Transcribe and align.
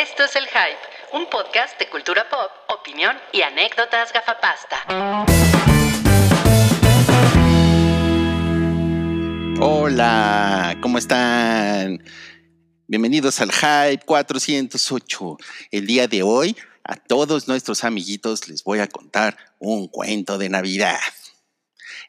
Esto 0.00 0.24
es 0.24 0.34
El 0.34 0.46
Hype, 0.46 0.78
un 1.12 1.28
podcast 1.28 1.78
de 1.78 1.86
cultura 1.90 2.26
pop, 2.30 2.50
opinión 2.68 3.14
y 3.34 3.42
anécdotas 3.42 4.10
gafapasta. 4.14 4.86
Hola, 9.60 10.78
¿cómo 10.80 10.96
están? 10.96 12.02
Bienvenidos 12.86 13.42
al 13.42 13.52
Hype 13.52 14.06
408. 14.06 15.36
El 15.70 15.86
día 15.86 16.08
de 16.08 16.22
hoy, 16.22 16.56
a 16.82 16.96
todos 16.96 17.46
nuestros 17.46 17.84
amiguitos 17.84 18.48
les 18.48 18.64
voy 18.64 18.78
a 18.78 18.86
contar 18.86 19.36
un 19.58 19.86
cuento 19.86 20.38
de 20.38 20.48
Navidad. 20.48 20.98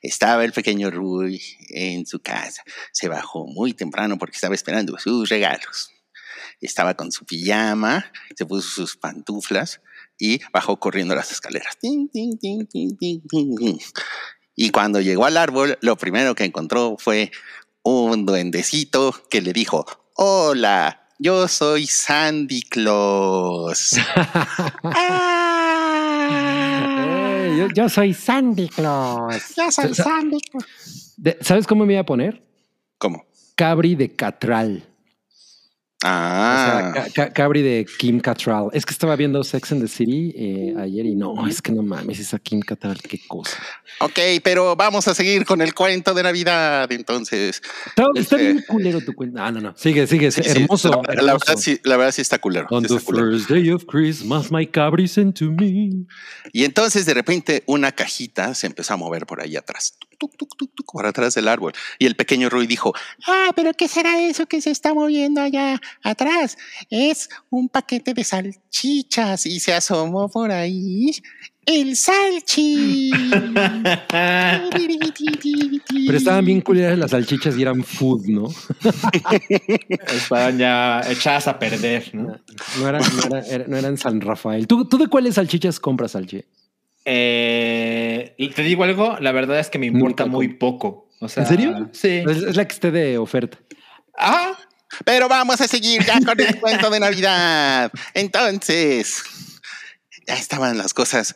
Estaba 0.02 0.46
el 0.46 0.54
pequeño 0.54 0.92
Rui 0.92 1.42
en 1.68 2.06
su 2.06 2.22
casa. 2.22 2.64
Se 2.94 3.10
bajó 3.10 3.48
muy 3.48 3.74
temprano 3.74 4.18
porque 4.18 4.36
estaba 4.36 4.56
esperando 4.56 4.98
sus 4.98 5.28
regalos. 5.28 5.92
Estaba 6.62 6.94
con 6.94 7.12
su 7.12 7.26
pijama, 7.26 8.06
se 8.36 8.46
puso 8.46 8.70
sus 8.70 8.96
pantuflas 8.96 9.82
y 10.18 10.40
bajó 10.54 10.80
corriendo 10.80 11.16
las 11.16 11.32
escaleras. 11.32 11.76
Tin, 11.80 12.08
tin, 12.10 12.38
tin, 12.38 12.66
tin, 12.68 12.96
tin, 12.98 13.22
tin, 13.28 13.56
tin. 13.56 13.80
Y 14.56 14.70
cuando 14.70 15.02
llegó 15.02 15.26
al 15.26 15.38
árbol, 15.38 15.78
lo 15.82 15.96
primero 15.98 16.36
que 16.36 16.44
encontró 16.46 16.96
fue 17.00 17.32
un 17.84 18.26
duendecito 18.26 19.14
que 19.30 19.42
le 19.42 19.54
dijo, 19.54 19.86
hola, 20.16 21.08
yo 21.18 21.48
soy 21.48 21.88
Sandy 21.88 22.62
Claus. 22.62 23.96
Eh, 26.24 27.56
yo, 27.58 27.68
yo 27.76 27.90
soy 27.90 28.14
Sandy 28.14 28.70
Claus. 28.70 29.42
Yo 29.56 29.72
soy 29.72 29.94
Sa- 29.94 30.04
Sandy 30.04 30.38
Claus. 30.50 30.66
¿Sabes 31.42 31.68
cómo 31.68 31.86
me 31.86 31.94
iba 31.94 32.02
a 32.02 32.06
poner? 32.06 32.44
¿Cómo? 32.98 33.26
Cabri 33.56 33.96
de 33.96 34.16
Catral. 34.16 34.84
O 36.04 36.08
Ah, 36.08 36.92
sea, 36.96 37.04
ca- 37.04 37.10
ca- 37.14 37.34
Cabri 37.34 37.62
de 37.62 37.86
Kim 38.00 38.20
Cattrall. 38.20 38.70
Es 38.74 38.86
que 38.88 38.92
estaba 38.94 39.16
viendo 39.16 39.44
Sex 39.44 39.72
and 39.72 39.82
the 39.84 39.88
City 39.88 40.34
eh, 40.36 40.74
ayer 40.80 41.06
y 41.06 41.16
no, 41.16 41.46
es 41.48 41.62
que 41.62 41.72
no 41.72 41.84
mames, 41.84 42.20
esa 42.20 42.40
Kim 42.40 42.60
Cattrall, 42.62 42.98
qué 43.02 43.20
cosa. 43.28 43.58
ok, 44.00 44.20
pero 44.44 44.76
vamos 44.76 45.08
a 45.08 45.14
seguir 45.14 45.46
con 45.46 45.62
el 45.62 45.76
cuento 45.76 46.14
de 46.16 46.24
Navidad, 46.24 46.92
entonces. 46.92 47.62
Está, 47.86 48.06
está 48.16 48.36
Este- 48.36 48.38
bien 48.38 48.64
culero 48.68 49.02
tu 49.02 49.14
cuenta. 49.14 49.46
Ah, 49.46 49.52
no, 49.52 49.62
no. 49.62 49.74
Sigue, 49.78 50.08
sigue. 50.08 50.32
Sí, 50.32 50.42
hermoso. 50.44 50.90
la, 50.90 50.98
la 50.98 51.14
hermoso. 51.34 51.46
verdad 51.48 51.62
sí, 51.62 51.80
la 51.84 51.98
verdad 51.98 52.12
sí 52.12 52.22
está 52.22 52.40
culero. 52.40 52.66
On 52.72 52.82
the 52.84 53.00
culero. 53.00 53.32
first 53.32 53.50
day 53.50 53.70
of 53.70 53.86
Christmas, 53.86 54.52
my 54.52 54.66
Cabri 54.66 55.08
sent 55.08 55.38
to 55.38 55.52
me. 55.52 55.92
Y 56.52 56.64
entonces 56.64 57.06
de 57.06 57.14
repente 57.14 57.64
una 57.68 57.92
cajita 57.92 58.56
se 58.56 58.66
empezó 58.66 58.96
a 58.96 58.98
mover 58.98 59.28
por 59.28 59.40
ahí 59.42 59.56
atrás, 59.56 59.98
tuc, 60.22 60.38
tuc, 60.38 60.56
tuc, 60.56 60.70
tuc, 60.76 60.92
por 60.94 61.06
atrás 61.08 61.34
del 61.34 61.48
árbol. 61.48 61.74
Y 61.98 62.06
el 62.06 62.16
pequeño 62.16 62.48
Rui 62.50 62.68
dijo, 62.68 62.94
ah, 63.28 63.50
pero 63.56 63.74
¿qué 63.74 63.88
será 63.88 64.20
eso 64.22 64.46
que 64.46 64.62
se 64.62 64.70
está 64.70 64.94
moviendo 64.94 65.42
allá 65.42 65.82
atrás? 66.04 66.58
Es 66.92 67.28
un 67.50 67.68
paquete 67.70 68.14
de 68.14 68.24
salchichas 68.24 69.48
y 69.48 69.60
se 69.60 69.74
asomó 69.74 70.30
por 70.30 70.52
ahí 70.52 71.12
el 71.66 71.96
salchi. 71.96 73.12
Pero 76.06 76.18
estaban 76.18 76.46
bien 76.46 76.62
culeras 76.62 76.98
las 76.98 77.12
salchichas 77.12 77.58
y 77.58 77.62
eran 77.62 77.84
food, 77.84 78.26
¿no? 78.28 78.48
Estaban 79.50 80.58
ya 80.58 81.02
echadas 81.10 81.48
a 81.48 81.58
perder, 81.60 82.10
¿no? 82.14 82.40
No 82.80 82.88
eran, 82.88 83.02
no 83.16 83.24
era- 83.38 83.48
era- 83.48 83.66
no 83.68 83.78
eran 83.78 83.98
San 83.98 84.22
Rafael. 84.22 84.68
¿Tú, 84.68 84.86
¿Tú 84.86 84.98
de 84.98 85.08
cuáles 85.08 85.36
salchichas 85.36 85.80
compras, 85.80 86.12
Salchi? 86.12 86.44
Eh, 87.06 88.36
te 88.56 88.62
digo 88.64 88.84
algo, 88.84 89.18
la 89.20 89.32
verdad 89.32 89.60
es 89.60 89.70
que 89.70 89.80
me 89.80 89.88
importa 89.88 90.26
muy 90.26 90.48
poco. 90.50 91.10
O 91.20 91.28
sea, 91.30 91.44
¿En 91.44 91.50
serio? 91.50 91.90
Sí. 91.94 92.24
Es, 92.28 92.38
es 92.38 92.56
la 92.56 92.66
que 92.68 92.74
esté 92.74 92.92
de 92.92 93.18
oferta. 93.18 93.58
Ah, 94.18 94.58
Pero 95.06 95.28
vamos 95.30 95.60
a 95.62 95.68
seguir 95.68 96.04
ya 96.06 96.20
con 96.22 96.40
el 96.40 96.60
cuento 96.60 96.90
de 96.90 97.00
Navidad. 97.00 97.92
Entonces, 98.14 99.24
ya 100.28 100.36
estaban 100.36 100.78
las 100.78 100.94
cosas, 100.94 101.34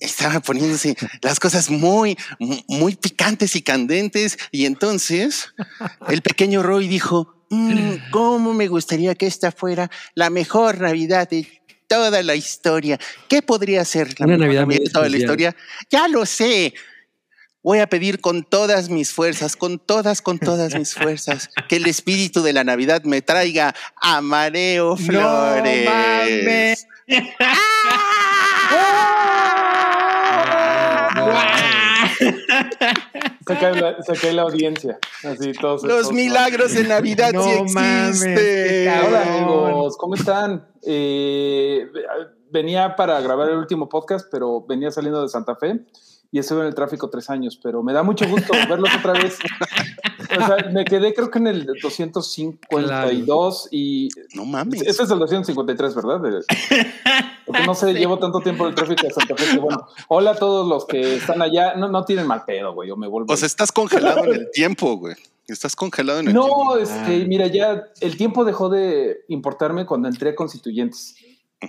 estaban 0.00 0.40
poniéndose 0.42 0.96
las 1.22 1.38
cosas 1.40 1.70
muy, 1.70 2.16
mu- 2.38 2.62
muy 2.68 2.96
picantes 2.96 3.54
y 3.56 3.62
candentes. 3.62 4.38
Y 4.50 4.66
entonces, 4.66 5.54
el 6.08 6.22
pequeño 6.22 6.62
Roy 6.62 6.88
dijo, 6.88 7.44
"Mm, 7.50 8.10
¿cómo 8.10 8.52
me 8.54 8.66
gustaría 8.68 9.14
que 9.14 9.26
esta 9.26 9.52
fuera 9.52 9.90
la 10.14 10.28
mejor 10.30 10.80
Navidad 10.80 11.28
de 11.28 11.57
toda 11.88 12.22
la 12.22 12.36
historia? 12.36 13.00
¿Qué 13.28 13.42
podría 13.42 13.84
ser 13.84 14.14
la 14.20 14.26
Una 14.26 14.36
Navidad 14.36 14.66
de 14.66 14.90
toda 14.90 15.08
la 15.08 15.16
historia? 15.16 15.56
Ya 15.90 16.06
lo 16.06 16.24
sé. 16.26 16.74
Voy 17.62 17.80
a 17.80 17.88
pedir 17.88 18.20
con 18.20 18.44
todas 18.44 18.88
mis 18.88 19.12
fuerzas, 19.12 19.56
con 19.56 19.78
todas, 19.78 20.22
con 20.22 20.38
todas 20.38 20.74
mis 20.74 20.94
fuerzas, 20.94 21.50
que 21.68 21.76
el 21.76 21.86
espíritu 21.86 22.42
de 22.42 22.52
la 22.52 22.62
Navidad 22.62 23.02
me 23.02 23.20
traiga 23.20 23.74
a 23.96 24.20
Mareo 24.20 24.96
Flores. 24.96 25.84
No 31.14 31.26
mames. 31.26 31.77
Se 33.48 33.58
cae, 33.58 33.80
la, 33.80 34.02
se 34.02 34.12
cae 34.12 34.32
la 34.34 34.42
audiencia. 34.42 34.98
Así 35.24 35.52
todos. 35.52 35.82
Los 35.82 36.12
milagros 36.12 36.74
de 36.74 36.84
Navidad 36.84 37.32
No 37.32 37.42
sí 37.42 37.50
existen. 37.50 38.92
Hola 39.06 39.22
amigos, 39.22 39.96
¿cómo 39.96 40.14
están? 40.16 40.68
Eh, 40.82 41.90
venía 42.50 42.94
para 42.94 43.18
grabar 43.22 43.48
el 43.48 43.56
último 43.56 43.88
podcast, 43.88 44.28
pero 44.30 44.66
venía 44.66 44.90
saliendo 44.90 45.22
de 45.22 45.28
Santa 45.30 45.56
Fe 45.56 45.80
y 46.30 46.38
estuve 46.38 46.60
en 46.60 46.66
el 46.66 46.74
tráfico 46.74 47.08
tres 47.08 47.30
años, 47.30 47.58
pero 47.62 47.82
me 47.82 47.92
da 47.92 48.02
mucho 48.02 48.28
gusto 48.28 48.52
verlos 48.68 48.90
otra 48.98 49.14
vez. 49.14 49.38
O 50.30 50.46
sea, 50.46 50.56
me 50.72 50.84
quedé 50.84 51.14
creo 51.14 51.30
que 51.30 51.38
en 51.38 51.46
el 51.46 51.64
252 51.64 53.68
y 53.70 54.08
No 54.34 54.44
mames. 54.44 54.82
este 54.82 55.04
es 55.04 55.10
el 55.10 55.18
253, 55.18 55.94
¿verdad? 55.94 56.20
Porque 57.46 57.64
no 57.64 57.74
sé, 57.74 57.94
llevo 57.98 58.18
tanto 58.18 58.40
tiempo 58.40 58.64
en 58.64 58.70
el 58.70 58.74
tráfico 58.74 59.06
de 59.06 59.12
Santa 59.12 59.36
Fe 59.36 59.54
que 59.54 59.58
bueno. 59.58 59.86
Hola 60.08 60.32
a 60.32 60.34
todos 60.34 60.68
los 60.68 60.84
que 60.86 61.16
están 61.16 61.40
allá. 61.40 61.74
No, 61.76 61.88
no 61.88 62.04
tienen 62.04 62.26
mal 62.26 62.44
pedo, 62.44 62.74
güey. 62.74 62.90
Yo 62.90 62.96
me 62.96 63.08
vuelvo. 63.08 63.32
O 63.32 63.36
sea, 63.36 63.46
estás 63.46 63.72
congelado 63.72 64.24
en 64.24 64.34
el 64.34 64.50
tiempo, 64.50 64.96
güey. 64.96 65.14
Estás 65.46 65.74
congelado 65.74 66.20
en 66.20 66.26
el 66.26 66.32
tiempo. 66.34 66.74
No, 66.74 66.76
este, 66.76 67.24
mira, 67.24 67.46
ya 67.46 67.84
el 68.02 68.18
tiempo 68.18 68.44
dejó 68.44 68.68
de 68.68 69.24
importarme 69.28 69.86
cuando 69.86 70.08
entré 70.08 70.30
a 70.30 70.34
Constituyentes. 70.34 71.14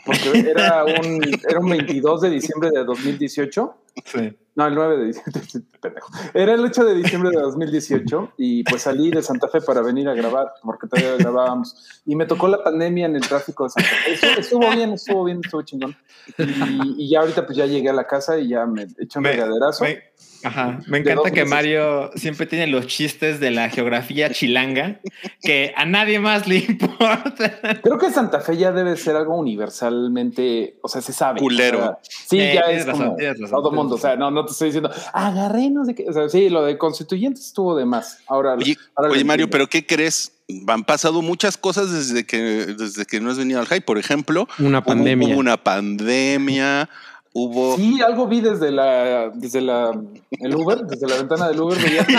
Porque 0.06 0.40
era 0.48 0.84
un, 0.86 1.20
era 1.48 1.60
un 1.60 1.70
22 1.70 2.22
de 2.22 2.30
diciembre 2.30 2.70
de 2.72 2.84
2018. 2.84 3.76
Sí. 4.06 4.38
No, 4.56 4.68
el 4.68 4.76
9 4.76 4.98
de 4.98 5.06
diciembre. 5.06 5.42
pendejo. 5.82 6.12
Era 6.34 6.54
el 6.54 6.60
8 6.64 6.84
de 6.86 6.94
diciembre 6.96 7.32
de 7.32 7.42
2018 7.42 8.34
y 8.38 8.64
pues 8.64 8.84
salí 8.84 9.10
de 9.10 9.24
Santa 9.24 9.48
Fe 9.48 9.62
para 9.62 9.82
venir 9.82 10.08
a 10.10 10.14
grabar, 10.14 10.52
porque 10.64 10.88
todavía 10.88 11.16
grabábamos. 11.18 12.02
Y 12.06 12.16
me 12.16 12.26
tocó 12.26 12.48
la 12.48 12.62
pandemia 12.64 13.08
en 13.08 13.16
el 13.16 13.22
tráfico 13.28 13.64
de 13.64 13.70
Santa 13.72 13.90
Fe. 13.90 14.14
Estuvo, 14.14 14.32
estuvo 14.40 14.72
bien, 14.76 14.94
estuvo 14.94 15.24
bien, 15.24 15.42
estuvo 15.44 15.62
chingón. 15.64 15.96
Y, 16.38 17.06
y 17.06 17.10
ya 17.10 17.22
ahorita 17.22 17.46
pues 17.46 17.58
ya 17.58 17.66
llegué 17.66 17.90
a 17.90 17.94
la 17.94 18.06
casa 18.06 18.38
y 18.38 18.50
ya 18.50 18.66
me 18.66 18.84
eché 18.84 19.18
un 19.20 19.24
Me- 19.24 19.32
regaderazo. 19.32 19.86
me- 19.86 20.04
ajá. 20.44 20.80
Me 20.88 21.00
encanta 21.00 21.32
que 21.32 21.42
meses. 21.42 21.50
Mario 21.50 22.12
siempre 22.16 22.46
tiene 22.46 22.68
los 22.68 22.88
chistes 22.88 23.40
de 23.40 23.52
la 23.52 23.70
geografía 23.70 24.30
chilanga 24.32 25.00
que 25.42 25.74
a 25.76 25.86
nadie 25.86 26.20
más 26.20 26.48
le 26.48 26.58
importa. 26.70 27.60
Creo 27.82 27.98
que 27.98 28.12
Santa 28.12 28.40
Fe 28.42 28.58
ya 28.58 28.72
debe 28.72 28.96
ser 28.98 29.16
algo 29.16 29.38
universalmente, 29.38 30.78
o 30.82 30.88
sea, 30.88 31.02
se 31.02 31.14
sabe. 31.14 31.40
Culero. 31.40 31.78
O 31.80 31.82
sea, 31.82 31.98
sí, 32.28 32.40
Eh, 32.40 32.54
ya 32.56 32.62
es 32.72 32.86
razón, 32.86 33.04
como 33.06 33.16
tienes 33.18 33.40
razón, 33.40 33.64
todo 33.64 33.72
mundo. 33.72 33.96
O 33.96 33.98
sea, 33.98 34.16
no, 34.16 34.32
no 34.32 34.46
te 34.46 34.52
estoy 34.52 34.68
diciendo, 34.70 34.92
agarré, 35.14 35.70
no 35.70 35.86
sé 35.86 35.96
qué. 35.96 36.06
O 36.10 36.14
sea, 36.14 36.30
sí, 36.30 36.50
lo 36.50 36.64
de 36.64 36.78
constituyentes 36.78 37.46
estuvo 37.48 37.76
de 37.76 37.86
más. 37.86 38.20
Ahora, 38.28 38.54
Oye, 38.54 38.78
ahora 38.96 39.10
lo 39.10 39.14
oye, 39.16 39.24
Mario, 39.24 39.50
pero 39.50 39.68
¿qué 39.68 39.86
crees? 39.86 40.34
Han 40.68 40.84
pasado 40.84 41.22
muchas 41.22 41.58
cosas 41.58 41.92
desde 41.92 42.26
que, 42.26 42.38
desde 42.40 43.06
que 43.06 43.20
no 43.20 43.30
has 43.30 43.38
venido 43.38 43.60
al 43.60 43.68
hype. 43.68 43.82
Por 43.82 43.98
ejemplo, 44.00 44.48
Una 44.58 44.80
hubo- 44.80 44.86
pandemia. 44.86 45.28
Hubo, 45.30 45.38
una 45.40 45.58
pandemia, 45.64 46.90
hubo. 47.34 47.76
Sí, 47.76 48.02
algo 48.02 48.28
vi 48.28 48.42
desde 48.42 48.72
la, 48.72 49.30
desde 49.34 49.62
la, 49.62 49.92
el 50.32 50.56
Uber, 50.56 50.80
desde 50.86 51.08
la 51.08 51.18
ventana 51.18 51.48
del 51.50 51.60
Uber, 51.60 51.78
veía 51.82 52.06
que 52.06 52.14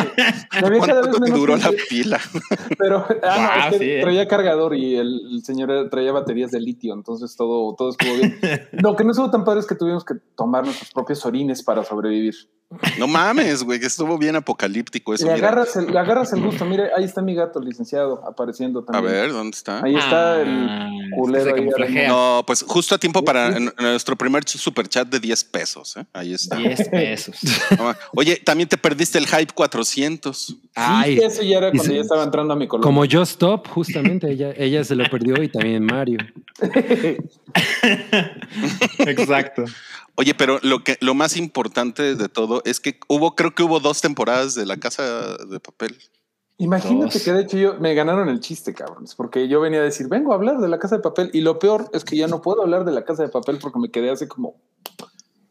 me 0.62 0.70
veía 0.70 0.86
cada 0.86 1.00
¿Cuánto 1.00 1.20
vez 1.20 1.20
menos 1.20 1.38
duró 1.40 1.56
la 1.56 1.72
pila? 1.88 2.20
pero 2.78 3.04
ah, 3.22 3.36
no, 3.36 3.46
Guau, 3.46 3.58
es 3.58 3.72
que 3.72 3.78
sí, 3.78 3.90
¿eh? 3.90 4.00
traía 4.02 4.28
cargador 4.28 4.76
y 4.76 4.96
el, 4.96 5.20
el 5.32 5.44
señor 5.44 5.88
traía 5.90 6.12
baterías 6.12 6.50
de 6.50 6.60
litio, 6.60 6.94
entonces 6.94 7.34
todo, 7.36 7.74
todo 7.76 7.90
estuvo 7.90 8.14
bien. 8.14 8.38
Lo 8.72 8.96
que 8.96 9.04
no 9.04 9.10
estuvo 9.10 9.30
tan 9.30 9.44
padre 9.44 9.60
es 9.60 9.66
que 9.66 9.74
tuvimos 9.74 10.04
que 10.04 10.14
tomar 10.36 10.64
nuestros 10.64 10.90
propios 10.92 11.24
orines 11.26 11.62
para 11.62 11.84
sobrevivir. 11.84 12.34
No 12.98 13.08
mames, 13.08 13.64
güey, 13.64 13.80
que 13.80 13.86
estuvo 13.86 14.16
bien 14.16 14.36
apocalíptico 14.36 15.12
eso. 15.12 15.26
Le 15.26 15.34
mira. 15.34 15.48
agarras, 15.48 15.74
el, 15.74 15.86
le 15.92 15.98
agarras 15.98 16.32
el 16.32 16.40
gusto. 16.40 16.64
Mire, 16.64 16.90
ahí 16.96 17.02
está 17.02 17.20
mi 17.20 17.34
gato, 17.34 17.58
licenciado, 17.60 18.22
apareciendo 18.24 18.80
A 18.80 18.92
también. 18.92 19.12
ver, 19.12 19.32
¿dónde 19.32 19.56
está? 19.56 19.82
Ahí 19.82 19.96
está 19.96 20.34
Ah, 20.34 20.40
el 20.40 21.10
culero 21.16 21.56
se 21.56 21.82
ahí. 21.84 22.06
No, 22.06 22.44
pues 22.46 22.62
justo 22.62 22.94
a 22.94 22.98
tiempo 22.98 23.24
para 23.24 23.58
nuestro 23.58 24.14
primer 24.14 24.48
super 24.48 24.86
chat 24.88 25.08
de 25.08 25.18
10 25.18 25.44
pesos. 25.44 25.96
¿eh? 25.96 26.04
Ahí 26.12 26.32
está. 26.32 26.56
10 26.58 26.88
pesos. 26.90 27.40
Oye, 28.14 28.36
también 28.36 28.68
te 28.68 28.78
perdiste 28.78 29.18
el 29.18 29.26
hype 29.26 29.52
400. 29.52 30.36
Sí, 30.46 30.60
Ay, 30.76 31.18
eso 31.18 31.42
ya 31.42 31.58
era 31.58 31.72
cuando 31.72 31.92
ya 31.92 32.00
estaba 32.02 32.22
entrando 32.22 32.52
a 32.54 32.56
mi 32.56 32.68
colonia. 32.68 32.84
como 32.86 33.02
Just 33.02 33.32
Stop, 33.32 33.66
justamente, 33.66 34.30
ella, 34.30 34.52
ella 34.56 34.84
se 34.84 34.94
lo 34.94 35.10
perdió 35.10 35.42
y 35.42 35.48
también 35.48 35.84
Mario. 35.84 36.18
Exacto. 38.98 39.64
Oye, 40.20 40.34
pero 40.34 40.58
lo 40.62 40.84
que 40.84 40.98
lo 41.00 41.14
más 41.14 41.34
importante 41.38 42.14
de 42.14 42.28
todo 42.28 42.60
es 42.66 42.78
que 42.78 43.00
hubo, 43.08 43.34
creo 43.34 43.54
que 43.54 43.62
hubo 43.62 43.80
dos 43.80 44.02
temporadas 44.02 44.54
de 44.54 44.66
la 44.66 44.76
casa 44.76 45.36
de 45.38 45.60
papel. 45.60 45.96
Imagínate 46.58 47.14
Dos. 47.14 47.24
que 47.24 47.32
de 47.32 47.40
hecho 47.40 47.56
yo 47.56 47.74
me 47.80 47.94
ganaron 47.94 48.28
el 48.28 48.40
chiste, 48.40 48.74
cabrones, 48.74 49.14
porque 49.14 49.48
yo 49.48 49.62
venía 49.62 49.80
a 49.80 49.84
decir, 49.84 50.08
vengo 50.08 50.32
a 50.32 50.34
hablar 50.34 50.58
de 50.58 50.68
la 50.68 50.78
casa 50.78 50.96
de 50.96 51.02
papel 51.02 51.30
y 51.32 51.40
lo 51.40 51.58
peor 51.58 51.88
es 51.94 52.04
que 52.04 52.18
ya 52.18 52.26
no 52.26 52.42
puedo 52.42 52.60
hablar 52.60 52.84
de 52.84 52.92
la 52.92 53.02
casa 53.06 53.22
de 53.22 53.30
papel 53.30 53.56
porque 53.62 53.78
me 53.78 53.90
quedé 53.90 54.10
así 54.10 54.26
como, 54.28 54.56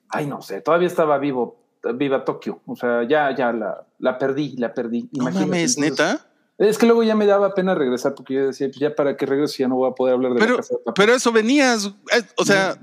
ay, 0.09 0.27
no 0.27 0.43
sé, 0.43 0.61
todavía 0.61 0.87
estaba 0.87 1.17
vivo, 1.17 1.63
viva 1.95 2.23
Tokio, 2.23 2.61
o 2.67 2.75
sea, 2.75 3.07
ya, 3.09 3.35
ya 3.35 3.51
la, 3.51 3.87
la 3.97 4.19
perdí, 4.19 4.55
la 4.57 4.71
perdí. 4.75 5.09
No 5.13 5.23
Imagínate, 5.23 5.45
mames, 5.47 5.77
entonces- 5.77 5.91
neta. 5.99 6.25
Es 6.59 6.77
que 6.77 6.85
luego 6.85 7.01
ya 7.03 7.15
me 7.15 7.25
daba 7.25 7.53
pena 7.55 7.73
regresar 7.73 8.13
porque 8.15 8.33
yo 8.33 8.45
decía, 8.47 8.67
pues 8.67 8.79
ya 8.79 8.93
para 8.93 9.15
que 9.15 9.25
regrese 9.25 9.59
ya 9.63 9.69
no 9.69 9.77
voy 9.77 9.89
a 9.89 9.93
poder 9.95 10.15
hablar 10.15 10.33
de 10.33 10.39
Pero, 10.41 10.51
la 10.51 10.57
casa 10.57 10.73
de 10.75 10.79
papel. 10.83 10.93
pero 10.93 11.15
eso 11.15 11.31
venías. 11.31 11.85
eh, 11.87 12.21
O 12.35 12.43
sea. 12.45 12.77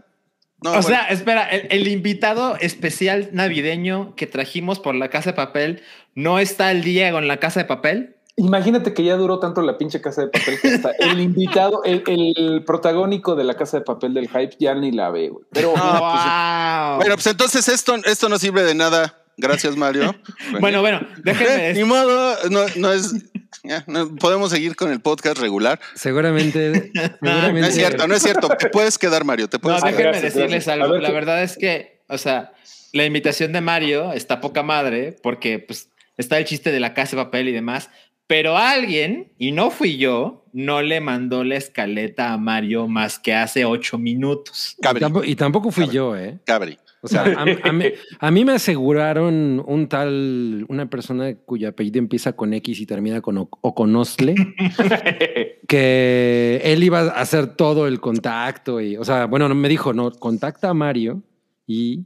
No, 0.63 0.71
o 0.71 0.73
bueno. 0.75 0.89
sea, 0.89 1.09
espera, 1.09 1.49
el, 1.49 1.67
el 1.71 1.89
invitado 1.89 2.57
especial 2.57 3.29
navideño 3.33 4.15
que 4.17 4.27
trajimos 4.27 4.79
por 4.81 4.95
la 4.95 5.11
casa 5.11 5.31
de 5.31 5.37
papel 5.37 5.83
no 6.15 6.39
está 6.39 6.69
al 6.69 6.83
día 6.83 7.13
con 7.13 7.29
la 7.29 7.39
casa 7.39 7.61
de 7.61 7.67
papel. 7.67 8.17
Imagínate 8.39 8.93
que 8.93 9.03
ya 9.03 9.17
duró 9.17 9.39
tanto 9.39 9.63
la 9.63 9.79
pinche 9.79 10.03
casa 10.03 10.23
de 10.23 10.29
papel 10.29 10.61
que 10.61 10.69
hasta 10.69 10.91
el 10.99 11.21
invitado, 11.21 11.83
el, 11.85 12.03
el 12.07 12.65
protagónico 12.65 13.35
de 13.35 13.45
la 13.45 13.55
casa 13.55 13.79
de 13.79 13.85
papel 13.85 14.13
del 14.13 14.29
hype 14.29 14.57
ya 14.59 14.75
ni 14.75 14.93
la 14.93 15.11
ve, 15.11 15.31
güey. 15.31 15.45
Pero 15.53 15.69
No, 15.69 15.83
pues, 15.83 16.01
Wow. 16.01 16.97
Bueno, 16.97 17.15
pues 17.15 17.27
entonces 17.29 17.67
esto, 17.69 17.95
esto 18.05 18.29
no 18.29 18.39
sirve 18.39 18.63
de 18.63 18.75
nada. 18.75 19.15
Gracias, 19.39 19.77
Mario. 19.77 20.15
bueno, 20.61 20.81
bueno, 20.81 21.01
déjenme 21.23 21.71
Eh, 21.71 21.75
ni 21.77 21.85
modo, 21.85 22.37
no, 22.51 22.61
no 22.77 22.93
es. 22.93 23.15
Ya, 23.63 23.85
no, 23.87 24.15
podemos 24.17 24.51
seguir 24.51 24.77
con 24.77 24.91
el 24.93 25.01
podcast 25.01 25.39
regular. 25.39 25.81
Seguramente, 25.95 26.91
seguramente. 27.21 27.61
No 27.61 27.67
es 27.67 27.75
cierto, 27.75 28.07
no 28.07 28.15
es 28.15 28.23
cierto. 28.23 28.49
Te 28.49 28.69
puedes 28.71 28.99
quedar, 28.99 29.25
Mario. 29.25 29.49
Te 29.49 29.59
No, 29.59 29.63
puedes 29.63 29.81
quedar. 29.81 29.93
déjenme 29.95 30.11
gracias, 30.13 30.35
decirles 30.35 30.69
algo. 30.69 30.93
ver, 30.93 31.03
La 31.03 31.11
verdad 31.11 31.43
es 31.43 31.57
que, 31.57 32.03
o 32.09 32.19
sea, 32.19 32.53
la 32.93 33.05
invitación 33.05 33.53
de 33.53 33.61
Mario 33.61 34.13
está 34.13 34.41
poca 34.41 34.63
madre 34.63 35.17
porque 35.23 35.59
pues 35.59 35.91
está 36.17 36.39
el 36.39 36.45
chiste 36.45 36.73
de 36.73 36.81
la 36.81 36.95
casa 36.95 37.17
de 37.17 37.25
papel 37.25 37.49
y 37.49 37.53
demás, 37.53 37.91
pero 38.27 38.57
alguien, 38.57 39.33
y 39.39 39.53
no 39.53 39.71
fui 39.71 39.99
yo, 39.99 40.45
no 40.53 40.83
le 40.83 41.01
mandó 41.01 41.45
la 41.45 41.57
escaleta 41.57 42.33
a 42.33 42.39
Mario 42.39 42.89
más 42.89 43.19
que 43.21 43.35
hace 43.35 43.65
ocho 43.65 43.99
minutos. 43.99 44.75
Y 44.79 44.83
tampoco, 44.83 45.25
y 45.25 45.37
tampoco 45.37 45.71
fui 45.71 45.85
Cabri. 45.85 45.95
yo, 45.97 46.17
¿eh? 46.17 46.39
cabri. 46.45 46.79
O 47.07 47.09
sea, 47.09 47.23
a, 47.23 47.43
a 47.43 47.73
mí, 47.73 47.85
a 48.21 48.31
mí 48.31 48.45
me 48.45 48.53
aseguraron 48.53 49.63
un 49.67 49.89
tal, 49.89 50.67
una 50.69 50.89
persona 50.91 51.35
cuyo 51.35 51.69
apellido 51.69 51.99
empieza 51.99 52.35
con 52.35 52.53
X 52.55 52.81
y 52.81 52.87
termina 52.87 53.21
con 53.21 53.39
O- 53.39 53.49
Oconostle, 53.63 54.35
que 55.69 56.61
él 56.65 56.83
iba 56.85 57.01
a 57.01 57.21
hacer 57.21 57.49
todo 57.57 57.87
el 57.87 58.01
contacto 58.01 58.81
y, 58.81 58.97
o 58.97 59.05
sea, 59.05 59.27
bueno, 59.27 59.49
no 59.49 59.55
me 59.55 59.69
dijo, 59.69 59.93
no, 59.93 60.11
contacta 60.13 60.71
a 60.71 60.75
Mario 60.75 61.23
y 61.67 62.05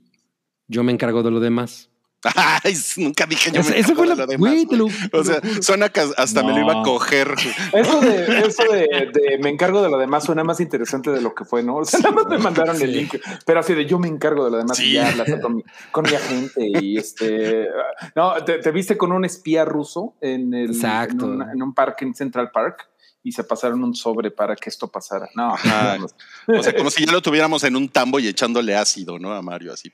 yo 0.69 0.82
me 0.85 0.93
encargo 0.93 1.23
de 1.23 1.31
lo 1.31 1.41
demás. 1.41 1.90
Ay, 2.64 2.76
nunca 2.99 3.25
dije 3.26 3.50
yo. 3.50 3.61
Eso, 3.61 3.70
me 3.70 3.78
eso 3.78 3.94
fue 3.94 4.05
encargo 4.05 4.05
lo, 4.05 4.14
de 4.14 4.17
lo 4.17 4.26
demás, 4.26 4.69
te 4.69 4.76
lo- 4.76 5.19
O 5.20 5.25
sea, 5.25 5.40
suena 5.62 5.88
que 5.88 6.00
hasta 6.17 6.43
me 6.43 6.52
lo 6.52 6.58
iba 6.61 6.81
a 6.81 6.82
coger. 6.82 7.34
Eso 7.72 8.00
de, 8.00 8.38
eso 8.46 8.62
de, 8.64 9.11
de 9.12 9.38
me 9.43 9.49
encargo 9.49 9.82
de 9.82 9.88
lo 9.88 9.96
demás 9.99 10.25
suena 10.25 10.44
más 10.44 10.61
interesante 10.61 11.11
de 11.11 11.20
lo 11.22 11.34
que 11.34 11.44
fue, 11.44 11.62
¿no? 11.62 11.76
O 11.76 11.84
sea, 11.84 12.00
nada 12.00 12.12
más 12.12 12.26
me 12.26 12.37
mandaron 12.38 12.81
el 12.82 12.93
link, 12.93 13.14
pero 13.46 13.61
así 13.61 13.72
de 13.75 13.87
yo 13.87 13.99
me 13.99 14.08
encargo 14.08 14.44
de 14.44 14.50
lo 14.50 14.56
demás 14.58 14.76
Sí. 14.76 14.90
y 14.90 14.93
ya 14.94 15.08
hablas 15.08 15.28
con 15.40 15.56
mi, 15.56 15.64
con 15.93 16.05
mi 16.05 16.14
agente 16.14 16.61
y 16.82 16.99
este. 16.99 17.67
No, 18.14 18.34
te, 18.44 18.58
te 18.58 18.70
viste 18.70 18.96
con 18.99 19.12
un 19.12 19.25
espía 19.25 19.64
ruso 19.64 20.14
en, 20.20 20.52
el, 20.52 20.70
Exacto. 20.72 21.25
en, 21.25 21.32
un, 21.43 21.50
en 21.50 21.62
un 21.62 21.75
parque 21.75 22.05
en 22.05 22.14
Central 22.14 22.50
Park 22.52 22.87
y 23.22 23.32
se 23.32 23.44
pasaron 23.44 23.82
un 23.84 23.94
sobre 23.94 24.31
para 24.31 24.56
que 24.56 24.69
esto 24.70 24.88
pasara. 24.88 25.28
No, 25.34 25.55
no, 25.64 26.08
no. 26.49 26.58
O 26.58 26.62
sea, 26.62 26.75
como 26.75 26.90
si 26.90 27.05
ya 27.05 27.12
lo 27.12 27.20
tuviéramos 27.20 27.64
en 27.64 27.76
un 27.76 27.88
tambo 27.88 28.19
y 28.19 28.28
echándole 28.28 28.75
ácido, 28.75 29.19
¿no? 29.19 29.32
A 29.32 29.43
Mario, 29.43 29.72
así. 29.75 29.93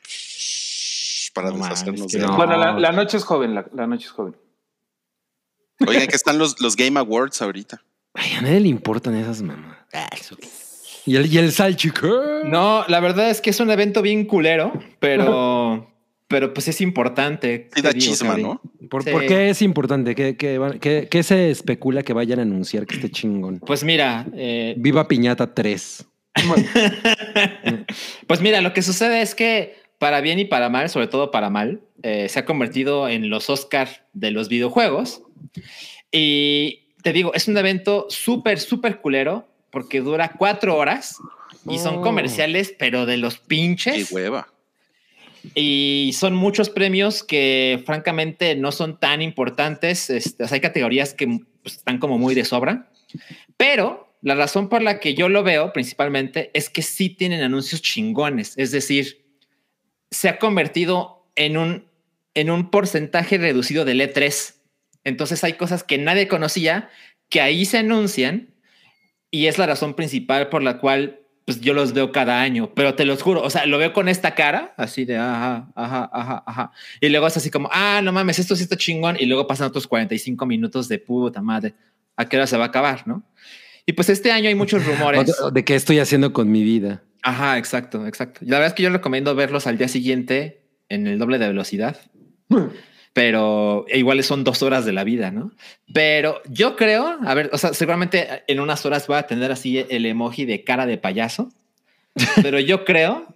Para 1.36 1.50
No 1.50 1.58
deshacernos 1.58 2.10
que 2.10 2.18
de 2.18 2.24
él. 2.24 2.30
no. 2.30 2.36
Bueno, 2.36 2.56
la, 2.56 2.72
la 2.72 2.90
noche 2.92 3.16
es 3.16 3.22
joven, 3.24 3.54
la, 3.54 3.64
la 3.72 3.86
noche 3.86 4.06
es 4.06 4.10
joven. 4.10 4.34
Oigan, 5.86 6.06
que 6.08 6.16
están 6.16 6.38
los, 6.38 6.60
los 6.60 6.74
Game 6.74 6.98
Awards 6.98 7.40
ahorita. 7.42 7.80
Ay, 8.14 8.32
a 8.38 8.40
nadie 8.42 8.60
le 8.60 8.68
importan 8.68 9.14
esas 9.14 9.42
mamás. 9.42 9.76
Y 11.04 11.16
el, 11.16 11.32
y 11.32 11.38
el 11.38 11.52
salchichón. 11.52 12.50
No, 12.50 12.84
la 12.88 12.98
verdad 13.00 13.30
es 13.30 13.40
que 13.40 13.50
es 13.50 13.60
un 13.60 13.70
evento 13.70 14.02
bien 14.02 14.24
culero, 14.24 14.72
pero, 14.98 15.88
pero 16.28 16.52
pues 16.54 16.66
es 16.68 16.80
importante. 16.80 17.68
Sí 17.74 17.82
da 17.82 17.90
digo, 17.92 18.00
chisma. 18.06 18.36
¿no? 18.38 18.60
¿Por, 18.90 19.04
Sí. 19.04 19.10
por 19.10 19.26
qué 19.26 19.50
es 19.50 19.60
importante? 19.62 20.14
¿Qué, 20.14 20.36
qué- 20.36 21.08
qué 21.10 21.22
se 21.22 21.50
especula 21.50 22.02
que 22.02 22.12
vayan 22.14 22.38
a 22.38 22.42
anunciar 22.42 22.86
que 22.86 22.96
esté 22.96 23.10
chingón? 23.10 23.60
Pues 23.60 23.84
mira, 23.84 24.26
eh, 24.34 24.74
Viva 24.78 25.06
Piñata 25.06 25.52
3. 25.54 26.06
Pues 28.26 28.40
mira, 28.40 28.60
lo 28.60 28.72
que 28.72 28.82
sucede 28.82 29.22
es 29.22 29.34
que 29.34 29.76
para 29.98 30.20
bien 30.20 30.38
y 30.38 30.44
para 30.44 30.68
mal, 30.68 30.88
sobre 30.90 31.06
todo 31.08 31.30
para 31.30 31.50
mal, 31.50 31.80
eh, 32.02 32.28
se 32.28 32.38
ha 32.38 32.44
convertido 32.44 33.08
en 33.08 33.30
los 33.30 33.48
Oscar 33.50 34.06
de 34.12 34.30
los 34.30 34.48
videojuegos. 34.48 35.22
Y 36.12 36.84
te 37.02 37.12
digo, 37.12 37.32
es 37.34 37.48
un 37.48 37.56
evento 37.56 38.06
súper, 38.08 38.58
súper 38.60 39.00
culero 39.00 39.46
porque 39.70 40.00
dura 40.00 40.32
cuatro 40.38 40.76
horas 40.76 41.16
y 41.68 41.78
son 41.78 41.96
Oh. 41.96 42.02
comerciales, 42.02 42.74
pero 42.78 43.06
de 43.06 43.16
los 43.16 43.36
Qué 43.38 43.44
pinches. 43.48 44.12
hueva. 44.12 44.48
Y 45.54 46.10
son 46.18 46.34
muchos 46.34 46.70
premios 46.70 47.22
que 47.22 47.80
francamente 47.86 48.56
no 48.56 48.72
son 48.72 48.98
tan 48.98 49.22
importantes. 49.22 50.10
Este, 50.10 50.42
o 50.44 50.48
sea, 50.48 50.56
hay 50.56 50.60
categorías 50.60 51.14
que 51.14 51.26
pues, 51.62 51.76
están 51.76 51.98
como 51.98 52.18
muy 52.18 52.34
de 52.34 52.44
sobra. 52.44 52.90
Pero 53.56 54.12
la 54.22 54.34
razón 54.34 54.68
por 54.68 54.82
la 54.82 54.98
que 54.98 55.14
yo 55.14 55.28
lo 55.28 55.44
veo 55.44 55.72
principalmente 55.72 56.50
es 56.52 56.68
que 56.68 56.82
sí 56.82 57.10
tienen 57.10 57.42
anuncios 57.42 57.80
chingones. 57.80 58.54
Es 58.56 58.72
decir, 58.72 59.24
se 60.10 60.28
ha 60.28 60.38
convertido 60.38 61.28
en 61.34 61.56
un, 61.56 61.86
en 62.34 62.50
un 62.50 62.70
porcentaje 62.70 63.38
reducido 63.38 63.84
del 63.84 64.00
E3. 64.00 64.54
Entonces 65.04 65.44
hay 65.44 65.54
cosas 65.54 65.84
que 65.84 65.98
nadie 65.98 66.28
conocía 66.28 66.90
que 67.28 67.40
ahí 67.40 67.64
se 67.64 67.78
anuncian 67.78 68.54
y 69.30 69.46
es 69.46 69.58
la 69.58 69.66
razón 69.66 69.94
principal 69.94 70.48
por 70.48 70.62
la 70.62 70.78
cual 70.78 71.20
pues 71.46 71.60
yo 71.60 71.74
los 71.74 71.92
veo 71.92 72.10
cada 72.10 72.42
año, 72.42 72.72
pero 72.74 72.96
te 72.96 73.04
los 73.04 73.22
juro, 73.22 73.40
o 73.40 73.50
sea, 73.50 73.66
lo 73.66 73.78
veo 73.78 73.92
con 73.92 74.08
esta 74.08 74.34
cara, 74.34 74.74
así 74.76 75.04
de 75.04 75.16
ajá, 75.16 75.70
ajá, 75.76 76.10
ajá, 76.12 76.42
ajá. 76.44 76.72
Y 77.00 77.08
luego 77.08 77.28
es 77.28 77.36
así 77.36 77.50
como, 77.50 77.68
ah, 77.72 78.00
no 78.02 78.10
mames, 78.12 78.40
esto 78.40 78.56
sí 78.56 78.64
está 78.64 78.76
chingón. 78.76 79.16
Y 79.18 79.26
luego 79.26 79.46
pasan 79.46 79.68
otros 79.68 79.86
45 79.86 80.44
minutos 80.44 80.88
de 80.88 80.98
puta 80.98 81.40
madre. 81.40 81.74
¿A 82.16 82.28
qué 82.28 82.36
hora 82.36 82.48
se 82.48 82.56
va 82.56 82.64
a 82.64 82.68
acabar, 82.68 83.06
no? 83.06 83.22
Y 83.86 83.92
pues 83.92 84.08
este 84.08 84.32
año 84.32 84.48
hay 84.48 84.56
muchos 84.56 84.84
rumores. 84.84 85.32
de 85.52 85.64
qué 85.64 85.76
estoy 85.76 86.00
haciendo 86.00 86.32
con 86.32 86.50
mi 86.50 86.64
vida. 86.64 87.04
Ajá, 87.26 87.58
exacto, 87.58 88.06
exacto. 88.06 88.38
La 88.42 88.58
verdad 88.58 88.68
es 88.68 88.74
que 88.74 88.84
yo 88.84 88.90
recomiendo 88.90 89.34
verlos 89.34 89.66
al 89.66 89.78
día 89.78 89.88
siguiente 89.88 90.62
en 90.88 91.08
el 91.08 91.18
doble 91.18 91.38
de 91.38 91.48
velocidad, 91.48 92.00
pero 93.12 93.84
igual 93.92 94.22
son 94.22 94.44
dos 94.44 94.62
horas 94.62 94.84
de 94.84 94.92
la 94.92 95.02
vida, 95.02 95.32
¿no? 95.32 95.50
Pero 95.92 96.40
yo 96.48 96.76
creo, 96.76 97.18
a 97.26 97.34
ver, 97.34 97.50
o 97.52 97.58
sea, 97.58 97.74
seguramente 97.74 98.44
en 98.46 98.60
unas 98.60 98.86
horas 98.86 99.08
voy 99.08 99.16
a 99.16 99.26
tener 99.26 99.50
así 99.50 99.84
el 99.88 100.06
emoji 100.06 100.44
de 100.44 100.62
cara 100.62 100.86
de 100.86 100.98
payaso, 100.98 101.50
pero 102.42 102.60
yo 102.60 102.84
creo 102.84 103.26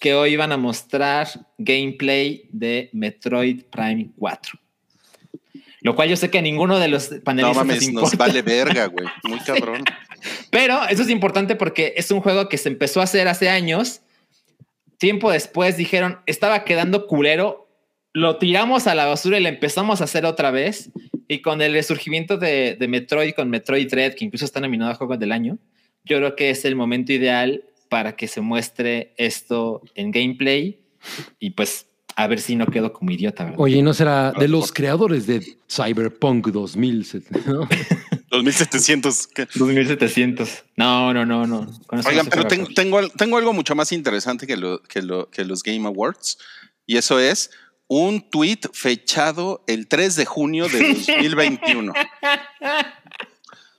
que 0.00 0.14
hoy 0.14 0.36
van 0.36 0.52
a 0.52 0.56
mostrar 0.56 1.28
gameplay 1.58 2.48
de 2.52 2.88
Metroid 2.94 3.64
Prime 3.64 4.12
4. 4.16 4.58
Lo 5.82 5.94
cual 5.94 6.08
yo 6.08 6.16
sé 6.16 6.30
que 6.30 6.38
a 6.38 6.42
ninguno 6.42 6.78
de 6.78 6.88
los 6.88 7.08
panelistas 7.22 7.66
mames, 7.66 7.92
nos 7.92 8.16
vale 8.16 8.40
verga, 8.40 8.86
güey. 8.86 9.06
Muy 9.24 9.38
cabrón. 9.46 9.84
Pero 10.50 10.80
eso 10.88 11.02
es 11.02 11.10
importante 11.10 11.56
porque 11.56 11.94
es 11.96 12.10
un 12.10 12.20
juego 12.20 12.48
que 12.48 12.58
se 12.58 12.68
empezó 12.68 13.00
a 13.00 13.04
hacer 13.04 13.28
hace 13.28 13.48
años. 13.48 14.02
Tiempo 14.98 15.30
después 15.30 15.76
dijeron, 15.76 16.18
estaba 16.26 16.64
quedando 16.64 17.06
culero, 17.06 17.68
lo 18.12 18.36
tiramos 18.36 18.86
a 18.86 18.94
la 18.94 19.06
basura 19.06 19.38
y 19.38 19.42
lo 19.42 19.48
empezamos 19.48 20.00
a 20.00 20.04
hacer 20.04 20.24
otra 20.26 20.50
vez. 20.50 20.90
Y 21.28 21.42
con 21.42 21.62
el 21.62 21.72
resurgimiento 21.72 22.38
de, 22.38 22.76
de 22.78 22.88
Metroid, 22.88 23.34
con 23.34 23.50
Metroid 23.50 23.88
Dread, 23.88 24.14
que 24.14 24.24
incluso 24.24 24.44
está 24.44 24.60
nominado 24.60 24.90
a 24.90 24.94
Juego 24.94 25.16
del 25.16 25.32
Año, 25.32 25.58
yo 26.04 26.16
creo 26.16 26.34
que 26.34 26.50
es 26.50 26.64
el 26.64 26.74
momento 26.74 27.12
ideal 27.12 27.62
para 27.88 28.16
que 28.16 28.28
se 28.28 28.40
muestre 28.40 29.12
esto 29.16 29.82
en 29.94 30.10
gameplay 30.10 30.80
y 31.38 31.50
pues 31.50 31.86
a 32.16 32.26
ver 32.26 32.40
si 32.40 32.56
no 32.56 32.66
quedo 32.66 32.92
como 32.92 33.10
idiota. 33.10 33.44
¿verdad? 33.44 33.60
Oye, 33.60 33.78
¿y 33.78 33.82
no 33.82 33.94
será 33.94 34.32
de 34.32 34.48
los 34.48 34.72
creadores 34.72 35.26
de 35.26 35.42
Cyberpunk 35.68 36.48
2007? 36.48 37.40
¿no? 37.46 37.68
2700. 38.30 39.26
¿qué? 39.28 39.48
2700. 39.54 40.64
No, 40.76 41.12
no, 41.12 41.26
no, 41.26 41.46
no. 41.46 41.66
Oigan, 41.90 42.24
no 42.26 42.30
pero 42.30 42.46
tengo, 42.46 42.68
tengo, 42.74 42.98
al- 42.98 43.12
tengo 43.12 43.36
algo 43.38 43.52
mucho 43.52 43.74
más 43.74 43.92
interesante 43.92 44.46
que, 44.46 44.56
lo, 44.56 44.82
que, 44.82 45.02
lo, 45.02 45.28
que 45.30 45.44
los 45.44 45.62
Game 45.62 45.86
Awards. 45.86 46.38
Y 46.86 46.96
eso 46.96 47.18
es 47.18 47.50
un 47.88 48.20
tweet 48.30 48.60
fechado 48.72 49.64
el 49.66 49.88
3 49.88 50.16
de 50.16 50.24
junio 50.24 50.68
de 50.68 50.94
2021. 50.94 51.92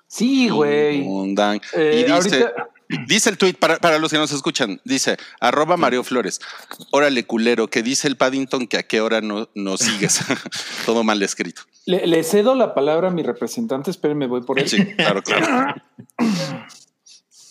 Sí, 0.07 0.49
güey. 0.49 1.01
Undan. 1.01 1.61
Eh, 1.73 1.93
y 2.05 2.11
dice, 2.11 2.11
ahorita- 2.43 2.53
dice 3.07 3.29
el 3.29 3.37
tweet, 3.37 3.53
para, 3.53 3.77
para 3.79 3.97
los 3.97 4.11
que 4.11 4.17
nos 4.17 4.31
escuchan, 4.33 4.81
dice, 4.83 5.15
arroba 5.39 5.77
Mario 5.77 6.03
Flores, 6.03 6.41
órale 6.91 7.23
culero, 7.25 7.69
que 7.69 7.81
dice 7.81 8.09
el 8.09 8.17
Paddington 8.17 8.67
que 8.67 8.77
a 8.77 8.83
qué 8.83 8.99
hora 8.99 9.21
no, 9.21 9.49
no 9.55 9.77
sigues. 9.77 10.19
Todo 10.85 11.05
mal 11.05 11.23
escrito. 11.23 11.61
Le, 11.85 12.05
le 12.07 12.23
cedo 12.23 12.55
la 12.55 12.73
palabra 12.73 13.09
a 13.09 13.11
mi 13.11 13.23
representante. 13.23 13.91
Espérenme, 13.91 14.27
voy 14.27 14.41
por 14.41 14.59
él. 14.59 14.67
Sí, 14.67 14.85
claro, 14.95 15.21
claro. 15.21 15.75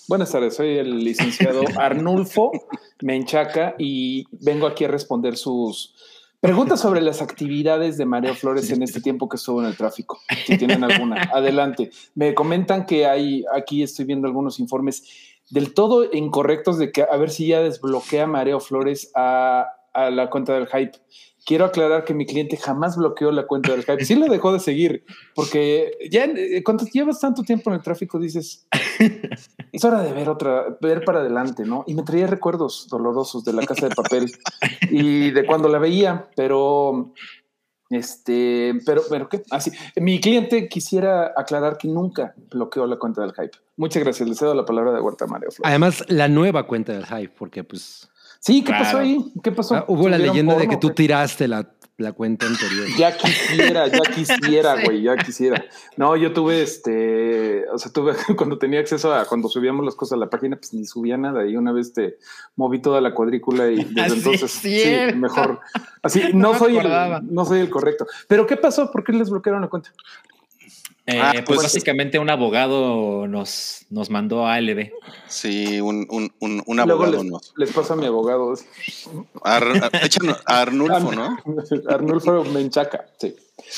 Buenas 0.09 0.33
tardes, 0.33 0.57
soy 0.57 0.77
el 0.77 1.05
licenciado 1.05 1.63
Arnulfo 1.79 2.51
Menchaca 3.01 3.77
y 3.79 4.25
vengo 4.33 4.67
aquí 4.67 4.85
a 4.85 4.89
responder 4.89 5.37
sus 5.37 5.95
Pregunta 6.41 6.79
sobre 6.79 7.03
las 7.03 7.21
actividades 7.21 7.99
de 7.99 8.07
Mario 8.07 8.35
Flores 8.35 8.71
en 8.71 8.83
este 8.83 9.03
tiempo 9.03 9.29
que 9.29 9.37
estuvo 9.37 9.61
en 9.61 9.67
el 9.67 9.77
tráfico. 9.77 10.19
Si 10.47 10.57
tienen 10.57 10.83
alguna, 10.83 11.31
adelante. 11.35 11.91
Me 12.15 12.35
comentan 12.35 12.87
que 12.87 13.05
hay, 13.05 13.45
aquí 13.55 13.83
estoy 13.83 14.07
viendo 14.07 14.27
algunos 14.27 14.59
informes 14.59 15.05
del 15.51 15.75
todo 15.75 16.09
incorrectos 16.11 16.79
de 16.79 16.93
que 16.93 17.03
a 17.03 17.15
ver 17.19 17.29
si 17.29 17.49
ya 17.49 17.61
desbloquea 17.61 18.27
Mareo 18.27 18.59
Flores 18.59 19.13
a, 19.15 19.67
a 19.93 20.09
la 20.09 20.31
cuenta 20.31 20.55
del 20.55 20.67
hype. 20.67 20.99
Quiero 21.51 21.65
aclarar 21.65 22.05
que 22.05 22.15
mi 22.15 22.27
cliente 22.27 22.57
jamás 22.57 22.97
bloqueó 22.97 23.33
la 23.33 23.45
cuenta 23.45 23.73
del 23.73 23.83
hype. 23.83 24.05
Sí 24.05 24.15
lo 24.15 24.27
dejó 24.27 24.53
de 24.53 24.61
seguir, 24.61 25.05
porque 25.35 25.99
ya 26.09 26.27
eh, 26.27 26.63
cuando 26.63 26.85
llevas 26.85 27.19
tanto 27.19 27.43
tiempo 27.43 27.71
en 27.71 27.75
el 27.75 27.83
tráfico 27.83 28.21
dices, 28.21 28.69
es 29.73 29.85
hora 29.85 30.01
de 30.01 30.13
ver 30.13 30.29
otra, 30.29 30.79
ver 30.81 31.05
para 31.05 31.19
adelante, 31.19 31.65
¿no? 31.65 31.83
Y 31.89 31.95
me 31.95 32.05
traía 32.05 32.29
recuerdos 32.29 32.87
dolorosos 32.89 33.45
de 33.45 33.53
la 33.53 33.67
casa 33.67 33.89
de 33.89 33.97
papel 33.97 34.31
y 34.93 35.33
de 35.33 35.45
cuando 35.45 35.69
la 35.69 35.81
veía, 35.81 36.29
pero 36.37 37.13
este, 37.91 38.75
pero, 38.87 39.03
pero 39.11 39.29
qué, 39.29 39.43
así. 39.51 39.73
Mi 39.97 40.21
cliente 40.21 40.69
quisiera 40.69 41.33
aclarar 41.37 41.79
que 41.79 41.89
nunca 41.89 42.33
bloqueó 42.53 42.87
la 42.87 42.97
cuenta 42.97 43.23
del 43.23 43.33
hype. 43.33 43.59
Muchas 43.77 44.05
gracias. 44.05 44.29
Le 44.29 44.37
cedo 44.37 44.55
la 44.55 44.65
palabra 44.65 44.93
de 44.93 45.01
Huerta 45.01 45.27
Mario 45.27 45.51
Flores. 45.51 45.69
Además, 45.69 46.05
la 46.07 46.29
nueva 46.29 46.69
cuenta 46.69 46.93
del 46.93 47.07
hype, 47.07 47.35
porque 47.37 47.65
pues 47.65 48.10
Sí, 48.41 48.61
¿qué 48.63 48.67
Claro. 48.73 48.85
pasó 48.85 48.99
ahí? 48.99 49.33
¿Qué 49.43 49.53
pasó? 49.53 49.75
ah, 49.77 49.85
hubo 49.87 50.09
la 50.09 50.17
¿Subieron 50.17 50.35
leyenda 50.35 50.57
de 50.57 50.67
que 50.69 50.77
tú 50.79 50.91
tiraste 50.91 51.47
la, 51.47 51.71
la 51.99 52.13
cuenta 52.13 52.47
anterior. 52.47 52.87
Ya 52.99 53.15
quisiera, 53.17 53.87
ya 53.87 54.01
quisiera, 54.01 54.75
güey, 54.85 55.03
ya 55.03 55.17
quisiera. 55.17 55.63
No, 55.99 56.17
yo 56.17 56.33
tuve 56.33 56.63
este, 56.63 57.69
o 57.69 57.77
sea, 57.79 57.93
tuve 57.93 58.15
cuando 58.37 58.59
tenía 58.59 58.81
acceso 58.81 59.13
a 59.15 59.27
cuando 59.27 59.49
subíamos 59.49 59.85
las 59.85 59.95
cosas 59.95 60.15
a 60.17 60.21
la 60.21 60.31
página, 60.31 60.57
pues 60.57 60.73
ni 60.73 60.87
subía 60.87 61.19
nada. 61.19 61.47
Y 61.47 61.57
una 61.57 61.73
vez 61.73 61.93
te 61.93 62.17
moví 62.57 62.81
toda 62.81 63.01
la 63.03 63.13
cuadrícula 63.15 63.69
y 63.71 63.85
desde 63.85 64.01
Así 64.01 64.17
entonces 64.17 64.43
es 64.65 65.11
sí, 65.13 65.17
mejor. 65.19 65.61
Así, 66.03 66.23
No 66.33 66.55
soy 66.59 66.79
el, 66.79 66.89
no 67.31 67.45
soy 67.45 67.61
el 67.61 67.69
correcto. 67.71 68.07
Pero 68.27 68.47
¿qué 68.47 68.57
pasó? 68.57 68.91
¿Por 68.91 69.05
qué 69.05 69.13
les 69.13 69.29
bloquearon 69.29 69.61
la 69.61 69.69
cuenta? 69.69 69.91
Eh, 71.13 71.21
Ah, 71.21 71.33
pues, 71.33 71.45
pues- 71.47 71.63
básicamente 71.63 72.19
un 72.19 72.31
abogado 72.31 73.27
nos, 73.27 73.87
nos 73.91 74.11
mandó 74.11 74.47
a 74.47 74.55
ALB. 74.55 74.93
Sí, 75.27 75.81
un, 75.81 76.07
un, 76.11 76.33
un, 76.41 76.63
un 76.67 76.77
Luego 76.77 77.03
abogado. 77.05 77.23
les, 77.23 77.25
¿no? 77.33 77.41
les 77.57 77.73
paso 77.73 77.95
a 77.95 77.97
mi 77.97 78.07
abogado. 78.07 78.55
Ar- 79.43 79.91
a 80.47 80.61
Arnulfo, 80.61 81.13
¿no? 81.13 81.37
Arnulfo 81.89 82.45
Menchaca, 82.45 83.07
sí. 83.19 83.35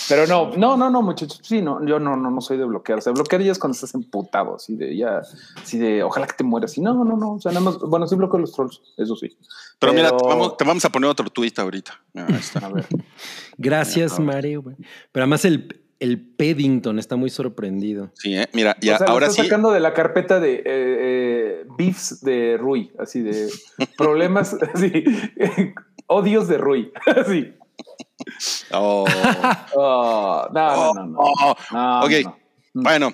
Pero 0.08 0.26
no, 0.28 0.52
no, 0.56 0.76
no, 0.76 0.90
no, 0.90 1.02
muchachos. 1.02 1.40
Sí, 1.42 1.60
no, 1.60 1.84
yo 1.84 1.98
no, 1.98 2.16
no, 2.16 2.30
no 2.30 2.40
soy 2.40 2.56
de 2.56 2.64
bloquear. 2.64 3.00
O 3.00 3.02
sea, 3.02 3.12
bloquear 3.12 3.42
ya 3.42 3.50
es 3.52 3.58
cuando 3.58 3.74
estás 3.74 3.94
emputado, 3.94 4.54
así 4.56 4.76
de 4.76 4.96
ya, 4.96 5.22
así 5.60 5.76
de 5.76 6.02
ojalá 6.04 6.26
que 6.28 6.34
te 6.34 6.44
mueras. 6.44 6.78
Y 6.78 6.80
no, 6.80 6.94
no, 7.04 7.16
no. 7.16 7.32
O 7.34 7.40
sea, 7.40 7.50
nada 7.50 7.64
más, 7.64 7.78
bueno, 7.78 8.06
sí 8.06 8.14
bloqueo 8.14 8.38
los 8.38 8.52
trolls, 8.52 8.80
eso 8.96 9.16
sí. 9.16 9.36
Pero, 9.80 9.92
mira, 9.92 10.16
te 10.16 10.24
vamos, 10.24 10.56
te 10.56 10.64
vamos 10.64 10.84
a 10.84 10.88
poner 10.88 11.10
otro 11.10 11.28
tuit 11.30 11.58
ahorita. 11.58 12.00
Mira, 12.12 12.28
ahí 12.28 12.34
está. 12.36 12.60
A 12.64 12.68
ver. 12.68 12.86
Gracias, 13.58 14.20
Mario. 14.20 14.62
güey. 14.62 14.76
Pero 15.10 15.24
además 15.24 15.44
el, 15.44 15.81
el 16.02 16.18
Paddington 16.20 16.98
está 16.98 17.14
muy 17.14 17.30
sorprendido. 17.30 18.10
Sí, 18.14 18.36
¿eh? 18.36 18.48
mira, 18.52 18.76
ya, 18.80 18.96
o 18.96 18.98
sea, 18.98 19.06
lo 19.06 19.12
ahora 19.12 19.26
está 19.28 19.42
sí. 19.42 19.48
sacando 19.48 19.70
de 19.70 19.78
la 19.78 19.94
carpeta 19.94 20.40
de 20.40 20.54
eh, 20.54 20.62
eh, 20.66 21.64
beefs 21.78 22.20
de 22.22 22.56
Rui, 22.58 22.90
así 22.98 23.22
de 23.22 23.48
problemas, 23.96 24.56
así, 24.74 25.04
odios 26.08 26.48
de 26.48 26.58
Rui, 26.58 26.92
así. 27.06 27.54
Oh. 28.72 29.04
Oh, 29.76 30.48
no, 30.52 30.76
no, 30.76 30.94
no, 30.94 31.06
no. 31.06 31.18
Oh. 31.20 31.54
No, 31.70 32.00
Ok, 32.00 32.10
no, 32.24 32.36
no. 32.74 32.82
Bueno, 32.82 33.12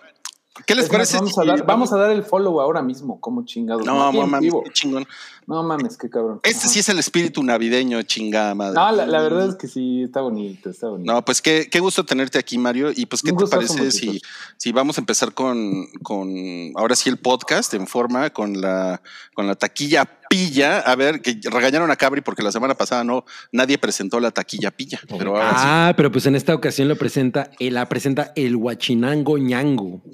¿qué 0.67 0.75
les 0.75 0.85
Es 0.85 0.91
más, 0.91 0.97
parece? 0.99 1.17
vamos, 1.17 1.39
a 1.39 1.45
dar, 1.45 1.67
vamos 1.67 1.93
a 1.93 1.97
dar 1.97 2.11
el 2.11 2.23
follow 2.23 2.61
ahora 2.61 2.83
mismo, 2.83 3.21
como 3.21 3.45
chingados. 3.45 3.85
No, 3.85 4.13
mames, 4.13 4.41
vivo. 4.41 4.63
qué 4.65 4.71
chingón. 4.73 5.07
No 5.47 5.63
mames, 5.63 5.97
qué 5.97 6.11
cabrón. 6.11 6.41
Este 6.43 6.59
Ajá. 6.61 6.69
sí 6.69 6.79
es 6.81 6.89
el 6.91 6.99
espíritu 6.99 7.43
navideño, 7.43 8.03
chingada 8.03 8.55
madre. 8.55 8.75
No, 8.75 8.93
la, 8.93 9.07
la 9.07 9.21
verdad 9.23 9.49
es 9.49 9.55
que 9.55 9.67
sí, 9.67 10.03
está 10.03 10.21
bonito, 10.21 10.69
está 10.69 10.89
bonito. 10.89 11.11
No, 11.11 11.25
pues 11.25 11.41
qué, 11.41 11.69
qué 11.71 11.81
gusto 11.81 12.05
tenerte 12.05 12.39
aquí, 12.39 12.59
Mario. 12.59 12.91
Y 12.95 13.07
pues, 13.07 13.23
¿qué 13.23 13.33
Un 13.33 13.39
te 13.39 13.47
parece 13.47 13.91
si, 13.91 14.21
si 14.59 14.73
vamos 14.73 14.99
a 14.99 15.01
empezar 15.01 15.33
con, 15.33 15.87
con 16.03 16.29
ahora 16.77 16.95
sí 16.97 17.09
el 17.09 17.17
podcast 17.17 17.73
en 17.73 17.87
forma 17.87 18.31
con 18.31 18.61
la, 18.61 19.01
con 19.35 19.47
la 19.47 19.55
taquilla 19.55 20.18
pilla? 20.29 20.79
A 20.81 20.95
ver, 20.97 21.21
que 21.23 21.39
regañaron 21.51 21.91
a 21.91 21.97
Cabri 21.97 22.21
porque 22.21 22.43
la 22.43 22.53
semana 22.53 22.75
pasada 22.75 23.05
no 23.05 23.25
nadie 23.53 23.79
presentó 23.79 24.21
la 24.21 24.31
taquilla 24.31 24.71
pilla. 24.71 25.01
Pero 25.19 25.37
ahora 25.37 25.51
sí. 25.51 25.57
Ah, 25.59 25.95
pero 25.97 26.11
pues 26.13 26.27
en 26.27 26.37
esta 26.37 26.55
ocasión 26.55 26.89
lo 26.89 26.97
presenta, 26.97 27.51
eh, 27.59 27.71
la 27.71 27.89
presenta 27.89 28.33
el 28.37 28.57
Huachinango 28.57 29.39
Ñango. 29.39 30.03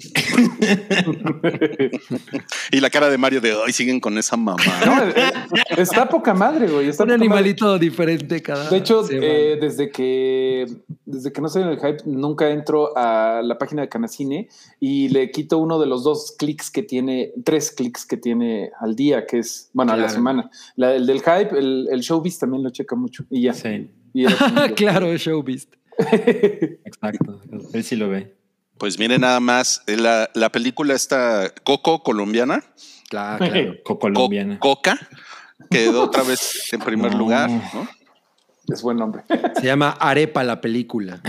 Y 2.71 2.79
la 2.79 2.89
cara 2.89 3.09
de 3.09 3.17
Mario 3.17 3.41
de 3.41 3.53
hoy 3.53 3.71
siguen 3.71 3.99
con 3.99 4.17
esa 4.17 4.37
mamá. 4.37 4.55
No, 4.85 5.03
eh, 5.03 5.31
está 5.77 6.07
poca 6.07 6.33
madre, 6.33 6.67
güey. 6.67 6.89
Está 6.89 7.03
Un 7.03 7.09
poca 7.09 7.17
madre. 7.17 7.33
animalito 7.33 7.79
diferente 7.79 8.41
cada. 8.41 8.69
De 8.69 8.77
hecho, 8.77 9.05
eh, 9.09 9.57
desde 9.59 9.89
que 9.89 10.65
desde 11.05 11.31
que 11.31 11.41
no 11.41 11.47
estoy 11.47 11.63
en 11.63 11.69
el 11.69 11.77
hype, 11.77 12.03
nunca 12.05 12.49
entro 12.49 12.95
a 12.97 13.41
la 13.43 13.57
página 13.57 13.81
de 13.83 13.89
Canacine 13.89 14.49
y 14.79 15.09
le 15.09 15.31
quito 15.31 15.57
uno 15.57 15.79
de 15.79 15.85
los 15.87 16.03
dos 16.03 16.35
clics 16.37 16.69
que 16.71 16.83
tiene, 16.83 17.31
tres 17.43 17.71
clics 17.71 18.05
que 18.05 18.17
tiene 18.17 18.71
al 18.79 18.95
día, 18.95 19.25
que 19.25 19.39
es, 19.39 19.69
bueno, 19.73 19.93
a 19.93 19.97
la 20.05 20.09
semana. 20.13 20.49
La, 20.75 20.93
el 20.93 21.05
del 21.05 21.19
hype, 21.19 21.57
el, 21.57 21.87
el 21.91 21.99
showbiz 22.01 22.39
también 22.39 22.63
lo 22.63 22.69
checa 22.69 22.95
mucho 22.95 23.25
y 23.29 23.41
ya. 23.43 23.53
Sí, 23.53 23.91
Y 24.13 24.25
claro, 24.75 25.11
es 25.11 25.21
showbiz. 25.21 25.67
exacto. 26.85 27.41
Él 27.73 27.83
sí 27.83 27.95
lo 27.95 28.09
ve. 28.09 28.35
Pues 28.77 28.99
miren 28.99 29.21
nada 29.21 29.39
más, 29.39 29.81
eh, 29.87 29.95
la, 29.97 30.29
la 30.33 30.51
película 30.51 30.93
esta 30.93 31.53
Coco 31.63 32.03
colombiana, 32.03 32.61
Claro, 33.09 33.45
claro. 33.45 33.73
Co- 33.83 33.93
Co- 33.93 33.99
colombiana. 33.99 34.59
Coca, 34.59 34.97
quedó 35.69 36.03
otra 36.05 36.23
vez 36.23 36.73
en 36.73 36.79
primer 36.81 37.11
No. 37.13 37.17
lugar, 37.19 37.49
¿no? 37.49 37.87
es 38.67 38.81
buen 38.81 38.97
nombre. 38.97 39.21
Se 39.59 39.65
llama 39.65 39.91
Arepa 39.91 40.43
la 40.43 40.59
película. 40.59 41.21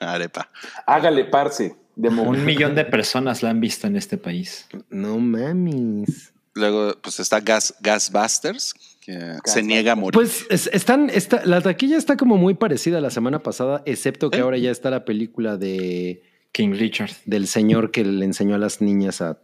Arepa. 0.00 0.50
Hágale 0.86 1.24
parce 1.24 1.76
de 1.94 2.08
Un 2.08 2.44
millón 2.44 2.74
de 2.74 2.84
personas 2.84 3.42
la 3.44 3.50
han 3.50 3.60
visto 3.60 3.86
en 3.86 3.96
este 3.96 4.18
país. 4.18 4.66
No 4.90 5.18
mames. 5.18 6.32
Luego, 6.58 6.94
pues 7.00 7.20
está 7.20 7.40
Gas, 7.40 7.74
Gasbusters, 7.80 8.74
que 9.00 9.36
se 9.44 9.62
niega 9.62 9.92
a 9.92 9.96
morir. 9.96 10.12
Pues 10.12 10.44
es- 10.50 10.68
están, 10.72 11.08
está, 11.10 11.44
la 11.46 11.60
taquilla 11.62 11.96
está 11.96 12.16
como 12.16 12.36
muy 12.36 12.54
parecida 12.54 12.98
a 12.98 13.00
la 13.00 13.10
semana 13.10 13.42
pasada, 13.42 13.82
excepto 13.86 14.30
que 14.30 14.38
¿Eh? 14.38 14.42
ahora 14.42 14.58
ya 14.58 14.70
está 14.70 14.90
la 14.90 15.04
película 15.04 15.56
de 15.56 16.22
King 16.52 16.72
Richard. 16.74 17.12
del 17.24 17.46
señor 17.46 17.90
que 17.90 18.04
le 18.04 18.24
enseñó 18.24 18.54
a 18.56 18.58
las 18.58 18.80
niñas 18.80 19.20
a 19.20 19.38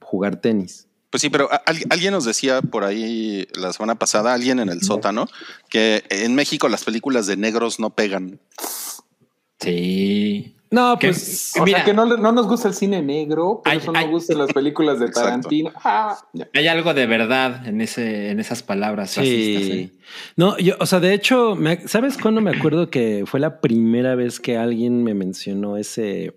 jugar 0.00 0.40
tenis. 0.40 0.86
Pues 1.10 1.20
sí, 1.22 1.30
pero 1.30 1.48
alguien 1.90 2.12
nos 2.12 2.24
decía 2.24 2.60
por 2.60 2.82
ahí 2.84 3.46
la 3.54 3.72
semana 3.72 3.94
pasada, 3.96 4.34
alguien 4.34 4.58
en 4.58 4.68
el 4.68 4.82
sótano, 4.82 5.28
que 5.70 6.02
en 6.10 6.34
México 6.34 6.68
las 6.68 6.82
películas 6.84 7.26
de 7.28 7.36
negros 7.36 7.78
no 7.78 7.90
pegan. 7.90 8.40
Sí. 9.60 10.56
No, 10.74 10.98
Que- 10.98 11.08
pues 11.08 11.52
O 11.58 11.64
Mira. 11.64 11.78
sea 11.78 11.84
que 11.84 11.94
no, 11.94 12.04
nos 12.06 12.46
gusta 12.46 12.68
el 12.68 12.74
cine 12.74 13.00
negro, 13.02 13.60
por 13.64 13.72
Ay, 13.72 13.78
eso 13.78 13.92
no 13.92 13.98
ay. 13.98 14.04
nos 14.06 14.12
gustan 14.14 14.38
las 14.38 14.52
películas 14.52 14.98
de. 15.00 15.10
Tarantino. 15.10 15.70
Ah. 15.82 16.18
Hay 16.54 16.66
algo 16.68 16.92
de 16.94 17.06
verdad 17.06 17.66
en 17.66 17.80
ese, 17.80 18.30
en 18.30 18.40
esas 18.40 18.62
palabras. 18.62 19.10
Sí. 19.10 19.22
¿eh? 19.24 19.98
No, 20.36 20.58
yo, 20.58 20.74
o 20.80 20.86
sea, 20.86 21.00
de 21.00 21.14
hecho, 21.14 21.54
me- 21.56 21.86
¿sabes 21.88 22.18
cuándo 22.18 22.40
me 22.40 22.50
acuerdo 22.56 22.90
que 22.90 23.24
fue 23.26 23.40
la 23.40 23.60
primera 23.60 24.14
vez 24.14 24.40
que 24.40 24.56
alguien 24.56 25.02
me 25.04 25.14
mencionó 25.14 25.76
ese, 25.76 26.34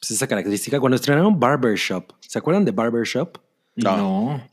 pues, 0.00 0.10
esa 0.10 0.26
característica? 0.26 0.80
Cuando 0.80 0.96
estrenaron 0.96 1.38
Barbershop. 1.40 2.12
¿Se 2.20 2.38
acuerdan 2.38 2.64
de 2.64 2.72
Barbershop? 2.72 3.38
No. 3.76 3.96
No. 3.96 4.48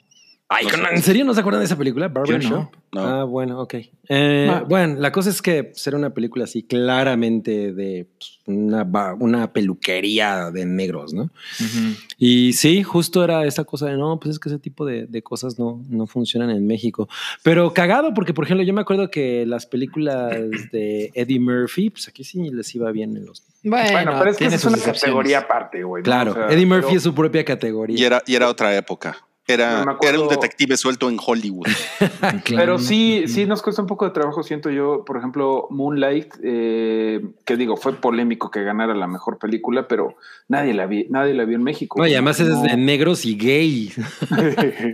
Ay, 0.54 0.68
No. 0.82 0.90
¿en 0.90 1.02
serio 1.02 1.26
no 1.26 1.34
se 1.34 1.40
acuerdan 1.40 1.62
de 1.62 1.66
esa 1.66 1.78
película? 1.78 2.08
Barbershop. 2.08 2.52
no. 2.52 2.72
Ah, 2.96 3.24
bueno, 3.24 3.60
ok. 3.60 3.74
Eh. 4.10 4.62
Bueno, 4.70 5.00
la 5.00 5.12
cosa 5.12 5.32
es 5.32 5.42
que 5.42 5.72
era 5.86 5.98
una 5.98 6.12
película 6.14 6.44
así 6.44 6.62
claramente 6.64 7.74
de 7.74 8.06
pues, 8.18 8.40
una, 8.46 8.84
una 9.20 9.52
peluquería 9.52 10.52
de 10.52 10.66
negros, 10.66 11.12
¿no? 11.14 11.24
Ujú. 11.24 11.96
Y 12.20 12.54
sí, 12.54 12.84
justo 12.84 13.24
era 13.24 13.46
esa 13.46 13.64
cosa 13.64 13.88
de 13.88 13.98
no, 13.98 14.20
pues 14.20 14.34
es 14.36 14.40
que 14.40 14.50
ese 14.50 14.60
tipo 14.60 14.86
de, 14.86 15.08
de 15.08 15.22
cosas 15.24 15.58
no, 15.58 15.82
no 15.90 16.06
funcionan 16.06 16.52
en 16.52 16.68
México. 16.68 17.10
Pero 17.42 17.74
cagado, 17.74 18.14
porque 18.14 18.34
por 18.34 18.46
ejemplo, 18.46 18.64
yo 18.64 18.74
me 18.74 18.82
acuerdo 18.82 19.10
que 19.10 19.46
las 19.48 19.66
películas 19.66 20.32
de 20.72 21.12
Eddie 21.16 21.40
Murphy, 21.40 21.90
pues 21.90 22.08
aquí 22.08 22.24
sí 22.24 22.50
les 22.52 22.76
iba 22.76 22.92
bien 22.92 23.18
en 23.18 23.26
los. 23.26 23.42
Bueno, 23.64 23.92
Bueno, 23.92 24.16
pero 24.20 24.32
es 24.32 24.38
que 24.38 24.46
es 24.46 24.66
una 24.66 24.78
categoría 24.78 25.40
aparte, 25.40 25.84
güey. 25.84 26.02
¿no? 26.02 26.06
Claro, 26.06 26.32
O 26.32 26.36
sea, 26.36 26.48
Eddie 26.50 26.66
Murphy 26.68 26.86
pero- 26.88 26.98
es 26.98 27.04
su 27.04 27.16
propia 27.16 27.44
categoría. 27.44 27.98
Y 27.98 28.04
era, 28.04 28.22
y 28.28 28.36
era 28.36 28.50
otra 28.50 28.76
época. 28.76 29.18
Era, 29.46 29.84
No 29.84 29.98
era 30.02 30.22
un 30.22 30.30
detective 30.30 30.78
suelto 30.78 31.10
en 31.10 31.18
Hollywood. 31.24 31.68
Claro. 32.00 32.42
Pero 32.48 32.80
sí, 32.80 33.26
sí 33.28 33.46
nos 33.46 33.62
cuesta 33.62 33.82
un 33.82 33.88
poco 33.90 34.06
de 34.06 34.12
trabajo, 34.12 34.42
siento 34.42 34.70
yo. 34.70 35.04
Por 35.06 35.18
ejemplo, 35.18 35.68
Moonlight, 35.70 36.36
eh, 36.44 37.22
que 37.46 37.58
digo, 37.58 37.76
fue 37.76 37.94
polémico 37.94 38.50
que 38.52 38.64
ganara 38.64 38.96
la 38.96 39.06
mejor 39.08 39.40
película, 39.40 39.88
pero 39.90 40.16
nadie 40.48 40.74
la 40.74 40.86
vi, 40.86 41.08
nadie 41.10 41.34
la 41.34 41.44
vio 41.44 41.58
en 41.58 41.64
México. 41.64 42.00
No, 42.00 42.08
y 42.08 42.14
además 42.14 42.40
es 42.40 42.62
de 42.62 42.78
negros 42.78 43.26
y 43.26 43.36
gay. 43.38 43.92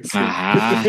Sí. 0.03 0.17
Ajá, 0.17 0.81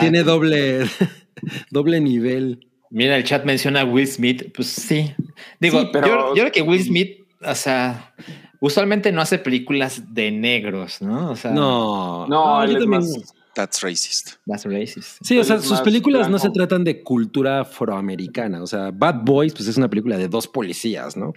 tiene, 0.00 0.22
doble, 0.22 0.86
doble 1.70 2.00
nivel. 2.00 2.66
Mira, 2.90 3.16
el 3.16 3.24
chat 3.24 3.44
menciona 3.44 3.82
a 3.82 3.84
Will 3.84 4.06
Smith. 4.06 4.52
Pues 4.54 4.68
sí. 4.68 5.14
Digo, 5.60 5.80
Sí, 5.80 5.88
pero- 5.92 6.06
yo, 6.06 6.28
yo 6.34 6.42
creo 6.42 6.52
que 6.52 6.62
Will 6.62 6.82
Smith, 6.82 7.18
o 7.44 7.54
sea, 7.54 8.14
usualmente 8.62 9.10
no 9.12 9.20
hace 9.20 9.38
películas 9.38 10.14
de 10.14 10.30
negros, 10.30 11.02
¿no? 11.02 11.32
O 11.32 11.36
sea, 11.36 11.50
No, 11.50 12.26
No, 12.28 12.64
yo 12.64 12.78
también- 12.78 12.90
más. 12.90 13.34
That's 13.54 13.82
racist. 13.82 14.36
That's 14.46 14.64
racist. 14.64 15.18
Sí, 15.22 15.36
o 15.38 15.44
sea, 15.44 15.60
sus 15.60 15.82
películas 15.82 16.30
no 16.30 16.38
se 16.38 16.48
tratan 16.48 16.84
de 16.84 17.02
cultura 17.02 17.60
afroamericana. 17.60 18.62
O 18.62 18.66
sea, 18.66 18.90
Bad 18.90 19.24
Boys, 19.24 19.52
pues 19.52 19.68
es 19.68 19.76
una 19.76 19.90
película 19.90 20.16
de 20.16 20.26
dos 20.28 20.48
policías, 20.48 21.18
¿no? 21.18 21.34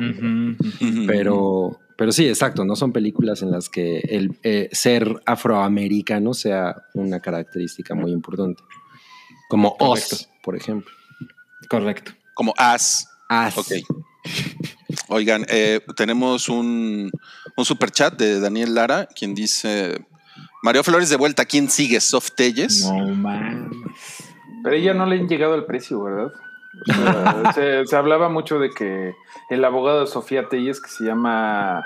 Pero, 1.08 1.78
pero 1.98 2.12
sí, 2.14 2.26
exacto, 2.30 2.64
no 2.64 2.78
son 2.78 2.94
películas 2.94 3.42
en 3.42 3.52
las 3.52 3.68
que 3.68 4.00
el 4.00 4.38
eh, 4.44 4.70
ser 4.72 5.22
afroamericano 5.26 6.34
sea 6.34 6.84
una 6.94 7.20
característica 7.20 7.96
muy 7.96 8.12
importante. 8.12 8.64
Como 9.50 9.76
Correcto. 9.76 10.16
Oz, 10.16 10.30
por 10.42 10.56
ejemplo. 10.56 10.90
Correcto. 11.70 12.14
Como 12.34 12.54
As. 12.58 13.10
As. 13.28 13.58
Ok. 13.58 13.72
Oigan, 15.08 15.46
eh, 15.50 15.80
tenemos 15.96 16.50
un, 16.50 17.12
un 17.56 17.66
super 17.66 17.92
chat 17.92 18.18
de 18.18 18.40
Daniel 18.40 18.74
Lara, 18.76 19.08
quien 19.08 19.34
dice: 19.36 20.06
Mario 20.64 20.84
Flores 20.84 21.10
de 21.10 21.16
vuelta, 21.18 21.46
¿quién 21.46 21.70
sigue? 21.70 22.00
Soft 22.02 22.32
Telles. 22.36 22.84
No 22.86 23.06
mames. 23.16 23.70
Pero 24.64 24.76
ella 24.76 24.94
no 24.94 25.06
le 25.06 25.18
han 25.20 25.28
llegado 25.28 25.54
al 25.54 25.66
precio, 25.66 26.02
¿verdad? 26.04 26.32
O 26.82 26.86
sea, 26.94 27.54
se, 27.56 27.86
se 27.86 27.96
hablaba 27.96 28.30
mucho 28.30 28.60
de 28.60 28.70
que 28.72 29.14
el 29.50 29.64
abogado 29.64 30.02
de 30.02 30.08
Sofía 30.08 30.50
Telles, 30.50 30.82
que 30.82 30.90
se 30.90 31.04
llama 31.06 31.84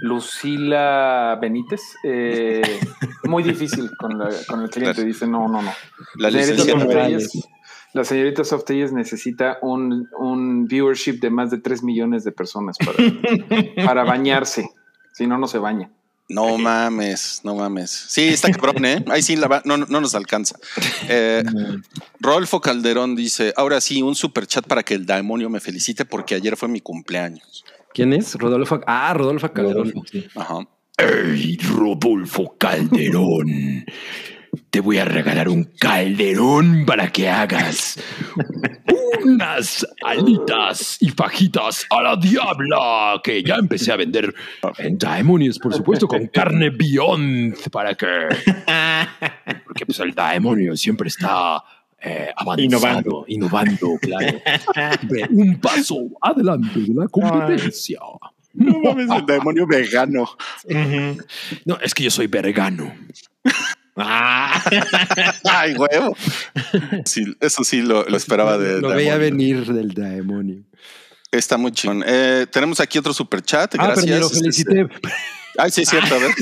Lucila 0.00 1.38
Benítez, 1.40 1.80
eh, 2.04 2.80
muy 3.24 3.42
difícil 3.42 3.90
con, 3.98 4.18
la- 4.18 4.30
con 4.48 4.62
el 4.62 4.70
cliente. 4.70 4.94
Claro. 4.94 5.06
Dice, 5.08 5.26
no, 5.26 5.48
no, 5.48 5.62
no. 5.62 5.72
La 6.16 6.30
Morales. 6.76 7.32
Telles- 7.32 7.44
la 7.92 8.04
señorita 8.04 8.44
Soft 8.44 8.64
Telles 8.64 8.92
necesita 8.92 9.58
un, 9.62 10.08
un 10.18 10.66
viewership 10.66 11.20
de 11.20 11.30
más 11.30 11.50
de 11.50 11.58
3 11.58 11.82
millones 11.82 12.24
de 12.24 12.32
personas 12.32 12.76
para, 12.78 12.96
para 13.86 14.04
bañarse. 14.04 14.70
Si 15.12 15.26
no, 15.26 15.38
no 15.38 15.46
se 15.48 15.58
baña. 15.58 15.90
No 16.28 16.56
mames, 16.58 17.40
no 17.42 17.56
mames. 17.56 17.90
Sí, 17.90 18.28
está 18.28 18.52
cabrón, 18.52 18.84
¿eh? 18.84 19.04
Ahí 19.08 19.20
sí 19.20 19.34
la 19.34 19.48
va- 19.48 19.62
no, 19.64 19.76
no 19.76 20.00
nos 20.00 20.14
alcanza. 20.14 20.56
Eh, 21.08 21.42
Rodolfo 22.20 22.60
Calderón 22.60 23.16
dice: 23.16 23.52
Ahora 23.56 23.80
sí, 23.80 24.00
un 24.00 24.14
super 24.14 24.46
chat 24.46 24.64
para 24.64 24.84
que 24.84 24.94
el 24.94 25.06
demonio 25.06 25.50
me 25.50 25.58
felicite 25.58 26.04
porque 26.04 26.36
ayer 26.36 26.56
fue 26.56 26.68
mi 26.68 26.80
cumpleaños. 26.80 27.64
¿Quién 27.92 28.12
es? 28.12 28.36
Rodolfo. 28.36 28.80
Ah, 28.86 29.12
Rodolfo 29.12 29.52
Calderón. 29.52 29.92
Sí. 30.08 30.24
Ajá. 30.36 30.58
¡Ey, 30.98 31.56
Rodolfo 31.76 32.54
Calderón! 32.56 33.84
Te 34.70 34.80
voy 34.80 34.98
a 34.98 35.04
regalar 35.04 35.48
un 35.48 35.64
calderón 35.64 36.84
para 36.86 37.10
que 37.10 37.28
hagas 37.28 37.98
unas 39.22 39.86
alitas 40.04 40.96
y 41.00 41.10
fajitas 41.10 41.86
a 41.90 42.02
la 42.02 42.16
diabla 42.16 43.20
que 43.22 43.42
ya 43.42 43.56
empecé 43.56 43.92
a 43.92 43.96
vender 43.96 44.32
en 44.78 44.98
Daemonios, 44.98 45.58
por 45.58 45.74
supuesto, 45.74 46.06
con 46.06 46.26
carne 46.28 46.70
Beyond 46.70 47.70
para 47.70 47.94
que... 47.94 48.06
Porque 49.64 49.86
pues 49.86 49.98
el 50.00 50.14
Daemonio 50.14 50.76
siempre 50.76 51.08
está 51.08 51.62
eh, 52.00 52.30
avanzando, 52.36 53.24
innovando, 53.28 53.98
claro. 54.00 54.40
Siempre 55.00 55.26
un 55.30 55.60
paso 55.60 55.96
adelante 56.20 56.80
de 56.80 56.94
la 56.94 57.08
competencia. 57.08 58.00
No 58.52 58.80
mames, 58.80 59.10
el 59.10 59.26
demonio 59.26 59.66
vegano. 59.66 60.28
No, 61.64 61.78
es 61.80 61.94
que 61.94 62.04
yo 62.04 62.10
soy 62.10 62.26
vergano. 62.26 62.92
Ah. 64.02 64.62
Ay, 65.44 65.74
huevo. 65.74 66.16
Sí, 67.04 67.24
eso 67.40 67.64
sí 67.64 67.82
lo, 67.82 68.04
lo 68.04 68.16
esperaba 68.16 68.58
de. 68.58 68.80
Lo 68.80 68.88
veía 68.90 69.16
venir 69.16 69.66
del 69.72 69.88
demonio. 69.94 70.62
Está 71.30 71.56
muy 71.56 71.70
chingón. 71.72 72.02
Eh, 72.06 72.46
tenemos 72.50 72.80
aquí 72.80 72.98
otro 72.98 73.12
super 73.12 73.42
chat. 73.42 73.74
Ah, 73.78 73.86
Gracias. 73.94 74.04
pero 74.04 74.14
ni 74.16 74.20
lo 74.20 74.26
Este, 74.26 74.38
felicité. 74.40 74.88
Ay, 75.58 75.70
sí, 75.70 75.82
es 75.82 75.88
cierto. 75.90 76.14
A 76.14 76.18
ver. 76.18 76.30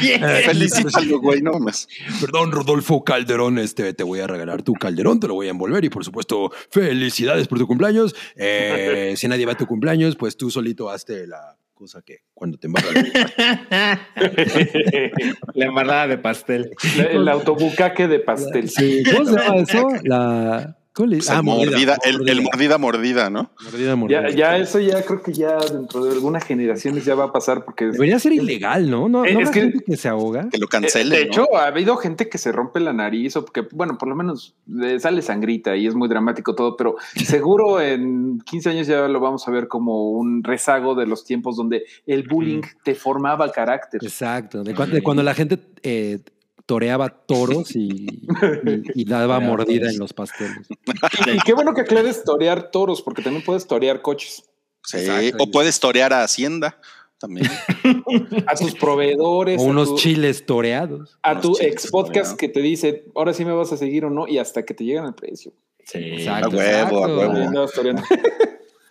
Eh, 0.00 0.42
Felicítalo, 0.46 1.18
güey, 1.20 1.42
no 1.42 1.58
más. 1.58 1.88
Perdón, 2.20 2.52
Rodolfo 2.52 3.02
Calderón, 3.04 3.58
este 3.58 3.92
te 3.94 4.04
voy 4.04 4.20
a 4.20 4.26
regalar 4.28 4.62
tu 4.62 4.74
calderón, 4.74 5.18
te 5.18 5.26
lo 5.26 5.34
voy 5.34 5.48
a 5.48 5.50
envolver 5.50 5.84
y 5.84 5.90
por 5.90 6.04
supuesto, 6.04 6.52
felicidades 6.70 7.48
por 7.48 7.58
tu 7.58 7.66
cumpleaños. 7.66 8.14
Eh, 8.36 9.14
si 9.16 9.26
nadie 9.28 9.44
va 9.44 9.52
a 9.52 9.56
tu 9.56 9.66
cumpleaños, 9.66 10.14
pues 10.16 10.36
tú 10.36 10.50
solito 10.50 10.88
hazte 10.88 11.26
la 11.26 11.56
cosa 11.78 12.02
que 12.02 12.18
cuando 12.34 12.58
te 12.58 12.66
embarras. 12.66 12.92
La 15.54 15.66
embarrada 15.66 16.08
de 16.08 16.18
pastel. 16.18 16.70
La- 16.96 17.04
el 17.04 17.28
autobucaque 17.28 18.08
de 18.08 18.20
pastel. 18.20 18.68
Sí, 18.68 19.02
¿Cómo 19.12 19.24
se 19.26 19.38
llama 19.38 19.56
eso? 19.56 19.88
La. 20.02 20.77
¿Cómo 20.98 21.10
le 21.10 21.16
Pues 21.18 21.30
el 21.30 21.42
mordida, 21.44 21.96
el, 22.04 22.28
el 22.28 22.42
mordida, 22.42 22.76
mordida, 22.76 23.30
¿no? 23.30 23.52
Mordida, 23.64 23.94
mordida. 23.94 24.28
Ya, 24.30 24.36
ya 24.36 24.56
eso 24.56 24.80
ya 24.80 25.00
creo 25.02 25.22
que 25.22 25.32
ya 25.32 25.56
dentro 25.58 26.04
de 26.04 26.10
algunas 26.12 26.42
generaciones 26.44 27.04
ya 27.04 27.14
va 27.14 27.26
a 27.26 27.32
pasar 27.32 27.64
porque 27.64 27.84
Debería 27.86 28.18
ser 28.18 28.32
ilegal, 28.32 28.90
¿no? 28.90 29.08
No, 29.08 29.24
Eh, 29.24 29.32
no 29.32 29.40
es 29.40 29.50
que- 29.50 29.60
gente 29.60 29.84
que 29.84 29.96
se 29.96 30.08
ahoga. 30.08 30.48
Que 30.50 30.58
lo 30.58 30.66
Eh, 30.66 30.68
cancele. 30.68 31.16
De 31.18 31.24
¿no? 31.26 31.30
hecho, 31.30 31.56
ha 31.56 31.66
habido 31.66 31.96
gente 31.98 32.28
que 32.28 32.36
se 32.38 32.50
rompe 32.50 32.80
la 32.80 32.92
nariz 32.92 33.36
o 33.36 33.44
porque, 33.44 33.64
bueno, 33.70 33.96
por 33.96 34.08
lo 34.08 34.16
menos 34.16 34.56
le 34.66 34.98
sale 34.98 35.22
sangrita 35.22 35.76
y 35.76 35.86
es 35.86 35.94
muy 35.94 36.08
dramático 36.08 36.56
todo, 36.56 36.76
pero 36.76 36.96
seguro 37.14 37.80
en 37.80 38.40
15 38.40 38.70
años 38.70 38.88
ya 38.88 39.06
lo 39.06 39.20
vamos 39.20 39.46
a 39.46 39.52
ver 39.52 39.68
como 39.68 40.10
un 40.10 40.42
rezago 40.42 40.96
de 40.96 41.06
los 41.06 41.24
tiempos 41.24 41.56
donde 41.56 41.84
el 42.06 42.24
bullying 42.24 42.62
te 42.82 42.96
formaba 42.96 43.52
carácter. 43.52 44.00
Exacto. 44.02 44.64
De, 44.64 44.74
cuan- 44.74 44.90
de 44.90 45.00
cuando 45.02 45.22
la 45.22 45.34
gente 45.34 45.60
eh, 45.84 46.18
toreaba 46.68 47.08
toros 47.08 47.74
y, 47.74 47.88
y- 48.06 48.22
y 48.94 49.04
daba 49.06 49.40
mordida 49.40 49.88
en 49.88 49.98
los 49.98 50.12
pasteles. 50.12 50.66
Y 51.34 51.38
qué 51.46 51.54
bueno 51.54 51.72
que 51.72 51.80
aclares 51.80 52.22
torear 52.24 52.70
toros, 52.70 53.00
porque 53.00 53.22
también 53.22 53.42
puedes 53.42 53.66
torear 53.66 54.02
coches 54.02 54.44
Sí, 54.84 54.98
Exacto. 54.98 55.36
o 55.44 55.50
puedes 55.50 55.80
torear 55.80 56.12
a 56.12 56.22
Hacienda 56.22 56.78
también. 57.18 57.50
a 58.46 58.54
tus 58.54 58.74
proveedores, 58.74 59.60
O 59.60 59.64
unos 59.64 59.88
tu, 59.90 59.96
chiles 59.96 60.44
toreados. 60.46 61.18
a 61.22 61.40
tu 61.40 61.56
ex 61.58 61.90
podcast 61.90 62.36
que 62.38 62.48
te 62.48 62.60
dice, 62.60 63.06
ahora 63.16 63.32
sí 63.32 63.44
me 63.46 63.52
vas 63.52 63.72
a 63.72 63.76
seguir 63.78 64.04
o 64.04 64.10
no, 64.10 64.28
y 64.28 64.38
hasta 64.38 64.64
que 64.64 64.74
te 64.74 64.84
llegan 64.84 65.06
al 65.06 65.14
precio. 65.14 65.52
Sí. 65.84 65.98
Exacto. 65.98 66.48
a 66.50 66.54
huevo, 66.54 67.04
a 67.04 67.08
huevo. 67.08 67.64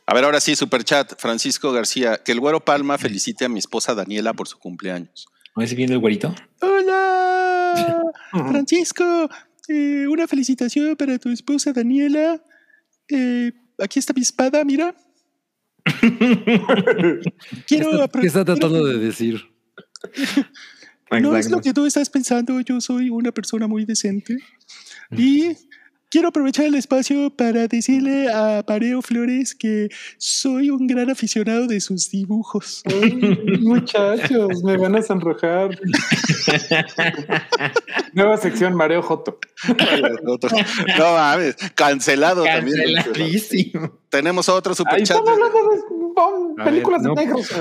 A 0.07 0.13
ver, 0.13 0.23
ahora 0.23 0.39
sí, 0.39 0.55
super 0.55 0.83
chat. 0.83 1.13
Francisco 1.19 1.71
García, 1.71 2.17
que 2.17 2.31
el 2.31 2.39
güero 2.39 2.59
Palma 2.63 2.97
felicite 2.97 3.45
a 3.45 3.49
mi 3.49 3.59
esposa 3.59 3.93
Daniela 3.93 4.33
por 4.33 4.47
su 4.47 4.57
cumpleaños. 4.57 5.27
¿No 5.55 5.63
es 5.63 5.73
viendo 5.73 5.93
el 5.95 5.99
güerito? 5.99 6.33
Hola, 6.61 7.56
Francisco. 8.31 9.29
eh, 9.69 10.07
una 10.07 10.27
felicitación 10.27 10.95
para 10.95 11.17
tu 11.19 11.29
esposa 11.29 11.73
Daniela. 11.73 12.41
Eh, 13.09 13.51
aquí 13.79 13.99
está 13.99 14.13
mi 14.13 14.21
espada, 14.21 14.63
mira. 14.63 14.95
Quiero 16.07 17.21
¿Qué 17.67 17.75
está- 17.75 18.05
apro- 18.05 18.21
¿Qué 18.21 18.27
está 18.27 18.43
quiero- 18.43 18.45
tratando 18.45 18.85
de 18.85 18.97
decir? 18.97 19.41
No 21.21 21.35
es 21.37 21.49
lo 21.49 21.61
que 21.61 21.73
tú 21.73 21.85
estás 21.85 22.09
pensando, 22.09 22.59
yo 22.61 22.81
soy 22.81 23.09
una 23.09 23.31
persona 23.31 23.67
muy 23.67 23.85
decente. 23.85 24.37
Y 25.11 25.51
quiero 26.17 26.29
aprovechar 26.29 26.65
el 26.65 26.73
espacio 26.73 27.29
para 27.29 27.67
decirle 27.67 28.27
a 28.33 28.63
Pareo 28.65 29.03
Flores 29.03 29.53
que 29.53 29.87
soy 30.17 30.71
un 30.71 30.87
gran 30.87 31.11
aficionado 31.11 31.67
de 31.67 31.79
sus 31.79 32.09
dibujos. 32.09 32.81
Muchachos, 33.61 34.63
me 34.63 34.77
van 34.77 34.95
a 34.95 35.03
sonrojar. 35.03 35.79
Nueva 38.13 38.37
sección, 38.37 38.73
Mareo 38.73 39.03
Joto. 39.03 39.37
No 40.97 41.13
mames, 41.13 41.55
cancelado 41.75 42.45
también. 42.45 42.95
Canceladísimo. 42.95 43.99
Tenemos 44.09 44.49
otro 44.49 44.73
superchat. 44.73 45.19
estamos 45.19 45.29
hablando 45.29 46.55
de 46.57 46.63
películas 46.63 47.03
ver, 47.03 47.09
no. 47.09 47.13
negros. 47.13 47.51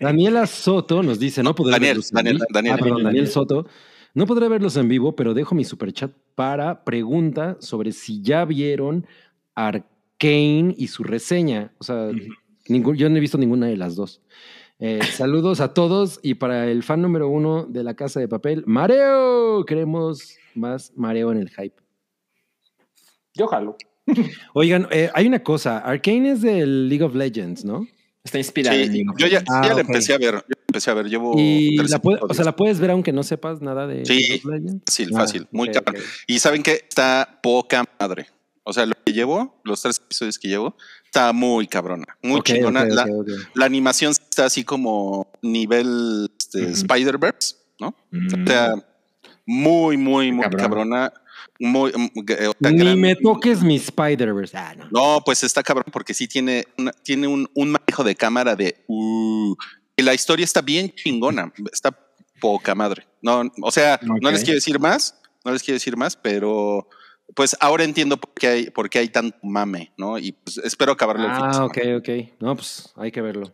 Daniela 0.00 0.46
Soto 0.46 1.02
nos 1.02 1.18
dice, 1.18 1.42
no 1.42 1.54
podré 1.54 1.72
Daniel, 1.72 1.88
verlos 1.88 2.10
Daniel. 2.10 2.38
Daniel. 2.52 2.74
Ah, 2.74 2.76
perdón, 2.76 3.04
Daniel 3.04 3.24
Daniel. 3.24 3.28
Soto. 3.28 3.66
No 4.12 4.26
podré 4.26 4.48
verlos 4.48 4.76
en 4.76 4.88
vivo, 4.88 5.16
pero 5.16 5.32
dejo 5.32 5.54
mi 5.54 5.64
superchat 5.64 6.10
para 6.38 6.84
pregunta 6.84 7.56
sobre 7.58 7.90
si 7.90 8.22
ya 8.22 8.44
vieron 8.44 9.04
Arcane 9.56 10.72
y 10.78 10.86
su 10.86 11.02
reseña. 11.02 11.72
O 11.78 11.82
sea, 11.84 12.12
ningún- 12.68 12.94
yo 12.96 13.10
no 13.10 13.16
he 13.16 13.20
visto 13.20 13.38
ninguna 13.38 13.66
de 13.66 13.76
las 13.76 13.96
dos. 13.96 14.22
Eh, 14.78 15.00
saludos 15.26 15.58
a 15.60 15.74
todos 15.74 16.20
y 16.22 16.34
para 16.34 16.70
el 16.70 16.84
fan 16.84 17.02
número 17.02 17.28
uno 17.28 17.64
de 17.64 17.82
la 17.82 17.94
Casa 17.94 18.20
de 18.20 18.28
Papel, 18.28 18.62
Mareo. 18.66 19.64
Queremos 19.64 20.36
más 20.54 20.92
mareo 20.94 21.32
en 21.32 21.38
el 21.38 21.50
hype. 21.50 21.74
Yo 23.34 23.48
jalo. 23.48 23.76
Oigan, 24.54 24.86
eh, 24.92 25.10
hay 25.14 25.26
una 25.26 25.42
cosa. 25.42 25.78
Arcane 25.78 26.30
es 26.30 26.40
del 26.42 26.88
League 26.88 27.02
of 27.04 27.16
Legends, 27.16 27.64
¿no? 27.64 27.84
Está 28.22 28.38
inspirado 28.38 28.76
en 28.78 28.86
Sí, 28.86 28.92
League 28.92 29.10
of 29.10 29.16
yo 29.18 29.26
ya, 29.26 29.42
Ah, 29.50 29.62
ya 29.66 29.74
la 29.74 29.80
empecé 29.80 30.14
a 30.14 30.18
ver. 30.18 30.34
Yo 30.34 30.54
empecé 30.68 30.90
a 30.90 30.94
ver. 30.94 31.08
Llevo 31.08 31.34
Y 31.36 31.76
tres 31.76 31.90
la, 31.90 31.98
puede- 31.98 32.18
o 32.22 32.32
sea, 32.34 32.44
la 32.44 32.54
puedes 32.54 32.78
ver 32.78 32.90
aunque 32.90 33.12
no 33.12 33.22
sepas 33.22 33.60
nada 33.60 33.86
de 33.86 34.04
Sí. 34.04 34.40
Fácil, 34.86 35.10
Ah, 35.14 35.18
fácil, 35.20 35.46
muy 35.50 35.68
ok, 35.68 35.74
cabrón. 35.74 35.96
ok. 35.96 36.02
Y 36.26 36.38
saben 36.38 36.62
que 36.62 36.72
está 36.88 37.40
poca 37.42 37.84
madre. 37.98 38.26
O 38.64 38.72
sea, 38.72 38.84
lo 38.84 38.92
que 39.04 39.12
llevo, 39.14 39.60
los 39.64 39.80
tres 39.80 39.96
episodios 39.98 40.38
que 40.38 40.48
llevo, 40.48 40.76
está 41.04 41.32
muy 41.32 41.66
cabrona, 41.66 42.04
muy 42.22 42.42
chingona. 42.42 42.84
la, 42.84 43.64
animación 43.64 44.12
está 44.12 44.44
así 44.44 44.62
como 44.62 45.26
nivel 45.40 46.30
este. 46.38 46.70
Spider-Verse, 46.72 47.56
¿no? 47.80 47.94
Mm. 48.10 48.26
O 48.26 48.46
sea, 48.46 48.74
muy, 49.46 49.96
muy, 49.96 50.32
muy 50.32 50.42
Cabrón. 50.42 50.60
cabrona. 50.60 51.12
Muy, 51.60 51.90
mm, 51.92 52.08
eh, 52.28 52.50
Ni 52.60 52.76
gran- 52.78 53.00
me 53.00 53.16
toques 53.16 53.62
mi 53.62 53.76
Spider-Verse. 53.76 54.56
Ah, 54.56 54.74
no. 54.76 54.88
No, 54.90 55.22
pues 55.24 55.42
está 55.42 55.62
cabrón 55.62 55.86
porque 55.90 56.12
sí 56.12 56.28
tiene, 56.28 56.66
una- 56.76 56.92
tiene 56.92 57.26
un, 57.26 57.48
un 57.54 57.70
manejo 57.70 58.04
de 58.04 58.14
cámara 58.14 58.54
de... 58.54 58.84
uh, 58.86 59.54
y 59.98 60.02
la 60.02 60.14
historia 60.14 60.44
está 60.44 60.62
bien 60.62 60.90
chingona. 60.94 61.52
Está 61.72 61.90
poca 62.40 62.74
madre. 62.74 63.06
No, 63.20 63.42
o 63.62 63.70
sea, 63.70 63.98
no 64.02 64.30
les 64.30 64.42
quiero 64.44 64.54
decir 64.54 64.78
más, 64.78 65.20
no 65.44 65.52
les 65.52 65.62
quiero 65.62 65.74
decir 65.74 65.96
más, 65.96 66.16
pero 66.16 66.88
pues 67.34 67.56
ahora 67.60 67.84
entiendo 67.84 68.16
por 68.16 68.32
qué 68.32 68.46
hay, 68.46 68.70
por 68.70 68.88
qué 68.88 69.00
hay 69.00 69.08
tanto 69.08 69.36
mame, 69.42 69.92
¿no? 69.98 70.18
Y 70.18 70.32
pues 70.32 70.58
espero 70.58 70.92
acabarlo 70.92 71.26
Ah, 71.28 71.64
ok, 71.64 71.78
ok. 71.98 72.08
No, 72.40 72.56
pues 72.56 72.92
hay 72.96 73.10
que 73.10 73.20
verlo. 73.20 73.52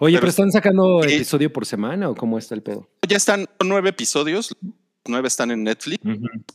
Oye, 0.00 0.14
Pero- 0.14 0.20
pero, 0.22 0.30
están 0.30 0.50
sacando 0.50 1.04
episodio 1.04 1.52
por 1.52 1.64
semana 1.66 2.08
o 2.10 2.14
cómo 2.14 2.38
está 2.38 2.54
el 2.54 2.62
pedo? 2.62 2.88
Ya 3.06 3.16
están 3.18 3.46
nueve 3.64 3.90
episodios, 3.90 4.56
nueve 5.06 5.28
están 5.28 5.50
en 5.50 5.62
Netflix, 5.62 6.02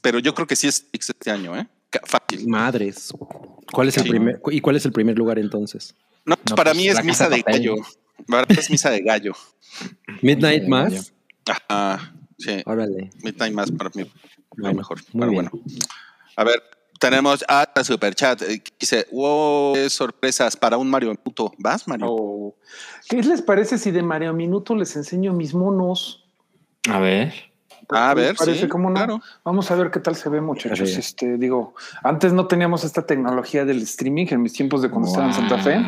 pero 0.01 0.19
yo 0.19 0.33
creo 0.33 0.47
que 0.47 0.55
sí 0.55 0.67
es 0.67 0.87
este 0.91 1.31
año, 1.31 1.55
¿eh? 1.55 1.67
Fácil. 2.03 2.47
Madres. 2.47 3.13
¿Cuál 3.71 3.89
es 3.89 3.97
el 3.97 4.07
primer 4.07 4.41
y 4.51 4.61
cuál 4.61 4.75
es 4.77 4.85
el 4.85 4.91
primer 4.91 5.17
lugar 5.17 5.37
entonces? 5.39 5.95
No, 6.25 6.35
pues 6.35 6.51
No, 6.51 6.55
para 6.55 6.71
pues, 6.71 6.81
mí 6.83 6.89
es 6.89 7.03
misa 7.03 7.29
de 7.29 7.41
gallo. 7.41 7.75
Para 8.27 8.45
mí 8.47 8.55
es 8.57 8.69
misa 8.69 8.89
de 8.89 9.01
gallo. 9.01 9.33
Midnight 10.21 10.67
Mass. 10.67 11.13
Ajá, 11.69 12.13
sí. 12.37 12.61
Órale. 12.65 13.09
Midnight 13.23 13.53
más 13.53 13.71
para 13.71 13.89
mí. 13.95 14.03
Lo 14.55 14.63
Bueno, 14.63 14.77
mejor. 14.77 14.99
muy 15.13 15.21
Pero 15.21 15.31
bien. 15.31 15.49
bueno. 15.51 15.65
A 16.35 16.43
ver, 16.43 16.61
tenemos 16.99 17.43
a 17.47 17.67
la 17.75 17.83
super 17.83 18.13
chat. 18.15 18.41
Dice, 18.79 19.07
wow, 19.11 19.73
qué 19.73 19.89
sorpresas 19.89 20.55
para 20.55 20.77
un 20.77 20.89
Mario 20.89 21.09
Minuto. 21.09 21.51
¿Vas, 21.57 21.87
Mario? 21.87 22.07
Oh. 22.09 22.55
¿Qué 23.09 23.21
les 23.23 23.41
parece 23.41 23.77
si 23.77 23.91
de 23.91 24.03
Mario 24.03 24.33
Minuto 24.33 24.75
les 24.75 24.95
enseño 24.95 25.33
mis 25.33 25.53
monos? 25.53 26.25
A 26.89 26.99
ver. 26.99 27.33
a 27.89 28.13
ver, 28.13 28.35
parece 28.35 28.61
sí, 28.61 28.67
como 28.67 28.89
no. 28.89 28.95
claro. 28.95 29.21
Vamos 29.43 29.69
a 29.71 29.75
ver 29.75 29.91
qué 29.91 29.99
tal 29.99 30.15
se 30.15 30.29
ve, 30.29 30.41
muchachos. 30.41 30.95
A. 30.95 30.99
Este, 30.99 31.37
digo, 31.37 31.75
antes 32.03 32.33
no 32.33 32.47
teníamos 32.47 32.83
esta 32.83 33.05
tecnología 33.05 33.65
del 33.65 33.81
streaming 33.83 34.27
en 34.29 34.41
mis 34.41 34.53
tiempos 34.53 34.81
de 34.81 34.89
cuando 34.89 35.07
estaba 35.07 35.27
en 35.27 35.33
Santa 35.33 35.57
Fe. 35.59 35.81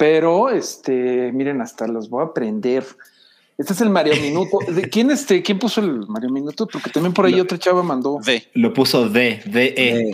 Pero 0.00 0.48
este, 0.48 1.30
miren, 1.30 1.60
hasta 1.60 1.86
los 1.86 2.08
voy 2.08 2.22
a 2.22 2.28
aprender. 2.28 2.86
Este 3.58 3.74
es 3.74 3.82
el 3.82 3.90
Mario 3.90 4.14
Minuto. 4.18 4.56
¿De 4.66 4.88
quién 4.88 5.10
este? 5.10 5.42
¿Quién 5.42 5.58
puso 5.58 5.82
el 5.82 6.08
Mario 6.08 6.30
Minuto? 6.30 6.66
Porque 6.66 6.88
también 6.88 7.12
por 7.12 7.26
ahí 7.26 7.38
otra 7.38 7.58
chava 7.58 7.82
mandó. 7.82 8.18
Ve. 8.24 8.48
Lo 8.54 8.72
puso 8.72 9.10
D, 9.10 9.42
D, 9.44 9.74
E. 9.76 10.08
Eh, 10.08 10.12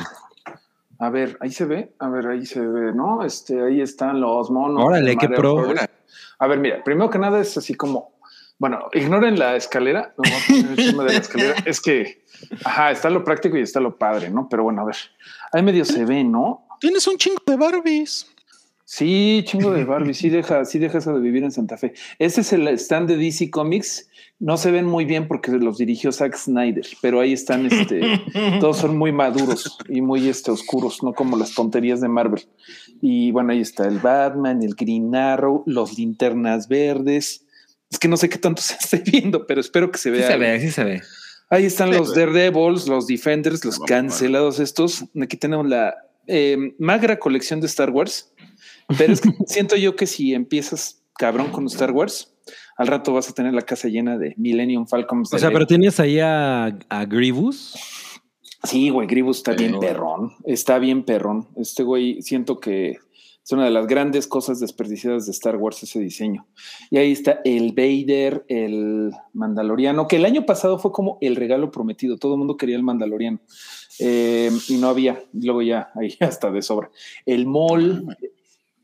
A 0.98 1.08
ver, 1.08 1.38
ahí 1.40 1.52
se 1.52 1.66
ve. 1.66 1.92
A 2.00 2.08
ver, 2.08 2.26
ahí 2.26 2.44
se 2.44 2.58
ve, 2.58 2.92
¿no? 2.94 3.24
Este, 3.24 3.62
ahí 3.62 3.80
están 3.80 4.20
los 4.20 4.50
monos. 4.50 4.82
Órale, 4.84 5.16
qué 5.16 5.28
pro. 5.28 5.72
A 6.40 6.46
ver, 6.48 6.58
mira, 6.58 6.82
primero 6.82 7.08
que 7.08 7.20
nada 7.20 7.38
es 7.40 7.56
así 7.56 7.74
como, 7.74 8.18
bueno, 8.58 8.88
ignoren 8.92 9.38
la 9.38 9.54
escalera, 9.54 10.14
no 10.18 10.28
vamos 10.28 10.42
a 10.42 10.46
poner 10.48 10.80
el 10.80 10.86
tema 10.90 11.04
de 11.04 11.12
la 11.12 11.18
escalera, 11.20 11.54
es 11.64 11.80
que, 11.80 12.24
ajá, 12.64 12.90
está 12.90 13.08
lo 13.08 13.22
práctico 13.22 13.56
y 13.56 13.60
está 13.60 13.78
lo 13.78 13.96
padre, 13.96 14.30
¿no? 14.30 14.48
Pero 14.48 14.64
bueno, 14.64 14.82
a 14.82 14.84
ver, 14.84 14.96
ahí 15.52 15.62
medio 15.62 15.84
se 15.84 16.04
ve, 16.04 16.24
¿no? 16.24 16.66
tienes 16.80 17.06
un 17.06 17.16
chingo 17.16 17.40
de 17.46 17.56
Barbies. 17.56 18.26
Sí, 18.88 19.42
chingo 19.44 19.72
de 19.72 19.84
Barbie, 19.84 20.14
sí 20.14 20.30
deja, 20.30 20.64
sí 20.64 20.78
deja 20.78 20.98
eso 20.98 21.12
de 21.12 21.20
vivir 21.20 21.42
en 21.42 21.50
Santa 21.50 21.76
Fe. 21.76 21.92
Ese 22.20 22.42
es 22.42 22.52
el 22.52 22.68
stand 22.68 23.08
de 23.08 23.16
DC 23.16 23.50
Comics. 23.50 24.08
No 24.38 24.56
se 24.56 24.70
ven 24.70 24.86
muy 24.86 25.04
bien 25.04 25.26
porque 25.26 25.50
los 25.50 25.78
dirigió 25.78 26.12
Zack 26.12 26.36
Snyder, 26.36 26.86
pero 27.02 27.20
ahí 27.20 27.32
están, 27.32 27.66
este, 27.66 28.00
todos 28.60 28.78
son 28.78 28.96
muy 28.96 29.10
maduros 29.10 29.76
y 29.88 30.02
muy 30.02 30.28
este, 30.28 30.52
oscuros, 30.52 31.02
no 31.02 31.14
como 31.14 31.36
las 31.36 31.52
tonterías 31.54 32.00
de 32.00 32.08
Marvel. 32.08 32.46
Y 33.02 33.32
bueno, 33.32 33.52
ahí 33.52 33.60
está 33.60 33.88
el 33.88 33.98
Batman, 33.98 34.62
el 34.62 34.76
Green 34.76 35.14
Arrow, 35.16 35.64
los 35.66 35.98
linternas 35.98 36.68
verdes. 36.68 37.44
Es 37.90 37.98
que 37.98 38.06
no 38.06 38.16
sé 38.16 38.28
qué 38.28 38.38
tanto 38.38 38.62
se 38.62 38.74
esté 38.74 38.98
viendo, 39.10 39.48
pero 39.48 39.60
espero 39.60 39.90
que 39.90 39.98
se 39.98 40.10
Sí 40.10 40.18
vea. 40.18 40.28
se 40.28 40.38
ve, 40.38 40.60
sí 40.60 40.70
se 40.70 40.84
ve. 40.84 41.02
Ahí 41.50 41.64
están 41.64 41.90
Sí, 41.90 41.98
los. 41.98 42.14
Daredevils, 42.14 42.86
los 42.86 43.08
Defenders, 43.08 43.64
los 43.64 43.80
cancelados 43.80 44.60
estos. 44.60 45.04
Aquí 45.20 45.36
tenemos 45.36 45.66
la 45.66 45.96
eh, 46.28 46.74
magra 46.78 47.18
colección 47.18 47.60
de 47.60 47.66
Star 47.66 47.90
Wars. 47.90 48.32
Pero 48.98 49.12
es 49.12 49.20
que 49.20 49.30
siento 49.46 49.76
yo 49.76 49.96
que 49.96 50.06
si 50.06 50.34
empiezas 50.34 51.02
cabrón 51.18 51.50
con 51.50 51.66
Star 51.66 51.92
Wars, 51.92 52.34
al 52.76 52.86
rato 52.86 53.12
vas 53.12 53.28
a 53.28 53.32
tener 53.32 53.54
la 53.54 53.62
casa 53.62 53.88
llena 53.88 54.18
de 54.18 54.34
Millennium 54.36 54.86
Falcons. 54.86 55.32
o 55.32 55.38
sea, 55.38 55.50
pero 55.50 55.66
tienes 55.66 55.98
ahí 55.98 56.20
a, 56.20 56.66
a 56.88 57.04
Grievous. 57.06 57.74
Sí, 58.64 58.90
güey, 58.90 59.06
Grievous 59.06 59.38
está 59.38 59.52
bien 59.52 59.78
perrón. 59.78 60.32
Está 60.44 60.78
bien 60.78 61.04
perrón. 61.04 61.48
Este 61.56 61.82
güey, 61.82 62.20
siento 62.22 62.58
que 62.58 62.98
es 63.46 63.52
una 63.52 63.64
de 63.64 63.70
las 63.70 63.86
grandes 63.86 64.26
cosas 64.26 64.58
desperdiciadas 64.58 65.26
de 65.26 65.30
Star 65.30 65.54
Wars 65.56 65.80
ese 65.80 66.00
diseño. 66.00 66.48
Y 66.90 66.98
ahí 66.98 67.12
está 67.12 67.40
el 67.44 67.72
Vader, 67.74 68.44
el 68.48 69.12
Mandaloriano, 69.34 70.08
que 70.08 70.16
el 70.16 70.24
año 70.24 70.44
pasado 70.46 70.80
fue 70.80 70.90
como 70.90 71.16
el 71.20 71.36
regalo 71.36 71.70
prometido. 71.70 72.16
Todo 72.16 72.32
el 72.32 72.38
mundo 72.38 72.56
quería 72.56 72.74
el 72.74 72.82
Mandaloriano. 72.82 73.38
Eh, 74.00 74.50
y 74.68 74.78
no 74.78 74.88
había. 74.88 75.22
Luego 75.32 75.62
ya, 75.62 75.90
ahí 75.94 76.16
hasta 76.20 76.50
de 76.50 76.60
sobra. 76.60 76.90
El 77.24 77.46
Maul, 77.46 78.16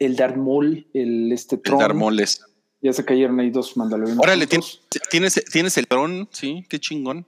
el 0.04 0.16
Darth 0.16 0.36
Maul, 0.36 0.86
el 0.94 1.32
este 1.32 1.56
El 1.56 1.62
Tron. 1.62 1.78
dar 1.78 1.94
moles. 1.94 2.42
Ya 2.80 2.92
se 2.92 3.04
cayeron 3.04 3.38
ahí 3.40 3.50
dos 3.50 3.76
Mandalorianos. 3.76 4.22
Órale, 4.22 4.46
tienes, 4.46 4.80
tienes, 5.10 5.40
tienes 5.52 5.78
el 5.78 5.84
dron, 5.88 6.28
sí, 6.32 6.64
qué 6.68 6.80
chingón. 6.80 7.24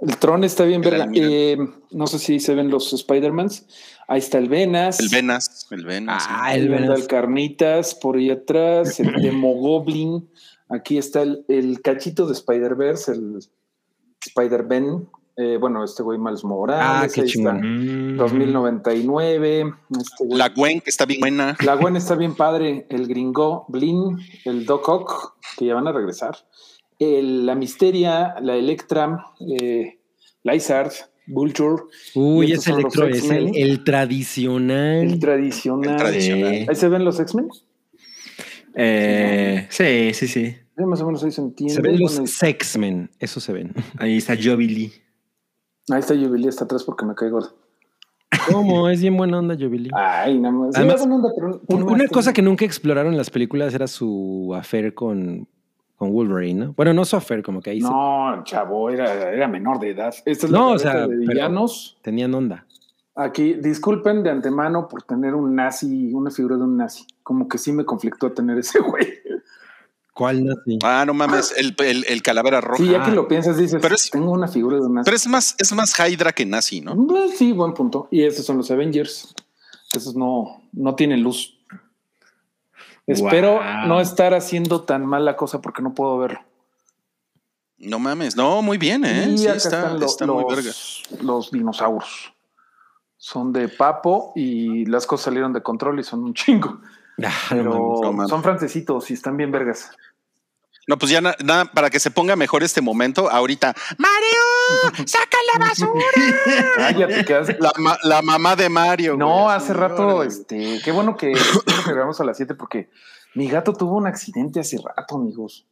El 0.00 0.16
Tron 0.18 0.44
está 0.44 0.64
bien, 0.64 0.82
El 0.84 0.90
verga. 0.90 1.08
Eh, 1.14 1.56
no 1.92 2.06
sé 2.06 2.18
si 2.18 2.40
se 2.40 2.54
ven 2.54 2.68
los 2.70 2.92
Spider-Mans. 2.92 3.66
Ahí 4.08 4.18
está 4.18 4.38
el 4.38 4.48
Venas. 4.48 5.00
El 5.00 5.08
Venas, 5.08 5.66
el 5.70 5.86
Venas. 5.86 6.24
Ah, 6.28 6.54
El 6.54 6.62
el 6.64 6.68
Vendal 6.68 6.88
Venas. 6.96 7.08
Carnitas 7.08 7.94
por 7.94 8.16
ahí 8.16 8.30
atrás, 8.30 9.00
el 9.00 9.12
Demogoblin. 9.22 10.28
Aquí 10.68 10.98
está 10.98 11.22
el, 11.22 11.44
el 11.48 11.80
cachito 11.80 12.26
de 12.26 12.32
Spider-Verse, 12.34 13.12
el 13.12 13.38
Spider-Ben. 14.26 15.08
Eh, 15.38 15.58
bueno, 15.60 15.84
este 15.84 16.02
güey 16.02 16.18
Miles 16.18 16.44
Morales. 16.44 16.82
Ah, 16.86 17.06
qué 17.14 17.20
ahí 17.22 17.26
chingón. 17.28 17.56
está. 17.56 17.66
Mm. 17.66 18.16
2099. 18.16 19.74
Este 19.90 20.24
güey. 20.24 20.38
La 20.38 20.48
Gwen, 20.48 20.80
que 20.80 20.90
está 20.90 21.04
bien 21.04 21.20
buena. 21.20 21.56
La 21.64 21.74
Gwen 21.76 21.96
está 21.96 22.14
bien 22.14 22.34
padre. 22.34 22.86
El 22.88 23.06
Gringo, 23.06 23.66
Blin, 23.68 24.16
el 24.44 24.64
Doc 24.64 24.88
Ock, 24.88 25.36
que 25.58 25.66
ya 25.66 25.74
van 25.74 25.86
a 25.88 25.92
regresar. 25.92 26.36
El- 26.98 27.44
la 27.44 27.54
Misteria, 27.54 28.36
la 28.40 28.56
Electra, 28.56 29.26
eh, 29.60 29.98
Lizard, 30.42 30.92
Vulture, 31.26 31.82
Uy, 32.14 32.52
ese 32.52 32.70
electro 32.70 33.06
es 33.06 33.28
el, 33.28 33.48
X-Men. 33.48 33.54
el 33.56 33.84
tradicional. 33.84 34.96
el 35.02 35.18
tradicional. 35.20 35.90
El 35.90 35.96
tradicional. 35.96 36.66
Ahí 36.68 36.74
se 36.76 36.88
ven 36.88 37.04
los 37.04 37.20
X-Men. 37.20 37.48
Eh, 38.74 39.66
sí, 39.70 40.12
sí, 40.14 40.28
sí. 40.28 40.56
Sí, 40.76 40.84
Más 40.84 41.00
o 41.00 41.06
menos 41.06 41.24
ahí 41.24 41.30
se 41.30 41.40
entiende. 41.40 41.74
se 41.74 41.80
ven 41.82 41.98
los 41.98 42.12
Sexmen, 42.30 43.10
eso 43.18 43.40
se 43.40 43.52
ven. 43.52 43.74
Ahí 43.98 44.18
está 44.18 44.34
Jubilee. 44.36 44.92
Ahí 45.90 46.00
está 46.00 46.14
Jubilee 46.14 46.48
hasta 46.48 46.64
atrás 46.64 46.82
porque 46.84 47.04
me 47.04 47.14
cae 47.14 47.30
gordo. 47.30 47.50
¿Cómo? 48.52 48.88
Es 48.88 49.00
bien 49.00 49.16
buena 49.16 49.38
onda, 49.38 49.54
Jubilee. 49.54 49.90
Ay, 49.94 50.38
nada 50.38 50.54
más. 50.54 50.76
Además, 50.76 50.98
buena 51.00 51.14
onda, 51.16 51.28
pero 51.36 51.60
Un- 51.68 51.82
una 51.84 52.02
más 52.04 52.10
cosa 52.10 52.32
que 52.32 52.42
nunca 52.42 52.64
exploraron 52.64 53.12
en 53.12 53.18
las 53.18 53.30
películas 53.30 53.72
era 53.74 53.86
su 53.86 54.52
affair 54.56 54.94
con, 54.94 55.46
con 55.96 56.12
Wolverine, 56.12 56.66
¿no? 56.66 56.72
Bueno, 56.74 56.92
no 56.92 57.04
su 57.04 57.16
affair, 57.16 57.42
como 57.42 57.60
que 57.60 57.70
ahí 57.70 57.80
se- 57.80 57.88
No, 57.88 58.42
chavo, 58.44 58.90
era, 58.90 59.30
era 59.32 59.48
menor 59.48 59.78
de 59.78 59.90
edad. 59.90 60.14
Esta 60.24 60.46
es 60.46 60.52
No, 60.52 60.70
la 60.70 60.74
o 60.74 60.78
sea, 60.78 61.06
de 61.06 61.16
villanos. 61.16 61.98
tenían 62.02 62.34
onda. 62.34 62.66
Aquí, 63.14 63.54
disculpen 63.54 64.22
de 64.22 64.30
antemano 64.30 64.88
por 64.88 65.02
tener 65.04 65.34
un 65.34 65.54
nazi, 65.54 66.12
una 66.12 66.30
figura 66.30 66.56
de 66.56 66.64
un 66.64 66.76
nazi. 66.76 67.06
Como 67.22 67.48
que 67.48 67.56
sí 67.58 67.72
me 67.72 67.84
conflictó 67.84 68.32
tener 68.32 68.58
ese 68.58 68.80
güey. 68.80 69.06
¿Cuál 70.16 70.46
nazi? 70.46 70.78
Ah, 70.82 71.04
no 71.06 71.12
mames, 71.12 71.52
el, 71.58 71.74
el, 71.78 72.06
el 72.08 72.22
calavera 72.22 72.62
roja. 72.62 72.82
Sí, 72.82 72.88
ya 72.90 73.04
que 73.04 73.10
Ah. 73.10 73.14
lo 73.14 73.28
piensas, 73.28 73.58
dices, 73.58 73.78
Pero 73.82 73.94
es- 73.94 74.08
tengo 74.10 74.32
una 74.32 74.48
figura 74.48 74.76
de 74.76 74.82
un 74.86 74.94
nazi. 74.94 75.04
Pero 75.04 75.16
es 75.16 75.26
más, 75.26 75.54
es 75.58 75.72
más 75.74 75.92
Hydra 75.98 76.32
que 76.32 76.46
nazi, 76.46 76.80
¿no? 76.80 76.96
Sí, 77.36 77.52
buen 77.52 77.74
punto. 77.74 78.08
Y 78.10 78.22
esos 78.24 78.46
son 78.46 78.56
los 78.56 78.70
Avengers. 78.70 79.34
Esos 79.92 80.16
no, 80.16 80.62
no 80.72 80.94
tienen 80.94 81.22
luz. 81.22 81.58
Espero 83.06 83.56
Wow. 83.56 83.86
no 83.88 84.00
estar 84.00 84.32
haciendo 84.32 84.82
tan 84.82 85.04
mal 85.04 85.24
la 85.24 85.36
cosa 85.36 85.60
porque 85.60 85.82
no 85.82 85.92
puedo 85.94 86.16
verlo. 86.18 86.40
No 87.78 87.98
mames, 87.98 88.36
no, 88.36 88.62
muy 88.62 88.78
bien, 88.78 89.04
¿eh? 89.04 89.28
Y 89.30 89.38
Sí, 89.38 89.46
acá 89.46 89.56
está, 89.58 89.68
están 89.80 90.00
lo- 90.00 90.06
está 90.06 90.26
muy 90.26 90.42
los, 90.44 90.54
verga. 90.56 91.22
los 91.22 91.50
dinosaurios. 91.50 92.32
Son 93.18 93.52
de 93.52 93.68
papo 93.68 94.32
y 94.34 94.86
las 94.86 95.06
cosas 95.06 95.26
salieron 95.26 95.52
de 95.52 95.62
control 95.62 96.00
y 96.00 96.04
son 96.04 96.24
un 96.24 96.32
chingo. 96.34 96.80
Ah, 97.24 97.32
Pero 97.50 97.64
no 98.12 98.28
son 98.28 98.42
francesitos 98.42 99.10
y 99.10 99.14
están 99.14 99.36
bien 99.36 99.50
vergas. 99.50 99.90
No, 100.88 100.96
pues 100.98 101.10
ya 101.10 101.20
na- 101.20 101.34
nada, 101.42 101.64
para 101.64 101.90
que 101.90 101.98
se 101.98 102.10
ponga 102.12 102.36
mejor 102.36 102.62
este 102.62 102.80
momento, 102.80 103.28
ahorita, 103.28 103.74
¡Mario! 103.98 105.04
¡Saca 105.06 105.36
la 105.52 105.66
basura! 105.66 105.90
Cállate, 106.76 107.24
que 107.24 107.34
hace- 107.34 107.56
La, 107.58 107.72
ma- 107.78 107.98
la 108.04 108.22
mamá 108.22 108.54
de 108.54 108.68
Mario. 108.68 109.16
No, 109.16 109.44
güey, 109.44 109.56
hace 109.56 109.72
así, 109.72 109.80
rato, 109.80 110.22
este, 110.22 110.80
qué 110.84 110.92
bueno 110.92 111.16
que, 111.16 111.32
que 111.32 111.90
grabamos 111.92 112.20
a 112.20 112.24
las 112.24 112.36
7 112.36 112.54
porque 112.54 112.88
mi 113.34 113.48
gato 113.48 113.72
tuvo 113.72 113.96
un 113.96 114.06
accidente 114.06 114.60
hace 114.60 114.78
rato, 114.78 115.16
amigos. 115.16 115.66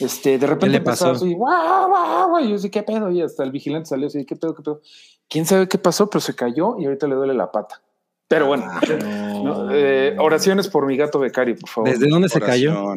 Este, 0.00 0.38
de 0.38 0.46
repente 0.46 0.78
le 0.78 0.80
pasó? 0.80 1.10
así, 1.10 1.34
guau, 1.34 1.88
guau, 1.88 2.28
guau, 2.30 2.40
y 2.44 2.50
yo 2.50 2.58
sí, 2.58 2.70
qué 2.70 2.82
pedo, 2.82 3.10
y 3.10 3.20
hasta 3.20 3.44
el 3.44 3.50
vigilante 3.52 3.90
salió 3.90 4.06
así, 4.06 4.24
qué 4.24 4.34
pedo, 4.36 4.54
qué 4.54 4.62
pedo. 4.62 4.80
Quién 5.28 5.44
sabe 5.44 5.68
qué 5.68 5.76
pasó, 5.78 6.08
pero 6.08 6.20
se 6.20 6.34
cayó 6.34 6.76
y 6.78 6.86
ahorita 6.86 7.06
le 7.06 7.14
duele 7.16 7.34
la 7.34 7.52
pata. 7.52 7.82
Pero 8.32 8.46
bueno, 8.46 8.64
no, 9.44 9.70
eh, 9.70 10.16
oraciones 10.18 10.66
por 10.66 10.86
mi 10.86 10.96
gato 10.96 11.18
becario, 11.18 11.54
por 11.60 11.68
favor. 11.68 11.90
¿Desde 11.90 12.08
dónde 12.08 12.30
se 12.30 12.40
cayó? 12.40 12.94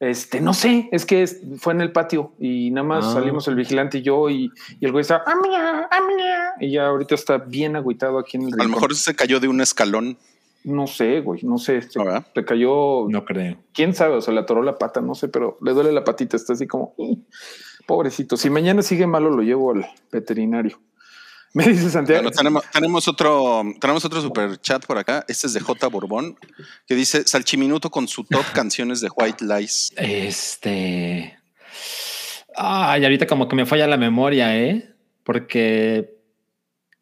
Este, 0.00 0.40
no 0.40 0.54
sé, 0.54 0.88
es 0.90 1.06
que 1.06 1.24
fue 1.58 1.72
en 1.72 1.82
el 1.82 1.92
patio 1.92 2.32
y 2.40 2.72
nada 2.72 2.84
más 2.84 3.04
Ah. 3.04 3.12
salimos 3.12 3.46
el 3.46 3.54
vigilante 3.54 3.98
y 3.98 4.02
yo 4.02 4.28
y, 4.28 4.50
y 4.80 4.84
el 4.84 4.90
güey 4.90 5.02
estaba, 5.02 5.22
"Ah, 5.24 5.34
mira, 5.40 5.88
ah, 5.88 5.98
mira", 6.08 6.54
y 6.58 6.72
ya 6.72 6.86
ahorita 6.88 7.14
está 7.14 7.36
bien 7.38 7.76
agüitado 7.76 8.18
aquí 8.18 8.38
en 8.38 8.48
el 8.48 8.54
A 8.60 8.64
lo 8.64 8.70
mejor 8.70 8.92
se 8.96 9.14
cayó 9.14 9.38
de 9.38 9.46
un 9.46 9.60
escalón. 9.60 10.18
No 10.64 10.88
sé, 10.88 11.20
güey, 11.20 11.42
no 11.44 11.58
sé. 11.58 11.82
Se, 11.82 12.00
se 12.34 12.44
cayó, 12.44 13.06
No 13.08 13.24
creo. 13.24 13.56
quién 13.72 13.94
sabe, 13.94 14.16
o 14.16 14.20
se 14.20 14.32
le 14.32 14.40
atoró 14.40 14.62
la 14.64 14.78
pata, 14.78 15.00
no 15.00 15.14
sé, 15.14 15.28
pero 15.28 15.58
le 15.62 15.72
duele 15.74 15.92
la 15.92 16.02
patita, 16.02 16.36
está 16.36 16.54
así 16.54 16.66
como. 16.66 16.94
Pobrecito. 17.86 18.36
Si 18.36 18.50
mañana 18.50 18.82
sigue 18.82 19.06
malo, 19.06 19.30
lo 19.30 19.42
llevo 19.42 19.70
al 19.72 19.86
veterinario. 20.10 20.78
Me 21.54 21.66
dice 21.66 21.90
Santiago. 21.90 22.22
Bueno, 22.22 22.36
tenemos, 22.36 22.70
tenemos 22.70 23.08
otro, 23.08 23.62
tenemos 23.80 24.04
otro 24.04 24.20
super 24.20 24.56
chat 24.60 24.86
por 24.86 24.98
acá. 24.98 25.24
Este 25.26 25.48
es 25.48 25.52
de 25.52 25.60
J. 25.60 25.88
Borbón, 25.88 26.38
que 26.86 26.94
dice 26.94 27.26
Salchiminuto 27.26 27.90
con 27.90 28.06
su 28.06 28.22
top 28.22 28.44
canciones 28.54 29.00
de 29.00 29.08
White 29.14 29.44
Lies. 29.44 29.92
Este. 29.96 31.36
Ay, 32.54 33.02
ahorita 33.02 33.26
como 33.26 33.48
que 33.48 33.56
me 33.56 33.66
falla 33.66 33.88
la 33.88 33.96
memoria, 33.96 34.56
¿eh? 34.56 34.94
Porque 35.24 36.20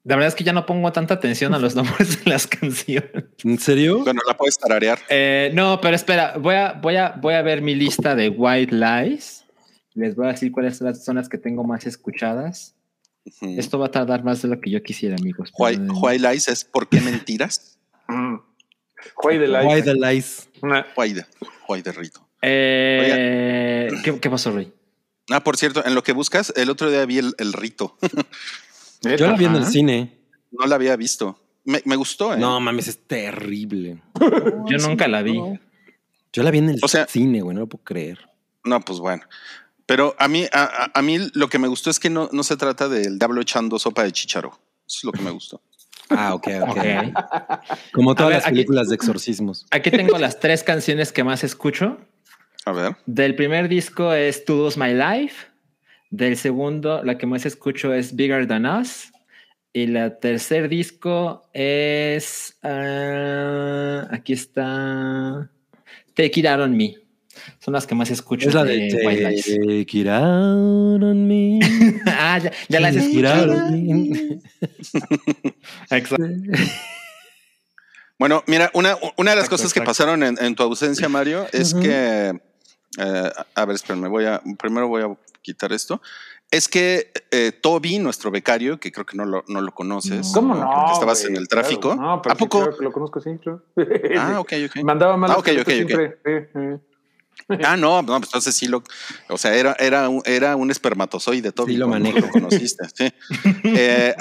la 0.05 0.17
verdad 0.17 0.29
es 0.29 0.35
que 0.35 0.45
ya 0.45 0.55
no 0.55 0.65
pongo 0.65 0.91
tanta 0.93 1.15
atención 1.15 1.53
a 1.53 1.59
los 1.59 1.75
nombres 1.77 2.25
de 2.25 2.31
las 2.31 2.47
canciones. 2.47 3.25
¿En 3.45 3.59
serio? 3.59 4.03
Bueno, 4.03 4.23
la 4.27 4.35
puedes 4.35 4.57
tararear. 4.57 4.99
Eh, 5.11 5.51
no, 5.53 5.79
pero 5.83 5.95
espera, 5.95 6.39
voy 6.39 6.55
a, 6.55 6.73
voy, 6.73 6.97
a, 6.97 7.11
voy 7.21 7.35
a 7.35 7.43
ver 7.43 7.61
mi 7.61 7.75
lista 7.75 8.15
de 8.15 8.31
White 8.31 8.75
Lies. 8.75 9.45
Les 9.93 10.15
voy 10.15 10.29
a 10.29 10.31
decir 10.31 10.53
cuáles 10.53 10.79
son 10.79 11.17
las 11.17 11.29
que 11.29 11.37
tengo 11.37 11.65
más 11.65 11.85
escuchadas. 11.85 12.78
Esto 13.41 13.79
va 13.79 13.87
a 13.87 13.91
tardar 13.91 14.25
más 14.25 14.43
de 14.43 14.49
lo 14.49 14.61
que 14.61 14.71
yo 14.71 14.83
quisiera, 14.83 15.17
amigos. 15.19 15.53
White, 15.59 15.81
Pero, 15.87 16.11
eh, 16.11 16.19
Lies 16.19 16.49
es 16.49 16.65
¿Por 16.65 16.89
qué 16.89 17.01
mentiras? 17.01 17.79
Mm. 18.09 18.37
Why 19.23 19.39
the 19.83 19.95
lies? 19.95 20.49
Una- 20.63 20.87
White, 20.97 21.27
White 21.69 21.91
de 21.93 21.97
Rito. 21.99 22.27
eh, 22.43 23.89
¿qué, 24.03 24.19
¿Qué 24.19 24.31
pasó, 24.31 24.51
Rey? 24.53 24.73
Ah, 25.31 25.45
por 25.45 25.57
cierto, 25.59 25.85
en 25.85 25.95
lo 25.95 26.03
que 26.03 26.13
buscas, 26.13 26.53
el 26.57 26.71
otro 26.71 26.91
día 26.91 27.05
vi 27.05 27.19
el, 27.19 27.35
el 27.39 27.53
Rito. 27.53 27.99
Yo 29.03 29.27
la 29.27 29.37
vi 29.37 29.45
en 29.45 29.57
el 29.57 29.67
cine. 29.67 30.19
no 30.51 30.67
la 30.67 30.77
había 30.77 30.97
visto. 30.97 31.39
Me, 31.65 31.83
me 31.85 31.97
gustó, 31.97 32.33
¿eh? 32.33 32.39
No 32.39 32.59
mames, 32.61 32.89
es 32.89 32.99
terrible. 33.07 34.03
Yo 34.67 34.79
nunca 34.89 35.07
la 35.07 35.21
vi. 35.23 35.39
Yo 36.33 36.43
la 36.43 36.51
vi 36.51 36.59
en 36.59 36.71
el 36.71 36.79
O 36.83 36.89
sea- 36.89 37.07
cine, 37.07 37.43
güey, 37.43 37.55
no 37.55 37.61
lo 37.61 37.67
puedo 37.69 37.85
creer. 37.85 38.19
No, 38.65 38.81
pues 38.81 38.99
bueno. 39.01 39.23
Pero 39.89 40.15
a 40.19 40.29
mí, 40.29 40.45
a, 40.53 41.01
mí 41.01 41.17
lo 41.33 41.49
que 41.49 41.59
me 41.59 41.67
gustó 41.67 41.89
es 41.89 41.99
que 41.99 42.11
no, 42.11 42.29
no 42.31 42.43
se 42.43 42.59
trata 42.59 42.91
del 42.91 43.19
diablo 43.19 43.41
echando 43.41 43.79
sopa 43.79 44.05
de 44.05 44.13
chicharo. 44.13 44.51
Eso 44.87 44.99
es 44.99 45.05
lo 45.05 45.13
que 45.13 45.23
me 45.23 45.31
gustó. 45.31 45.63
Ah, 46.11 46.35
ok, 46.35 46.47
ok. 46.61 46.69
Ok. 46.69 46.79
Como 47.95 48.15
todas 48.15 48.29
ver, 48.29 48.37
las 48.37 48.45
aquí- 48.47 48.55
películas 48.57 48.89
de 48.91 48.95
exorcismos. 48.97 49.65
Aquí 49.71 49.91
tengo 49.91 50.19
las 50.19 50.39
tres 50.41 50.63
canciones 50.63 51.11
que 51.11 51.25
más 51.25 51.43
escucho. 51.43 51.97
A 52.67 52.73
ver. 52.73 52.97
Del 53.07 53.35
primer 53.35 53.67
disco 53.71 54.13
es 54.13 54.45
Todos 54.45 54.77
My 54.77 54.93
Life. 54.93 55.47
Del 56.11 56.37
segundo, 56.37 57.03
la 57.03 57.17
que 57.17 57.27
más 57.27 57.47
escucho 57.47 57.95
es 57.95 58.15
Bigger 58.15 58.47
Than 58.47 58.67
Us. 58.67 59.11
Y 59.73 59.87
la 59.87 60.19
tercer 60.19 60.69
disco 60.69 61.49
es. 61.55 62.59
ah, 62.63 64.07
aquí 64.11 64.35
está. 64.35 65.51
Take 66.13 66.41
It 66.41 66.47
Out 66.47 66.61
on 66.61 66.77
Me. 66.77 66.95
Son 67.59 67.73
las 67.75 67.87
que 67.87 67.95
más 67.95 68.11
escucho 68.11 68.49
Es 68.49 68.55
la 68.55 68.65
de 68.65 69.01
White 69.05 69.31
Lies. 69.31 69.45
Take 69.45 69.99
it 69.99 70.09
out 70.09 71.03
on 71.03 71.27
me. 71.27 71.59
ah, 72.07 72.39
ya, 72.39 72.53
ya 72.69 72.81
las 72.81 72.95
me. 73.71 74.41
Exacto. 75.91 76.17
Bueno, 78.19 78.43
mira, 78.47 78.71
una, 78.75 78.97
una 79.17 79.31
de 79.31 79.37
las 79.37 79.45
Exacto, 79.47 79.51
cosas 79.51 79.73
que 79.73 79.79
exacto. 79.81 79.91
pasaron 79.91 80.23
en, 80.25 80.37
en 80.45 80.55
tu 80.55 80.63
ausencia, 80.65 81.09
Mario, 81.09 81.47
es 81.53 81.73
que. 81.75 82.33
eh, 82.99 83.31
a 83.55 83.65
ver, 83.65 83.77
espérame, 83.77 84.09
voy 84.09 84.25
a. 84.25 84.43
Primero 84.59 84.89
voy 84.89 85.03
a 85.03 85.17
quitar 85.43 85.73
esto. 85.73 86.01
Es 86.51 86.67
que 86.67 87.13
eh, 87.31 87.53
Toby, 87.53 87.99
nuestro 87.99 88.31
becario, 88.31 88.81
que 88.81 88.91
creo 88.91 89.05
que 89.05 89.17
no 89.17 89.25
lo, 89.27 89.45
no 89.49 89.61
lo 89.61 89.73
conoces. 89.73 90.31
¿Cómo 90.33 90.55
porque 90.55 90.65
no? 90.65 90.93
estabas 90.95 91.21
güey? 91.21 91.33
en 91.35 91.37
el 91.39 91.47
tráfico. 91.47 91.95
Claro. 91.95 92.01
No, 92.17 92.23
pero 92.23 92.33
¿A 92.33 92.37
sí, 92.37 92.45
poco? 92.45 92.59
claro 92.63 92.77
que 92.79 92.85
lo 92.85 92.93
conozco, 92.93 93.21
sí. 93.21 93.31
claro. 93.39 93.63
Ah, 94.19 94.41
ok, 94.41 94.53
ok. 94.67 94.77
Mandaba 94.83 95.17
mal. 95.19 95.31
Ah, 95.31 95.37
ok, 95.39 95.49
ok, 95.53 95.59
ok. 95.61 95.71
siempre. 95.71 96.19
Sí, 96.25 96.33
sí. 96.55 96.61
Ah, 97.65 97.77
no, 97.77 98.03
no, 98.03 98.19
pues 98.19 98.29
entonces 98.29 98.55
sí 98.55 98.67
lo, 98.67 98.83
o 99.29 99.39
sea, 99.39 99.55
era, 99.55 99.75
era, 99.79 100.09
un, 100.09 100.23
era 100.27 100.57
un 100.57 100.71
espermatozoide, 100.71 101.53
Toby. 101.53 101.73
Sí, 101.73 101.79
lo. 101.79 101.89
Lo 101.89 102.31
conociste, 102.31 102.85
sí. 102.95 103.13
Eh, 103.65 104.15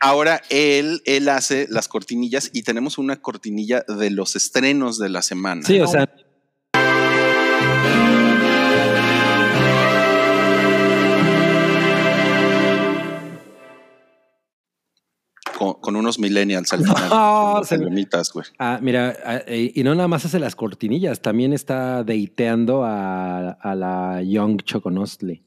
ahora 0.00 0.42
él, 0.50 1.02
él 1.04 1.28
hace 1.28 1.66
las 1.70 1.88
cortinillas 1.88 2.50
y 2.52 2.62
tenemos 2.62 2.98
una 2.98 3.20
cortinilla 3.20 3.84
de 3.86 4.10
los 4.10 4.36
estrenos 4.36 4.98
de 4.98 5.08
la 5.08 5.22
semana. 5.22 5.62
Sí, 5.66 5.80
o 5.80 5.86
sea, 5.86 6.08
Con, 15.56 15.74
con 15.74 15.96
unos 15.96 16.18
millennials 16.18 16.72
al 16.72 16.80
final. 16.80 17.08
No, 17.10 17.52
unas 17.56 17.68
se- 17.68 17.78
palomitas, 17.78 18.32
güey. 18.32 18.46
ah, 18.58 18.78
mira, 18.82 19.16
ah, 19.24 19.40
eh, 19.46 19.72
y 19.74 19.82
no 19.84 19.94
nada 19.94 20.08
más 20.08 20.24
hace 20.24 20.38
las 20.38 20.56
cortinillas, 20.56 21.20
también 21.22 21.52
está 21.52 22.02
deiteando 22.04 22.84
a, 22.84 23.50
a 23.50 23.74
la 23.74 24.22
Young 24.22 24.62
Choconostle. 24.62 25.42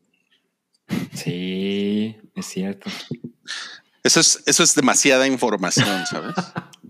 Sí, 1.14 2.16
es 2.36 2.46
cierto. 2.46 2.90
Eso 4.04 4.20
es, 4.22 4.42
eso 4.46 4.64
es 4.64 4.74
demasiada 4.76 5.28
información, 5.28 6.06
¿sabes? 6.06 6.36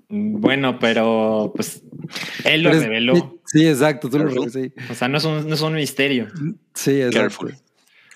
Bueno, 0.10 0.80
pero 0.80 1.52
pues 1.54 1.82
él 2.46 2.62
lo 2.64 2.70
Pero 2.70 2.82
es- 2.82 2.88
reveló. 2.88 3.40
Sí, 3.46 3.68
exacto, 3.68 4.10
tú 4.10 4.18
lo 4.20 4.24
Careful. 4.26 4.46
reveló, 4.54 4.70
sí. 4.78 4.84
O 4.90 4.96
sea, 4.96 5.10
no 5.10 5.18
es 5.18 5.26
un, 5.26 5.50
no 5.50 5.54
es 5.54 5.60
un 5.60 5.74
misterio. 5.74 6.28
Sí, 6.74 6.92
exacto. 7.02 7.18
Careful. 7.20 7.58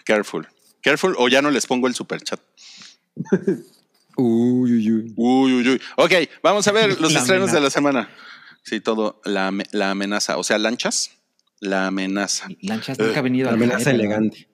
Careful. 0.06 0.48
Careful, 0.82 1.16
o 1.18 1.28
ya 1.28 1.42
no 1.42 1.52
les 1.52 1.68
pongo 1.68 1.88
el 1.88 1.94
super 1.94 2.22
chat. 2.22 2.40
Uy, 4.18 4.72
uy, 4.74 4.92
uy. 4.92 5.14
Uy, 5.16 5.54
uy, 5.54 5.70
uy. 5.70 5.82
Ok, 5.98 6.12
vamos 6.44 6.68
a 6.68 6.72
ver 6.72 6.90
los 7.02 7.14
La 7.14 7.20
estrenos 7.20 7.50
amenaza. 7.50 7.56
de 7.56 7.62
la 7.62 7.70
semana. 7.70 8.10
Sí, 8.64 8.80
todo. 8.80 9.22
La, 9.26 9.52
la 9.72 9.92
amenaza. 9.92 10.38
O 10.38 10.44
sea, 10.44 10.58
lanchas. 10.60 11.12
La 11.60 11.88
amenaza. 11.88 12.48
Lanchas 12.62 12.98
nunca 13.00 13.20
ha 13.20 13.22
venido 13.22 13.48
La 13.48 13.54
amenaza 13.54 13.92
elegante. 13.92 14.48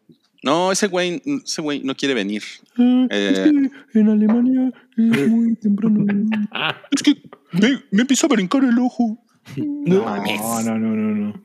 No, 0.44 0.72
ese 0.72 0.88
güey, 0.88 1.22
ese 1.44 1.62
güey 1.62 1.82
no 1.84 1.96
quiere 1.96 2.14
venir. 2.14 2.44
Ah, 2.78 3.08
Eh. 3.10 3.32
es 3.34 3.40
que 3.94 4.00
en 4.00 4.10
Alemania 4.10 4.72
es 4.96 5.28
muy 5.30 5.56
temprano. 5.56 6.06
Ah, 6.52 6.76
Es 6.92 7.02
que 7.04 7.16
me, 7.54 7.82
me 7.92 8.02
empieza 8.02 8.28
a 8.28 8.30
brincar 8.30 8.64
el 8.64 8.78
ojo. 8.80 9.18
no, 9.56 10.06
no, 10.16 10.62
no, 10.64 10.78
no, 10.80 11.16
no. 11.16 11.44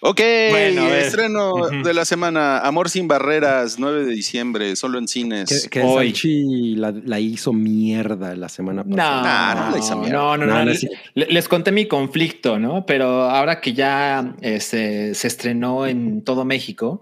Ok, 0.00 0.20
Bueno, 0.50 0.86
estreno 0.94 1.54
Ujú. 1.54 1.82
de 1.82 1.92
la 1.92 2.04
semana. 2.04 2.58
Amor 2.60 2.88
sin 2.88 3.08
barreras, 3.08 3.80
9 3.80 4.04
de 4.04 4.12
diciembre, 4.12 4.76
solo 4.76 4.98
en 4.98 5.08
cines. 5.08 5.48
Que, 5.64 5.68
que 5.80 5.82
Hoy. 5.82 6.06
Salchi 6.10 6.76
la, 6.76 6.92
la 7.04 7.18
hizo 7.18 7.52
mierda 7.52 8.36
la 8.36 8.48
semana 8.48 8.84
No, 8.86 8.94
pasada. 8.96 9.54
Nah, 9.54 9.64
no 9.66 9.70
la 9.72 9.78
hizo 9.78 9.96
mierda. 9.96 10.12
no, 10.16 10.36
no, 10.36 10.46
No, 10.46 10.52
no. 10.54 10.58
no, 10.60 10.64
Le- 10.70 10.76
sí. 10.76 10.88
le- 11.14 11.26
Les 11.26 11.48
conté 11.48 11.72
mi 11.72 11.86
conflicto, 11.86 12.60
¿no? 12.60 12.86
Pero 12.86 13.22
ahora 13.24 13.60
que 13.60 13.72
ya 13.72 14.36
eh, 14.40 14.60
se, 14.60 15.14
se 15.16 15.26
estrenó 15.26 15.84
en 15.86 16.22
todo 16.22 16.44
México, 16.44 17.00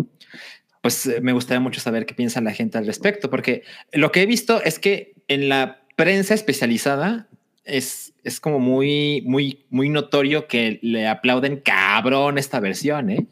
pues 0.81 1.05
eh, 1.07 1.21
me 1.21 1.33
gustaría 1.35 1.61
mucho 1.61 1.81
saber 1.81 2.07
qué 2.07 2.15
piensa 2.15 2.41
la 2.41 2.53
gente 2.55 2.79
al 2.79 2.87
respecto, 2.87 3.29
porque 3.29 3.63
lo 3.93 4.11
que 4.11 4.23
he 4.23 4.27
visto 4.27 4.63
es 4.63 4.79
que 4.79 5.13
en 5.29 5.51
la 5.51 5.83
prensa 5.97 6.33
especializada 6.33 7.29
es, 7.65 8.06
es 8.27 8.41
como 8.41 8.59
muy, 8.59 9.23
muy, 9.25 9.65
muy 9.71 9.89
notorio 9.89 10.47
que 10.49 10.79
le 10.83 11.07
aplauden 11.07 11.61
cabrón 11.65 12.37
esta 12.39 12.61
versión, 12.61 13.11
¿eh? 13.11 13.27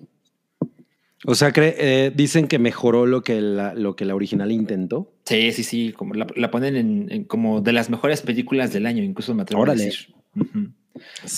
O 1.26 1.35
sea, 1.35 1.52
eh, 1.57 2.12
dicen 2.14 2.48
que 2.48 2.59
mejoró 2.59 3.07
lo 3.07 3.22
que 3.22 3.40
la, 3.40 3.72
lo 3.74 3.96
que 3.96 4.04
la 4.04 4.14
original 4.14 4.52
intentó. 4.52 5.11
Sí, 5.24 5.52
sí, 5.52 5.64
sí, 5.64 5.92
como 5.92 6.12
la, 6.14 6.26
la 6.37 6.50
ponen 6.50 6.76
en, 6.76 7.07
en 7.11 7.24
como 7.24 7.62
de 7.62 7.72
las 7.72 7.88
mejores 7.88 8.20
películas 8.20 8.72
del 8.74 8.85
año, 8.85 9.02
incluso 9.02 9.35
me 9.35 9.42
atrevo 9.42 9.62
Órale. 9.62 9.83
a 9.83 9.87
decir. 9.87 10.14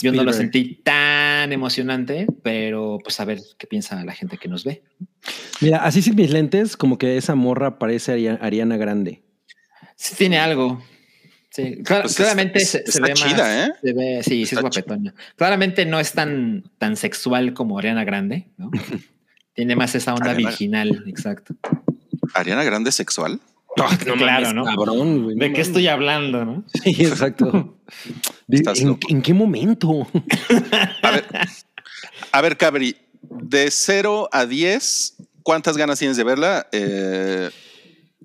Yo 0.03 0.13
no 0.13 0.25
lo 0.25 0.33
sentí 0.33 0.81
tan 0.83 1.53
emocionante, 1.53 2.27
pero 2.43 2.99
pues 3.03 3.21
a 3.21 3.25
ver 3.25 3.39
qué 3.59 3.67
piensa 3.67 4.05
la 4.05 4.13
gente 4.13 4.39
que 4.39 4.49
nos 4.49 4.65
ve. 4.65 4.83
Mira, 5.61 5.79
así 5.79 6.03
sin 6.03 6.17
mis 6.17 6.31
lentes, 6.31 6.77
como 6.77 6.99
que 6.99 7.17
esa 7.17 7.35
morra 7.37 7.79
parece 7.79 8.13
Aria- 8.13 8.39
Ariana 8.43 8.77
Grande. 8.77 9.23
Sí 9.95 10.15
tiene 10.17 10.39
algo. 10.39 10.83
Sí, 11.57 11.63
cla- 11.83 12.03
Pues 12.03 12.17
claramente 12.17 12.61
se, 12.61 12.79
se 12.79 12.85
está 12.85 13.01
ve 13.07 13.15
chida, 13.15 13.31
más. 13.39 13.69
¿eh? 13.69 13.73
Se 13.83 13.93
ve, 13.95 14.21
sí, 14.23 14.31
sí 14.31 14.43
es 14.43 14.53
Está 14.53 14.61
guapetona. 14.61 15.15
Claramente 15.37 15.87
no 15.87 15.99
es 15.99 16.13
tan, 16.13 16.65
tan 16.79 16.97
sexual 16.97 17.55
como 17.55 17.79
Ariana 17.79 18.05
Grande, 18.05 18.47
¿no? 18.59 18.71
Tiene 19.55 19.75
más 19.75 19.95
esa 19.95 20.13
onda 20.15 20.33
Ariana- 20.33 20.49
virginal, 20.51 21.05
exacto. 21.07 21.55
Ariana 22.35 22.63
Grande 22.63 22.93
sexual. 22.93 23.41
claro, 24.19 24.53
¿no? 24.53 24.65
Cabrón, 24.65 25.25
güey. 25.25 25.37
¿De 25.37 25.49
no 25.49 25.53
qué 25.55 25.61
mames. 25.61 25.67
estoy 25.69 25.87
hablando, 25.89 26.45
no? 26.45 26.65
Sí, 26.85 26.91
exacto. 27.05 27.79
¿En, 29.09 29.23
qué 29.23 29.33
momento? 29.35 30.07
A 31.03 31.11
ver, 31.11 31.25
a 32.33 32.41
ver, 32.43 32.57
Cabri, 32.57 32.97
de 33.23 33.71
0 33.71 34.29
a 34.33 34.45
10, 34.47 35.17
¿cuántas 35.43 35.77
ganas 35.77 35.99
tienes 35.99 36.17
de 36.17 36.25
verla? 36.25 36.67
Eh, 36.73 37.49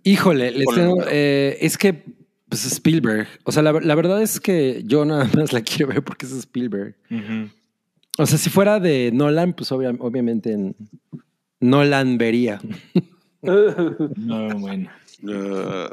Híjole, 0.03 0.51
les 0.51 0.67
tengo- 0.67 1.03
eh, 1.09 1.57
es 1.61 1.77
que 1.77 2.03
pues 2.51 2.65
Spielberg. 2.65 3.27
O 3.45 3.51
sea, 3.53 3.63
la, 3.63 3.71
la 3.71 3.95
verdad 3.95 4.21
es 4.21 4.41
que 4.41 4.83
yo 4.85 5.05
nada 5.05 5.23
más 5.37 5.53
la 5.53 5.61
quiero 5.61 5.87
ver 5.87 6.03
porque 6.03 6.25
es 6.25 6.33
Spielberg. 6.33 6.95
O 8.17 8.25
sea, 8.25 8.37
si 8.37 8.49
fuera 8.49 8.81
de 8.81 9.09
Nolan, 9.13 9.53
pues 9.53 9.71
obvia- 9.71 9.95
obviamente 9.99 10.51
en- 10.51 10.75
Nolan 11.61 12.17
vería. 12.17 12.59
No, 13.41 14.49
bueno. 14.59 14.89
eh, 15.27 15.87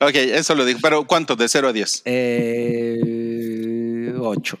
ok, 0.00 0.14
eso 0.14 0.54
lo 0.54 0.64
digo. 0.64 0.78
Pero 0.82 1.04
¿cuánto? 1.06 1.34
De 1.36 1.48
0 1.48 1.68
a 1.68 1.72
10. 1.72 2.02
Eh, 2.04 3.32
ocho. 4.20 4.58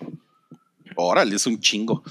Órale, 0.96 1.36
es 1.36 1.46
un 1.46 1.60
chingo. 1.60 2.02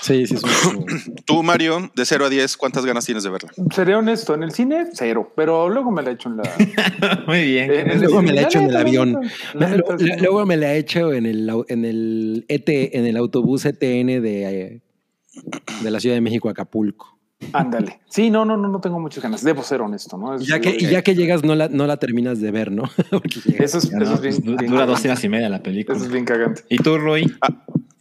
Sí, 0.00 0.26
sí, 0.26 0.34
es 0.34 0.42
un... 0.66 0.84
Tú, 1.24 1.42
Mario, 1.42 1.90
de 1.94 2.04
0 2.04 2.26
a 2.26 2.28
10, 2.28 2.56
¿cuántas 2.56 2.84
ganas 2.84 3.04
tienes 3.06 3.22
de 3.22 3.30
verla? 3.30 3.50
Seré 3.74 3.94
honesto, 3.94 4.34
en 4.34 4.42
el 4.42 4.52
cine, 4.52 4.86
cero, 4.92 5.32
pero 5.36 5.68
luego 5.68 5.90
me 5.90 6.02
la 6.02 6.10
he 6.10 6.14
hecho 6.14 6.28
en 6.28 6.36
la. 6.38 7.22
Muy 7.26 7.44
bien. 7.44 7.70
Luego 8.00 8.20
me 8.22 8.32
la 8.32 8.42
he 8.42 8.44
hecho 8.44 8.58
en 8.58 8.68
el 8.70 8.76
avión. 8.76 9.18
Luego- 9.54 10.46
me 10.46 10.56
la 10.56 10.74
he 10.74 10.78
hecho 10.78 11.12
en 11.12 11.26
el, 11.26 11.50
en 11.68 11.84
el 11.84 12.44
ET, 12.48 12.68
en 12.68 13.06
el 13.06 13.16
autobús 13.16 13.64
ETN 13.64 14.06
de, 14.22 14.80
de 15.82 15.90
la 15.90 16.00
Ciudad 16.00 16.16
de 16.16 16.20
México 16.20 16.48
a 16.48 16.52
Acapulco. 16.52 17.18
Ándale. 17.52 17.98
Sí, 18.08 18.30
no, 18.30 18.44
no, 18.44 18.56
no, 18.56 18.68
no 18.68 18.80
tengo 18.80 19.00
muchas 19.00 19.22
ganas. 19.22 19.42
Debo 19.42 19.62
ser 19.64 19.80
honesto, 19.80 20.16
¿no? 20.16 20.34
Es- 20.36 20.46
Ya 20.46 20.60
que, 20.60 20.76
y 20.78 20.86
ya 20.86 21.02
que 21.02 21.14
llegas 21.16 21.42
no 21.42 21.54
la, 21.56 21.68
no 21.68 21.86
la 21.88 21.96
terminas 21.96 22.40
de 22.40 22.50
ver, 22.52 22.70
¿no? 22.70 22.84
Eso 23.58 23.78
es, 23.78 23.84
eso 23.86 23.96
no, 23.98 24.14
es 24.14 24.20
bien, 24.20 24.36
pues, 24.42 24.56
bien 24.58 24.70
dura 24.70 24.86
dos 24.86 25.04
horas 25.04 25.22
y 25.24 25.28
media 25.28 25.48
la 25.48 25.60
película. 25.62 25.96
Eso 25.96 26.06
es 26.06 26.12
bien 26.12 26.24
cagante. 26.24 26.62
¿Y 26.68 26.78
tú, 26.78 26.98
Rui? 26.98 27.32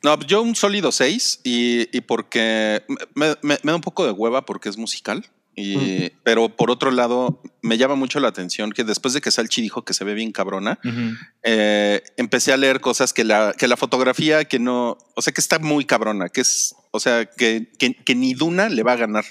No, 0.03 0.15
pues 0.17 0.27
yo 0.27 0.41
un 0.41 0.55
sólido 0.55 0.91
6 0.91 1.41
y, 1.43 1.95
y 1.95 2.01
porque 2.01 2.83
me, 3.15 3.35
me- 3.41 3.59
me 3.61 3.71
da 3.71 3.75
un 3.75 3.81
poco 3.81 4.05
de 4.05 4.11
hueva 4.11 4.45
porque 4.45 4.69
es 4.69 4.77
musical. 4.77 5.25
Y, 5.53 6.09
Pero 6.23 6.47
por 6.55 6.71
otro 6.71 6.91
lado, 6.91 7.41
me 7.61 7.77
llama 7.77 7.95
mucho 7.95 8.21
la 8.21 8.29
atención 8.29 8.71
que 8.71 8.85
después 8.85 9.13
de 9.13 9.19
que 9.19 9.31
Salchi 9.31 9.61
dijo 9.61 9.83
que 9.83 9.93
se 9.93 10.05
ve 10.05 10.13
bien 10.13 10.31
cabrona, 10.31 10.79
eh, 11.43 12.01
empecé 12.17 12.53
a 12.53 12.57
leer 12.57 12.79
cosas 12.79 13.11
que 13.13 13.23
la, 13.25 13.53
que 13.57 13.67
la 13.67 13.75
fotografía, 13.77 14.45
que 14.45 14.59
no, 14.59 14.97
o 15.13 15.21
sea, 15.21 15.33
que 15.33 15.41
está 15.41 15.59
muy 15.59 15.83
cabrona, 15.85 16.29
que 16.29 16.41
es, 16.41 16.73
o 16.91 16.99
sea, 17.01 17.25
que, 17.25 17.69
que, 17.77 17.93
que 17.95 18.15
ni 18.15 18.33
Duna 18.33 18.69
le 18.69 18.81
va 18.83 18.93
a 18.93 18.97
ganar. 18.97 19.25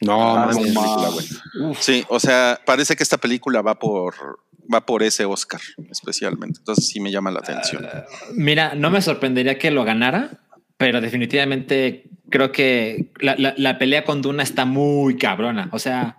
No, 0.00 0.36
Ah, 0.36 0.46
mames. 0.46 0.74
no 0.74 0.82
película. 0.82 1.74
Sí, 1.80 2.04
o 2.08 2.18
sea, 2.18 2.60
parece 2.66 2.96
que 2.96 3.02
esta 3.04 3.18
película 3.18 3.62
va 3.62 3.78
por, 3.78 4.40
va 4.72 4.86
por 4.86 5.02
ese 5.02 5.24
Oscar 5.24 5.60
especialmente. 5.90 6.58
Entonces 6.60 6.86
sí 6.88 7.00
me 7.00 7.10
llama 7.10 7.30
la 7.30 7.40
atención. 7.40 7.86
Mira, 8.34 8.74
no 8.74 8.90
me 8.90 9.02
sorprendería 9.02 9.58
que 9.58 9.70
lo 9.70 9.84
ganara, 9.84 10.40
pero 10.76 11.00
definitivamente 11.00 12.04
creo 12.30 12.52
que 12.52 13.10
la, 13.20 13.34
la- 13.36 13.54
la 13.56 13.78
pelea 13.78 14.04
con 14.04 14.22
Duna 14.22 14.42
está 14.42 14.64
muy 14.64 15.16
cabrona. 15.16 15.68
O 15.72 15.78
sea, 15.78 16.16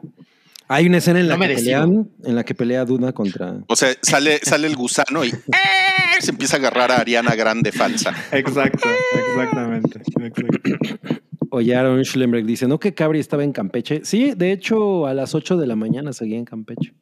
Hay 0.67 0.87
una 0.87 0.97
escena 0.97 1.19
en 1.19 1.27
la 1.27 1.35
No 1.37 1.41
que 1.47 1.55
pelean, 1.55 2.09
en 2.23 2.35
la 2.35 2.43
que 2.43 2.53
pelea 2.55 2.85
Duna 2.85 3.11
contra. 3.13 3.55
O 3.67 3.75
sea, 3.75 3.89
sale, 4.01 4.39
sale 4.43 4.67
el 4.67 4.75
gusano 4.75 5.23
y 5.25 5.29
¡eh! 5.29 5.35
se 6.19 6.31
empieza 6.31 6.57
a 6.57 6.59
agarrar 6.59 6.91
a 6.91 6.97
Ariana 6.97 7.35
Grande 7.35 7.71
falsa. 7.71 8.13
exacto, 8.31 8.87
exactamente. 9.29 10.01
Oye, 11.49 11.75
Aaron 11.75 12.03
Schlemberg 12.05 12.45
dice, 12.45 12.67
¿no 12.67 12.79
que 12.79 12.93
Cabri 12.93 13.19
estaba 13.19 13.43
en 13.43 13.51
Campeche? 13.51 14.01
Sí, 14.05 14.33
de 14.37 14.51
hecho, 14.53 15.05
a 15.07 15.13
las 15.13 15.35
8 15.35 15.57
de 15.57 15.67
la 15.67 15.75
mañana 15.75 16.13
seguía 16.13 16.37
en 16.37 16.45
Campeche. 16.45 16.93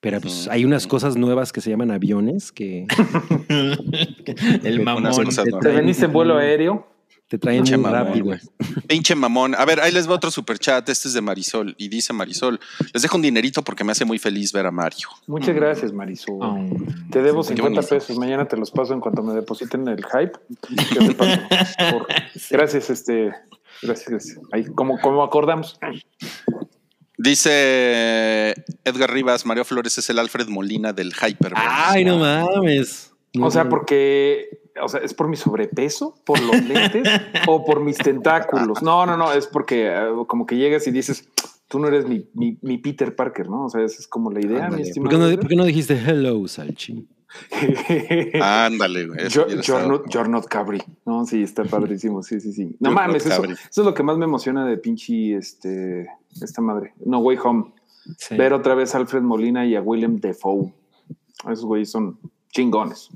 Pero 0.00 0.20
pues 0.20 0.48
hay 0.48 0.64
unas 0.64 0.86
cosas 0.86 1.16
nuevas 1.16 1.52
que 1.52 1.60
se 1.60 1.68
llaman 1.70 1.90
aviones 1.90 2.52
que 2.52 2.86
El 4.64 4.80
mamón. 4.82 5.02
Unas 5.04 5.18
cosas 5.18 5.44
te 5.44 5.50
nuevas. 5.50 5.64
Te 5.64 5.70
traen- 5.70 5.76
veniste 5.80 6.04
en 6.06 6.12
vuelo 6.12 6.36
aéreo. 6.38 6.86
te 7.28 7.38
traen 7.38 7.58
Pinche 7.58 7.76
muy 7.76 7.90
rápido. 7.90 8.24
güey. 8.24 8.38
Pinche 8.88 9.14
mamón. 9.14 9.54
A 9.54 9.64
ver, 9.66 9.78
ahí 9.80 9.92
les 9.92 10.08
va 10.08 10.14
otro 10.14 10.30
superchat. 10.30 10.88
Este 10.88 11.08
es 11.08 11.14
de 11.14 11.20
Marisol. 11.20 11.74
Y 11.78 11.88
dice 11.88 12.12
Marisol: 12.14 12.58
Les 12.94 13.02
dejo 13.02 13.16
un 13.16 13.22
dinerito 13.22 13.62
porque 13.62 13.84
me 13.84 13.92
hace 13.92 14.04
muy 14.06 14.18
feliz 14.18 14.52
ver 14.52 14.64
a 14.66 14.70
Mario. 14.70 15.08
Muchas 15.26 15.54
gracias, 15.54 15.92
Marisol. 15.92 16.38
Oh. 16.40 16.66
Te 17.10 17.20
debo 17.22 17.42
Qué 17.42 17.48
50 17.48 17.62
bonito. 17.80 17.94
pesos. 17.94 18.16
Mañana 18.18 18.46
te 18.48 18.56
los 18.56 18.70
paso 18.70 18.94
en 18.94 19.00
cuanto 19.00 19.22
me 19.22 19.34
depositen 19.34 19.86
el 19.86 20.02
hype. 20.04 20.32
Te 20.98 21.14
paso 21.14 21.36
por- 21.90 22.06
Gracias, 22.50 22.88
este. 22.90 23.32
Gracias, 23.82 24.08
gracias. 24.08 24.38
Ahí, 24.52 24.64
como, 24.64 24.98
como 25.00 25.22
acordamos. 25.22 25.78
Dice 27.22 28.54
Edgar 28.82 29.12
Rivas: 29.12 29.44
Mario 29.44 29.66
Flores 29.66 29.98
es 29.98 30.08
el 30.08 30.18
Alfred 30.18 30.48
Molina 30.48 30.94
del 30.94 31.12
Hyper. 31.12 31.52
Ay, 31.54 32.02
no 32.02 32.16
mames. 32.16 33.12
O 33.38 33.50
sea, 33.50 33.68
porque. 33.68 34.62
O 34.82 34.88
sea, 34.88 35.00
¿es 35.00 35.12
por 35.12 35.28
mi 35.28 35.36
sobrepeso? 35.36 36.14
¿Por 36.24 36.40
los 36.40 36.62
lentes? 36.66 37.06
¿O 37.46 37.64
por 37.66 37.80
mis 37.80 37.98
tentáculos? 37.98 38.82
No, 38.82 39.04
no, 39.04 39.18
no. 39.18 39.32
Es 39.32 39.46
porque 39.46 39.88
eh, 39.88 40.08
como 40.26 40.46
que 40.46 40.56
llegas 40.56 40.86
y 40.86 40.92
dices, 40.92 41.28
tú 41.68 41.78
no 41.78 41.88
eres 41.88 42.06
mi, 42.08 42.26
mi, 42.32 42.56
mi 42.62 42.78
Peter 42.78 43.14
Parker, 43.14 43.50
¿no? 43.50 43.66
O 43.66 43.68
sea, 43.68 43.82
esa 43.82 43.98
es 43.98 44.08
como 44.08 44.30
la 44.30 44.40
idea, 44.40 44.60
mi 44.60 44.64
Ándale. 44.64 44.76
¿Por, 44.76 44.88
estimado. 44.88 45.10
qué 45.10 45.34
no, 45.36 45.40
por 45.40 45.48
qué 45.48 45.56
no 45.56 45.64
dijiste 45.64 45.94
hello, 45.94 46.48
Salchi? 46.48 47.06
Ándale, 48.42 49.06
güey. 49.06 49.18
eso 49.20 49.28
Yo- 49.28 49.46
hubiera 49.46 49.62
You're 49.62 49.78
estado- 49.80 49.88
not, 49.88 50.12
you're 50.14 50.28
not 50.28 50.46
Cabri. 50.46 50.82
No, 51.06 51.24
sí, 51.26 51.42
está 51.42 51.64
padrísimo. 51.64 52.22
Sí, 52.22 52.40
sí, 52.40 52.52
sí. 52.52 52.76
No 52.80 52.90
You're 52.90 52.94
mames, 52.94 53.26
eso, 53.26 53.44
eso 53.44 53.54
es 53.82 53.86
lo 53.86 53.94
que 53.94 54.02
más 54.02 54.16
me 54.18 54.24
emociona 54.24 54.64
de 54.66 54.76
pinche 54.76 55.36
este, 55.36 56.08
esta 56.42 56.60
madre. 56.62 56.92
No 57.04 57.18
Way 57.18 57.38
Home. 57.44 57.72
Sí. 58.18 58.36
Ver 58.36 58.52
otra 58.52 58.74
vez 58.74 58.94
a 58.94 58.98
Alfred 58.98 59.22
Molina 59.22 59.66
y 59.66 59.76
a 59.76 59.82
William 59.82 60.16
Defoe. 60.18 60.72
Esos 61.44 61.64
güeyes 61.64 61.90
son 61.90 62.18
chingones. 62.52 63.08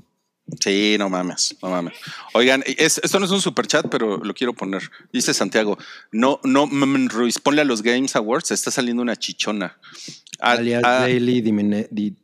Sí, 0.59 0.95
no 0.99 1.09
mames, 1.09 1.55
no 1.63 1.71
mames. 1.71 1.93
Oigan, 2.35 2.63
es- 2.67 2.99
esto 3.03 3.19
no 3.19 3.25
es 3.25 3.31
un 3.31 3.41
super 3.41 3.65
chat, 3.65 3.87
pero 3.89 4.17
lo 4.17 4.33
quiero 4.35 4.53
poner. 4.53 4.83
Dice 5.11 5.33
Santiago, 5.33 5.75
no, 6.11 6.39
no, 6.43 6.67
mm, 6.67 7.07
Ruiz, 7.09 7.39
ponle 7.39 7.61
a 7.61 7.65
los 7.65 7.81
Games 7.81 8.15
Awards, 8.15 8.51
está 8.51 8.69
saliendo 8.69 9.01
una 9.01 9.15
chichona. 9.15 9.75
Ah, 10.39 10.51
Alias 10.51 10.83
Daily 10.83 11.41
Dimine- 11.41 11.87
Di- 11.89 12.15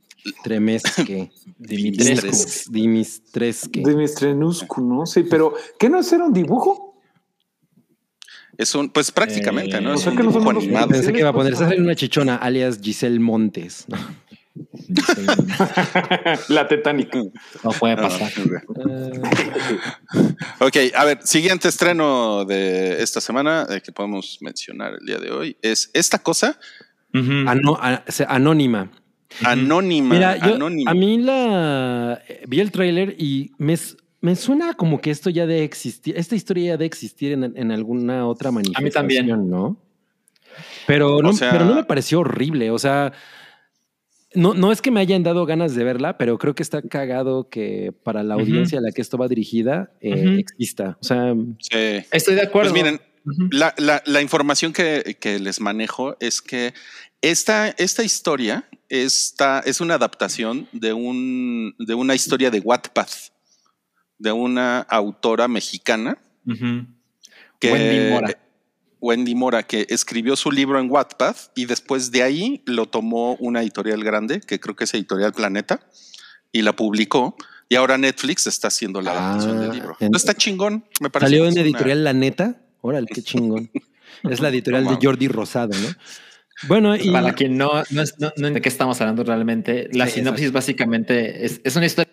Tremesque. 0.43 1.31
Dimitrescu. 1.57 2.71
Dimistresque. 2.71 3.81
Dimistrenuscu, 3.85 4.81
¿no? 4.81 5.05
Sí, 5.05 5.23
pero 5.23 5.53
¿qué 5.79 5.89
no 5.89 5.99
es 5.99 6.11
era 6.13 6.25
un 6.25 6.33
dibujo? 6.33 6.87
es 8.57 8.75
un, 8.75 8.89
pues 8.89 9.11
prácticamente, 9.11 9.77
Eh, 9.77 9.81
¿no? 9.81 9.93
o 9.93 9.97
sea 9.97 10.11
que 10.11 10.21
dibujo 10.21 10.47
animado. 10.49 10.89
Pensé 10.89 11.11
que 11.11 11.19
iba 11.19 11.29
a 11.29 11.33
poner, 11.33 11.53
está 11.53 11.65
saliendo 11.65 11.87
una 11.87 11.95
chichona, 11.95 12.35
alias 12.35 12.79
Giselle 12.81 13.19
Montes. 13.19 13.87
La 16.49 16.67
tetánica. 16.67 17.17
No 17.63 17.71
puede 17.71 17.95
pasar. 17.95 18.31
Ok, 20.59 20.75
a 20.95 21.05
ver, 21.05 21.19
siguiente 21.23 21.69
estreno 21.69 22.45
de 22.45 23.01
esta 23.01 23.21
semana 23.21 23.65
eh, 23.69 23.81
que 23.81 23.91
podemos 23.91 24.37
mencionar 24.41 24.93
el 24.99 25.05
día 25.05 25.17
de 25.17 25.31
hoy 25.31 25.57
es 25.61 25.89
esta 25.93 26.19
cosa 26.19 26.59
Ujú. 27.13 27.31
Ano- 27.47 27.77
a- 27.81 28.03
se- 28.07 28.25
anónima. 28.27 28.91
Anónima. 29.43 30.15
Mira, 30.15 30.37
yo, 30.37 30.55
anónima. 30.55 30.91
a 30.91 30.93
mí 30.93 31.17
la 31.19 32.21
eh, 32.27 32.43
vi 32.47 32.59
el 32.59 32.71
tráiler 32.71 33.15
y 33.17 33.51
me, 33.57 33.75
me 34.21 34.35
suena 34.35 34.73
como 34.73 34.99
que 35.01 35.11
esto 35.11 35.29
ya 35.29 35.45
de 35.47 35.63
existir, 35.63 36.15
esta 36.17 36.35
historia 36.35 36.73
ya 36.73 36.77
de 36.77 36.85
existir 36.85 37.31
en, 37.31 37.53
en 37.55 37.71
alguna 37.71 38.27
otra 38.27 38.51
manifestación, 38.51 38.93
también. 38.93 39.49
¿no? 39.49 39.77
Pero 40.87 41.21
no, 41.21 41.33
sea- 41.33 41.51
pero 41.51 41.65
no 41.65 41.75
me 41.75 41.83
pareció 41.83 42.19
horrible, 42.19 42.71
o 42.71 42.79
sea, 42.79 43.13
no, 44.33 44.53
no 44.53 44.71
es 44.71 44.81
que 44.81 44.91
me 44.91 44.99
hayan 45.01 45.23
dado 45.23 45.45
ganas 45.45 45.75
de 45.75 45.83
verla, 45.83 46.17
pero 46.17 46.37
creo 46.37 46.55
que 46.55 46.63
está 46.63 46.81
cagado 46.81 47.49
que 47.49 47.91
para 48.03 48.23
la 48.23 48.35
audiencia 48.35 48.79
a 48.79 48.81
la 48.81 48.91
que 48.91 49.01
esto 49.01 49.17
va 49.17 49.27
dirigida 49.27 49.91
eh, 49.99 50.37
exista. 50.39 50.97
O 51.01 51.03
sea, 51.03 51.33
Sí. 51.59 52.05
Estoy 52.11 52.35
de 52.35 52.41
acuerdo. 52.43 52.71
Pues 52.71 52.81
miren, 52.83 53.01
la, 53.51 53.73
la- 53.77 54.01
la 54.05 54.21
información 54.21 54.71
que, 54.71 55.17
que 55.19 55.37
les 55.39 55.59
manejo 55.59 56.15
es 56.21 56.41
que 56.41 56.73
esta, 57.21 57.69
esta 57.77 58.03
historia 58.03 58.67
esta, 58.91 59.61
es 59.61 59.79
una 59.81 59.95
adaptación 59.95 60.67
de, 60.73 60.91
un, 60.93 61.73
de 61.79 61.93
una 61.95 62.13
historia 62.13 62.51
de 62.51 62.59
Wattpad, 62.59 63.07
de 64.17 64.31
una 64.33 64.79
autora 64.81 65.47
mexicana 65.47 66.17
que 67.59 67.71
Wendy 67.71 68.09
Mora. 68.11 68.37
Wendy 68.99 69.33
Mora, 69.35 69.63
que 69.63 69.87
escribió 69.89 70.35
su 70.35 70.51
libro 70.51 70.79
en 70.79 70.91
Wattpad 70.91 71.35
y 71.55 71.65
después 71.65 72.11
de 72.11 72.21
ahí 72.23 72.61
lo 72.65 72.87
tomó 72.87 73.35
una 73.35 73.61
editorial 73.61 74.03
grande, 74.03 74.41
que 74.41 74.59
creo 74.59 74.75
que 74.75 74.83
es 74.83 74.93
Editorial 74.93 75.33
Planeta, 75.33 75.79
y 76.51 76.61
la 76.61 76.75
publicó. 76.75 77.35
Y 77.69 77.75
ahora 77.75 77.97
Netflix 77.97 78.45
está 78.47 78.67
haciendo 78.67 79.01
la 79.01 79.11
adaptación 79.11 79.57
Ah, 79.57 79.61
del 79.61 79.71
libro. 79.71 79.95
Entonces 80.01 80.29
está 80.29 80.37
chingón, 80.37 80.85
me 80.99 81.09
parece. 81.09 81.29
salió 81.31 81.45
en 81.45 81.53
una- 81.53 81.61
editorial 81.61 82.03
La 82.03 82.13
Neta. 82.13 82.61
Órale, 82.81 83.07
qué 83.07 83.23
chingón. 83.23 83.71
es 84.29 84.39
la 84.41 84.49
editorial 84.49 84.83
No 84.83 84.91
de. 84.91 84.97
Jordi 85.01 85.27
Rosado, 85.29 85.71
¿no? 85.79 85.87
Bueno, 86.67 86.95
y 86.95 87.09
Para 87.11 87.33
quien 87.33 87.57
no, 87.57 87.69
no, 87.91 88.01
es- 88.01 88.19
no- 88.19 88.31
no- 88.37 88.49
de 88.51 88.61
qué 88.61 88.69
estamos 88.69 88.99
hablando 89.01 89.23
realmente, 89.23 89.89
la 89.93 90.07
Sí, 90.07 90.15
sinopsis 90.19 90.51
básicamente 90.51 91.45
es, 91.45 91.61
es 91.63 91.75
una 91.75 91.85
historia 91.87 92.11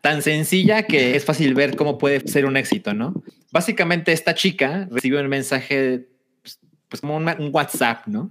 tan 0.00 0.22
sencilla 0.22 0.84
que 0.84 1.14
es 1.16 1.24
fácil 1.24 1.54
ver 1.54 1.76
cómo 1.76 1.98
puede 1.98 2.20
ser 2.28 2.46
un 2.46 2.56
éxito, 2.56 2.94
¿no? 2.94 3.22
Básicamente 3.50 4.12
esta 4.12 4.34
chica 4.34 4.88
recibió 4.90 5.20
un 5.20 5.28
mensaje, 5.28 6.08
pues, 6.42 6.58
pues 6.88 7.00
como 7.00 7.16
un 7.16 7.50
WhatsApp, 7.52 8.06
¿no? 8.06 8.30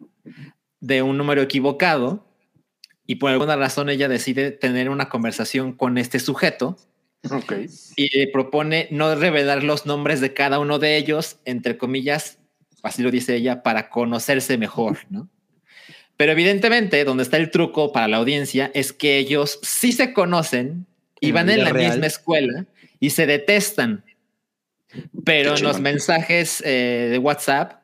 De 0.79 1.01
un 1.03 1.17
número 1.17 1.41
equivocado 1.41 2.25
y 3.05 3.15
por 3.15 3.31
alguna 3.31 3.55
razón 3.55 3.89
ella 3.89 4.07
decide 4.07 4.51
tener 4.51 4.89
una 4.89 5.09
conversación 5.09 5.73
con 5.73 5.97
este 5.97 6.19
sujeto 6.19 6.77
y 7.95 8.17
le 8.17 8.27
propone 8.29 8.87
no 8.89 9.13
revelar 9.13 9.63
los 9.63 9.85
nombres 9.85 10.21
de 10.21 10.33
cada 10.33 10.57
uno 10.59 10.79
de 10.79 10.97
ellos, 10.97 11.37
entre 11.45 11.77
comillas, 11.77 12.39
así 12.83 13.03
lo 13.03 13.11
dice 13.11 13.35
ella, 13.35 13.63
para 13.63 13.89
conocerse 13.89 14.57
mejor, 14.57 14.99
¿no? 15.09 15.27
Pero 16.17 16.33
evidentemente, 16.33 17.03
donde 17.03 17.23
está 17.23 17.37
el 17.37 17.49
truco 17.49 17.91
para 17.91 18.07
la 18.07 18.17
audiencia 18.17 18.69
es 18.75 18.93
que 18.93 19.17
ellos 19.17 19.59
sí 19.63 19.91
se 19.91 20.13
conocen 20.13 20.85
y 21.19 21.29
En 21.29 21.35
van 21.35 21.49
en 21.49 21.63
la 21.63 21.69
real. 21.71 21.91
misma 21.93 22.07
escuela 22.07 22.65
y 22.99 23.09
se 23.11 23.25
detestan. 23.25 24.03
Pero 25.23 25.55
en 25.55 25.63
los 25.63 25.79
mensajes 25.79 26.61
eh, 26.65 27.07
de 27.11 27.17
WhatsApp, 27.17 27.81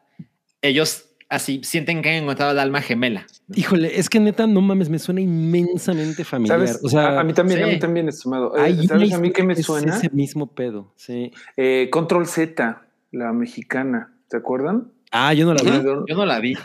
ellos 0.61 1.05
así 1.29 1.61
sienten 1.63 2.01
que 2.01 2.09
han 2.09 2.23
encontrado 2.23 2.51
el 2.51 2.59
alma 2.59 2.81
gemela. 2.81 3.25
Híjole, 3.55 3.97
es 3.99 4.09
que 4.09 4.19
neta, 4.19 4.45
no 4.45 4.61
mames, 4.61 4.89
me 4.89 4.99
suena 4.99 5.21
inmensamente 5.21 6.23
familiar. 6.23 6.59
¿Sabes? 6.59 6.79
O 6.83 6.89
sea, 6.89 7.07
a, 7.17 7.19
a 7.21 7.23
mí 7.23 7.33
también, 7.33 7.63
a 7.63 7.65
sí. 7.67 7.71
mí 7.73 7.79
también, 7.79 8.09
estimado. 8.09 8.55
Eh, 8.57 8.61
hay 8.61 8.73
una 8.73 8.87
¿Sabes 8.87 9.13
a 9.13 9.19
mí 9.19 9.31
qué 9.31 9.43
me 9.43 9.55
que 9.55 9.61
es 9.61 9.65
suena? 9.65 9.95
ese 9.97 10.09
mismo 10.11 10.47
pedo, 10.53 10.93
sí. 10.95 11.31
Eh, 11.55 11.87
Control 11.91 12.27
Z, 12.27 12.81
la 13.11 13.33
mexicana. 13.33 14.13
¿Se 14.29 14.37
acuerdan? 14.37 14.91
Ah, 15.11 15.33
yo 15.33 15.45
no 15.45 15.53
la 15.53 15.63
vi. 15.63 15.83
Yo 16.07 16.15
no 16.15 16.25
la 16.25 16.39
vi. 16.39 16.55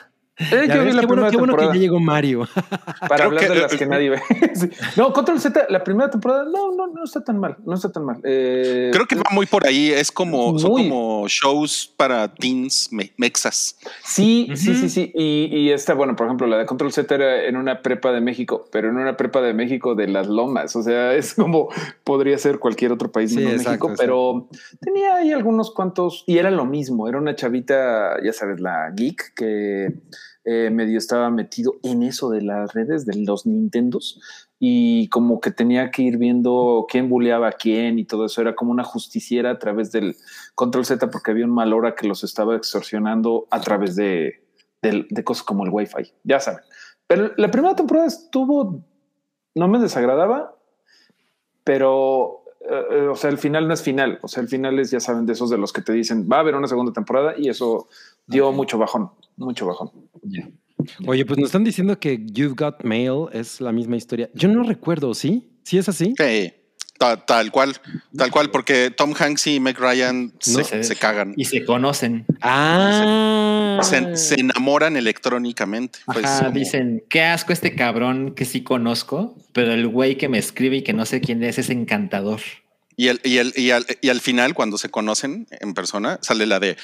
Eh, 0.51 0.65
Ya 0.69 0.75
yo 0.77 0.81
vi 0.81 0.87
ves, 0.87 0.95
la 0.97 1.01
qué 1.03 1.07
bueno, 1.07 1.23
primera 1.23 1.31
qué 1.31 1.37
bueno 1.37 1.57
que 1.57 1.65
ya 1.67 1.73
llegó 1.75 2.01
Mario. 2.01 2.49
para 3.09 3.17
Creo 3.17 3.27
hablar 3.29 3.45
que- 3.45 3.49
de 3.51 3.61
las 3.61 3.75
que 3.75 3.87
nadie 3.87 4.11
ve. 4.11 4.23
Sí. 4.55 4.69
No, 4.97 5.13
Control 5.13 5.41
Z, 5.41 5.67
la 5.71 5.83
primera 5.85 6.11
temporada, 6.11 6.45
no, 6.45 6.73
no, 6.75 6.87
no 6.89 7.05
está 7.05 7.23
tan 7.25 7.39
mal, 7.39 7.57
no 7.65 7.75
está 7.75 7.91
tan 7.91 8.05
mal. 8.05 8.19
Eh, 8.25 8.91
Creo 8.93 9.07
que 9.07 9.17
va 9.17 9.25
muy 9.33 9.47
por 9.47 9.67
ahí. 9.67 9.91
Es 9.91 10.11
como, 10.13 10.59
son 10.59 10.73
como 10.73 11.27
shows 11.29 11.93
para 11.97 12.33
teens 12.35 12.89
me- 12.93 13.13
mexas. 13.17 13.77
Sí, 14.05 14.49
sí, 14.55 14.75
sí, 14.75 14.89
sí. 14.89 15.13
Y, 15.15 15.47
y 15.57 15.71
esta, 15.71 15.95
bueno, 15.95 16.17
por 16.17 16.27
ejemplo, 16.27 16.47
la 16.47 16.59
de 16.59 16.67
Control 16.67 16.93
Z 16.93 17.15
era 17.15 17.45
en 17.45 17.57
una 17.57 17.83
prepa 17.83 18.13
de 18.13 18.21
México, 18.21 18.67
pero 18.73 18.89
en 18.89 18.97
una 18.97 19.17
prepa 19.17 19.41
de 19.41 19.55
México 19.55 19.95
de 19.95 20.09
las 20.09 20.27
lomas. 20.27 20.77
O 20.77 20.83
sea, 20.83 21.15
es 21.15 21.35
como 21.35 21.69
podría 22.05 22.37
ser 22.39 22.59
cualquier 22.59 22.93
otro 22.93 23.11
país 23.11 23.31
Sí, 23.31 23.37
menos 23.39 23.53
exacto, 23.55 23.89
México, 23.89 23.95
pero 23.99 24.49
tenía 24.81 25.15
ahí 25.17 25.33
algunos 25.33 25.71
cuantos 25.73 26.25
y 26.27 26.39
era 26.39 26.51
lo 26.51 26.65
mismo. 26.67 27.09
Era 27.09 27.19
una 27.19 27.35
chavita, 27.35 28.17
ya 28.23 28.33
sabes, 28.33 28.61
la 28.61 28.91
geek 28.95 29.35
que 29.35 29.95
eh, 30.45 30.71
medio 30.71 30.99
estaba 30.99 31.31
metido 31.31 31.77
en 31.83 32.03
eso 32.03 32.31
de 32.31 32.43
las 32.43 32.75
redes 32.75 33.07
de 33.07 33.17
los 33.25 33.47
Nintendos 33.47 34.21
y 34.59 35.09
como 35.09 35.41
que 35.41 35.51
tenía 35.51 35.91
que 35.91 36.03
ir 36.03 36.19
viendo 36.19 36.87
quién 36.89 37.09
buleaba 37.09 37.49
a 37.49 37.53
quién 37.53 37.99
y 37.99 38.05
todo 38.05 38.27
eso. 38.27 38.41
Era 38.41 38.55
como 38.55 38.73
una 38.73 38.85
justiciera 38.85 39.51
a 39.51 39.59
través 39.59 39.93
del 39.93 40.17
Control 40.55 40.85
Z 40.85 41.11
porque 41.11 41.31
había 41.31 41.45
un 41.45 41.55
mal 41.55 41.73
hora 41.73 41.95
que 41.95 42.07
los 42.07 42.25
estaba 42.25 42.57
extorsionando 42.57 43.47
a 43.51 43.61
través 43.61 43.97
de, 43.97 44.45
de, 44.83 45.07
de 45.09 45.25
cosas 45.25 45.45
como 45.45 45.65
el 45.65 45.71
Wi-Fi. 45.71 46.13
Ya 46.25 46.41
saben. 46.41 46.63
Pero 47.07 47.33
la 47.37 47.51
primera 47.51 47.77
temporada 47.77 48.07
estuvo, 48.07 48.85
no 49.55 49.69
me 49.69 49.79
desagradaba, 49.79 50.57
pero, 51.65 52.42
eh, 52.71 52.85
eh, 52.91 53.09
o 53.09 53.17
sea, 53.17 53.31
el 53.31 53.39
final 53.39 53.67
no 53.67 53.75
es 53.75 53.83
final. 53.83 54.19
O 54.23 54.29
sea, 54.29 54.43
el 54.43 54.49
final 54.49 54.79
es, 54.79 54.91
ya 54.91 55.01
saben, 55.01 55.27
de 55.27 55.33
esos 55.33 55.51
de 55.51 55.59
los 55.59 55.73
que 55.73 55.83
te 55.83 55.93
dicen, 55.93 56.29
va 56.31 56.37
a 56.37 56.41
haber 56.41 56.55
una 56.55 56.69
segunda 56.69 56.93
temporada 56.93 57.35
y 57.37 57.49
eso 57.49 57.89
dio 58.27 58.53
mucho 58.53 58.79
bajón, 58.79 59.11
mucho 59.37 59.67
bajón. 59.67 59.91
Oye, 61.07 61.25
pues 61.25 61.39
nos 61.39 61.49
están 61.49 61.65
diciendo 61.65 61.99
que 61.99 62.25
You've 62.25 62.55
Got 62.57 62.85
Mail 62.85 63.27
es 63.33 63.61
la 63.61 63.73
misma 63.73 63.97
historia. 63.97 64.31
Yo 64.35 64.49
no 64.49 64.63
recuerdo, 64.63 65.15
¿sí? 65.15 65.59
¿Sí 65.65 65.79
es 65.79 65.89
así? 65.89 66.15
Sí, 66.17 66.53
ta- 67.03 67.17
tal 67.27 67.51
cual, 67.51 67.75
tal 68.17 68.31
cual, 68.31 68.51
porque 68.51 68.91
Tom 68.97 69.13
Hanks 69.19 69.47
y 69.49 69.59
Meg 69.61 69.79
Ryan 69.79 70.33
se, 70.39 70.77
No. 70.77 70.85
se 70.85 70.97
cagan. 70.97 71.35
Y 71.37 71.45
se 71.47 71.65
conocen. 71.65 72.25
Ah. 72.41 73.81
Se, 73.83 74.17
se 74.17 74.41
enamoran 74.41 74.97
electrónicamente. 74.97 75.99
Pues, 76.07 76.25
Ajá, 76.25 76.39
como- 76.47 76.53
dicen, 76.53 77.03
qué 77.09 77.23
asco 77.23 77.53
este 77.53 77.75
cabrón 77.75 78.35
que 78.35 78.45
sí 78.45 78.63
conozco, 78.63 79.37
pero 79.53 79.73
el 79.73 79.87
güey 79.89 80.17
que 80.17 80.29
me 80.29 80.39
escribe 80.39 80.77
y 80.77 80.83
que 80.83 80.93
no 80.93 81.05
sé 81.07 81.21
quién 81.21 81.43
es 81.43 81.59
es 81.59 81.71
encantador. 81.71 82.41
Y, 83.03 83.09
el, 83.09 83.21
y, 83.25 83.39
el, 83.39 83.53
y, 83.57 83.71
al, 83.73 83.85
y 84.01 84.11
al 84.11 84.21
final, 84.21 84.55
cuando 84.55 84.79
se 84.79 84.89
conocen 84.89 85.49
en 85.51 85.75
persona, 85.75 86.21
sale 86.23 86.47
la 86.47 86.61
de. 86.61 86.77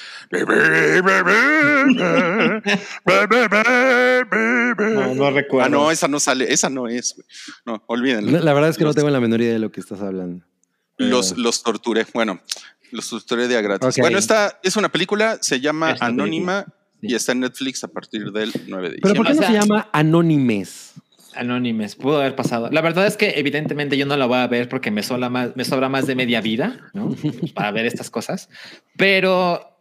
No, 4.78 5.14
no 5.14 5.30
recuerdo. 5.30 5.66
Ah, 5.66 5.68
no, 5.68 5.90
esa 5.90 6.08
no 6.08 6.20
sale, 6.20 6.52
esa 6.52 6.68
no 6.70 6.88
es. 6.88 7.14
güey. 7.14 7.26
No, 7.66 7.84
olvídenlo. 7.86 8.38
La 8.40 8.52
verdad 8.52 8.70
es 8.70 8.76
que 8.78 8.84
no 8.84 8.94
tengo 8.94 9.10
la 9.10 9.20
menor 9.20 9.40
idea 9.40 9.52
de 9.52 9.58
lo 9.58 9.70
que 9.70 9.80
estás 9.80 10.00
hablando. 10.00 10.44
Los, 10.96 11.36
los 11.38 11.62
torturé. 11.62 12.06
Bueno, 12.12 12.40
los 12.90 13.08
torturé 13.08 13.46
de 13.48 13.56
a 13.56 13.60
gratis. 13.60 13.96
Bueno, 13.98 14.18
esta 14.18 14.58
es 14.62 14.76
una 14.76 14.88
película, 14.90 15.38
se 15.40 15.60
llama 15.60 15.96
Anónima 16.00 16.64
Sí. 17.00 17.06
y 17.10 17.14
está 17.14 17.30
en 17.30 17.40
Netflix 17.40 17.84
a 17.84 17.88
partir 17.88 18.32
del 18.32 18.52
9 18.66 18.90
de 18.90 18.98
Pero 19.00 19.14
¿por 19.14 19.28
diciembre. 19.28 19.28
qué 19.28 19.34
no 19.34 19.38
O 19.38 19.42
sea- 19.42 19.46
se 19.46 19.68
llama 19.68 19.88
Anónimes? 19.92 20.94
Anónimes, 21.39 21.97
pudo 21.97 22.18
haber 22.18 22.34
pasado. 22.34 22.68
La 22.70 22.80
verdad 22.80 23.07
es 23.07 23.16
que 23.16 23.34
evidentemente 23.36 23.97
yo 23.97 24.07
no 24.07 24.16
la 24.16 24.26
voy 24.26 24.39
a 24.39 24.47
ver 24.47 24.68
porque 24.68 24.91
me 24.91 25.03
sobra 25.03 25.28
más, 25.28 25.55
me 25.57 25.64
sobra 25.64 25.89
más 25.89 26.07
de 26.07 26.14
media 26.14 26.41
vida, 26.41 26.91
¿no? 26.95 27.14
Para 27.55 27.70
ver 27.70 27.86
estas 27.86 28.11
cosas. 28.11 28.49
Pero 28.97 29.78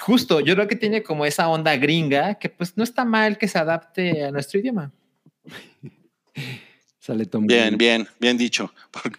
justo, 0.00 0.40
yo 0.40 0.54
creo 0.54 0.68
que 0.68 0.76
tiene 0.76 1.02
como 1.02 1.24
esa 1.24 1.48
onda 1.48 1.76
gringa 1.76 2.34
que 2.34 2.48
pues 2.48 2.76
no 2.76 2.84
está 2.84 3.04
mal 3.04 3.38
que 3.38 3.48
se 3.48 3.58
adapte 3.58 4.24
a 4.24 4.30
nuestro 4.30 4.60
idioma. 4.60 4.92
Sale 6.98 7.26
Tom 7.26 7.46
Bien, 7.46 7.76
Green. 7.76 7.78
bien, 7.78 8.08
bien 8.20 8.38
dicho. 8.38 8.72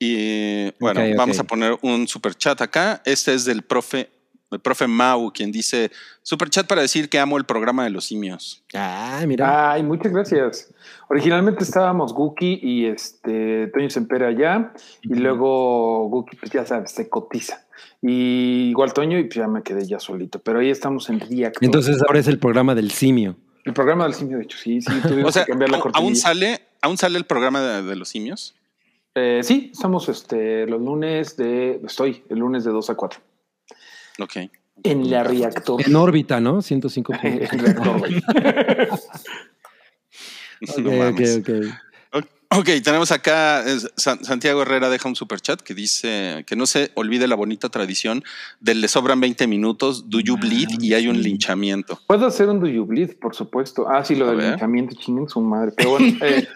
Y 0.00 0.70
bueno, 0.78 1.00
vamos 1.16 1.40
a 1.40 1.44
poner 1.44 1.76
un 1.82 2.06
super 2.06 2.32
chat 2.32 2.62
acá. 2.62 3.02
Este 3.04 3.34
es 3.34 3.44
del 3.44 3.62
profe, 3.62 4.08
el 4.50 4.60
profe 4.60 4.86
Mau, 4.86 5.30
quien 5.32 5.52
dice 5.52 5.90
super 6.22 6.48
chat 6.50 6.66
para 6.66 6.80
decir 6.82 7.08
que 7.08 7.18
amo 7.18 7.36
el 7.36 7.44
programa 7.44 7.84
de 7.84 7.90
los 7.90 8.06
simios. 8.06 8.62
Ah, 8.74 9.22
mira. 9.26 9.72
Ay, 9.72 9.82
muchas 9.82 10.12
gracias. 10.12 10.72
Originalmente 11.08 11.64
estábamos 11.64 12.12
Guki 12.14 12.60
y 12.62 12.86
este 12.86 13.66
Toño 13.68 13.90
Sempera 13.90 14.28
allá, 14.28 14.72
y 15.02 15.14
luego 15.14 16.08
Guki, 16.08 16.36
pues 16.36 16.50
ya 16.52 16.64
sabes, 16.66 16.90
se 16.92 17.08
cotiza. 17.08 17.66
Y 18.02 18.68
igual 18.70 18.92
Toño, 18.92 19.18
y 19.18 19.24
pues 19.24 19.34
ya 19.36 19.48
me 19.48 19.62
quedé 19.62 19.86
ya 19.86 19.98
solito. 20.00 20.38
Pero 20.38 20.60
ahí 20.60 20.70
estamos 20.70 21.08
en 21.10 21.20
Reactor. 21.20 21.64
Entonces 21.64 22.00
ahora 22.06 22.18
es 22.20 22.28
el 22.28 22.38
programa 22.38 22.74
del 22.74 22.90
simio. 22.90 23.36
el 23.64 23.74
programa 23.74 24.04
del 24.04 24.14
simio, 24.14 24.38
de 24.38 24.44
hecho, 24.44 24.56
sí, 24.58 24.80
sí, 24.80 24.92
tuvimos 25.02 25.28
O 25.28 25.32
sea, 25.32 25.44
que 25.44 25.50
cambiar 25.52 25.70
la 25.70 25.76
¿aún- 25.78 25.82
cortinilla. 25.82 26.06
¿aún 26.08 26.16
sale, 26.16 26.60
¿aún 26.80 26.96
sale 26.96 27.18
el 27.18 27.24
programa 27.24 27.60
de, 27.60 27.82
de 27.82 27.96
los 27.96 28.08
simios? 28.08 28.54
Eh, 29.14 29.40
sí, 29.42 29.70
estamos 29.72 30.08
este, 30.08 30.66
los 30.66 30.80
lunes 30.80 31.36
de. 31.36 31.80
Estoy 31.84 32.22
el 32.28 32.38
lunes 32.38 32.62
de 32.64 32.70
2 32.70 32.90
a 32.90 32.94
4. 32.94 33.20
Ok. 34.18 34.36
En 34.84 35.10
la 35.10 35.24
Reactor. 35.24 35.82
En 35.86 35.96
órbita, 35.96 36.40
¿no? 36.40 36.62
105. 36.62 37.12
En 37.22 37.58
Reactor, 37.58 37.98
güey. 37.98 38.22
No 40.78 40.90
Ok, 40.90 40.96
mames. 40.96 41.36
ok, 41.38 41.48
ok. 41.48 42.24
Ok, 42.50 42.70
tenemos 42.82 43.12
acá, 43.12 43.62
Santiago 43.96 44.62
Herrera 44.62 44.88
deja 44.88 45.06
un 45.06 45.14
super 45.14 45.38
chat 45.38 45.60
que 45.60 45.74
dice 45.74 46.44
que 46.46 46.56
no 46.56 46.64
se 46.66 46.90
olvide 46.94 47.28
la 47.28 47.34
bonita 47.36 47.68
tradición 47.68 48.24
del 48.58 48.80
le 48.80 48.88
sobran 48.88 49.20
20 49.20 49.46
minutos, 49.46 50.08
do 50.08 50.18
you 50.20 50.34
Ah, 50.36 50.40
bleed 50.40 50.68
y 50.80 50.94
hay 50.94 51.08
un 51.08 51.20
linchamiento. 51.22 52.00
Puedo 52.06 52.26
hacer 52.26 52.48
un 52.48 52.58
Do 52.58 52.66
You 52.66 52.86
Bleed, 52.86 53.18
por 53.20 53.34
supuesto. 53.34 53.86
Ah, 53.86 54.02
sí, 54.02 54.14
lo 54.14 54.28
A 54.28 54.30
del 54.32 54.48
linchamiento, 54.48 54.96
chinguen 54.98 55.28
su 55.28 55.42
madre. 55.42 55.72
Pero 55.76 55.90
bueno, 55.90 56.16
eh, 56.22 56.48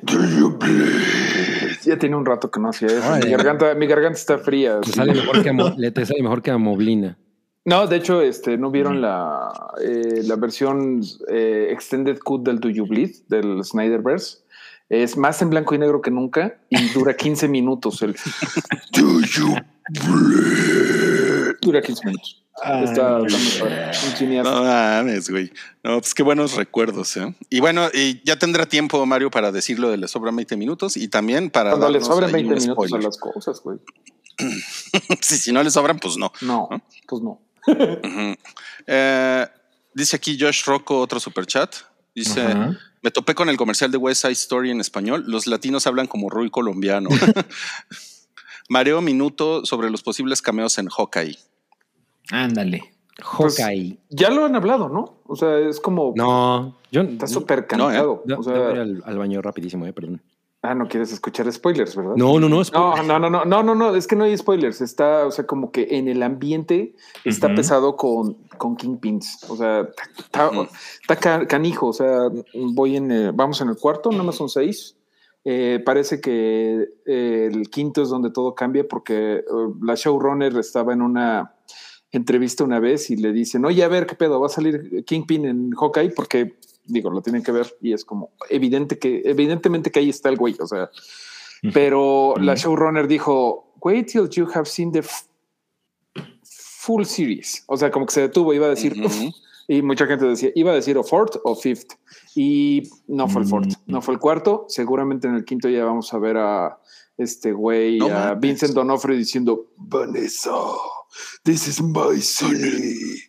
Do 0.00 0.24
You 0.38 0.56
Bleed. 0.58 1.75
Ya 1.86 1.98
tiene 1.98 2.16
un 2.16 2.26
rato 2.26 2.50
que 2.50 2.60
no 2.60 2.68
hacía 2.70 2.88
eso. 2.88 3.16
Mi 3.24 3.30
garganta, 3.30 3.74
mi 3.74 3.86
garganta 3.86 4.18
está 4.18 4.38
fría. 4.38 4.80
Te 4.80 4.88
sí. 4.88 4.92
sale 4.94 5.14
mejor 5.14 5.42
que, 5.42 5.50
amo- 5.50 5.74
le 5.78 5.90
te 5.92 6.04
sale 6.04 6.22
mejor 6.22 6.42
que 6.42 6.50
amoblina. 6.50 7.16
No, 7.64 7.86
de 7.86 7.96
hecho, 7.96 8.20
este, 8.22 8.58
no 8.58 8.70
vieron 8.70 9.00
la, 9.00 9.50
eh, 9.82 10.20
la 10.24 10.36
versión 10.36 11.00
eh, 11.28 11.68
extended 11.70 12.18
cut 12.18 12.44
del 12.44 12.60
Do 12.60 12.68
You 12.68 12.86
Bleed 12.86 13.10
del 13.28 13.64
Snyderverse. 13.64 14.38
Es 14.88 15.16
más 15.16 15.42
en 15.42 15.50
blanco 15.50 15.74
y 15.74 15.78
negro 15.78 16.00
que 16.00 16.12
nunca 16.12 16.58
y 16.70 16.88
dura 16.90 17.14
15 17.16 17.48
minutos. 17.48 18.02
El 18.02 18.14
Do 18.92 19.20
You 19.20 19.54
Bleed. 20.04 21.05
Dura 21.66 21.82
15 21.82 22.06
minutos. 22.06 22.42
Está, 22.56 22.84
está. 22.84 24.42
No 24.42 24.62
mames, 24.62 25.28
güey. 25.28 25.52
No, 25.82 25.98
pues 25.98 26.14
qué 26.14 26.22
buenos 26.22 26.54
recuerdos, 26.54 27.16
¿eh? 27.16 27.34
Y 27.50 27.60
bueno, 27.60 27.88
y 27.92 28.22
ya 28.24 28.38
tendrá 28.38 28.66
tiempo 28.66 29.04
Mario 29.04 29.30
para 29.30 29.52
decirlo 29.52 29.90
de 29.90 29.98
le 29.98 30.08
sobran 30.08 30.36
20 30.36 30.56
minutos 30.56 30.96
y 30.96 31.08
también 31.08 31.50
para 31.50 31.70
Cuando 31.70 31.90
le 31.90 32.00
sobran 32.00 32.34
ahí 32.34 32.44
20 32.44 32.54
un 32.54 32.60
minutos 32.60 32.92
a 32.92 32.98
las 32.98 33.18
cosas, 33.18 33.60
güey. 33.62 33.78
si, 35.20 35.38
si 35.38 35.52
no 35.52 35.62
le 35.62 35.70
sobran, 35.70 35.98
pues 35.98 36.16
no. 36.16 36.32
No, 36.40 36.68
pues 37.08 37.22
no. 37.22 37.40
Eh, 38.86 39.46
dice 39.92 40.16
aquí 40.16 40.38
Josh 40.40 40.64
Rocco 40.64 41.00
otro 41.00 41.18
super 41.18 41.46
chat. 41.46 41.74
Dice, 42.14 42.54
me 43.02 43.10
topé 43.10 43.34
con 43.34 43.48
el 43.48 43.56
comercial 43.56 43.90
de 43.90 43.98
West 43.98 44.22
Side 44.22 44.32
Story 44.32 44.70
en 44.70 44.80
español. 44.80 45.24
Los 45.26 45.46
latinos 45.46 45.86
hablan 45.86 46.06
como 46.06 46.30
Rui 46.30 46.48
colombiano. 46.48 47.10
Mareo 48.68 49.02
minuto 49.02 49.66
sobre 49.66 49.90
los 49.90 50.02
posibles 50.02 50.40
cameos 50.40 50.78
en 50.78 50.88
Hawkeye. 50.88 51.36
Ándale. 52.30 52.92
Pues, 53.38 53.58
Hawkeye. 53.58 53.98
Ya 54.10 54.30
lo 54.30 54.44
han 54.44 54.54
hablado, 54.56 54.88
¿no? 54.88 55.20
O 55.26 55.36
sea, 55.36 55.58
es 55.58 55.80
como. 55.80 56.12
No, 56.16 56.76
yo 56.92 57.00
Está 57.02 57.26
súper 57.26 57.60
No, 57.76 57.90
¿eh? 57.90 57.94
cantado. 57.94 58.12
O 58.12 58.22
yo 58.26 58.36
voy 58.36 58.44
sea, 58.44 58.68
al, 58.70 59.02
al 59.04 59.18
baño 59.18 59.40
rapidísimo, 59.40 59.86
eh, 59.86 59.92
perdón. 59.92 60.20
ah, 60.62 60.74
no 60.74 60.86
quieres 60.86 61.12
escuchar 61.12 61.50
spoilers, 61.50 61.96
¿verdad? 61.96 62.14
No, 62.16 62.38
no, 62.38 62.48
no. 62.48 62.60
No, 62.72 63.02
no, 63.02 63.18
no, 63.18 63.30
no, 63.30 63.44
no, 63.44 63.62
no, 63.62 63.74
no, 63.74 63.94
es 63.94 64.06
que 64.06 64.16
no 64.16 64.24
hay 64.24 64.36
spoilers. 64.36 64.80
Está, 64.82 65.24
o 65.26 65.30
sea, 65.30 65.46
como 65.46 65.70
que 65.70 65.86
en 65.92 66.08
el 66.08 66.22
ambiente 66.22 66.94
está 67.24 67.54
pesado 67.54 67.96
con, 67.96 68.34
con 68.58 68.76
Kingpins. 68.76 69.46
O 69.48 69.56
sea, 69.56 69.88
está, 70.18 71.46
canijo. 71.46 71.86
O 71.88 71.92
sea, 71.94 72.28
voy 72.54 72.96
en, 72.96 73.10
eh, 73.10 73.30
vamos 73.32 73.60
en 73.62 73.68
el 73.68 73.76
cuarto, 73.76 74.10
nada 74.10 74.24
más 74.24 74.34
son 74.36 74.48
seis. 74.50 74.96
Eh, 75.48 75.80
parece 75.86 76.20
que 76.20 76.88
eh, 77.06 77.48
el 77.52 77.70
quinto 77.70 78.02
es 78.02 78.08
donde 78.08 78.32
todo 78.32 78.56
cambia 78.56 78.86
porque 78.88 79.36
eh, 79.36 79.44
la 79.80 79.94
showrunner 79.94 80.56
estaba 80.58 80.92
en 80.92 81.02
una 81.02 81.54
entrevista 82.16 82.64
una 82.64 82.80
vez 82.80 83.10
y 83.10 83.16
le 83.16 83.32
dicen, 83.32 83.64
oye, 83.64 83.82
a 83.84 83.88
ver 83.88 84.06
qué 84.06 84.14
pedo, 84.14 84.40
va 84.40 84.46
a 84.46 84.50
salir 84.50 85.04
Kingpin 85.04 85.44
en 85.46 85.70
Hawkeye 85.72 86.10
porque, 86.10 86.56
digo, 86.84 87.10
lo 87.10 87.20
tienen 87.22 87.42
que 87.42 87.52
ver 87.52 87.76
y 87.80 87.92
es 87.92 88.04
como 88.04 88.30
evidente 88.50 88.98
que, 88.98 89.22
evidentemente 89.24 89.90
que 89.90 89.98
ahí 90.00 90.08
está 90.10 90.28
el 90.28 90.36
güey, 90.36 90.56
o 90.60 90.66
sea, 90.66 90.90
pero 91.72 92.34
la 92.38 92.54
showrunner 92.54 93.06
dijo, 93.08 93.72
wait 93.80 94.06
till 94.10 94.28
you 94.30 94.46
have 94.54 94.66
seen 94.66 94.92
the 94.92 95.02
full 96.42 97.04
series. 97.04 97.64
O 97.66 97.76
sea, 97.76 97.90
como 97.90 98.06
que 98.06 98.12
se 98.14 98.20
detuvo, 98.22 98.54
iba 98.54 98.66
a 98.66 98.70
decir. 98.70 98.94
"Uf", 99.04 99.14
Y 99.68 99.82
mucha 99.82 100.06
gente 100.06 100.24
decía, 100.26 100.50
iba 100.54 100.70
a 100.70 100.74
decir 100.76 100.96
o 100.96 101.02
fourth 101.02 101.38
o 101.42 101.56
fifth. 101.56 101.94
Y 102.36 102.84
no 103.08 103.26
fue 103.28 103.42
el 103.42 103.48
fourth, 103.48 103.66
Mm. 103.86 103.90
no 103.92 104.00
fue 104.00 104.14
el 104.14 104.20
cuarto. 104.20 104.64
Seguramente 104.68 105.26
en 105.26 105.34
el 105.34 105.44
quinto 105.44 105.68
ya 105.68 105.84
vamos 105.84 106.14
a 106.14 106.18
ver 106.18 106.36
a 106.36 106.78
este 107.18 107.50
güey, 107.52 107.98
No 107.98 108.06
a. 108.06 108.34
Vincent 108.34 108.74
Donofrio 108.74 109.16
diciendo, 109.16 109.66
Vanessa, 109.76 110.52
this 111.44 111.66
is 111.68 111.80
my 111.82 112.20
city. 112.20 113.22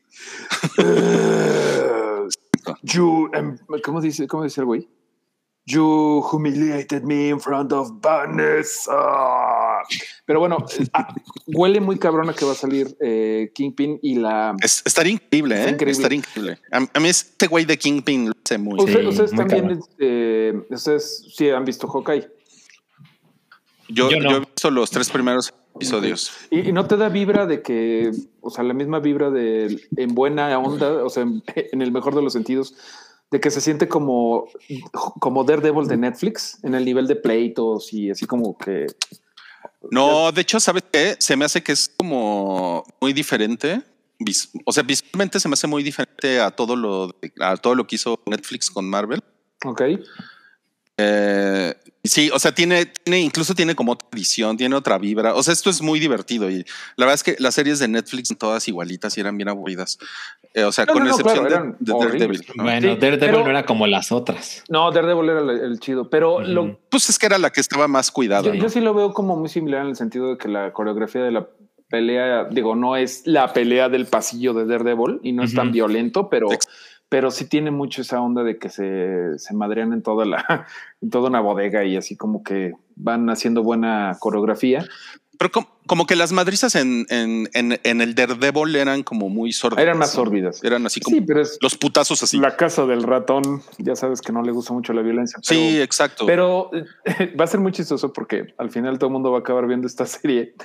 Eh, 0.78 2.28
you, 2.84 3.30
em, 3.34 3.58
¿cómo 3.84 4.02
dice, 4.02 4.28
cómo 4.28 4.44
dice 4.44 4.62
el 4.62 4.66
güey? 4.66 4.88
You 5.70 6.22
humiliated 6.32 7.04
me 7.04 7.28
in 7.28 7.42
front 7.42 7.74
of 7.74 7.92
Vanessa. 8.02 8.94
Pero 10.26 10.40
bueno, 10.40 10.58
ah, 10.94 11.14
huele 11.48 11.82
muy 11.82 12.00
cabrona 12.00 12.34
que 12.34 12.46
va 12.46 12.54
a 12.54 12.56
salir 12.56 12.96
eh, 13.02 13.52
Kingpin 13.54 14.00
y 14.02 14.16
la... 14.16 14.56
Es- 14.62 14.82
estaría 14.86 15.12
increíble, 15.14 15.56
¿eh? 15.56 15.70
increíble. 15.72 15.92
Estaría 15.92 16.18
increíble. 16.20 16.60
A, 16.72 16.88
a 16.94 17.00
mí 17.02 17.10
este 17.10 17.48
güey 17.48 17.66
de 17.66 17.78
Kingpin 17.78 18.28
lo 18.30 18.34
hace 18.46 18.58
muy 18.58 18.80
Sí, 18.80 18.96
ustedes 19.08 19.34
muy 19.34 19.46
también, 19.46 19.64
cabrón. 19.68 19.90
eh, 20.00 20.54
ustedes 20.70 21.26
sí 21.36 21.50
han 21.50 21.66
visto 21.66 21.86
Hawkeye. 21.90 22.30
Yo, 23.90 24.10
Yo 24.10 24.20
no. 24.22 24.30
yo 24.32 24.38
he 24.38 24.40
visto 24.40 24.72
los 24.72 24.90
tres 24.90 25.10
primeros 25.10 25.54
episodios. 25.78 26.32
Y, 26.52 26.70
y 26.70 26.72
no 26.74 26.86
te 26.88 26.98
da 26.98 27.10
vibra 27.10 27.46
de 27.46 27.62
que, 27.62 28.12
o 28.42 28.50
sea, 28.50 28.64
la 28.64 28.74
misma 28.74 29.00
vibra 29.00 29.30
de 29.32 29.80
en 29.96 30.14
buena 30.16 30.58
onda, 30.60 31.04
o 31.04 31.10
sea, 31.10 31.24
en, 31.24 31.42
en 31.56 31.82
el 31.82 31.92
mejor 31.92 32.14
de 32.16 32.22
los 32.22 32.34
sentidos, 32.34 32.76
de 33.32 33.40
que 33.40 33.52
se 33.52 33.60
siente 33.62 33.88
como, 33.88 34.48
como 35.20 35.44
Daredevil 35.44 35.88
de 35.88 35.98
Netflix, 35.98 36.60
en 36.64 36.76
el 36.76 36.86
nivel 36.86 37.08
de 37.08 37.16
pleitos 37.16 37.92
y 37.94 38.10
así 38.10 38.26
como 38.26 38.58
que. 38.58 38.86
No, 39.92 40.32
de 40.32 40.42
hecho, 40.42 40.60
¿sabes 40.60 40.84
qué? 40.92 41.16
Se 41.20 41.36
me 41.36 41.46
hace 41.46 41.62
que 41.64 41.72
es 41.72 41.90
como 41.98 42.84
muy 43.02 43.14
diferente. 43.14 43.82
O 44.66 44.72
sea, 44.72 44.82
visualmente 44.84 45.40
se 45.40 45.48
me 45.48 45.54
hace 45.54 45.68
muy 45.68 45.84
diferente 45.84 46.40
a 46.40 46.50
todo 46.52 46.76
lo, 46.76 47.08
de- 47.08 47.32
a 47.40 47.56
todo 47.58 47.76
lo 47.76 47.86
que 47.86 47.96
hizo 47.98 48.20
Netflix 48.26 48.72
con 48.72 48.90
Marvel. 48.90 49.22
Ok. 49.66 49.82
Eh, 51.00 51.76
sí, 52.04 52.30
o 52.34 52.40
sea, 52.40 52.54
tiene, 52.54 52.88
tiene, 52.88 53.20
incluso 53.22 53.54
tiene 53.54 53.76
como 53.76 53.92
otra 53.92 54.08
visión, 54.12 54.58
tiene 54.58 54.76
otra 54.76 54.98
vibra. 54.98 55.36
O 55.36 55.44
sea, 55.44 55.54
esto 55.54 55.70
es 55.70 55.82
muy 55.82 56.00
divertido 56.00 56.50
y 56.50 56.66
la 56.96 57.06
verdad 57.06 57.14
es 57.16 57.24
que 57.24 57.36
las 57.40 57.54
series 57.56 57.80
de 57.80 57.88
Netflix 57.88 58.30
son 58.30 58.38
todas 58.38 58.68
igualitas 58.68 59.16
y 59.18 59.22
eran 59.22 59.38
bien 59.38 59.50
aburridas. 59.50 60.00
Eh, 60.54 60.64
o 60.64 60.72
sea, 60.72 60.86
No, 60.86 60.94
con 60.94 61.04
no, 61.04 61.10
no, 61.10 61.16
excepción 61.16 61.46
claro, 61.46 61.76
de- 61.80 61.94
de. 61.94 62.00
Daredevil. 62.00 62.46
¿no? 62.56 62.64
Bueno, 62.64 62.94
Sí, 62.94 62.98
Daredevil 63.00 63.20
pero- 63.20 63.44
no 63.44 63.50
era 63.50 63.66
como 63.66 63.86
las 63.86 64.12
otras. 64.12 64.64
No, 64.70 64.92
Daredevil 64.92 65.30
era 65.30 65.40
el, 65.42 65.50
el 65.52 65.80
chido, 65.80 66.10
pero 66.10 66.42
lo. 66.42 66.80
Pues 66.90 67.10
es 67.10 67.20
que 67.20 67.28
era 67.28 67.38
la 67.38 67.52
que 67.52 67.62
estaba 67.62 67.88
más 67.88 68.10
cuidada. 68.12 68.44
yo, 68.48 68.54
¿no? 68.56 68.60
yo 68.64 68.70
sí 68.70 68.80
lo 68.82 68.94
veo 68.96 69.14
como 69.14 69.36
muy 69.36 69.50
similar 69.50 69.82
en 69.84 69.90
el 69.90 69.96
sentido 69.96 70.32
de 70.32 70.38
que 70.38 70.48
la 70.48 70.74
coreografía 70.74 71.22
de 71.22 71.32
la 71.32 71.48
pelea, 71.90 72.46
digo, 72.46 72.76
no 72.76 72.96
es 72.98 73.22
la 73.26 73.54
pelea 73.54 73.88
del 73.88 74.08
pasillo 74.08 74.54
de 74.54 74.66
Daredevil 74.66 75.20
y 75.24 75.32
no 75.32 75.44
es 75.44 75.54
tan 75.54 75.72
violento, 75.72 76.28
pero, 76.28 76.50
pero 77.10 77.32
sí 77.32 77.46
tiene 77.46 77.72
mucho 77.72 78.02
esa 78.02 78.22
onda 78.22 78.44
de 78.44 78.58
que 78.58 78.70
se, 78.70 79.38
se 79.40 79.54
madrean 79.54 79.94
en 79.94 80.02
toda 80.02 80.26
la, 80.26 80.68
en 81.02 81.10
toda 81.10 81.30
una 81.30 81.40
bodega 81.40 81.86
y 81.86 81.96
así 81.96 82.16
como 82.16 82.44
que 82.44 82.74
van 82.96 83.30
haciendo 83.30 83.64
buena 83.64 84.18
coreografía. 84.20 84.86
Pero 85.38 85.52
como, 85.52 85.68
como 85.86 86.08
que 86.08 86.16
las 86.16 86.32
madrizas 86.32 86.74
en, 86.76 87.06
en, 87.10 87.48
en, 87.54 87.80
en 87.84 88.02
el 88.02 88.16
Daredevil 88.16 88.76
eran 88.76 89.04
como 89.04 89.30
muy 89.30 89.52
sordas. 89.52 89.80
Eran 89.80 90.00
más 90.00 90.16
¿no? 90.18 90.24
sórdidas. 90.24 90.64
Eran 90.64 90.86
así 90.88 91.00
como 91.00 91.16
Sí, 91.16 91.22
pero 91.22 91.42
es 91.42 91.60
los 91.62 91.78
putazos 91.78 92.24
así. 92.24 92.40
la 92.40 92.56
casa 92.58 92.88
del 92.88 93.04
ratón. 93.04 93.62
Ya 93.78 93.96
sabes 93.96 94.22
que 94.22 94.32
no 94.32 94.42
le 94.42 94.52
gusta 94.52 94.74
mucho 94.74 94.94
la 94.94 95.04
violencia. 95.04 95.40
Pero, 95.48 95.60
sí, 95.60 95.80
exacto. 95.80 96.26
pero 96.26 96.72
eh, 96.74 97.36
va 97.40 97.44
a 97.44 97.48
ser 97.48 97.60
muy 97.60 97.72
chistoso 97.72 98.12
porque 98.12 98.56
al 98.58 98.72
final 98.72 98.98
todo 98.98 99.10
el 99.10 99.14
mundo 99.14 99.32
va 99.32 99.38
a 99.38 99.42
acabar 99.42 99.68
viendo 99.68 99.86
esta 99.86 100.06
serie 100.08 100.56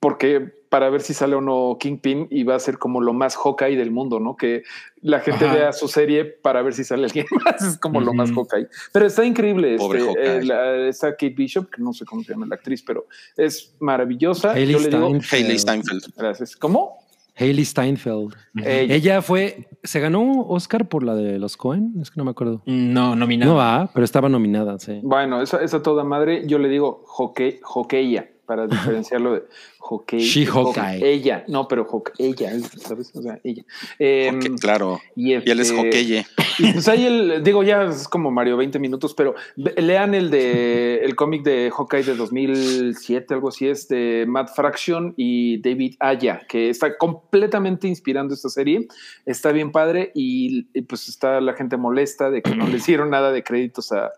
porque 0.00 0.59
para 0.70 0.88
ver 0.88 1.02
si 1.02 1.12
sale 1.14 1.34
o 1.34 1.40
no 1.42 1.76
Kingpin 1.78 2.28
y 2.30 2.44
va 2.44 2.54
a 2.54 2.58
ser 2.60 2.78
como 2.78 3.00
lo 3.02 3.12
más 3.12 3.36
Hawkeye 3.36 3.76
del 3.76 3.90
mundo, 3.90 4.20
¿no? 4.20 4.36
Que 4.36 4.62
la 5.02 5.20
gente 5.20 5.44
Ajá. 5.44 5.54
vea 5.54 5.72
su 5.72 5.88
serie 5.88 6.24
para 6.24 6.62
ver 6.62 6.72
si 6.74 6.84
sale 6.84 7.04
alguien 7.06 7.26
más. 7.44 7.60
Es 7.62 7.76
como 7.76 8.00
lo 8.00 8.14
más. 8.14 8.30
Hawkeye. 8.32 8.68
Pero 8.92 9.04
está 9.06 9.24
increíble. 9.24 9.76
Pobre 9.76 9.98
este, 10.08 10.36
eh, 10.38 10.44
la- 10.44 10.86
está 10.88 11.10
Kate 11.10 11.30
Bishop, 11.36 11.68
que 11.70 11.82
no 11.82 11.92
sé 11.92 12.04
cómo 12.06 12.22
se 12.22 12.32
llama 12.32 12.46
la 12.46 12.54
actriz, 12.54 12.82
pero 12.86 13.06
es 13.36 13.74
maravillosa. 13.80 14.52
Hailey 14.52 14.72
Yo 14.74 14.78
le 14.80 14.88
digo, 14.88 15.06
Steinfeld. 15.08 15.34
Hailey 15.44 15.58
Steinfeld. 15.58 16.02
gracias. 16.16 16.56
¿Cómo? 16.56 16.98
Hailey 17.36 17.64
Steinfeld. 17.64 18.34
Ella. 18.64 18.94
Ella 18.94 19.22
fue, 19.22 19.68
se 19.82 19.98
ganó 19.98 20.42
Oscar 20.42 20.88
por 20.88 21.02
la 21.02 21.14
de 21.14 21.38
los 21.38 21.56
Cohen, 21.56 21.94
es 22.00 22.10
que 22.10 22.18
no 22.18 22.24
me 22.24 22.30
acuerdo. 22.32 22.62
No, 22.66 23.16
nominado. 23.16 23.52
No 23.52 23.58
va, 23.58 23.90
pero 23.94 24.04
estaba 24.04 24.28
nominada, 24.28 24.78
sí. 24.78 25.00
Bueno, 25.02 25.40
esa, 25.42 25.62
esa 25.62 25.82
toda 25.82 26.04
madre, 26.04 26.46
yo 26.46 26.58
le 26.58 26.68
digo 26.68 27.02
hockey, 27.06 27.58
hockeyya 27.62 28.30
para 28.50 28.66
diferenciarlo 28.66 29.34
de 29.34 29.42
hockey. 29.78 30.18
She 30.18 30.44
hockey. 30.44 30.82
Hawkeye. 30.82 31.08
Ella, 31.08 31.44
no, 31.46 31.68
pero 31.68 31.84
hockey, 31.84 32.12
ella, 32.18 32.50
¿sabes? 32.78 33.12
O 33.14 33.22
sea, 33.22 33.38
ella. 33.44 33.62
Em, 34.00 34.58
claro. 34.58 35.00
y, 35.14 35.34
Y 35.34 35.34
él 35.34 35.60
es 35.60 35.70
este, 35.70 35.76
hockeye. 35.76 36.26
y 36.58 36.72
pues 36.72 36.88
ahí 36.88 37.06
el, 37.06 37.44
digo, 37.44 37.62
ya 37.62 37.84
es 37.84 38.08
como 38.08 38.32
Mario 38.32 38.56
20 38.56 38.80
minutos, 38.80 39.14
pero 39.14 39.36
lean 39.54 40.14
el 40.14 40.32
de 40.32 40.96
el 41.04 41.14
cómic 41.14 41.44
de 41.44 41.70
Hawkeye 41.70 42.02
de 42.02 42.16
2007, 42.16 43.34
algo 43.34 43.50
así 43.50 43.68
es 43.68 43.86
de 43.86 44.24
Matt 44.26 44.50
Fraction 44.52 45.14
y 45.16 45.62
David 45.62 45.94
Aya, 46.00 46.42
que 46.48 46.70
está 46.70 46.98
completamente 46.98 47.86
inspirando 47.86 48.34
esta 48.34 48.48
serie. 48.48 48.88
Está 49.26 49.52
bien 49.52 49.70
padre 49.70 50.10
y, 50.12 50.66
y, 50.74 50.82
pues 50.82 51.08
está 51.08 51.40
la 51.40 51.52
gente 51.52 51.76
molesta 51.76 52.30
de 52.30 52.42
que 52.42 52.56
no 52.56 52.66
le 52.66 52.78
hicieron 52.78 53.10
nada 53.10 53.30
de 53.30 53.44
créditos 53.44 53.92
a, 53.92 54.10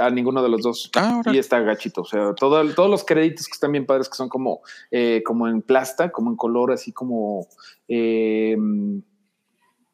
a 0.00 0.10
ninguno 0.10 0.42
de 0.42 0.48
los 0.48 0.62
dos. 0.62 0.90
Ah. 0.96 1.22
Y 1.32 1.38
está 1.38 1.60
gachito. 1.60 2.02
O 2.02 2.04
sea, 2.04 2.34
todo, 2.34 2.64
todos 2.74 2.90
los 2.90 3.04
créditos 3.04 3.46
que 3.46 3.52
están 3.52 3.72
bien 3.72 3.86
padres, 3.86 4.08
que 4.08 4.16
son 4.16 4.28
como, 4.28 4.60
eh, 4.90 5.22
como 5.24 5.48
en 5.48 5.62
plasta, 5.62 6.10
como 6.10 6.30
en 6.30 6.36
color, 6.36 6.72
así 6.72 6.92
como. 6.92 7.46
eh, 7.88 8.56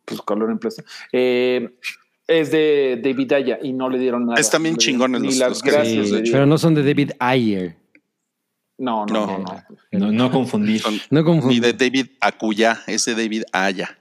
pues 0.05 0.23
color 0.23 0.51
en 0.51 0.59
plasta. 0.59 0.83
Eh, 1.13 1.77
es 2.27 2.51
de 2.51 3.01
David 3.03 3.33
Aya 3.33 3.59
y 3.63 3.73
no 3.73 3.89
le 3.91 3.99
dieron 3.99 4.27
nada. 4.27 4.41
Están 4.41 4.63
bien 4.63 4.77
chingones 4.77 5.21
Ni 5.21 5.29
los- 5.29 5.37
las 5.39 5.49
los 5.51 5.63
gracias. 5.63 6.07
dieron. 6.07 6.29
Pero 6.31 6.47
no 6.47 6.59
son 6.59 6.75
de 6.75 6.83
David 6.83 7.13
Ayer. 7.19 7.77
No, 8.79 9.05
no, 9.07 9.27
No. 9.27 9.39
no. 9.39 9.45
no. 9.93 9.99
No, 10.07 10.13
no 10.13 10.31
confundir. 10.31 10.81
Son- 10.81 11.01
No 11.11 11.23
ni 11.43 11.59
de 11.61 11.73
David 11.73 12.07
Acuya, 12.21 12.81
es 12.87 13.05
de 13.07 13.15
David 13.15 13.43
Aya. 13.53 13.99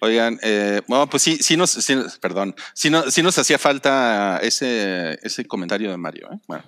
Oigan, 0.00 0.38
eh, 0.42 0.80
bueno, 0.88 1.08
pues 1.08 1.22
sí, 1.22 1.36
sí 1.40 1.56
nos, 1.56 1.70
sí, 1.70 1.94
perdón, 2.20 2.54
sí, 2.74 2.90
no, 2.90 3.10
sí 3.10 3.22
nos 3.22 3.38
hacía 3.38 3.58
falta 3.58 4.38
ese, 4.42 5.18
ese 5.22 5.44
comentario 5.46 5.90
de 5.90 5.96
Mario. 5.96 6.28
¿eh? 6.32 6.38
Bueno, 6.48 6.64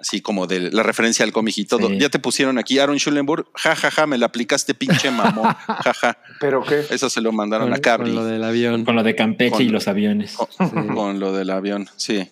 así 0.00 0.20
como 0.20 0.46
de 0.46 0.70
la 0.72 0.82
referencia 0.82 1.24
al 1.24 1.32
cómic 1.32 1.58
y 1.58 1.64
todo. 1.64 1.88
Sí. 1.88 1.98
Ya 1.98 2.08
te 2.08 2.18
pusieron 2.18 2.58
aquí 2.58 2.78
Aaron 2.78 2.98
Schulenburg, 2.98 3.46
ja, 3.54 3.74
ja, 3.76 3.90
ja, 3.90 4.06
me 4.06 4.16
la 4.18 4.26
aplicaste 4.26 4.74
pinche 4.74 5.10
mamón, 5.10 5.44
ja, 5.54 5.94
ja. 5.94 6.18
Pero 6.40 6.62
qué. 6.64 6.84
Eso 6.90 7.08
se 7.10 7.20
lo 7.20 7.32
mandaron 7.32 7.68
Con, 7.68 7.78
a 7.78 7.80
Cabri 7.80 8.06
con 8.10 8.16
lo 8.16 8.24
del 8.24 8.42
avión. 8.44 8.84
Con 8.84 8.96
lo 8.96 9.02
de 9.02 9.14
Campeche 9.14 9.50
Con- 9.52 9.62
y 9.62 9.68
los 9.68 9.88
aviones. 9.88 10.32
con, 10.34 10.48
Sí. 10.48 10.94
con 10.94 11.20
lo 11.20 11.32
del 11.32 11.50
avión, 11.50 11.88
sí. 11.96 12.30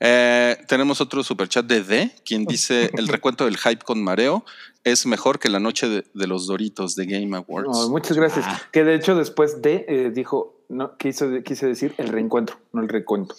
Eh, 0.00 0.56
tenemos 0.68 1.00
otro 1.00 1.22
superchat 1.22 1.64
de 1.66 1.82
D, 1.82 2.10
quien 2.24 2.44
dice 2.46 2.90
el 2.96 3.08
recuento 3.08 3.44
del 3.44 3.56
hype 3.56 3.84
con 3.84 4.02
mareo 4.02 4.44
es 4.84 5.04
mejor 5.04 5.40
que 5.40 5.48
la 5.48 5.58
noche 5.58 5.88
de, 5.88 6.04
de 6.14 6.26
los 6.28 6.46
Doritos 6.46 6.94
de 6.94 7.06
Game 7.06 7.36
Awards. 7.36 7.68
No, 7.68 7.88
muchas 7.88 8.16
gracias. 8.16 8.44
Ah. 8.48 8.60
Que 8.72 8.84
de 8.84 8.94
hecho 8.94 9.16
después 9.16 9.60
de 9.60 9.84
eh, 9.88 10.10
dijo, 10.14 10.54
no, 10.68 10.96
quiso, 10.96 11.28
quise 11.44 11.66
decir 11.66 11.92
el 11.98 12.08
reencuentro, 12.08 12.56
no 12.72 12.82
el 12.82 12.88
recuento. 12.88 13.34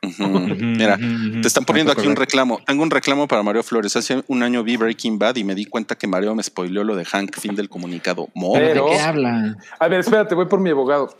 Mira, 0.00 0.96
te 0.96 1.48
están 1.48 1.64
poniendo 1.64 1.92
aquí 1.92 2.06
un 2.06 2.14
reclamo. 2.14 2.60
Tengo 2.64 2.82
un 2.82 2.90
reclamo 2.90 3.26
para 3.26 3.42
Mario 3.42 3.62
Flores. 3.64 3.96
Hace 3.96 4.22
un 4.28 4.42
año 4.44 4.62
vi 4.62 4.76
Breaking 4.76 5.18
Bad 5.18 5.36
y 5.36 5.44
me 5.44 5.54
di 5.56 5.64
cuenta 5.64 5.96
que 5.96 6.06
Mario 6.06 6.34
me 6.36 6.42
spoileó 6.42 6.84
lo 6.84 6.94
de 6.94 7.04
Hank, 7.04 7.36
fin 7.36 7.56
del 7.56 7.68
comunicado. 7.68 8.28
Pero- 8.54 8.84
¿De 8.86 8.92
qué 8.92 9.00
habla? 9.00 9.56
A 9.80 9.88
ver, 9.88 10.00
espérate, 10.00 10.34
voy 10.36 10.46
por 10.46 10.60
mi 10.60 10.70
abogado. 10.70 11.16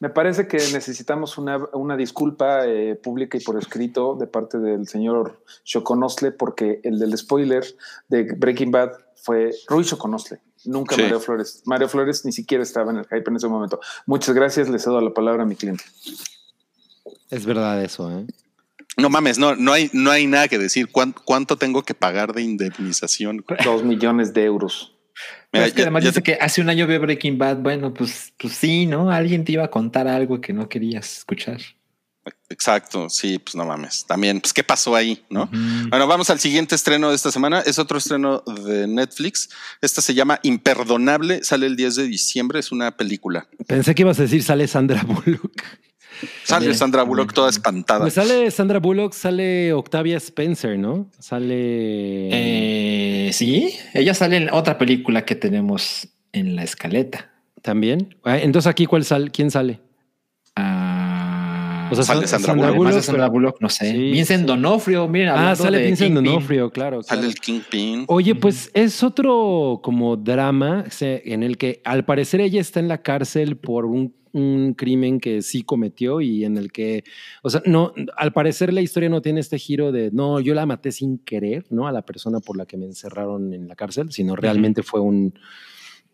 Me 0.00 0.08
parece 0.08 0.48
que 0.48 0.56
necesitamos 0.56 1.36
una, 1.38 1.58
una 1.74 1.96
disculpa 1.96 2.66
eh, 2.66 2.94
pública 2.96 3.36
y 3.36 3.42
por 3.42 3.58
escrito 3.58 4.16
de 4.18 4.26
parte 4.26 4.58
del 4.58 4.88
señor 4.88 5.44
Choconosle, 5.64 6.32
porque 6.32 6.80
el 6.84 6.98
del 6.98 7.16
spoiler 7.18 7.64
de 8.08 8.22
Breaking 8.34 8.70
Bad 8.70 8.92
fue 9.22 9.50
Rui 9.68 9.84
Choconosle, 9.84 10.40
nunca 10.64 10.96
Sí. 10.96 11.02
Mario 11.02 11.20
Flores. 11.20 11.62
Mario 11.66 11.88
Flores 11.88 12.24
ni 12.24 12.32
siquiera 12.32 12.62
estaba 12.62 12.90
en 12.90 12.96
el 12.98 13.04
hype 13.04 13.28
en 13.28 13.36
ese 13.36 13.46
momento. 13.48 13.78
Muchas 14.06 14.34
gracias, 14.34 14.70
le 14.70 14.78
cedo 14.78 14.98
la 15.02 15.12
palabra 15.12 15.42
a 15.42 15.46
mi 15.46 15.54
cliente. 15.54 15.84
Es 17.28 17.44
verdad 17.44 17.84
eso, 17.84 18.10
¿eh? 18.10 18.26
No 18.96 19.08
mames, 19.10 19.38
no, 19.38 19.54
no 19.54 19.72
hay, 19.72 19.88
no 19.92 20.10
hay 20.10 20.26
nada 20.26 20.48
que 20.48 20.58
decir. 20.58 20.90
¿Cuán- 20.90 21.14
¿Cuánto, 21.24 21.56
tengo 21.56 21.82
que 21.82 21.94
pagar 21.94 22.32
de 22.32 22.42
indemnización? 22.42 23.44
Dos 23.64 23.84
millones 23.84 24.32
de 24.34 24.44
euros. 24.44 24.96
Mira, 25.52 25.66
es 25.66 25.72
que 25.72 25.78
ya- 25.78 25.84
además 25.84 26.04
ya 26.04 26.10
dice 26.10 26.20
te- 26.20 26.32
que 26.32 26.38
hace 26.40 26.60
un 26.60 26.68
año 26.70 26.86
vio 26.86 27.00
Breaking 27.00 27.38
Bad. 27.38 27.56
Bueno, 27.58 27.92
pues, 27.92 28.32
pues 28.38 28.54
sí, 28.54 28.86
¿no? 28.86 29.10
Alguien 29.10 29.44
te 29.44 29.52
iba 29.52 29.64
a 29.64 29.70
contar 29.70 30.06
algo 30.08 30.40
que 30.40 30.52
no 30.52 30.68
querías 30.68 31.18
escuchar. 31.18 31.60
Exacto, 32.50 33.08
sí, 33.08 33.38
pues 33.38 33.54
no 33.54 33.64
mames. 33.64 34.04
También, 34.06 34.40
pues, 34.40 34.52
¿qué 34.52 34.62
pasó 34.62 34.94
ahí? 34.94 35.24
¿no? 35.30 35.48
Bueno, 35.88 36.06
vamos 36.06 36.30
al 36.30 36.38
siguiente 36.38 36.74
estreno 36.74 37.08
de 37.10 37.16
esta 37.16 37.30
semana. 37.32 37.60
Es 37.60 37.78
otro 37.78 37.98
estreno 37.98 38.42
de 38.66 38.86
Netflix. 38.86 39.48
Esta 39.80 40.02
se 40.02 40.14
llama 40.14 40.38
Imperdonable. 40.42 41.42
Sale 41.44 41.66
el 41.66 41.76
10 41.76 41.96
de 41.96 42.04
diciembre. 42.08 42.58
Es 42.60 42.72
una 42.72 42.96
película. 42.96 43.48
Pensé 43.66 43.94
que 43.94 44.02
ibas 44.02 44.18
a 44.18 44.22
decir 44.22 44.42
sale 44.42 44.68
Sandra 44.68 45.02
Bullock. 45.06 45.62
Sale. 46.44 46.74
Sandra 46.74 47.02
Bullock 47.02 47.32
toda 47.32 47.50
espantada. 47.50 48.00
Pues 48.00 48.14
sale 48.14 48.50
Sandra 48.50 48.78
Bullock, 48.78 49.12
sale 49.12 49.72
Octavia 49.72 50.16
Spencer, 50.18 50.78
¿no? 50.78 51.10
Sale. 51.18 52.28
Eh, 52.32 53.30
sí, 53.32 53.74
ella 53.94 54.14
sale 54.14 54.36
en 54.36 54.50
otra 54.52 54.78
película 54.78 55.24
que 55.24 55.34
tenemos 55.34 56.08
en 56.32 56.56
la 56.56 56.62
escaleta. 56.64 57.30
También. 57.62 58.16
Ah, 58.24 58.38
Entonces 58.38 58.68
aquí 58.70 58.86
cuál 58.86 59.04
sale, 59.04 59.30
quién 59.30 59.50
sale. 59.50 59.80
Ah, 60.56 61.88
O 61.92 61.94
sea, 61.94 62.04
Sale 62.04 62.20
Sa- 62.26 62.38
Sandra 62.38 62.46
Sandra 62.48 62.70
Bullock. 62.70 62.72
de 62.72 62.78
Bullock, 62.78 63.02
Sandra 63.04 63.22
pero- 63.24 63.32
Bullock, 63.32 63.60
no 63.60 63.68
sé. 63.68 63.90
Sí, 63.90 63.98
Vincent 64.12 64.40
sí. 64.42 64.46
Donofrio, 64.46 65.08
miren. 65.08 65.30
Ah, 65.30 65.56
sale 65.56 65.78
de 65.78 65.86
Vincent. 65.86 66.14
D'Onofrio, 66.14 66.70
claro. 66.70 67.02
Sale 67.02 67.20
claro. 67.22 67.32
el 67.34 67.40
Kingpin. 67.40 68.04
Oye, 68.08 68.34
pues 68.36 68.70
es 68.74 69.02
otro 69.02 69.80
como 69.82 70.16
drama 70.16 70.84
en 71.00 71.42
el 71.42 71.58
que 71.58 71.80
al 71.84 72.04
parecer 72.04 72.40
ella 72.40 72.60
está 72.60 72.78
en 72.80 72.88
la 72.88 72.98
cárcel 73.02 73.56
por 73.56 73.86
un, 73.86 74.14
un 74.32 74.74
crimen 74.74 75.20
que 75.20 75.42
sí 75.42 75.62
cometió 75.62 76.20
y 76.20 76.44
en 76.44 76.56
el 76.56 76.72
que, 76.72 77.04
o 77.42 77.50
sea, 77.50 77.62
no, 77.66 77.92
al 78.16 78.32
parecer 78.32 78.72
la 78.72 78.80
historia 78.80 79.08
no 79.08 79.22
tiene 79.22 79.40
este 79.40 79.58
giro 79.58 79.92
de, 79.92 80.10
no, 80.12 80.40
yo 80.40 80.54
la 80.54 80.66
maté 80.66 80.92
sin 80.92 81.18
querer, 81.18 81.66
¿no? 81.70 81.86
A 81.86 81.92
la 81.92 82.02
persona 82.02 82.40
por 82.40 82.56
la 82.56 82.66
que 82.66 82.76
me 82.76 82.86
encerraron 82.86 83.52
en 83.52 83.68
la 83.68 83.76
cárcel, 83.76 84.12
sino 84.12 84.36
realmente 84.36 84.82
fue 84.82 85.00
un, 85.00 85.34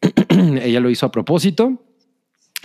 ella 0.63 0.81
lo 0.81 0.91
hizo 0.91 1.07
a 1.07 1.11
propósito. 1.11 1.83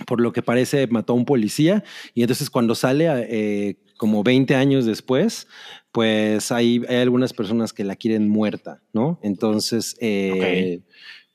Por 0.06 0.20
lo 0.20 0.32
que 0.32 0.42
parece, 0.42 0.86
mató 0.86 1.12
a 1.12 1.16
un 1.16 1.26
policía 1.26 1.84
y 2.14 2.22
entonces 2.22 2.50
cuando 2.50 2.74
sale, 2.74 3.06
eh, 3.28 3.76
como 3.98 4.24
20 4.24 4.54
años 4.56 4.84
después, 4.84 5.46
pues 5.92 6.50
hay, 6.50 6.82
hay 6.88 6.96
algunas 6.96 7.32
personas 7.32 7.72
que 7.72 7.84
la 7.84 7.94
quieren 7.94 8.28
muerta, 8.28 8.82
¿no? 8.92 9.20
Entonces, 9.22 9.96
eh, 10.00 10.80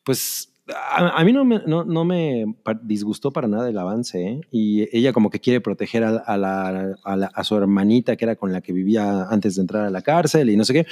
pues 0.04 0.47
a, 0.76 1.20
a 1.20 1.24
mí 1.24 1.32
no 1.34 1.46
me, 1.46 1.62
no, 1.66 1.84
no 1.86 2.04
me 2.06 2.46
disgustó 2.84 3.32
para 3.32 3.48
nada 3.48 3.70
el 3.70 3.78
avance, 3.78 4.22
¿eh? 4.22 4.42
Y 4.52 4.88
ella 4.98 5.14
como 5.14 5.30
que 5.30 5.40
quiere 5.40 5.62
proteger 5.62 6.04
a, 6.04 6.18
a 6.18 6.38
la, 6.38 6.96
a, 7.04 7.16
la- 7.16 7.28
a 7.34 7.44
su 7.44 7.56
hermanita 7.56 8.16
que 8.16 8.26
era 8.26 8.36
con 8.36 8.52
la 8.52 8.62
que 8.62 8.74
vivía 8.74 9.24
antes 9.30 9.56
de 9.56 9.62
entrar 9.62 9.86
a 9.86 9.90
la 9.90 10.02
cárcel 10.02 10.50
y 10.50 10.58
no 10.58 10.66
sé 10.66 10.74
qué. 10.74 10.86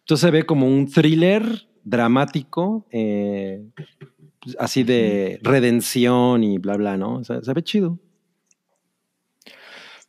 Entonces 0.00 0.20
se 0.20 0.30
ve 0.30 0.44
como 0.44 0.66
un 0.66 0.90
thriller 0.90 1.66
dramático, 1.84 2.86
eh, 2.90 3.64
así 4.58 4.82
de 4.84 5.38
redención 5.42 6.42
y 6.44 6.58
bla, 6.58 6.76
bla, 6.76 6.96
¿no? 6.96 7.16
O 7.16 7.24
sea, 7.24 7.42
se 7.42 7.52
ve 7.52 7.62
chido. 7.62 7.98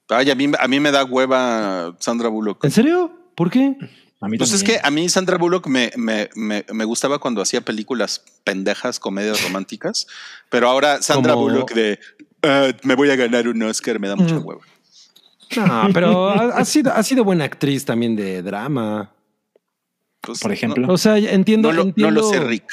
Ay, 0.09 0.29
a 0.29 0.35
mí, 0.35 0.45
a 0.59 0.67
mí 0.67 0.79
me 0.79 0.91
da 0.91 1.05
hueva 1.05 1.95
Sandra 1.99 2.27
Bullock. 2.29 2.63
¿En 2.65 2.71
serio? 2.71 3.11
¿Por 3.35 3.49
qué? 3.49 3.77
A 4.23 4.27
mí 4.27 4.37
Pues 4.37 4.51
es 4.53 4.63
que 4.63 4.79
a 4.83 4.91
mí 4.91 5.09
Sandra 5.09 5.37
Bullock 5.37 5.65
me, 5.67 5.91
me, 5.97 6.29
me, 6.35 6.63
me 6.71 6.85
gustaba 6.85 7.17
cuando 7.19 7.41
hacía 7.41 7.61
películas 7.61 8.23
pendejas, 8.43 8.99
comedias 8.99 9.43
románticas, 9.43 10.05
pero 10.49 10.69
ahora 10.69 11.01
Sandra 11.01 11.33
Como- 11.33 11.45
Bullock 11.47 11.73
de 11.73 11.99
"Ah, 12.43 12.69
me 12.83 12.95
voy 12.95 13.09
a 13.09 13.15
ganar 13.15 13.47
un 13.47 13.61
Oscar 13.63 13.99
me 13.99 14.07
da 14.07 14.15
mucha 14.15 14.35
Mm. 14.35 14.45
hueva. 14.45 14.61
No, 15.57 15.89
pero 15.93 16.29
ha, 16.29 16.57
ha 16.59 16.65
sido, 16.65 16.93
ha 16.93 17.03
sido 17.03 17.23
buena 17.23 17.43
actriz 17.45 17.83
también 17.83 18.15
de 18.15 18.41
drama. 18.41 19.11
Pues, 20.21 20.39
Por 20.39 20.51
ejemplo. 20.51 20.87
O 20.93 20.97
sea, 20.97 21.17
entiendo. 21.17 21.73
No, 21.73 21.83
lo, 21.85 21.93
no 21.95 22.11
lo 22.11 22.23
sé, 22.29 22.39
Rick. 22.39 22.65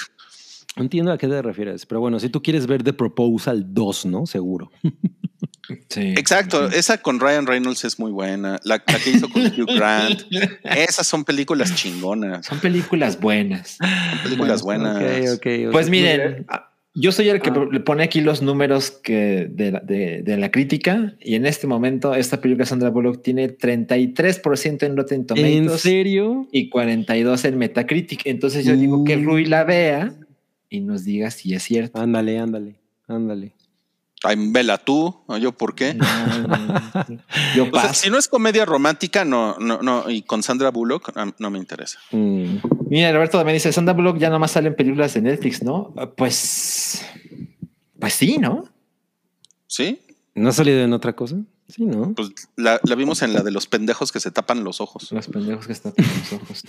Entiendo 0.79 1.13
a 1.13 1.19
qué 1.19 1.29
te 1.29 1.43
refieres, 1.43 1.85
pero 1.87 2.01
bueno, 2.01 2.19
si 2.21 2.29
tú 2.29 2.43
quieres 2.43 2.67
ver 2.67 2.83
The 2.83 2.93
Proposal 2.93 3.67
2, 3.75 4.07
¿no? 4.07 4.27
Seguro. 4.27 4.71
Sí. 5.91 6.15
Exacto, 6.17 6.67
esa 6.71 6.97
con 7.03 7.21
Ryan 7.21 7.47
Reynolds 7.47 7.85
es 7.85 7.99
muy 7.99 8.11
buena. 8.11 8.59
La, 8.65 8.83
la 8.87 8.99
que 8.99 9.11
hizo 9.11 9.29
con 9.29 9.43
Hugh 9.47 9.69
Grant. 9.77 10.23
Esas 10.65 11.07
son 11.07 11.25
películas 11.25 11.75
chingonas. 11.75 12.47
Son 12.47 12.59
películas 12.59 13.21
buenas. 13.21 13.77
Son 13.79 14.23
películas 14.23 14.63
buenas. 14.63 15.39
Pues 15.71 15.91
miren, 15.91 16.47
yo 16.95 17.13
soy 17.13 17.29
el 17.29 17.43
que 17.43 17.51
Ah. 17.51 17.67
le 17.71 17.81
pone 17.81 18.03
aquí 18.03 18.23
los 18.23 18.41
números 18.41 18.91
que 18.91 19.47
de, 19.51 19.73
la- 19.73 19.81
de- 19.81 20.23
de 20.23 20.37
la 20.39 20.51
crítica 20.51 21.15
y 21.21 21.35
en 21.35 21.45
este 21.45 21.67
momento 21.67 22.15
esta 22.15 22.41
película 22.41 22.65
de 22.65 22.69
Sandra 22.71 22.89
Bullock 22.89 23.23
tiene 23.23 23.51
33% 23.55 24.87
en 24.87 24.97
Rotten 24.97 25.21
¿En 25.21 25.27
Tomatoes 25.27 25.83
serio? 25.83 26.49
y 26.51 26.71
42 26.71 27.45
en 27.45 27.59
Metacritic. 27.59 28.23
Entonces 28.25 28.65
yo 28.65 28.75
digo 28.75 29.05
que 29.05 29.19
Uh. 29.19 29.23
Rui 29.23 29.45
la 29.45 29.65
vea 29.65 30.15
y 30.71 30.81
nos 30.81 31.05
diga 31.05 31.31
si 31.31 31.55
es 31.55 31.63
cierto. 31.63 32.01
Ándale, 32.01 32.39
ándale, 32.39 32.77
ándale. 33.07 33.53
Ay, 34.25 34.35
vela 34.51 34.79
tú, 34.79 35.15
¿o 35.29 35.37
yo 35.37 35.53
por 35.53 35.77
qué? 35.77 35.95
No, 35.95 36.05
no, 36.49 36.83
yo 37.55 37.63
O 37.63 37.67
sea, 37.67 37.71
paso. 37.71 37.95
si 37.95 38.11
no 38.11 38.19
es 38.19 38.27
comedia 38.27 38.65
romántica, 38.65 39.25
no, 39.25 39.57
no, 39.61 39.81
no, 39.81 40.11
y 40.11 40.23
con 40.23 40.43
Sandra 40.43 40.71
Bullock, 40.73 41.13
no 41.39 41.51
me 41.51 41.59
interesa. 41.59 42.01
Mm. 42.11 42.57
Mira, 42.91 43.13
Roberto 43.13 43.39
también 43.39 43.55
dice, 43.55 43.73
Sandra 43.73 43.95
Bullock 43.95 44.19
ya 44.19 44.29
nomás 44.29 44.51
sale 44.51 44.69
en 44.69 44.75
películas 44.75 45.15
de 45.15 45.23
Netflix, 45.23 45.63
¿no? 45.63 45.95
Ah, 45.97 46.11
Pues, 46.11 47.01
pues 48.01 48.15
sí, 48.15 48.39
¿no? 48.39 48.65
¿Sí? 49.69 50.01
¿No 50.35 50.49
ha 50.49 50.53
salido 50.53 50.81
en 50.81 50.93
otra 50.93 51.13
cosa? 51.15 51.37
Sí, 51.69 51.85
¿no? 51.85 52.15
Pues 52.15 52.31
la, 52.57 52.81
la 52.83 52.95
vimos 52.95 53.23
en 53.23 53.35
la 53.35 53.43
de 53.43 53.51
los 53.51 53.67
pendejos 53.67 54.11
que 54.11 54.21
se 54.21 54.31
tapan 54.31 54.65
los 54.65 54.81
ojos. 54.81 55.13
Los 55.13 55.29
pendejos 55.29 55.67
que 55.67 55.73
están 55.75 55.93
con 55.93 56.05
los 56.05 56.33
ojos. 56.33 56.65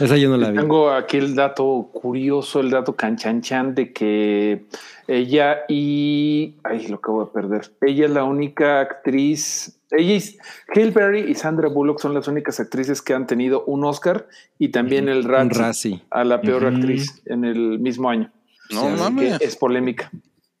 Esa 0.00 0.16
yo 0.16 0.28
no 0.30 0.36
la 0.36 0.50
vi. 0.50 0.58
Tengo 0.58 0.90
aquí 0.90 1.16
el 1.16 1.36
dato 1.36 1.90
curioso, 1.92 2.60
el 2.60 2.70
dato 2.70 2.96
canchanchan 2.96 3.74
de 3.76 3.92
que 3.92 4.66
ella 5.06 5.58
y. 5.68 6.56
Ay, 6.64 6.88
lo 6.88 6.96
acabo 6.96 7.24
de 7.24 7.30
perder. 7.32 7.72
Ella 7.80 8.06
es 8.06 8.10
la 8.10 8.24
única 8.24 8.80
actriz. 8.80 9.78
Ella 9.90 10.14
y 10.16 10.36
Hale 10.74 10.90
Berry 10.90 11.20
y 11.30 11.34
Sandra 11.34 11.68
Bullock 11.68 12.00
son 12.00 12.14
las 12.14 12.28
únicas 12.28 12.60
actrices 12.60 13.00
que 13.00 13.14
han 13.14 13.26
tenido 13.26 13.64
un 13.64 13.84
Oscar 13.84 14.28
y 14.58 14.68
también 14.68 15.08
el 15.08 15.24
Razzie 15.24 15.62
Razzie. 15.62 16.02
a 16.10 16.24
la 16.24 16.40
peor 16.42 16.66
actriz 16.66 17.22
en 17.24 17.44
el 17.44 17.78
mismo 17.78 18.10
año. 18.10 18.30
No 18.70 18.88
mames. 18.90 19.38
que 19.38 19.44
es 19.44 19.56
polémica. 19.56 20.10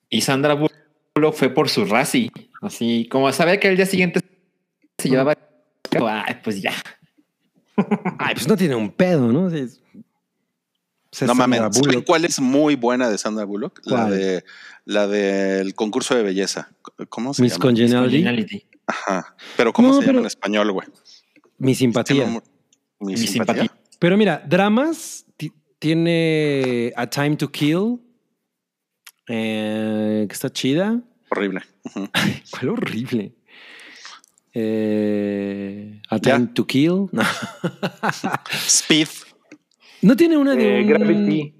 Y 0.08 0.22
Sandra 0.22 0.54
Bullock 0.54 0.72
fue 1.32 1.50
por 1.50 1.68
su 1.68 1.84
Razzie. 1.84 2.30
Así 2.62 3.06
como 3.10 3.30
sabía 3.32 3.58
que 3.60 3.68
el 3.68 3.76
día 3.76 3.86
siguiente 3.86 4.20
se 4.98 5.08
llevaba. 5.08 5.36
Ay, 6.26 6.36
pues 6.42 6.60
ya. 6.62 6.72
Ay, 8.18 8.34
pues 8.34 8.48
no 8.48 8.56
tiene 8.56 8.74
un 8.74 8.90
pedo, 8.90 9.32
¿no? 9.32 9.48
Es- 9.48 9.80
es 11.12 11.22
No 11.22 11.34
mames. 11.34 11.58
¿Saben 11.60 11.72
Bullock. 11.80 12.04
cuál 12.06 12.24
es 12.24 12.38
muy 12.40 12.74
buena 12.76 13.08
de 13.08 13.16
Sandra 13.18 13.44
Bullock? 13.44 13.80
La 13.84 14.08
de 14.10 14.44
la 14.84 15.06
del 15.06 15.74
concurso 15.74 16.14
de 16.14 16.22
belleza. 16.22 16.70
¿Cómo 17.08 17.32
se 17.34 17.42
Miss 17.42 17.52
llama? 17.52 17.62
Congeniality. 17.62 18.00
Congeniality. 18.22 18.66
Ajá. 18.86 19.36
Pero 19.56 19.72
¿cómo 19.72 19.88
No, 19.88 20.00
se 20.00 20.06
llama 20.06 20.20
en 20.20 20.26
español, 20.26 20.72
güey? 20.72 20.86
Mi 21.58 21.74
simpatía. 21.74 22.26
Mi, 22.26 22.40
Mi 23.00 23.16
simpatía. 23.16 23.62
simpatía. 23.64 23.72
Pero 23.98 24.16
mira, 24.16 24.42
dramas 24.46 25.24
ti- 25.36 25.52
tiene 25.78 26.92
A 26.96 27.06
Time 27.08 27.36
to 27.36 27.50
Kill, 27.50 27.98
eh, 29.28 30.26
que 30.28 30.32
está 30.32 30.50
chida. 30.50 31.00
Horrible. 31.30 31.62
¿Cuál 32.50 32.68
horrible? 32.70 33.34
Eh, 34.54 36.00
A 36.10 36.18
to 36.54 36.66
Kill. 36.66 37.06
No. 37.12 37.22
Speed. 38.66 39.08
No 40.02 40.16
tiene 40.16 40.36
una 40.36 40.54
de 40.54 40.78
Eh, 40.78 40.82
un... 40.82 40.88
Gravity. 40.88 41.54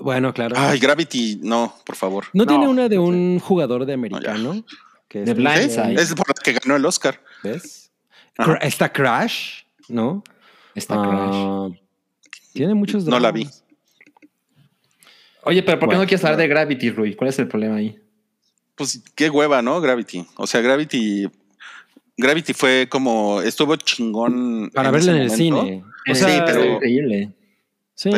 Bueno, 0.00 0.32
claro. 0.34 0.54
Ay, 0.58 0.78
Gravity, 0.78 1.40
no, 1.42 1.74
por 1.84 1.96
favor. 1.96 2.24
no, 2.32 2.44
no, 2.44 2.46
tiene 2.46 2.68
una 2.68 2.88
de 2.88 2.98
un 2.98 3.38
jugador 3.40 3.86
de 3.86 3.94
americano. 3.94 4.64
que 5.08 5.20
De 5.20 5.30
es- 5.32 5.36
Blindside. 5.36 5.94
Es 6.00 6.14
por 6.14 6.28
la 6.28 6.34
que 6.42 6.52
ganó 6.52 6.76
el 6.76 6.84
Oscar. 6.84 7.20
¿Ves? 7.42 7.90
Ajá. 8.36 8.56
Está 8.56 8.92
Crash, 8.92 9.62
¿no? 9.88 10.22
Está 10.74 10.96
Crash. 10.96 11.34
Ah, 11.34 11.68
tiene 12.52 12.74
muchos 12.74 13.04
No 13.04 13.18
la 13.18 13.32
dramas. 13.32 13.64
Oye, 15.46 15.62
pero 15.62 15.78
¿por 15.78 15.88
qué 15.88 15.94
Bueno, 15.94 16.02
no 16.02 16.08
quieres 16.08 16.24
hablar 16.24 16.38
de 16.38 16.48
Gravity, 16.48 16.90
Rui? 16.90 17.14
¿Cuál 17.14 17.30
es 17.30 17.38
el 17.38 17.48
problema 17.48 17.76
ahí? 17.76 17.98
Pues 18.74 19.02
qué 19.14 19.30
hueva, 19.30 19.62
¿no? 19.62 19.80
Gravity. 19.80 20.26
O 20.36 20.46
sea, 20.46 20.60
Gravity. 20.60 21.28
Gravity 22.16 22.52
fue 22.52 22.86
como. 22.90 23.40
Estuvo 23.42 23.76
chingón. 23.76 24.70
Para 24.74 24.88
en 24.88 24.94
verla 24.94 25.12
en 25.12 25.18
el 25.22 25.30
cine. 25.30 25.84
Eh, 26.06 26.14
sí, 26.14 26.24
pero- 26.44 26.64
increíble. 26.74 27.32
Sí, 27.98 28.10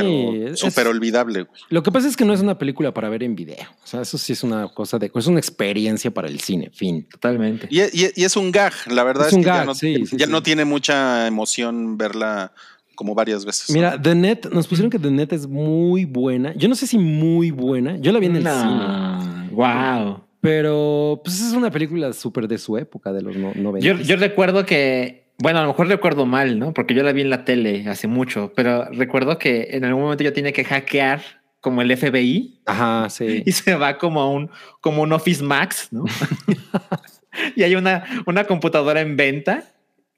súper 0.54 0.88
olvidable, 0.88 1.42
güey. 1.42 1.60
Lo 1.68 1.84
que 1.84 1.92
pasa 1.92 2.08
es 2.08 2.16
que 2.16 2.24
no 2.24 2.32
es 2.34 2.40
una 2.40 2.58
película 2.58 2.92
para 2.92 3.08
ver 3.08 3.22
en 3.22 3.36
video. 3.36 3.64
O 3.84 3.86
sea, 3.86 4.00
eso 4.02 4.18
sí 4.18 4.32
es 4.32 4.42
una 4.42 4.66
cosa 4.74 4.98
de. 4.98 5.08
Es 5.14 5.26
una 5.28 5.38
experiencia 5.38 6.10
para 6.10 6.26
el 6.26 6.40
cine, 6.40 6.70
fin. 6.74 7.06
Totalmente. 7.08 7.68
Y, 7.70 7.82
y- 7.82 8.10
y 8.16 8.24
es 8.24 8.36
un 8.36 8.50
gag, 8.50 8.72
la 8.88 9.04
verdad 9.04 9.28
Es 9.28 9.34
es, 9.34 9.34
un 9.34 9.42
que 9.42 9.46
ya, 9.46 9.56
gag, 9.58 9.66
no, 9.66 9.74
sí, 9.76 10.04
sí, 10.04 10.16
ya 10.16 10.26
sí. 10.26 10.32
no 10.32 10.42
tiene 10.42 10.64
mucha 10.64 11.28
emoción 11.28 11.96
verla 11.96 12.52
como 12.98 13.14
varias 13.14 13.44
veces. 13.44 13.70
Mira, 13.70 13.96
The 14.02 14.12
Net, 14.16 14.46
nos 14.50 14.66
pusieron 14.66 14.90
que 14.90 14.98
The 14.98 15.12
Net 15.12 15.32
es 15.32 15.46
muy 15.46 16.04
buena. 16.04 16.52
Yo 16.56 16.68
no 16.68 16.74
sé 16.74 16.84
si 16.88 16.98
muy 16.98 17.52
buena. 17.52 17.96
Yo 17.98 18.10
la 18.10 18.18
vi 18.18 18.26
en 18.26 18.34
el 18.34 18.42
cine. 18.42 19.50
Wow. 19.52 20.24
Pero 20.40 21.20
pues 21.22 21.40
es 21.40 21.52
una 21.52 21.70
película 21.70 22.12
súper 22.12 22.48
de 22.48 22.58
su 22.58 22.76
época, 22.76 23.12
de 23.12 23.22
los 23.22 23.36
no- 23.36 23.52
90. 23.54 23.86
Yo, 23.86 23.94
yo 24.02 24.16
recuerdo 24.16 24.66
que, 24.66 25.30
bueno, 25.38 25.60
a 25.60 25.62
lo 25.62 25.68
mejor 25.68 25.86
recuerdo 25.86 26.26
mal, 26.26 26.58
¿no? 26.58 26.74
Porque 26.74 26.92
yo 26.92 27.04
la 27.04 27.12
vi 27.12 27.20
en 27.20 27.30
la 27.30 27.44
tele 27.44 27.84
hace 27.88 28.08
mucho, 28.08 28.52
pero 28.56 28.86
recuerdo 28.90 29.38
que 29.38 29.68
en 29.70 29.84
algún 29.84 30.02
momento 30.02 30.24
yo 30.24 30.32
tenía 30.32 30.50
que 30.50 30.64
hackear 30.64 31.22
como 31.60 31.82
el 31.82 31.96
FBI 31.96 32.62
Ajá, 32.66 33.08
sí. 33.10 33.44
y 33.46 33.52
se 33.52 33.76
va 33.76 33.96
como 33.98 34.20
a 34.20 34.28
un, 34.28 34.50
como 34.80 35.02
un 35.02 35.12
Office 35.12 35.42
Max, 35.44 35.86
¿no? 35.92 36.04
y 37.54 37.62
hay 37.62 37.76
una, 37.76 38.02
una 38.26 38.42
computadora 38.44 39.00
en 39.00 39.16
venta. 39.16 39.62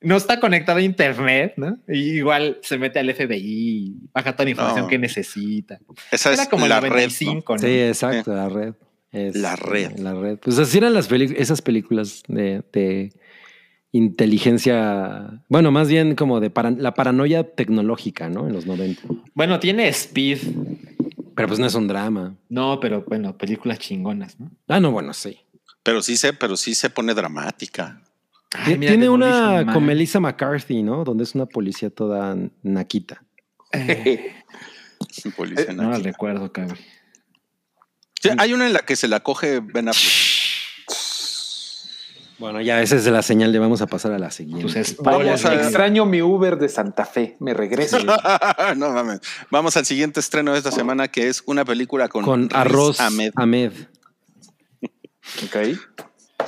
No 0.03 0.16
está 0.16 0.40
conectada 0.40 0.78
a 0.78 0.82
internet, 0.82 1.55
¿no? 1.57 1.78
Y 1.86 2.12
igual 2.18 2.59
se 2.62 2.78
mete 2.78 2.98
al 2.98 3.12
FBI, 3.14 3.96
baja 4.14 4.32
toda 4.32 4.44
la 4.44 4.51
información 4.51 4.84
No. 4.84 4.88
que 4.88 4.98
necesita. 4.98 5.78
Esa 6.11 6.32
Era 6.32 6.44
es 6.44 6.48
como 6.48 6.66
la 6.66 6.80
red. 6.80 6.88
¿no? 6.88 6.94
95, 6.96 7.55
¿no? 7.57 7.59
Sí, 7.62 7.80
exacto, 7.80 8.34
la 8.34 8.48
red. 8.48 8.74
Es, 9.12 9.34
La 9.36 9.57
red. 9.57 9.98
La 9.98 10.14
red. 10.14 10.38
Pues 10.38 10.59
así 10.59 10.78
eran 10.78 10.94
las 10.94 11.11
esas 11.11 11.61
películas 11.62 12.22
de, 12.28 12.62
de 12.72 13.12
inteligencia. 13.92 15.42
Bueno, 15.48 15.70
más 15.70 15.88
bien 15.88 16.14
como 16.14 16.40
de 16.40 16.51
para- 16.51 16.70
la 16.70 16.94
paranoia 16.94 17.44
tecnológica, 17.55 18.28
¿no? 18.28 18.46
En 18.46 18.53
los 18.53 18.66
90. 18.66 19.03
Bueno, 19.34 19.59
tiene 19.61 19.88
Speed. 19.88 20.38
Pero 21.34 21.48
pues 21.48 21.59
no 21.61 21.66
es 21.66 21.74
un 21.74 21.88
drama. 21.88 22.36
No, 22.48 22.80
pero 22.80 23.05
bueno, 23.07 23.36
películas 23.38 23.78
chingonas, 23.78 24.38
¿no? 24.38 24.51
Ah, 24.68 24.78
no, 24.80 24.90
bueno, 24.92 25.12
sí. 25.14 25.38
Pero 25.82 26.03
sí 26.03 26.16
se, 26.16 26.32
pero 26.34 26.57
sí 26.57 26.74
se 26.74 26.90
pone 26.90 27.14
dramática. 27.14 28.03
Ay, 28.53 28.72
Ti- 28.74 28.78
mira, 28.78 28.92
Tiene 28.92 29.09
una 29.09 29.62
Man. 29.64 29.72
con 29.74 29.84
Melissa 29.86 30.18
McCarthy, 30.20 30.82
¿no? 30.82 31.05
Donde 31.05 31.24
es 31.24 31.34
una 31.34 31.46
policía 31.46 31.90
toda 31.90 32.36
naquita. 32.62 33.22
Eh, 33.72 34.34
Policía 35.36 35.72
no 35.72 35.84
la 35.84 35.88
nazi. 35.90 36.03
recuerdo, 36.03 36.53
cabrón. 36.53 36.78
Sí, 38.20 38.28
hay 38.36 38.53
una 38.53 38.66
en 38.66 38.72
la 38.74 38.80
que 38.80 38.96
se 38.96 39.09
la 39.09 39.20
coge 39.20 39.61
Ben 39.61 39.88
Affleck. 39.88 40.20
Bueno, 42.38 42.61
ya 42.62 42.80
esa 42.82 42.96
es 42.96 43.05
la 43.07 43.20
señal 43.22 43.53
de 43.53 43.59
vamos 43.59 43.82
a 43.82 43.86
pasar 43.86 44.12
a 44.12 44.18
la 44.18 44.30
siguiente. 44.30 44.62
Pues 44.64 44.76
es 44.76 44.96
Vamos 44.96 45.44
a- 45.44 45.55
Extraño 45.55 46.07
mi 46.07 46.22
Uber 46.22 46.57
de 46.59 46.68
Santa 46.70 47.05
Fe. 47.05 47.36
Me 47.38 47.53
regreso. 47.55 47.98
no 48.76 48.90
mames. 48.90 49.20
Vamos 49.51 49.76
al 49.76 49.84
siguiente 49.84 50.20
estreno 50.20 50.53
de 50.53 50.59
esta 50.59 50.70
semana 50.72 51.09
que 51.09 51.28
es 51.28 51.42
una 51.46 51.64
película 51.66 52.09
con, 52.09 52.24
con 52.24 52.42
Riz 52.48 52.55
arroz 52.55 53.01
Ahmed. 53.01 53.32
Ahmed. 53.36 53.72
ok. 55.44 55.57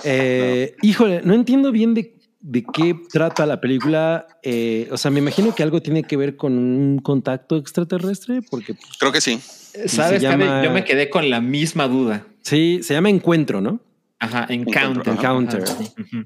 Eh, 0.04 0.74
Híjole, 0.82 1.22
no 1.24 1.34
entiendo 1.34 1.70
bien 1.72 1.94
de, 1.94 2.16
de 2.40 2.64
qué 2.72 2.94
trata 3.12 3.46
la 3.46 3.60
película. 3.60 4.26
Eh, 4.42 4.88
o 4.90 4.96
sea, 4.96 5.10
me 5.10 5.18
imagino 5.20 5.54
que 5.54 5.62
algo 5.62 5.80
tiene 5.82 6.02
que 6.04 6.16
ver 6.16 6.36
con 6.36 6.52
un 6.58 6.98
contacto 6.98 7.56
extraterrestre, 7.56 8.40
porque 8.50 8.74
pues, 8.74 8.86
Creo 8.98 9.12
que 9.12 9.20
sí. 9.20 9.38
¿Sabes, 9.86 10.20
se 10.22 10.28
Javi? 10.28 10.44
llama- 10.44 10.62
Yo 10.64 10.70
me 10.70 10.84
quedé 10.84 11.08
con 11.08 11.28
la 11.30 11.40
misma 11.40 11.88
duda. 11.88 12.26
sí, 12.42 12.80
se 12.82 12.94
llama 12.94 13.08
Encuentro, 13.10 13.60
¿no? 13.60 13.80
Ajá, 14.18 14.46
Encounter. 14.48 15.12
Encounter. 15.14 15.62
Ajá, 15.64 15.74
sí. 15.76 15.90
Ujú. 16.00 16.24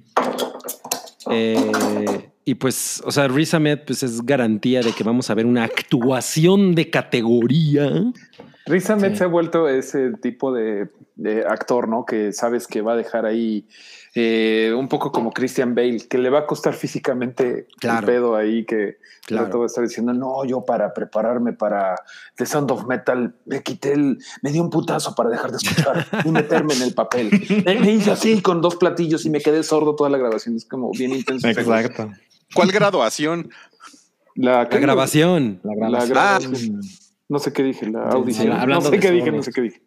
Eh, 1.31 2.31
y 2.45 2.55
pues, 2.55 3.03
o 3.05 3.11
sea, 3.11 3.27
Riz 3.29 3.53
Ahmed 3.55 3.81
pues 3.87 4.03
es 4.03 4.21
garantía 4.25 4.81
de 4.81 4.93
que 4.93 5.03
vamos 5.03 5.29
a 5.31 5.35
ver 5.35 5.47
una 5.47 5.65
actuación 5.65 6.75
de 6.75 6.91
categoría. 6.91 7.91
Riz 8.67 8.91
Ahmed 8.91 9.13
Sí. 9.13 9.17
se 9.19 9.25
ha 9.25 9.29
vuelto 9.29 9.69
ese 9.69 10.13
tipo 10.21 10.53
de, 10.53 10.89
de 11.15 11.45
actor, 11.47 11.89
¿no? 11.89 12.05
Que 12.05 12.33
sabes 12.33 12.67
que 12.67 12.83
va 12.83 12.95
a 12.95 12.97
dejar 12.97 13.25
ahí 13.25 13.67
eh, 14.15 14.73
un 14.77 14.89
poco 14.89 15.13
como 15.13 15.33
Christian 15.33 15.75
Bale, 15.75 16.07
que 16.09 16.19
le 16.19 16.31
va 16.31 16.41
a 16.41 16.47
costar 16.47 16.75
físicamente 16.75 17.69
Claro. 17.79 18.01
el 18.01 18.05
pedo 18.07 18.37
ahí, 18.37 18.65
que 18.65 18.97
Claro. 19.27 19.63
a 19.63 19.67
estar 19.67 19.85
diciendo, 19.85 20.13
no, 20.15 20.45
yo 20.45 20.65
para 20.65 20.95
prepararme 20.95 21.53
para 21.53 21.97
The 22.37 22.47
Sound 22.47 22.71
of 22.71 22.87
Metal, 22.87 23.35
me 23.45 23.63
quité 23.63 23.93
el, 23.93 24.19
me 24.43 24.51
di 24.53 24.59
un 24.61 24.71
putazo 24.71 25.15
para 25.15 25.31
dejar 25.31 25.51
de 25.51 25.59
escuchar 25.59 26.07
y 26.25 26.31
meterme 26.31 26.75
en 26.75 26.83
el 26.83 26.95
papel. 26.95 27.31
Me, 27.67 27.93
hice 27.93 28.11
así 28.13 28.41
con 28.41 28.61
dos 28.63 28.77
platillos 28.77 29.27
y 29.27 29.31
me 29.31 29.41
quedé 29.41 29.63
sordo 29.65 29.95
toda 29.97 30.11
la 30.11 30.19
grabación. 30.19 30.57
Es 30.57 30.65
como 30.65 30.91
bien 30.93 31.13
intenso. 31.13 31.47
Exacto. 31.49 32.11
¿Cuál 32.55 32.71
graduación? 32.73 33.51
La, 34.35 34.59
La 34.71 34.79
grabación. 34.79 35.61
La 35.65 35.73
La 35.75 36.07
grabación. 36.07 36.11
grabación. 36.53 36.81
No 37.29 37.39
sé 37.39 37.53
qué 37.53 37.63
dije, 37.63 37.89
la 37.91 38.09
audición. 38.11 38.49
no 38.69 38.81
sé 38.81 38.99
qué 38.99 39.11
dije, 39.11 39.33
no 39.33 39.43
sé 39.43 39.53
qué 39.53 39.61
dije. 39.63 39.83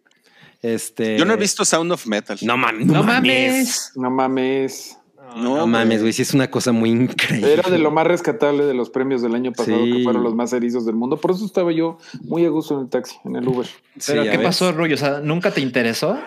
Este. 0.62 1.18
Yo 1.18 1.24
no 1.26 1.34
he 1.34 1.38
visto 1.38 1.64
Sound 1.64 1.92
of 1.92 2.06
Metal. 2.06 2.38
No 2.42 2.58
mames. 2.58 2.86
No 2.88 3.02
mames. 3.04 3.92
No 3.96 4.10
mames. 4.12 4.96
No, 5.38 5.68
mames, 5.68 6.02
güey. 6.02 6.12
Sí, 6.12 6.24
es 6.24 6.34
una 6.34 6.50
cosa 6.50 6.72
muy 6.72 6.90
increíble. 6.90 7.54
Era 7.54 7.70
de 7.70 7.78
lo 7.78 7.92
más 7.92 8.06
rescatable 8.08 8.66
de 8.66 8.74
los 8.74 8.90
premios 8.90 9.22
del 9.22 9.36
año 9.36 9.52
pasado, 9.54 9.86
Sí. 9.86 9.98
que 9.98 10.04
fueron 10.04 10.24
los 10.24 10.34
más 10.36 10.52
erizos 10.54 10.86
del 10.88 10.96
mundo. 10.96 11.18
Por 11.18 11.32
eso 11.32 11.46
estaba 11.46 11.72
yo 11.72 11.98
muy 12.24 12.44
a 12.46 12.50
gusto 12.50 12.74
en 12.74 12.82
el 12.86 12.90
taxi, 12.90 13.16
en 13.26 13.36
el 13.36 13.48
Uber. 13.48 13.68
Sí, 13.68 13.74
Pero 14.08 14.24
¿qué 14.24 14.38
ves. 14.38 14.42
pasó, 14.48 14.72
Rullo? 14.72 14.96
O 14.96 14.98
sea, 14.98 15.20
¿nunca 15.22 15.52
te 15.52 15.62
interesó? 15.62 16.20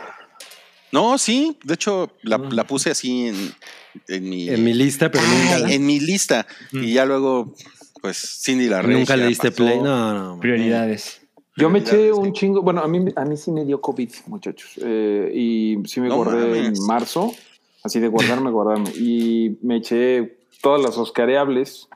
No, 0.93 1.19
sí. 1.19 1.59
De 1.65 1.75
hecho, 1.75 2.13
la, 2.23 2.39
la 2.39 2.65
puse 2.65 2.91
así 2.91 3.27
en, 3.29 3.53
en 4.09 4.29
mi, 4.31 4.49
En 4.49 4.63
mi 4.63 4.73
lista, 4.73 5.11
pero 5.11 5.25
nunca, 5.25 5.57
Ay, 5.57 5.63
la- 5.63 5.73
en 5.73 5.85
mi 5.85 5.99
lista. 5.99 6.47
Y 6.71 6.93
ya 6.93 7.05
luego, 7.05 7.55
pues, 8.03 8.43
Cindy 8.45 8.67
la 8.69 8.83
Regia 8.83 8.99
nunca 8.99 9.17
le 9.17 9.27
diste 9.29 9.51
pasó. 9.51 9.65
play. 9.65 9.81
No, 9.81 10.13
no. 10.35 10.41
Prioridades. 10.41 11.23
Yo 11.57 11.71
me 11.71 11.79
eché 11.81 12.13
un 12.13 12.33
chingo. 12.33 12.61
Bueno, 12.63 12.83
a 12.83 12.89
mí, 12.89 13.05
a 13.17 13.25
mí 13.25 13.37
sí 13.37 13.51
me 13.53 13.65
dio 13.65 13.81
COVID, 13.81 14.11
muchachos. 14.27 14.73
Eh, 14.83 15.31
y 15.35 15.77
sí 15.87 16.01
me 16.01 16.09
No 16.09 16.17
guardé 16.17 16.47
mames. 16.63 16.79
en 16.81 16.87
marzo, 16.87 17.33
así 17.85 18.01
de 18.01 18.09
guardarme, 18.09 18.51
guardarme. 18.51 18.91
Y 18.97 19.57
me 19.63 19.77
eché 19.77 20.39
todas 20.61 20.83
las 20.83 20.99
oscareables. 20.99 21.89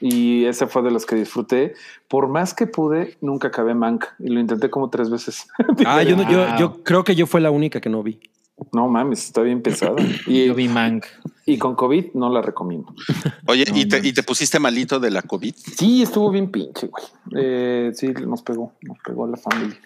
Y 0.00 0.44
esa 0.46 0.66
fue 0.66 0.82
de 0.82 0.90
las 0.90 1.06
que 1.06 1.14
disfruté. 1.16 1.74
Por 2.08 2.28
más 2.28 2.54
que 2.54 2.66
pude, 2.66 3.16
nunca 3.20 3.48
acabé 3.48 3.74
Mank. 3.74 4.06
Y 4.18 4.28
lo 4.28 4.40
intenté 4.40 4.70
como 4.70 4.88
tres 4.90 5.10
veces. 5.10 5.46
Ah, 5.86 6.02
yo, 6.02 6.16
no- 6.16 6.28
yo, 6.30 6.46
Wow. 6.46 6.58
yo 6.58 6.82
creo 6.82 7.04
que 7.04 7.14
yo 7.14 7.26
fue 7.26 7.40
la 7.40 7.50
única 7.50 7.80
que 7.80 7.90
no 7.90 8.02
vi. 8.02 8.18
No 8.72 8.88
mames, 8.88 9.24
está 9.24 9.42
bien 9.42 9.62
pesada. 9.62 9.96
Y, 10.26 10.46
Yo 10.46 10.54
vi 10.54 10.68
Mank. 10.68 11.04
y 11.46 11.58
con 11.58 11.74
COVID 11.74 12.14
no 12.14 12.30
la 12.30 12.42
recomiendo. 12.42 12.94
Oye, 13.46 13.64
No 13.70 13.76
¿y, 13.76 13.86
te, 13.86 13.96
mames. 13.96 14.10
¿y 14.10 14.12
te 14.12 14.22
pusiste 14.22 14.58
malito 14.58 15.00
de 15.00 15.10
la 15.10 15.22
COVID? 15.22 15.54
Sí, 15.54 16.02
estuvo 16.02 16.30
bien 16.30 16.50
pinche, 16.50 16.88
güey. 16.88 17.04
Eh, 17.36 17.90
sí, 17.94 18.08
nos 18.26 18.42
pegó, 18.42 18.72
nos 18.82 18.98
pegó 19.04 19.24
a 19.24 19.28
la 19.28 19.36
familia. 19.36 19.78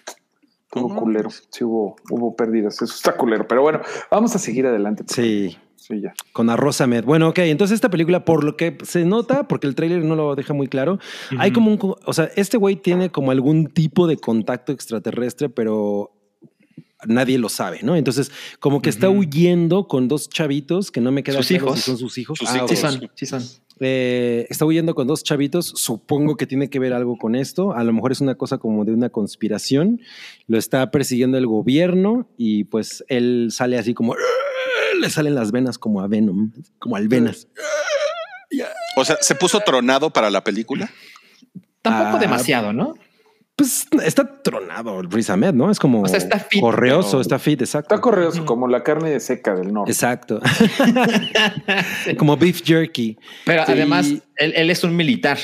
Estuvo 0.65 0.93
culero. 0.95 1.29
Sí, 1.29 1.63
hubo, 1.63 1.95
hubo 2.09 2.35
pérdidas. 2.35 2.75
Eso 2.81 2.93
está 2.93 3.15
culero. 3.15 3.47
Pero 3.47 3.61
bueno, 3.61 3.79
vamos 4.11 4.35
a 4.35 4.39
seguir 4.39 4.65
adelante. 4.67 5.05
Sí. 5.07 5.57
Sí, 5.77 6.01
ya. 6.01 6.15
Con 6.33 6.49
Arroz 6.49 6.81
Ahmed. 6.81 7.05
Bueno, 7.05 7.29
ok. 7.29 7.37
Entonces 7.39 7.75
esta 7.75 7.89
película, 7.91 8.25
por 8.25 8.43
lo 8.43 8.57
que 8.57 8.75
se 8.83 9.05
nota, 9.05 9.47
porque 9.47 9.67
el 9.67 9.75
tráiler 9.75 10.03
no 10.03 10.15
lo 10.15 10.33
deja 10.35 10.51
muy 10.51 10.67
claro, 10.67 10.97
hay 11.37 11.51
como 11.51 11.69
un... 11.71 11.77
O 12.05 12.13
sea, 12.13 12.25
este 12.35 12.57
güey 12.57 12.75
tiene 12.75 13.11
como 13.11 13.29
algún 13.29 13.67
tipo 13.67 14.07
de 14.07 14.17
contacto 14.17 14.71
extraterrestre, 14.71 15.47
pero 15.47 16.11
nadie 17.07 17.37
lo 17.37 17.49
sabe, 17.49 17.79
¿no? 17.83 17.95
Entonces, 17.95 18.31
como 18.59 18.81
que 18.81 18.89
está 18.89 19.09
huyendo 19.09 19.87
con 19.87 20.07
dos 20.07 20.29
chavitos 20.29 20.91
que 20.91 21.01
no 21.01 21.11
me 21.11 21.23
queda 21.23 21.37
Sus 21.37 21.47
claro 21.47 21.65
hijos. 21.65 21.79
si 21.79 21.85
son 21.85 21.97
sus 21.97 22.17
hijos. 22.17 22.37
Sus 22.39 22.49
Ah, 22.49 22.57
hijos. 22.57 22.69
Sí 22.71 22.75
son, 22.77 23.11
sí 23.15 23.25
son. 23.25 23.43
Eh, 23.81 24.47
está 24.49 24.65
huyendo 24.65 24.95
con 24.95 25.05
dos 25.07 25.23
chavitos. 25.23 25.67
Supongo 25.75 26.37
que 26.37 26.47
tiene 26.47 26.69
que 26.69 26.79
ver 26.79 26.93
algo 26.93 27.17
con 27.17 27.35
esto. 27.35 27.73
A 27.73 27.83
lo 27.83 27.91
mejor 27.93 28.11
es 28.11 28.21
una 28.21 28.35
cosa 28.35 28.57
como 28.57 28.85
de 28.85 28.93
una 28.93 29.09
conspiración. 29.09 29.99
Lo 30.47 30.57
está 30.57 30.91
persiguiendo 30.91 31.37
el 31.37 31.45
gobierno 31.47 32.29
y 32.37 32.63
pues 32.65 33.03
él 33.09 33.49
sale 33.51 33.77
así 33.77 33.93
como 33.93 34.15
le 35.01 35.09
salen 35.09 35.35
las 35.35 35.51
venas 35.51 35.77
como 35.77 35.99
a 36.01 36.07
Venom, 36.07 36.51
como 36.79 36.95
al 36.95 37.07
venas. 37.09 37.47
O 38.95 39.03
sea, 39.03 39.17
¿se 39.19 39.35
puso 39.35 39.59
tronado 39.59 40.09
para 40.09 40.29
la 40.29 40.41
película? 40.43 40.89
Tampoco 41.81 42.15
Ah, 42.15 42.19
demasiado, 42.19 42.71
¿no? 42.71 42.95
Pues 43.57 43.87
está 44.03 44.41
tronado 44.43 44.99
el 44.99 45.09
Riz 45.09 45.29
Ahmed, 45.29 45.53
¿no? 45.53 45.71
Es 45.71 45.79
como 45.79 46.01
O 46.01 46.07
sea, 46.07 46.17
está 46.17 46.39
fit, 46.39 46.59
correoso, 46.59 47.11
pero- 47.11 47.21
está 47.21 47.39
fit, 47.39 47.61
exacto. 47.61 47.95
Está 47.95 48.01
correoso 48.01 48.45
como 48.45 48.67
la 48.67 48.83
carne 48.83 49.17
seca 49.21 49.55
del 49.55 49.71
norte. 49.71 49.91
Exacto. 49.91 50.41
como 52.17 52.35
beef 52.37 52.61
jerky. 52.63 53.17
Pero 53.45 53.65
Sí. 53.65 53.71
además, 53.71 54.07
él, 54.35 54.53
él 54.55 54.69
es 54.69 54.83
un 54.83 54.95
militar. 54.95 55.37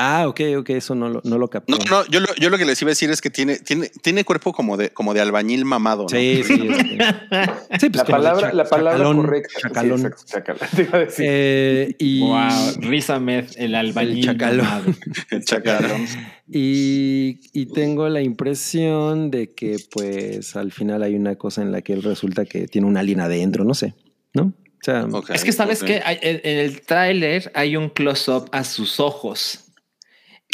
Ah, 0.00 0.28
ok, 0.28 0.40
ok, 0.58 0.70
eso 0.70 0.94
no 0.94 1.08
lo, 1.08 1.20
no 1.24 1.38
lo 1.38 1.48
capté. 1.48 1.72
No, 1.72 1.78
no, 1.90 2.06
yo 2.06 2.20
lo, 2.20 2.28
yo 2.36 2.50
lo 2.50 2.58
que 2.58 2.64
les 2.64 2.80
iba 2.80 2.90
a 2.90 2.92
decir 2.92 3.10
es 3.10 3.20
que 3.20 3.30
tiene, 3.30 3.56
tiene, 3.58 3.90
tiene 4.00 4.24
cuerpo 4.24 4.52
como 4.52 4.76
de, 4.76 4.90
como 4.90 5.12
de 5.12 5.20
albañil 5.20 5.64
mamado. 5.64 6.04
¿no? 6.04 6.08
Sí, 6.08 6.42
sí. 6.44 6.68
este. 6.70 6.98
Sí, 7.80 7.90
pues 7.90 7.96
la 7.96 8.04
palabra, 8.04 8.52
la 8.52 8.64
palabra 8.64 8.98
chacalón, 8.98 9.16
correcta. 9.22 9.50
Sí, 9.54 9.62
chacalón. 9.62 10.00
exacto, 10.00 10.22
chacalón. 10.26 10.68
Te 10.74 10.82
iba 10.82 10.98
a 10.98 11.00
decir. 11.00 11.26
Eh, 11.28 11.96
y, 11.98 12.20
Wow, 12.20 12.80
Riz 12.80 13.10
Ahmed, 13.10 13.46
el 13.56 13.74
albañil. 13.74 14.18
El 14.18 14.24
chacalón. 14.24 14.64
mamado. 14.64 14.94
El 15.30 15.44
chacalón. 15.44 16.06
y, 16.48 17.40
y 17.52 17.66
tengo 17.66 18.08
la 18.08 18.20
impresión 18.20 19.30
de 19.30 19.52
que 19.52 19.76
pues 19.90 20.56
al 20.56 20.72
final 20.72 21.02
hay 21.02 21.14
una 21.14 21.34
cosa 21.36 21.62
en 21.62 21.72
la 21.72 21.82
que 21.82 21.92
él 21.92 22.02
resulta 22.02 22.44
que 22.44 22.68
tiene 22.68 22.86
una 22.86 23.00
alien 23.00 23.20
adentro, 23.20 23.64
no 23.64 23.74
sé, 23.74 23.94
¿no? 24.32 24.52
O 24.80 24.84
sea, 24.84 25.06
Es 25.34 25.44
que 25.44 25.52
sabes 25.52 25.82
que 25.82 26.00
en 26.04 26.58
el 26.58 26.82
tráiler 26.82 27.50
hay 27.54 27.76
un 27.76 27.88
close-up 27.88 28.48
a 28.52 28.62
sus 28.62 29.00
ojos. 29.00 29.64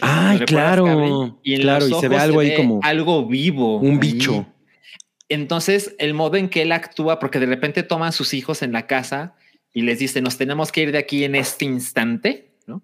Ay, 0.05 0.39
¿Recuerdas, 0.39 0.47
claro? 0.75 1.41
Y 1.43 1.55
en 1.55 1.61
claro, 1.63 1.87
los 1.89 1.99
y 1.99 2.01
se 2.01 2.09
ve 2.09 2.17
ojos 2.17 2.25
algo 2.25 2.41
ahí 2.41 2.49
ve 2.51 2.57
como 2.57 2.81
algo 2.83 3.27
vivo. 3.27 3.77
un 3.79 3.93
ahí. 3.93 3.99
bicho. 3.99 4.47
Entonces, 5.29 5.95
el 5.99 6.15
modo 6.15 6.37
en 6.37 6.49
que 6.49 6.63
él 6.63 6.73
actúa, 6.73 7.19
porque 7.19 7.41
de 7.41 7.47
repente 7.47 7.83
toman 7.83 8.13
sus 8.13 8.35
hijos 8.35 8.63
en 8.63 8.73
la 8.73 8.87
casa 8.87 9.35
y 9.73 9.83
les 9.83 9.99
dice, 9.99 10.21
nos 10.21 10.37
tenemos 10.37 10.71
que 10.71 10.83
ir 10.83 10.93
de 10.93 10.99
aquí 10.99 11.25
en 11.25 11.35
este 11.35 11.65
instante, 11.65 12.53
¿no? 12.67 12.83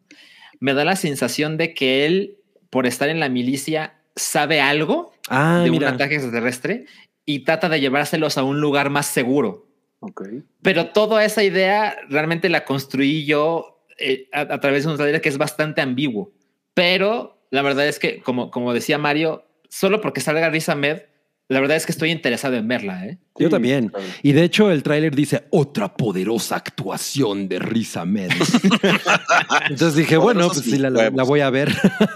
Me 0.59 0.75
da 0.75 0.85
la 0.85 0.97
sensación 0.97 1.57
de 1.57 1.75
que 1.75 2.07
él, 2.07 2.39
por 2.71 2.87
estar 2.87 3.09
en 3.09 3.21
la 3.21 3.29
milicia, 3.29 3.95
sabe 4.17 4.61
algo 4.61 5.13
Ah, 5.29 5.61
de 5.65 5.71
mira. 5.71 5.89
un 5.89 5.95
ataque 5.95 6.15
extraterrestre 6.17 6.87
y 7.25 7.41
trata 7.41 7.69
de 7.69 7.79
llevárselos 7.81 8.37
a 8.39 8.43
un 8.43 8.61
lugar 8.61 8.91
más 8.91 9.07
seguro. 9.07 9.69
Ok. 10.01 10.23
Pero 10.63 10.87
toda 10.89 11.25
esa 11.25 11.45
idea 11.45 11.97
realmente 12.09 12.49
la 12.49 12.65
construí 12.65 13.25
yo 13.27 13.85
eh, 13.99 14.29
a, 14.33 14.41
a 14.41 14.61
través 14.61 14.85
de 14.85 14.91
un 14.91 14.97
trailer 14.97 15.21
que 15.21 15.29
es 15.29 15.39
bastante 15.39 15.81
ambiguo. 15.83 16.33
Pero 16.81 17.45
la 17.51 17.61
verdad 17.61 17.87
es 17.87 17.99
que, 17.99 18.23
como, 18.23 18.51
como 18.51 18.73
decía 18.73 18.97
Mario, 18.97 19.45
solo 19.69 20.01
porque 20.01 20.23
salga 20.23 20.49
Riz 20.49 20.71
Ahmed, 20.71 21.03
la 21.49 21.61
verdad 21.61 21.77
es 21.77 21.85
que 21.85 21.93
estoy 21.93 22.11
interesado 22.11 22.57
en 22.57 22.67
verla. 22.69 23.05
¿eh? 23.07 23.19
Yo 23.39 23.49
Sí, 23.49 23.51
también. 23.51 23.93
Y 24.23 24.33
de 24.33 24.45
hecho 24.45 24.71
el 24.71 24.83
tráiler 24.83 25.15
dice 25.15 25.45
otra 25.51 25.95
poderosa 25.95 26.57
actuación 26.57 27.49
de 27.49 27.59
Riz 27.59 27.99
Ahmed. 27.99 28.31
Entonces 29.69 29.95
dije, 29.97 30.17
bueno, 30.17 30.47
pues 30.49 30.61
sí, 30.61 30.79
la, 30.79 30.89
la- 30.89 31.11
voy 31.25 31.41
a 31.41 31.51
ver. 31.51 31.71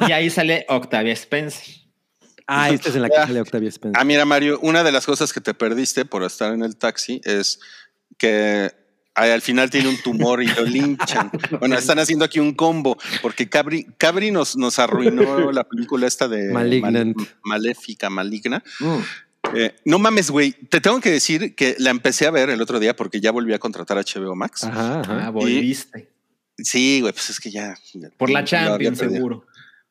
Y 0.08 0.12
ahí 0.12 0.30
sale 0.30 0.64
Octavia 0.68 1.12
Spencer. 1.12 1.74
ah, 2.46 2.70
esta 2.70 2.88
es 2.88 2.96
en 2.96 3.02
la 3.02 3.10
que 3.10 3.16
sale 3.16 3.40
Octavia 3.42 3.68
Spencer. 3.68 4.00
Ah, 4.00 4.04
mira, 4.04 4.24
Mario, 4.24 4.58
una 4.62 4.82
de 4.82 4.92
las 4.92 5.04
cosas 5.04 5.32
que 5.32 5.42
te 5.42 5.52
perdiste 5.52 6.06
por 6.06 6.22
estar 6.22 6.54
en 6.54 6.62
el 6.62 6.76
taxi 6.76 7.20
es 7.24 7.60
que 8.16 8.70
al 9.14 9.40
final 9.42 9.70
tiene 9.70 9.88
un 9.88 9.96
tumor 9.98 10.42
y 10.42 10.46
lo 10.46 10.64
linchan. 10.64 11.30
Bueno, 11.60 11.76
están 11.78 11.98
haciendo 11.98 12.24
aquí 12.24 12.40
un 12.40 12.52
combo, 12.54 12.96
porque 13.22 13.48
Cabri, 13.48 13.84
Cabri 13.96 14.30
nos, 14.30 14.56
nos 14.56 14.78
arruinó 14.78 15.52
la 15.52 15.64
película 15.64 16.06
esta 16.06 16.26
de 16.28 16.52
Malignant. 16.52 17.16
Mal- 17.16 17.28
Maléfica, 17.42 18.10
Maligna. 18.10 18.62
Mm. 18.80 18.98
Eh, 19.54 19.74
no 19.84 19.98
mames, 19.98 20.30
güey. 20.30 20.52
Te 20.52 20.80
tengo 20.80 21.00
que 21.00 21.10
decir 21.10 21.54
que 21.54 21.76
la 21.78 21.90
empecé 21.90 22.26
a 22.26 22.30
ver 22.30 22.48
el 22.50 22.60
otro 22.62 22.80
día 22.80 22.96
porque 22.96 23.20
ya 23.20 23.30
volví 23.30 23.52
a 23.52 23.58
contratar 23.58 23.98
HBO 23.98 24.34
Max. 24.34 24.64
Ajá, 24.64 25.00
ajá. 25.00 25.26
Ah, 25.26 25.30
volviste. 25.30 26.08
Sí, 26.56 27.00
güey, 27.00 27.12
pues 27.12 27.30
es 27.30 27.38
que 27.40 27.50
ya. 27.50 27.74
ya- 27.92 28.08
Por 28.16 28.30
la 28.30 28.42
Champions, 28.44 28.98
seguro. 28.98 29.44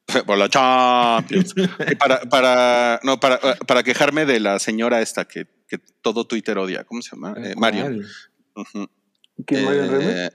Por 0.26 0.38
la 0.38 0.50
Champions. 0.50 1.54
Para, 1.98 2.22
para, 2.22 3.00
no, 3.04 3.20
para, 3.20 3.40
para 3.66 3.84
quejarme 3.84 4.26
de 4.26 4.40
la 4.42 4.60
señora 4.60 5.02
esta 5.02 5.26
que, 5.26 5.48
que 5.68 5.78
todo 6.02 6.26
Twitter 6.26 6.58
odia. 6.58 6.84
¿Cómo 6.84 7.02
se 7.02 7.12
llama? 7.16 7.34
Eh, 7.38 7.54
Mario. 7.56 7.84
¿Cuál? 7.84 8.06
Ujú. 8.56 8.90
¿Quién, 9.46 9.66
Mario 9.66 9.84
Eh, 9.84 9.88
Remy? 9.90 10.30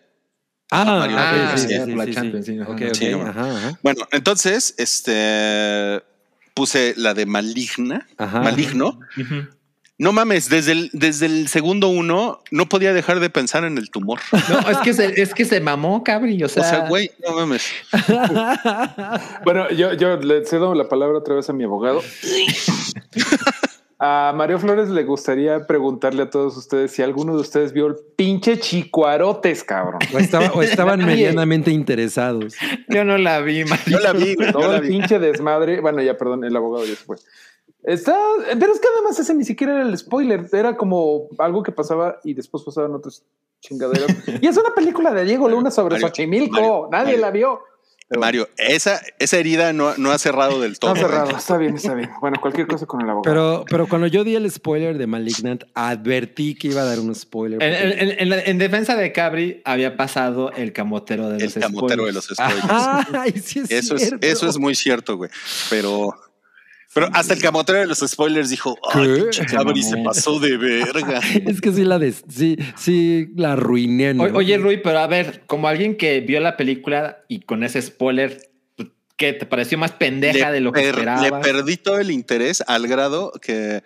Ah, 0.70 0.84
Mario 0.84 1.16
Ramos, 1.16 1.60
sí, 1.60 1.68
sí, 1.68 1.74
sí, 1.74 1.80
por 1.80 2.06
la. 2.06 2.12
Champions, 2.14 2.46
sí, 2.46 2.58
ajá. 2.60 2.70
Ok, 2.72 2.82
ok, 2.88 2.94
Sí, 2.94 3.06
ajá, 3.12 3.56
ajá. 3.56 3.78
Bueno, 3.82 4.06
entonces, 4.12 4.74
este 4.78 6.02
puse 6.54 6.94
la 6.96 7.14
de 7.14 7.24
maligna, 7.24 8.06
Ajá. 8.18 8.40
maligno. 8.40 8.98
No 10.00 10.12
mames, 10.12 10.48
desde 10.48 10.72
el, 10.72 10.90
desde 10.92 11.26
el 11.26 11.48
segundo 11.48 11.88
uno 11.88 12.40
no 12.52 12.68
podía 12.68 12.92
dejar 12.92 13.18
de 13.18 13.30
pensar 13.30 13.64
en 13.64 13.78
el 13.78 13.90
tumor. 13.90 14.20
No, 14.48 14.70
es 14.70 14.78
que 14.78 14.94
se, 14.94 15.20
es 15.20 15.34
que 15.34 15.44
se 15.44 15.60
mamó, 15.60 16.04
cabri. 16.04 16.40
O 16.42 16.46
O 16.46 16.48
sea, 16.48 16.62
sea, 16.64 16.88
güey, 16.88 17.10
no 17.26 17.34
mames. 17.34 17.66
Bueno, 19.44 19.70
yo, 19.70 19.94
yo 19.94 20.16
le 20.16 20.44
cedo 20.44 20.74
la 20.74 20.88
palabra 20.88 21.18
otra 21.18 21.34
vez 21.34 21.48
a 21.50 21.52
mi 21.52 21.64
abogado. 21.64 22.02
A 24.00 24.32
Mario 24.36 24.60
Flores 24.60 24.88
le 24.90 25.02
gustaría 25.02 25.66
preguntarle 25.66 26.22
a 26.22 26.30
todos 26.30 26.56
ustedes 26.56 26.92
si 26.92 27.02
alguno 27.02 27.34
de 27.34 27.40
ustedes 27.40 27.72
vio 27.72 27.86
el 27.88 27.96
pinche 28.16 28.58
chicuarotes, 28.60 29.64
cabrón. 29.64 29.98
O, 30.14 30.18
estaba- 30.18 30.52
o 30.54 30.62
estaban 30.62 31.00
medianamente 31.04 31.72
interesados. 31.72 32.54
yo 32.88 33.04
no 33.04 33.18
la 33.18 33.40
vi, 33.40 33.64
man. 33.64 33.78
Yo 33.86 33.98
la 33.98 34.12
vi, 34.12 34.36
güey, 34.36 34.52
Todo 34.52 34.68
la 34.70 34.76
el 34.78 34.86
pinche 34.88 35.18
desmadre. 35.18 35.80
Bueno, 35.80 36.00
ya 36.00 36.16
perdón, 36.16 36.44
el 36.44 36.54
abogado 36.54 36.84
ya 36.84 36.94
se 36.94 37.04
fue. 37.04 37.16
Está, 37.82 38.16
pero 38.58 38.72
es 38.72 38.80
que 38.80 38.88
además 38.94 39.18
ese 39.18 39.34
ni 39.34 39.44
siquiera 39.44 39.72
era 39.74 39.82
el 39.82 39.96
spoiler, 39.96 40.46
era 40.52 40.76
como 40.76 41.28
algo 41.38 41.62
que 41.62 41.72
pasaba 41.72 42.18
y 42.22 42.34
después 42.34 42.62
pasaban 42.62 42.92
otras 42.94 43.24
chingaderas. 43.60 44.14
y 44.40 44.46
es 44.46 44.56
una 44.56 44.74
película 44.74 45.12
de 45.12 45.24
Diego 45.24 45.48
Luna 45.48 45.70
sobre 45.70 45.94
Mario, 45.94 46.08
Xochimilco, 46.08 46.52
Mario, 46.54 46.88
nadie 46.92 47.04
Mario. 47.12 47.20
la 47.20 47.30
vio. 47.30 47.60
Pero 48.08 48.20
Mario, 48.22 48.48
esa, 48.56 49.02
esa 49.18 49.36
herida 49.36 49.74
no, 49.74 49.94
no 49.98 50.10
ha 50.12 50.18
cerrado 50.18 50.60
del 50.60 50.78
todo. 50.78 50.94
Está 50.94 51.06
cerrado, 51.08 51.36
está 51.36 51.58
bien, 51.58 51.74
está 51.76 51.92
bien. 51.94 52.08
Bueno, 52.22 52.38
cualquier 52.40 52.66
cosa 52.66 52.86
con 52.86 53.02
el 53.02 53.10
abogado. 53.10 53.22
Pero, 53.22 53.64
pero 53.68 53.86
cuando 53.86 54.06
yo 54.06 54.24
di 54.24 54.34
el 54.34 54.50
spoiler 54.50 54.96
de 54.96 55.06
Malignant, 55.06 55.64
advertí 55.74 56.54
que 56.54 56.68
iba 56.68 56.80
a 56.80 56.84
dar 56.84 57.00
un 57.00 57.14
spoiler. 57.14 57.62
En, 57.62 57.70
porque- 57.90 58.02
en- 58.04 58.16
en 58.20 58.28
la- 58.30 58.40
en 58.42 58.56
defensa 58.58 58.96
de 58.96 59.12
Cabri 59.12 59.60
había 59.66 59.96
pasado 59.98 60.52
el 60.52 60.72
camotero 60.72 61.28
de 61.28 61.36
El 61.36 61.44
los 61.44 61.54
camotero 61.54 62.06
de 62.06 62.12
los 62.12 62.24
spoilers. 62.24 62.62
spoilers. 62.64 63.08
Ay, 63.14 63.32
sí 63.44 63.58
es 63.60 63.70
Eso 63.70 63.96
es, 63.96 64.06
cierto. 64.08 64.26
eso 64.26 64.48
es 64.48 64.56
muy 64.58 64.74
cierto, 64.74 65.16
güey. 65.18 65.30
Pero, 65.68 66.18
pero 67.00 67.10
hasta 67.14 67.34
el 67.34 67.40
camotero 67.40 67.78
de 67.78 67.86
los 67.86 67.98
spoilers 67.98 68.50
dijo, 68.50 68.76
ay, 68.92 69.24
Cabri 69.50 69.82
se 69.82 69.96
pasó 69.98 70.38
de 70.40 70.56
verga. 70.56 71.20
Es 71.46 71.60
que 71.60 71.72
sí 71.72 71.84
la 71.84 71.98
des- 71.98 72.24
sí, 72.28 72.56
sí 72.76 73.28
la 73.36 73.52
arruiné. 73.52 74.14
¿no? 74.14 74.24
Oye, 74.24 74.58
Rui, 74.58 74.78
pero 74.78 74.98
a 74.98 75.06
ver, 75.06 75.42
como 75.46 75.68
alguien 75.68 75.96
que 75.96 76.20
vio 76.20 76.40
la 76.40 76.56
película 76.56 77.24
y 77.28 77.40
con 77.40 77.62
ese 77.64 77.80
spoiler, 77.82 78.50
¿qué 79.16 79.32
te 79.32 79.46
pareció 79.46 79.78
más 79.78 79.92
pendeja 79.92 80.50
de 80.52 80.60
lo 80.60 80.72
que 80.72 80.80
per- 80.80 80.90
esperaba? 80.90 81.22
le 81.22 81.30
perdí 81.42 81.76
todo 81.76 81.98
el 81.98 82.10
interés 82.10 82.62
al 82.66 82.86
grado 82.86 83.32
que 83.42 83.82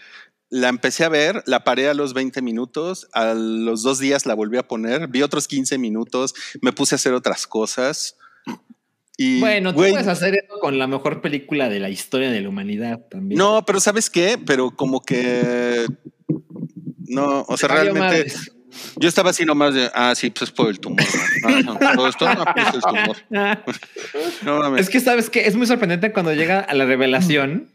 la 0.50 0.68
empecé 0.68 1.04
a 1.04 1.08
ver, 1.08 1.42
la 1.46 1.64
paré 1.64 1.88
a 1.88 1.94
los 1.94 2.12
20 2.12 2.42
minutos, 2.42 3.08
a 3.14 3.32
los 3.32 3.82
dos 3.82 3.98
días 3.98 4.26
la 4.26 4.34
volví 4.34 4.58
a 4.58 4.68
poner, 4.68 5.08
vi 5.08 5.22
otros 5.22 5.48
15 5.48 5.78
minutos, 5.78 6.34
me 6.60 6.72
puse 6.72 6.94
a 6.94 6.96
hacer 6.96 7.14
otras 7.14 7.46
cosas. 7.46 8.16
Y, 9.16 9.40
Bueno, 9.40 9.72
tú 9.72 9.78
puedes 9.78 10.06
hacer 10.06 10.34
eso 10.34 10.58
con 10.60 10.78
la 10.78 10.86
mejor 10.86 11.20
película 11.20 11.68
de 11.68 11.80
la 11.80 11.90
historia 11.90 12.30
de 12.30 12.40
la 12.40 12.48
humanidad 12.48 13.00
también. 13.10 13.38
No, 13.38 13.64
pero 13.64 13.78
¿sabes 13.80 14.08
qué? 14.08 14.38
Pero 14.44 14.70
como 14.70 15.02
que... 15.02 15.86
No, 17.06 17.44
o 17.46 17.56
sea, 17.56 17.68
realmente... 17.68 18.00
madres. 18.00 18.52
Yo 18.96 19.08
estaba 19.08 19.30
así 19.30 19.44
nomás 19.44 19.74
de, 19.74 19.90
ah, 19.94 20.14
sí, 20.14 20.30
pues 20.30 20.42
es 20.42 20.50
por 20.50 20.68
el 20.68 20.80
tumor. 20.80 21.00
¿no? 21.64 21.78
Ah, 21.80 21.92
no, 21.94 22.06
esto 22.08 22.32
no, 22.32 22.44
pues 22.44 22.68
es 22.68 22.74
el 22.74 22.80
tumor. 22.80 23.16
No. 24.44 24.76
Es 24.76 24.88
que 24.88 25.00
sabes 25.00 25.30
que 25.30 25.46
es 25.46 25.56
muy 25.56 25.66
sorprendente 25.66 26.12
cuando 26.12 26.32
llega 26.32 26.60
a 26.60 26.74
la 26.74 26.84
revelación, 26.84 27.68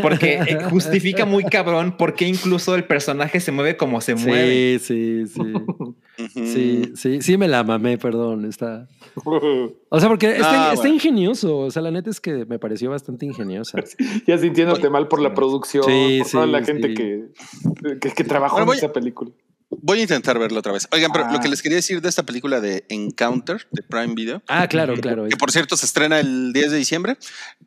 porque 0.00 0.34
eh, 0.34 0.58
justifica 0.70 1.24
muy 1.24 1.44
cabrón 1.44 1.96
por 1.96 2.14
qué 2.14 2.26
incluso 2.26 2.74
el 2.74 2.84
personaje 2.84 3.40
se 3.40 3.52
mueve 3.52 3.76
como 3.76 4.00
se 4.00 4.14
mueve. 4.14 4.78
Sí, 4.78 5.24
sí, 5.26 5.34
sí. 5.34 6.44
Sí, 6.44 6.92
sí, 6.94 7.22
sí 7.22 7.36
me 7.36 7.48
la 7.48 7.64
mamé, 7.64 7.98
perdón. 7.98 8.44
Está. 8.44 8.88
O 9.14 10.00
sea, 10.00 10.08
porque 10.08 10.32
está, 10.32 10.68
Ah, 10.70 10.72
está 10.72 10.82
bueno. 10.82 10.94
ingenioso. 10.94 11.58
O 11.58 11.70
sea, 11.70 11.82
la 11.82 11.90
neta 11.90 12.10
es 12.10 12.20
que 12.20 12.44
me 12.46 12.58
pareció 12.58 12.90
bastante 12.90 13.26
ingeniosa. 13.26 13.78
ya 14.26 14.38
sintiéndote 14.38 14.88
mal 14.90 15.08
por 15.08 15.20
la 15.20 15.34
producción, 15.34 15.84
Sí, 15.84 16.18
por 16.22 16.30
toda 16.30 16.44
sí, 16.46 16.50
la 16.52 16.64
gente 16.64 16.88
sí. 16.88 16.94
que, 16.94 17.98
que, 18.00 18.10
que 18.12 18.24
trabajó 18.24 18.56
Bueno, 18.56 18.66
voy- 18.66 18.76
en 18.78 18.84
esa 18.84 18.92
película. 18.92 19.30
Voy 19.74 20.00
a 20.00 20.02
intentar 20.02 20.38
verlo 20.38 20.58
otra 20.58 20.70
vez. 20.72 20.86
Oigan, 20.92 21.10
pero 21.12 21.24
Ah. 21.26 21.32
lo 21.32 21.40
que 21.40 21.48
les 21.48 21.62
quería 21.62 21.76
decir 21.76 22.02
de 22.02 22.08
esta 22.10 22.22
película 22.24 22.60
de 22.60 22.84
Encounter 22.90 23.66
de 23.70 23.82
Prime 23.82 24.12
Video, 24.14 24.42
Ah, 24.46 24.68
claro, 24.68 24.94
claro. 24.96 25.26
que 25.28 25.36
por 25.38 25.50
cierto 25.50 25.78
se 25.78 25.86
estrena 25.86 26.20
el 26.20 26.52
10 26.52 26.72
de 26.72 26.76
diciembre, 26.76 27.16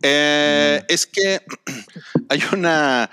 eh, 0.04 0.84
es 0.88 1.08
que 1.08 1.42
hay 2.30 2.42
una. 2.54 3.10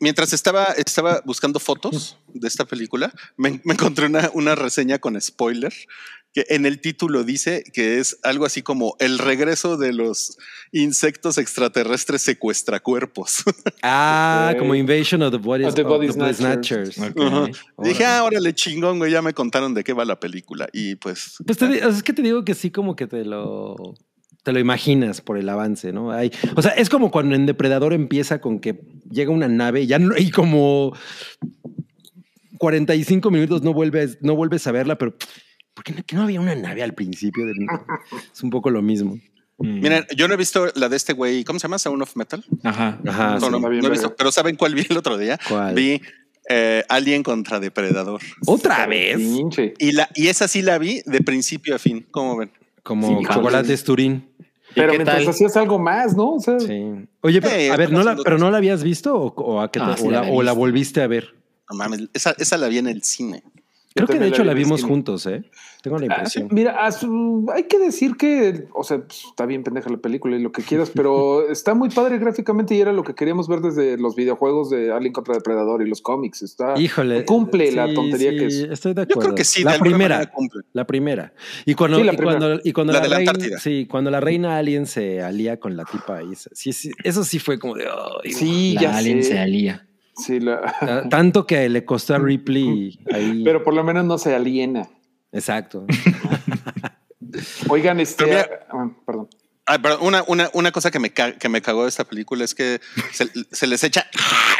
Mientras 0.00 0.32
estaba, 0.32 0.64
estaba 0.76 1.22
buscando 1.24 1.60
fotos 1.60 2.18
de 2.34 2.46
esta 2.48 2.64
película, 2.66 3.12
me, 3.36 3.60
me 3.64 3.72
encontré 3.74 4.04
una, 4.06 4.30
una 4.34 4.54
reseña 4.54 4.98
con 4.98 5.18
spoiler 5.18 5.72
que 6.36 6.44
en 6.50 6.66
el 6.66 6.82
título 6.82 7.24
dice 7.24 7.64
que 7.72 7.98
es 7.98 8.18
algo 8.22 8.44
así 8.44 8.60
como 8.60 8.94
el 8.98 9.18
regreso 9.18 9.78
de 9.78 9.94
los 9.94 10.36
insectos 10.70 11.38
extraterrestres 11.38 12.20
secuestracuerpos. 12.20 13.42
Ah, 13.82 14.54
como 14.58 14.74
Invasion 14.74 15.22
of 15.22 15.30
the 15.30 15.38
Body, 15.38 15.64
Of 15.64 15.74
the 15.74 15.82
of 15.82 15.88
Body 15.88 16.08
the 16.08 16.18
Body 16.18 16.34
Snatchers. 16.34 17.00
Dije, 17.78 18.04
ah, 18.04 18.24
órale, 18.24 18.52
chingón, 18.52 18.98
güey, 18.98 19.12
ya 19.12 19.22
me 19.22 19.32
contaron 19.32 19.74
de 19.74 19.84
qué 19.84 19.92
va 19.92 20.04
la 20.04 20.18
película. 20.18 20.68
Y 20.72 20.96
pues, 20.96 21.36
Pues 21.46 21.56
te 21.56 21.68
sea, 21.68 21.88
es 21.88 22.02
que 22.02 22.12
te 22.12 22.20
digo 22.20 22.44
que 22.44 22.54
sí, 22.54 22.70
como 22.70 22.96
que 22.96 23.06
te 23.06 23.24
lo, 23.24 23.94
te 24.42 24.52
lo 24.52 24.58
imaginas 24.58 25.20
por 25.20 25.38
el 25.38 25.48
avance, 25.48 25.92
¿no? 25.92 26.10
Hay, 26.10 26.32
o 26.56 26.62
sea, 26.62 26.72
es 26.72 26.90
como 26.90 27.10
cuando 27.10 27.36
en 27.36 27.46
Depredador 27.46 27.92
empieza 27.92 28.40
con 28.40 28.58
que 28.58 28.80
llega 29.08 29.30
una 29.30 29.48
nave 29.48 29.82
y 29.82 29.86
ya 29.86 29.98
no, 29.98 30.16
y 30.18 30.30
como 30.30 30.94
45 32.58 33.30
minutos 33.30 33.62
no 33.62 33.72
vuelves, 33.72 34.18
no 34.20 34.34
vuelves 34.34 34.66
a 34.66 34.72
verla, 34.72 34.98
pero 34.98 35.14
¿por 35.86 35.94
qué 35.94 36.00
no, 36.00 36.04
que 36.06 36.16
no 36.16 36.22
había 36.22 36.40
una 36.40 36.54
nave 36.54 36.82
al 36.82 36.94
principio? 36.94 37.46
del- 37.46 37.54
es 38.34 38.42
un 38.42 38.50
poco 38.50 38.70
lo 38.70 38.82
mismo. 38.82 39.18
Mm. 39.58 39.80
miren, 39.80 40.04
yo 40.14 40.28
no 40.28 40.34
he 40.34 40.36
visto 40.36 40.66
la 40.74 40.88
de 40.90 40.96
este 40.96 41.14
güey, 41.14 41.42
¿cómo 41.44 41.58
se 41.58 41.64
llama? 41.64 41.78
Sound 41.78 42.02
of 42.02 42.14
Metal. 42.16 42.44
Ajá. 42.62 42.98
Ajá, 43.06 43.34
no, 43.34 43.40
sí. 43.40 43.50
no, 43.52 43.58
no 43.60 43.86
he 43.86 43.90
visto, 43.90 44.14
pero 44.14 44.30
¿saben 44.30 44.56
cuál 44.56 44.74
vi 44.74 44.84
el 44.88 44.96
otro 44.98 45.16
día? 45.16 45.38
¿Cuál? 45.48 45.74
Vi 45.74 46.02
eh, 46.50 46.84
Alien 46.90 47.22
contra 47.22 47.58
Depredador. 47.58 48.20
¿Otra 48.46 48.86
vez? 48.86 49.16
Pinche. 49.16 49.72
Y, 49.78 49.92
la, 49.92 50.08
y 50.14 50.26
esa 50.28 50.46
sí 50.46 50.60
la 50.60 50.76
vi 50.78 51.00
de 51.06 51.20
principio 51.20 51.74
a 51.74 51.78
fin. 51.78 52.06
¿Cómo 52.10 52.36
ven? 52.36 52.50
Como 52.82 53.18
Sí, 53.18 53.24
chocolates 53.32 53.82
Turín. 53.82 54.28
Pero 54.74 54.92
mientras 54.92 55.20
tal? 55.20 55.28
hacías 55.28 55.56
algo 55.56 55.78
más, 55.78 56.14
¿no? 56.14 56.34
O 56.34 56.40
sea, 56.40 56.60
Sí. 56.60 56.82
Oye, 57.22 57.40
pero, 57.40 57.54
Eh, 57.56 57.70
a 57.70 57.76
ver, 57.78 57.90
¿no 57.90 58.04
la, 58.04 58.14
¿pero 58.22 58.36
no 58.36 58.50
la 58.50 58.58
habías 58.58 58.82
visto 58.82 59.14
o, 59.16 59.28
o 59.42 59.60
a 59.62 59.72
qué 59.72 59.80
te- 59.80 59.86
Ah, 59.86 59.96
sí 59.96 60.06
o 60.06 60.10
la 60.10 60.20
la, 60.20 60.26
había 60.26 60.32
o 60.38 60.42
la 60.42 60.50
visto. 60.52 60.58
volviste 60.60 61.00
a 61.00 61.06
ver? 61.06 61.34
No 61.70 61.76
mames, 61.78 62.02
esa, 62.12 62.32
esa 62.38 62.58
la 62.58 62.68
vi 62.68 62.76
en 62.78 62.88
el 62.88 63.02
cine. 63.02 63.42
Creo 63.96 64.06
que 64.08 64.18
de 64.18 64.28
hecho 64.28 64.44
la 64.44 64.54
vimos 64.54 64.84
juntos, 64.84 65.26
¿eh? 65.26 65.42
Tengo 65.82 65.98
la 65.98 66.04
Ah, 66.04 66.16
impresión. 66.16 66.48
Mira, 66.50 66.92
su- 66.92 67.46
hay 67.54 67.64
que 67.64 67.78
decir 67.78 68.16
que, 68.16 68.66
o 68.74 68.84
sea, 68.84 68.98
pues, 68.98 69.24
está 69.30 69.46
bien 69.46 69.62
pendeja 69.64 69.88
la 69.90 69.96
película 69.98 70.36
y 70.36 70.40
lo 70.40 70.52
que 70.52 70.62
quieras, 70.62 70.90
pero 70.94 71.48
está 71.50 71.74
muy 71.74 71.88
padre 71.90 72.18
gráficamente 72.18 72.74
y 72.74 72.80
era 72.80 72.92
lo 72.92 73.02
que 73.04 73.14
queríamos 73.14 73.48
ver 73.48 73.60
desde 73.60 73.96
los 73.98 74.14
videojuegos 74.16 74.70
de 74.70 74.92
Alien 74.92 75.12
contra 75.12 75.34
Depredador 75.34 75.82
y 75.82 75.88
los 75.88 76.02
cómics. 76.02 76.42
Está, 76.42 76.78
Híjole. 76.78 77.24
cumple 77.24 77.72
la 77.72 77.92
tontería 77.94 78.30
sí, 78.32 78.36
que 78.38 78.46
es. 78.46 78.54
Estoy 78.70 78.92
de 78.94 79.02
Yo 79.02 79.02
acuerdo. 79.04 79.20
creo 79.20 79.34
que 79.34 79.44
sí, 79.44 79.60
de 79.64 79.70
La 79.70 79.78
primera. 79.78 80.26
cumple. 80.30 80.62
La 80.72 80.86
primera. 80.86 81.32
Y 81.64 81.74
cuando, 81.74 81.98
Sí, 81.98 82.04
la 82.04 82.12
y 82.12 82.16
primera. 82.16 82.38
cuando, 82.38 82.60
y 82.64 82.72
cuando 82.72 82.92
La 82.92 82.98
la, 82.98 83.02
de 83.04 83.08
la 83.10 83.16
reina, 83.16 83.30
Antártida. 83.32 83.58
sí, 83.58 83.86
cuando 83.90 84.10
la 84.10 84.20
reina 84.20 84.56
alien 84.58 84.86
se 84.86 85.22
alía 85.22 85.58
con 85.58 85.76
la 85.76 85.84
tipa 85.84 86.18
ahí, 86.18 86.34
sí, 86.52 86.72
sí, 86.72 86.90
eso 87.02 87.24
sí 87.24 87.38
fue 87.38 87.58
como 87.58 87.74
de 87.74 87.84
ay, 88.24 88.32
Sí, 88.32 88.74
La 88.74 88.80
ya 88.82 88.96
alien 88.96 89.22
sé. 89.22 89.30
se 89.30 89.38
alía. 89.38 89.85
Sí, 90.16 90.40
la- 90.40 90.60
ta- 90.80 91.08
tanto 91.10 91.46
que 91.46 91.68
le 91.68 91.84
costó 91.84 92.14
a 92.14 92.18
Ripley 92.18 92.98
ahí. 93.12 93.42
pero 93.44 93.62
por 93.62 93.74
lo 93.74 93.84
menos 93.84 94.04
no 94.04 94.18
se 94.18 94.34
aliena. 94.34 94.88
Exacto. 95.32 95.86
Oigan, 97.68 98.00
este. 98.00 98.24
Mira- 98.24 98.66
ah, 98.70 98.90
perdón. 99.04 99.28
Ah, 99.68 99.78
pero 99.82 99.98
una, 100.00 100.22
una, 100.28 100.48
una 100.52 100.70
cosa 100.70 100.92
que 100.92 101.00
me, 101.00 101.10
que 101.10 101.48
me 101.48 101.60
cagó 101.60 101.82
de 101.82 101.88
esta 101.88 102.04
película 102.04 102.44
es 102.44 102.54
que 102.54 102.80
se, 103.12 103.26
se 103.50 103.66
les 103.66 103.82
echa 103.82 104.06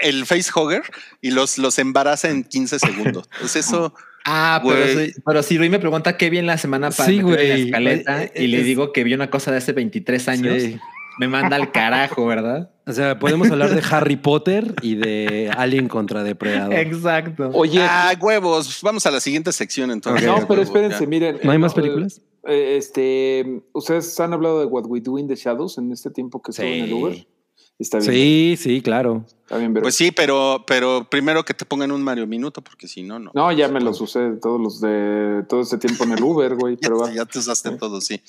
el 0.03 0.27
facehugger 0.27 0.83
y 1.23 1.31
los, 1.31 1.59
los 1.59 1.79
embaraza 1.79 2.29
en 2.29 2.43
15 2.43 2.81
segundos. 2.81 3.29
Pues 3.39 3.55
eso, 3.55 3.95
Ah, 4.25 4.61
pero, 4.67 4.85
sí- 5.01 5.13
pero 5.25 5.43
si 5.45 5.57
Rui 5.59 5.69
me 5.71 5.79
pregunta 5.79 6.17
qué 6.17 6.29
vi 6.29 6.39
en 6.39 6.47
la 6.47 6.59
semana 6.59 6.91
Sí, 6.91 7.23
meterme 7.23 7.43
en 7.43 7.49
la 7.49 7.55
escaleta 7.67 8.25
Eh, 8.25 8.33
y 8.35 8.47
le 8.49 8.65
digo 8.65 8.93
que 8.93 9.05
vi 9.05 9.15
una 9.15 9.31
cosa 9.31 9.53
de 9.53 9.59
hace 9.59 9.71
23 9.73 10.27
años, 10.29 10.61
Sí. 10.61 10.81
Me 11.19 11.29
manda 11.29 11.57
al 11.57 11.73
carajo, 11.73 12.27
¿verdad? 12.27 12.71
O 12.87 12.93
sea, 12.93 13.19
podemos 13.19 13.51
hablar 13.51 13.71
de 13.75 13.83
Harry 13.91 14.17
Potter 14.17 14.75
y 14.83 14.95
de 14.95 15.51
Alien 15.57 15.89
contra 15.89 16.23
Depredador. 16.23 16.75
Exacto. 16.75 17.51
Oye, 17.55 17.81
Ah, 17.83 18.15
huevos. 18.21 18.81
Vamos 18.83 19.05
a 19.07 19.11
la 19.11 19.21
siguiente 19.21 19.51
sección 19.53 19.91
entonces. 19.91 20.27
No, 20.27 20.47
pero 20.47 20.63
espérense, 20.63 21.01
ya. 21.01 21.07
miren. 21.07 21.39
¿No 21.43 21.51
hay 21.51 21.57
eh, 21.57 21.61
más 21.61 21.75
películas? 21.75 22.21
eh, 22.47 22.77
este, 22.77 23.63
ustedes 23.73 24.19
han 24.21 24.33
hablado 24.33 24.61
de 24.61 24.67
What 24.67 24.85
We 24.87 25.01
Do 25.01 25.19
in 25.19 25.27
the 25.27 25.35
Shadows 25.35 25.79
en 25.79 25.91
este 25.91 26.11
tiempo 26.11 26.41
que 26.43 26.53
estuvo 26.53 26.67
en 26.67 26.83
el 26.85 26.89
Sí. 26.89 26.93
Uber. 26.95 27.27
Está 27.79 27.99
bien. 27.99 28.11
Sí, 28.13 28.57
sí, 28.59 28.81
claro. 28.81 29.25
Está 29.43 29.59
bien, 29.59 29.73
pero- 29.75 29.85
Pues 29.85 29.95
sí, 29.95 30.11
pero, 30.11 30.65
pero 30.67 31.07
primero 31.11 31.45
que 31.45 31.53
te 31.55 31.65
pongan 31.65 31.93
un 31.93 32.03
Mario 32.03 32.27
Minuto, 32.27 32.63
porque 32.63 32.89
si 32.89 33.03
no, 33.03 33.19
no. 33.19 33.31
No, 33.35 33.53
ya 33.53 33.69
me 33.69 33.81
los 33.81 34.01
usé 34.01 34.31
todos 34.41 34.61
los 34.61 34.81
de 34.81 35.45
todo 35.49 35.61
este 35.61 35.79
tiempo 35.79 36.05
en 36.05 36.13
el 36.13 36.23
Uber, 36.23 36.55
güey. 36.57 36.75
Ya, 36.81 36.89
Pero 36.89 36.99
va. 37.01 37.13
ya 37.13 37.25
te 37.27 37.39
usaste 37.39 37.71
todo, 37.73 38.01
sí. 38.01 38.21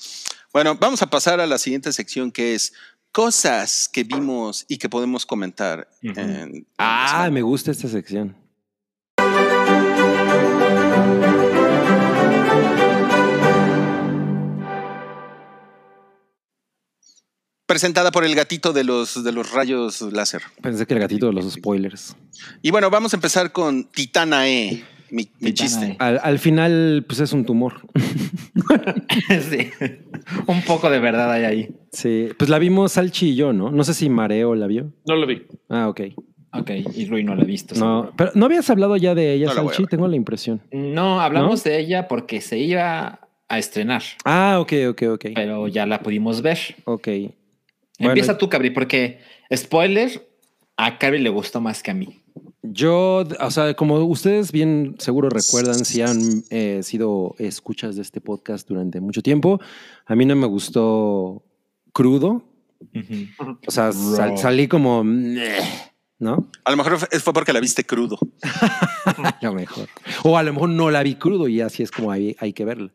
Bueno, 0.52 0.76
vamos 0.78 1.00
a 1.02 1.06
pasar 1.08 1.40
a 1.40 1.46
la 1.46 1.58
siguiente 1.58 1.92
sección 1.92 2.30
que 2.30 2.54
es 2.54 2.72
cosas 3.10 3.88
que 3.92 4.04
vimos 4.04 4.64
y 4.68 4.76
que 4.76 4.88
podemos 4.88 5.24
comentar. 5.26 5.88
Ujú. 6.02 6.20
en- 6.20 6.30
en 6.30 6.66
Ah, 6.78 7.28
me 7.32 7.42
gusta 7.42 7.70
esta 7.70 7.88
sección. 7.88 8.36
Presentada 17.68 18.10
por 18.10 18.24
el 18.24 18.34
gatito 18.34 18.72
de 18.72 18.82
los, 18.82 19.22
de 19.22 19.30
los 19.30 19.52
rayos 19.52 20.00
láser. 20.00 20.40
Pensé 20.62 20.86
que 20.86 20.94
el 20.94 21.00
gatito 21.00 21.26
de 21.26 21.34
los 21.34 21.52
spoilers. 21.52 22.16
Y 22.62 22.70
bueno, 22.70 22.88
vamos 22.88 23.12
a 23.12 23.16
empezar 23.18 23.52
con 23.52 23.84
Titanae, 23.84 24.82
mi, 25.10 25.28
mi 25.38 25.52
chiste. 25.52 25.94
Al, 25.98 26.18
al 26.22 26.38
final, 26.38 27.04
pues 27.06 27.20
es 27.20 27.30
un 27.34 27.44
tumor. 27.44 27.74
sí. 29.50 29.70
Un 30.46 30.62
poco 30.62 30.88
de 30.88 30.98
verdad 30.98 31.30
hay 31.30 31.44
ahí. 31.44 31.68
Sí, 31.92 32.30
pues 32.38 32.48
la 32.48 32.58
vimos 32.58 32.92
Salchi 32.92 33.28
y 33.30 33.34
yo, 33.36 33.52
¿no? 33.52 33.70
No 33.70 33.84
sé 33.84 33.92
si 33.92 34.08
Mareo 34.08 34.54
la 34.54 34.66
vio. 34.66 34.90
No 35.06 35.16
lo 35.16 35.26
vi. 35.26 35.42
Ah, 35.68 35.88
ok. 35.88 36.00
Ok, 36.54 36.70
y 36.94 37.04
Rui 37.06 37.22
no 37.22 37.34
la 37.34 37.42
ha 37.42 37.46
visto. 37.46 37.74
No, 37.74 37.80
seguro. 38.00 38.14
pero 38.16 38.30
no 38.34 38.46
habías 38.46 38.70
hablado 38.70 38.96
ya 38.96 39.14
de 39.14 39.34
ella, 39.34 39.48
No 39.48 39.54
la 39.54 39.62
Salchi, 39.64 39.84
tengo 39.84 40.08
la 40.08 40.16
impresión. 40.16 40.62
No, 40.72 41.20
hablamos 41.20 41.62
de 41.64 41.78
ella 41.78 42.08
porque 42.08 42.40
se 42.40 42.58
iba 42.58 43.20
a 43.46 43.58
estrenar, 43.58 44.02
Ah, 44.24 44.56
ok, 44.58 44.72
ok, 44.90 45.02
ok. 45.12 45.26
pero 45.34 45.68
ya 45.68 45.84
la 45.86 46.00
pudimos 46.00 46.40
ver. 46.40 46.58
Ok. 46.86 47.08
Bueno, 47.98 48.12
Empieza 48.12 48.38
tú, 48.38 48.48
Cabri, 48.48 48.70
porque 48.70 49.20
spoiler, 49.54 50.28
a 50.76 50.98
Cabri 50.98 51.18
le 51.20 51.30
gustó 51.30 51.60
más 51.60 51.82
que 51.82 51.90
a 51.90 51.94
mí. 51.94 52.20
Yo, 52.62 53.24
o 53.40 53.50
sea, 53.50 53.74
como 53.74 53.96
ustedes 54.04 54.52
bien 54.52 54.94
seguro 54.98 55.30
recuerdan, 55.30 55.84
si 55.84 56.02
han 56.02 56.44
eh, 56.50 56.80
sido 56.82 57.34
escuchas 57.38 57.96
de 57.96 58.02
este 58.02 58.20
podcast 58.20 58.68
durante 58.68 59.00
mucho 59.00 59.22
tiempo, 59.22 59.60
a 60.06 60.14
mí 60.14 60.26
no 60.26 60.36
me 60.36 60.46
gustó 60.46 61.42
crudo. 61.92 62.44
O 63.66 63.70
sea, 63.70 63.92
sal- 63.92 64.38
salí 64.38 64.68
como, 64.68 65.02
¿no? 65.04 66.48
A 66.64 66.70
lo 66.70 66.76
mejor 66.76 66.98
fue- 66.98 67.18
fue 67.20 67.32
porque 67.32 67.52
la 67.52 67.60
viste 67.60 67.84
crudo. 67.84 68.18
A 69.06 69.38
lo 69.40 69.54
mejor. 69.54 69.88
O 70.24 70.36
a 70.36 70.42
lo 70.42 70.52
mejor 70.52 70.68
no 70.68 70.90
la 70.90 71.02
vi 71.02 71.14
crudo 71.14 71.48
y 71.48 71.60
así 71.60 71.82
es 71.82 71.90
como 71.90 72.12
hay, 72.12 72.36
hay 72.38 72.52
que 72.52 72.64
verla. 72.64 72.92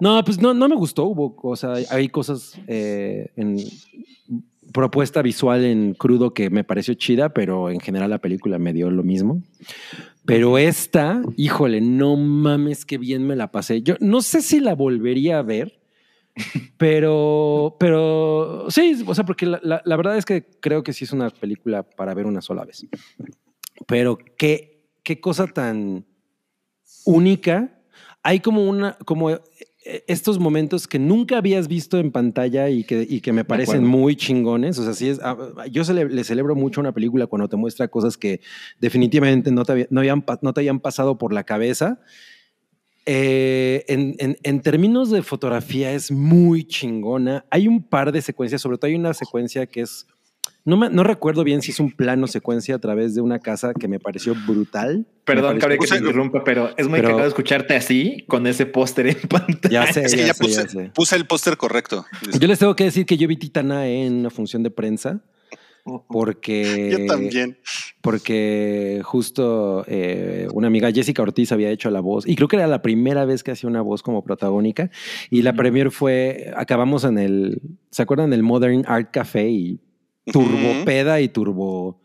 No, 0.00 0.22
pues 0.24 0.40
no, 0.40 0.52
no 0.54 0.68
me 0.68 0.74
gustó. 0.76 1.04
Hubo 1.04 1.34
cosas, 1.36 1.90
hay 1.90 2.08
cosas 2.08 2.58
eh, 2.66 3.30
en 3.36 3.56
propuesta 4.72 5.22
visual 5.22 5.64
en 5.64 5.94
crudo 5.94 6.34
que 6.34 6.50
me 6.50 6.64
pareció 6.64 6.94
chida, 6.94 7.28
pero 7.32 7.70
en 7.70 7.80
general 7.80 8.10
la 8.10 8.18
película 8.18 8.58
me 8.58 8.72
dio 8.72 8.90
lo 8.90 9.02
mismo. 9.04 9.40
Pero 10.26 10.58
esta, 10.58 11.22
híjole, 11.36 11.80
no 11.80 12.16
mames, 12.16 12.84
qué 12.84 12.98
bien 12.98 13.26
me 13.26 13.36
la 13.36 13.52
pasé. 13.52 13.82
Yo 13.82 13.94
no 14.00 14.20
sé 14.22 14.40
si 14.42 14.58
la 14.60 14.74
volvería 14.74 15.38
a 15.38 15.42
ver, 15.42 15.80
pero, 16.76 17.76
pero 17.78 18.66
sí, 18.70 19.04
o 19.06 19.14
sea, 19.14 19.24
porque 19.24 19.46
la, 19.46 19.60
la- 19.62 19.96
verdad 19.96 20.16
es 20.16 20.24
que 20.24 20.44
creo 20.60 20.82
que 20.82 20.92
sí 20.92 21.04
es 21.04 21.12
una 21.12 21.30
película 21.30 21.82
para 21.82 22.14
ver 22.14 22.26
una 22.26 22.40
sola 22.40 22.64
vez. 22.64 22.86
Pero 23.86 24.18
qué, 24.36 24.88
qué 25.02 25.20
cosa 25.20 25.46
tan 25.46 26.04
única. 27.04 27.80
Hay 28.22 28.40
como 28.40 28.64
una, 28.68 28.96
como 29.04 29.38
estos 30.06 30.38
momentos 30.38 30.88
que 30.88 30.98
nunca 30.98 31.36
habías 31.38 31.68
visto 31.68 31.98
en 31.98 32.10
pantalla 32.10 32.70
y 32.70 32.84
que, 32.84 33.06
y 33.08 33.20
que 33.20 33.32
me 33.32 33.44
parecen 33.44 33.82
muy 33.90 34.16
chingones. 34.16 34.78
O 34.78 34.84
sea, 34.84 34.94
sí 34.94 35.08
es, 35.08 35.20
ah, 35.22 35.36
yo 35.70 35.82
cele- 35.84 36.08
le 36.08 36.24
celebro 36.24 36.54
mucho 36.56 36.80
una 36.80 36.92
película 36.92 37.26
cuando 37.26 37.48
te 37.48 37.56
muestra 37.56 37.88
cosas 37.88 38.16
que 38.16 38.40
definitivamente 38.80 39.50
no 39.50 39.64
te, 39.64 39.86
no 39.90 40.00
habían, 40.00 40.24
no 40.42 40.52
te 40.54 40.60
habían 40.60 40.80
pasado 40.80 41.18
por 41.18 41.32
la 41.32 41.44
cabeza. 41.44 42.00
Eh, 43.06 43.84
en, 43.88 44.14
en- 44.18 44.38
en 44.42 44.60
términos 44.60 45.10
de 45.10 45.22
fotografía 45.22 45.92
es 45.92 46.10
muy 46.10 46.64
chingona. 46.64 47.44
Hay 47.50 47.68
un 47.68 47.82
par 47.82 48.10
de 48.12 48.22
secuencias, 48.22 48.62
sobre 48.62 48.78
todo 48.78 48.86
hay 48.88 48.94
una 48.94 49.12
secuencia 49.12 49.66
que 49.66 49.82
es, 49.82 50.06
no, 50.64 50.76
me- 50.76 50.88
no 50.90 51.04
recuerdo 51.04 51.44
bien 51.44 51.60
si 51.62 51.70
es 51.72 51.80
un 51.80 51.92
plano 51.92 52.26
secuencia 52.26 52.74
a 52.74 52.78
través 52.78 53.14
de 53.14 53.20
una 53.20 53.38
casa 53.38 53.74
que 53.74 53.86
me 53.88 54.00
pareció 54.00 54.34
brutal. 54.46 55.06
Perdón, 55.24 55.58
pareció- 55.58 55.80
que 55.80 55.86
te 55.88 55.96
interrumpa, 55.98 56.42
pero 56.44 56.70
es 56.76 56.88
muy 56.88 56.98
Pero- 57.00 57.10
cagado 57.10 57.28
escucharte 57.28 57.74
así, 57.76 58.24
con 58.28 58.46
ese 58.46 58.66
póster 58.66 59.06
en 59.08 59.16
pantalla. 59.28 59.86
Ya 59.86 59.92
sé, 59.92 60.02
Es 60.04 60.14
que 60.14 60.20
ya, 60.22 60.26
ya 60.28 60.34
sé, 60.34 60.42
ya 60.46 60.46
puse, 60.62 60.68
sé. 60.68 60.90
puse 60.94 61.16
el 61.16 61.26
póster 61.26 61.56
correcto. 61.56 62.04
Yo 62.40 62.48
les 62.48 62.58
tengo 62.58 62.74
que 62.76 62.84
decir 62.84 63.04
que 63.06 63.16
yo 63.16 63.28
vi 63.28 63.36
Titana 63.36 63.86
en 63.86 64.14
una 64.14 64.30
función 64.30 64.62
de 64.62 64.70
prensa 64.70 65.20
porque 66.08 66.96
Yo 66.98 67.06
también. 67.06 67.58
porque 68.00 69.02
justo 69.04 69.84
eh, 69.86 70.48
una 70.54 70.68
amiga 70.68 70.90
Jessica 70.90 71.20
Ortiz 71.22 71.52
había 71.52 71.68
hecho 71.70 71.90
la 71.90 72.00
voz 72.00 72.26
y 72.26 72.36
creo 72.36 72.48
que 72.48 72.56
era 72.56 72.66
la 72.66 72.80
primera 72.80 73.26
vez 73.26 73.42
que 73.42 73.50
hacía 73.50 73.68
una 73.68 73.82
voz 73.82 74.02
como 74.02 74.24
protagónica 74.24 74.90
y 75.28 75.42
la 75.42 75.52
premier 75.52 75.90
fue 75.90 76.52
acabamos 76.56 77.04
en 77.04 77.18
el 77.18 77.60
¿se 77.90 78.00
acuerdan 78.00 78.30
del 78.30 78.42
Modern 78.42 78.84
Art 78.88 79.10
Café 79.12 79.48
y 79.50 79.78
turbo 80.32 80.70
Ujú. 80.70 80.84
peda 80.84 81.20
y 81.20 81.28
turbo 81.28 82.00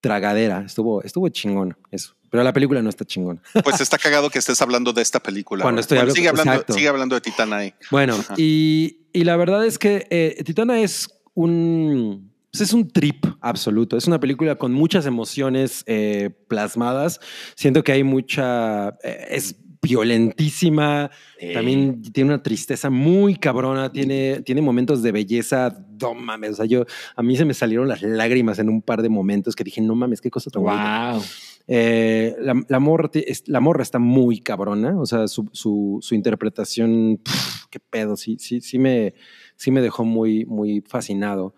tragadera 0.00 0.62
estuvo 0.66 1.02
estuvo 1.02 1.28
chingón 1.30 1.76
eso 1.90 2.14
pero 2.30 2.42
la 2.44 2.52
película 2.52 2.82
no 2.82 2.90
está 2.90 3.04
chingona 3.04 3.40
Pues 3.64 3.80
está 3.80 3.96
cagado 3.98 4.28
que 4.30 4.38
estés 4.38 4.60
hablando 4.60 4.92
de 4.92 5.00
esta 5.00 5.20
película. 5.20 5.62
Cuando 5.62 5.80
estoy 5.80 5.96
Bueno, 5.96 6.02
hablando- 6.10 6.16
sigue, 6.16 6.28
hablando, 6.28 6.52
exacto. 6.52 6.72
sigue 6.74 6.88
hablando 6.88 7.14
de 7.14 7.20
Titanae. 7.20 7.74
Bueno, 7.90 8.16
y, 8.36 8.98
y 9.12 9.24
la 9.24 9.36
verdad 9.36 9.64
es 9.64 9.78
que 9.78 10.06
eh, 10.10 10.42
Titana 10.44 10.80
es 10.80 11.08
un, 11.34 12.32
pues 12.50 12.62
es 12.62 12.72
un 12.72 12.88
trip 12.90 13.24
absoluto. 13.40 13.96
Es 13.96 14.06
una 14.08 14.18
película 14.18 14.56
con 14.56 14.72
muchas 14.72 15.06
emociones 15.06 15.84
eh, 15.86 16.30
plasmadas. 16.48 17.20
Siento 17.54 17.84
que 17.84 17.92
hay 17.92 18.02
mucha... 18.02 18.88
eh, 19.04 19.28
es 19.30 19.54
violentísima, 19.86 21.10
también 21.54 22.02
tiene 22.12 22.30
una 22.30 22.42
tristeza 22.42 22.90
muy 22.90 23.36
cabrona, 23.36 23.92
tiene, 23.92 24.42
tiene 24.42 24.62
momentos 24.62 25.02
de 25.02 25.12
belleza, 25.12 25.84
no 26.00 26.14
mames, 26.14 26.52
o 26.52 26.54
sea, 26.56 26.66
yo, 26.66 26.84
a 27.14 27.22
mí 27.22 27.36
se 27.36 27.44
me 27.44 27.54
salieron 27.54 27.88
las 27.88 28.02
lágrimas 28.02 28.58
en 28.58 28.68
un 28.68 28.82
par 28.82 29.02
de 29.02 29.08
momentos 29.08 29.54
que 29.54 29.64
dije, 29.64 29.80
no 29.80 29.94
mames, 29.94 30.20
qué 30.20 30.30
cosa 30.30 30.50
tan. 30.50 30.62
Wow. 30.62 31.22
Eh, 31.68 32.36
la, 32.40 32.54
la 32.68 32.78
morra, 32.78 33.10
la 33.46 33.60
morra 33.60 33.82
está 33.82 33.98
muy 33.98 34.40
cabrona, 34.40 34.98
o 34.98 35.06
sea, 35.06 35.26
su, 35.28 35.48
su, 35.52 35.98
su 36.00 36.14
interpretación, 36.14 37.20
pf, 37.22 37.66
qué 37.70 37.80
pedo, 37.80 38.16
sí, 38.16 38.36
sí, 38.38 38.60
sí 38.60 38.78
me, 38.78 39.14
sí 39.56 39.70
me 39.70 39.80
dejó 39.80 40.04
muy, 40.04 40.44
muy 40.44 40.82
fascinado. 40.86 41.54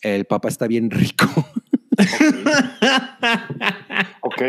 El 0.00 0.24
papá 0.24 0.48
está 0.48 0.66
bien 0.66 0.90
rico. 0.90 1.26
Ok. 4.20 4.42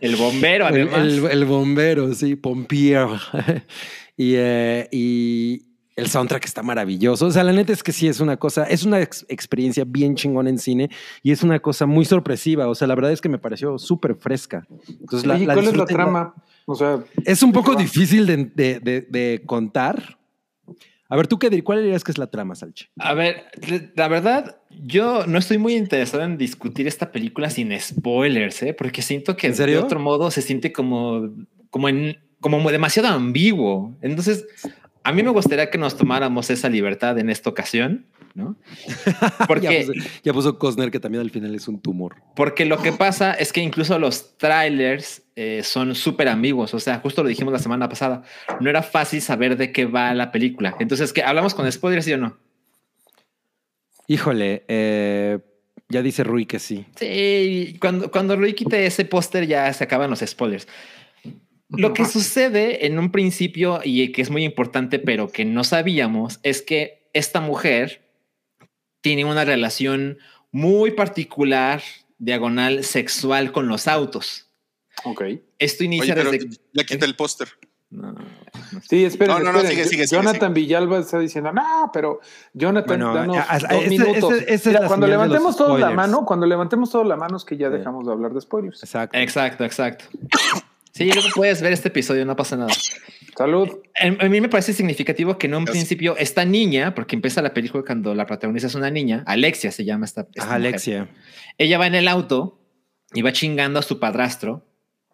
El 0.00 0.16
bombero, 0.16 0.66
además. 0.66 0.98
el- 0.98 1.24
el 1.26 1.44
bombero, 1.44 2.14
sí, 2.14 2.36
Pompier. 2.36 3.08
y, 4.16 4.34
eh, 4.36 4.88
y 4.92 5.62
el 5.96 6.08
soundtrack 6.08 6.44
está 6.44 6.62
maravilloso. 6.62 7.26
O 7.26 7.30
sea, 7.30 7.44
la 7.44 7.52
neta 7.52 7.72
es 7.72 7.82
que 7.82 7.92
sí 7.92 8.06
es 8.08 8.20
una 8.20 8.36
cosa, 8.36 8.64
es 8.64 8.84
una 8.84 9.00
ex- 9.00 9.24
experiencia 9.28 9.84
bien 9.86 10.14
chingona 10.14 10.50
en 10.50 10.58
cine 10.58 10.90
y 11.22 11.32
es 11.32 11.42
una 11.42 11.58
cosa 11.60 11.86
muy 11.86 12.04
sorpresiva. 12.04 12.68
O 12.68 12.74
sea, 12.74 12.86
la 12.86 12.94
verdad 12.94 13.12
es 13.12 13.20
que 13.20 13.28
me 13.28 13.38
pareció 13.38 13.78
súper 13.78 14.14
fresca. 14.14 14.66
Entonces, 14.88 15.26
la, 15.26 15.34
Oye, 15.34 15.46
la 15.46 15.54
¿cuál 15.54 15.66
es 15.68 15.76
la 15.76 15.86
trama? 15.86 16.34
O 16.66 16.74
sea, 16.74 16.98
Es 17.24 17.42
un 17.42 17.52
poco 17.52 17.74
difícil 17.74 18.26
de, 18.26 18.36
de- 18.54 18.80
de- 18.80 19.00
de 19.08 19.42
contar. 19.46 20.17
A 21.10 21.16
ver, 21.16 21.26
¿tú 21.26 21.38
qué 21.38 21.62
cuál 21.62 21.82
dirías 21.82 22.04
que 22.04 22.12
es 22.12 22.18
la 22.18 22.26
trama, 22.26 22.54
Salchi? 22.54 22.86
A 22.98 23.14
ver, 23.14 23.46
la 23.94 24.08
verdad, 24.08 24.60
yo 24.70 25.26
no 25.26 25.38
estoy 25.38 25.56
muy 25.56 25.74
interesado 25.74 26.22
en 26.22 26.36
discutir 26.36 26.86
esta 26.86 27.10
película 27.12 27.48
sin 27.48 27.78
spoilers, 27.80 28.62
¿eh? 28.62 28.74
porque 28.74 29.00
siento 29.00 29.36
que 29.36 29.50
de 29.50 29.78
otro 29.78 30.00
modo 30.00 30.30
se 30.30 30.42
siente 30.42 30.70
como, 30.70 31.30
como, 31.70 31.88
en, 31.88 32.18
como 32.40 32.70
demasiado 32.70 33.08
ambiguo. 33.08 33.96
Entonces, 34.02 34.46
a 35.02 35.12
mí 35.12 35.22
me 35.22 35.30
gustaría 35.30 35.70
que 35.70 35.78
nos 35.78 35.96
tomáramos 35.96 36.50
esa 36.50 36.68
libertad 36.68 37.18
en 37.18 37.30
esta 37.30 37.48
ocasión, 37.48 38.04
¿no? 38.34 38.56
Porque, 39.48 39.66
ya, 39.66 39.86
puso, 39.86 39.92
ya 40.24 40.32
puso 40.32 40.58
Cosner 40.58 40.90
que 40.90 41.00
también 41.00 41.22
al 41.22 41.30
final 41.30 41.54
es 41.54 41.68
un 41.68 41.80
tumor. 41.80 42.16
porque 42.34 42.64
lo 42.64 42.78
que 42.78 42.92
pasa 42.92 43.32
es 43.32 43.52
que 43.52 43.60
incluso 43.60 43.98
los 43.98 44.36
trailers 44.38 45.22
eh, 45.36 45.62
son 45.62 45.94
súper 45.94 46.28
ambiguos. 46.28 46.74
O 46.74 46.80
sea, 46.80 46.98
justo 46.98 47.22
lo 47.22 47.28
dijimos 47.28 47.52
la 47.52 47.60
semana 47.60 47.88
pasada. 47.88 48.22
No 48.60 48.68
era 48.68 48.82
fácil 48.82 49.22
saber 49.22 49.56
de 49.56 49.70
qué 49.70 49.84
va 49.84 50.12
la 50.14 50.32
película. 50.32 50.74
Entonces, 50.80 51.12
¿qué? 51.12 51.22
¿Hablamos 51.22 51.54
con 51.54 51.70
spoilers, 51.70 52.04
sí 52.04 52.12
o 52.12 52.18
no? 52.18 52.36
Híjole, 54.08 54.64
eh, 54.66 55.38
ya 55.88 56.02
dice 56.02 56.24
Rui 56.24 56.46
que 56.46 56.58
sí. 56.58 56.86
Sí, 56.96 57.76
cuando, 57.80 58.10
cuando 58.10 58.36
Rui 58.36 58.54
quite 58.54 58.86
ese 58.86 59.04
póster 59.04 59.46
ya 59.46 59.72
se 59.72 59.84
acaban 59.84 60.10
los 60.10 60.20
spoilers. 60.20 60.66
Lo 61.68 61.92
que 61.92 62.06
sucede 62.06 62.86
en 62.86 62.98
un 62.98 63.12
principio 63.12 63.80
y 63.84 64.10
que 64.12 64.22
es 64.22 64.30
muy 64.30 64.42
importante, 64.42 64.98
pero 64.98 65.28
que 65.28 65.44
no 65.44 65.64
sabíamos, 65.64 66.40
es 66.42 66.62
que 66.62 67.10
esta 67.12 67.40
mujer 67.40 68.07
tiene 69.00 69.24
una 69.24 69.44
relación 69.44 70.18
muy 70.50 70.92
particular, 70.92 71.82
diagonal, 72.18 72.84
sexual 72.84 73.52
con 73.52 73.68
los 73.68 73.86
autos. 73.88 74.50
Ok. 75.04 75.22
Esto 75.58 75.84
inicia 75.84 76.14
Oye, 76.14 76.24
desde... 76.24 76.48
ya 76.72 76.84
quita 76.84 77.04
el 77.06 77.14
póster. 77.16 77.48
No, 77.90 78.14
Sí, 78.88 79.08
No, 79.20 79.38
no, 79.38 79.52
no, 79.52 79.60
esperen. 79.60 79.66
sigue, 79.70 79.84
sigue, 79.84 80.06
sigue, 80.06 80.06
Jonathan 80.06 80.52
Villalba 80.52 80.98
está 80.98 81.18
diciendo, 81.18 81.52
no, 81.52 81.90
pero 81.92 82.20
Jonathan, 82.52 82.86
Bueno, 82.86 83.14
danos 83.14 83.36
a- 83.38 83.54
a- 83.54 83.58
dos 83.60 83.70
ese- 83.72 83.88
minutos. 83.88 84.32
ese- 84.34 84.44
esa 84.44 84.54
es 84.54 84.66
Mira, 84.66 84.80
la 84.80 84.86
cuando 84.88 85.06
levantemos 85.06 85.56
todos 85.56 85.80
la 85.80 85.90
mano, 85.90 86.24
cuando 86.26 86.46
levantemos 86.46 86.90
todos 86.90 87.06
la 87.06 87.16
mano 87.16 87.36
es 87.38 87.44
que 87.44 87.56
ya 87.56 87.70
Sí. 87.70 87.78
dejamos 87.78 88.04
de 88.06 88.12
hablar 88.12 88.32
de 88.34 88.40
spoilers. 88.42 88.82
Exacto. 88.82 89.16
Exacto, 89.16 89.64
exacto. 89.64 90.04
Sí, 90.98 91.12
luego 91.12 91.28
puedes 91.34 91.62
ver 91.62 91.72
este 91.72 91.88
episodio, 91.88 92.24
no 92.26 92.34
pasa 92.34 92.56
nada. 92.56 92.72
Salud. 93.36 93.68
A 94.00 94.28
mí 94.28 94.40
me 94.40 94.48
parece 94.48 94.72
significativo 94.72 95.38
que 95.38 95.46
en 95.46 95.54
un 95.54 95.64
Gracias. 95.64 95.84
principio 95.84 96.16
esta 96.16 96.44
niña, 96.44 96.94
porque 96.94 97.14
empieza 97.14 97.40
la 97.40 97.54
película 97.54 97.84
cuando 97.86 98.14
la 98.14 98.26
protagonista 98.26 98.66
es 98.66 98.74
una 98.74 98.90
niña, 98.90 99.22
Alexia 99.26 99.70
se 99.70 99.84
llama 99.84 100.06
esta, 100.06 100.22
esta 100.22 100.42
Ajá, 100.42 100.58
mujer. 100.58 100.68
Alexia. 100.68 101.08
Ella 101.56 101.78
va 101.78 101.86
en 101.86 101.94
el 101.94 102.08
auto 102.08 102.60
y 103.14 103.22
va 103.22 103.32
chingando 103.32 103.78
a 103.78 103.82
su 103.82 104.00
padrastro 104.00 104.66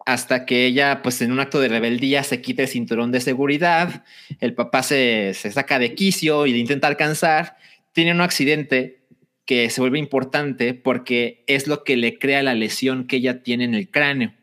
hasta 0.05 0.45
que 0.45 0.65
ella, 0.65 1.01
pues 1.01 1.21
en 1.21 1.31
un 1.31 1.39
acto 1.39 1.59
de 1.59 1.67
rebeldía, 1.67 2.23
se 2.23 2.41
quita 2.41 2.61
el 2.63 2.67
cinturón 2.67 3.11
de 3.11 3.21
seguridad. 3.21 4.03
El 4.39 4.53
papá 4.53 4.83
se, 4.83 5.33
se 5.33 5.51
saca 5.51 5.79
de 5.79 5.95
quicio 5.95 6.45
y 6.45 6.51
le 6.51 6.59
intenta 6.59 6.87
alcanzar. 6.87 7.57
Tiene 7.91 8.11
un 8.11 8.21
accidente 8.21 9.05
que 9.45 9.69
se 9.69 9.81
vuelve 9.81 9.99
importante 9.99 10.73
porque 10.73 11.43
es 11.47 11.67
lo 11.67 11.83
que 11.83 11.97
le 11.97 12.17
crea 12.19 12.43
la 12.43 12.53
lesión 12.55 13.07
que 13.07 13.17
ella 13.17 13.41
tiene 13.43 13.63
en 13.63 13.73
el 13.75 13.89
cráneo. 13.89 14.33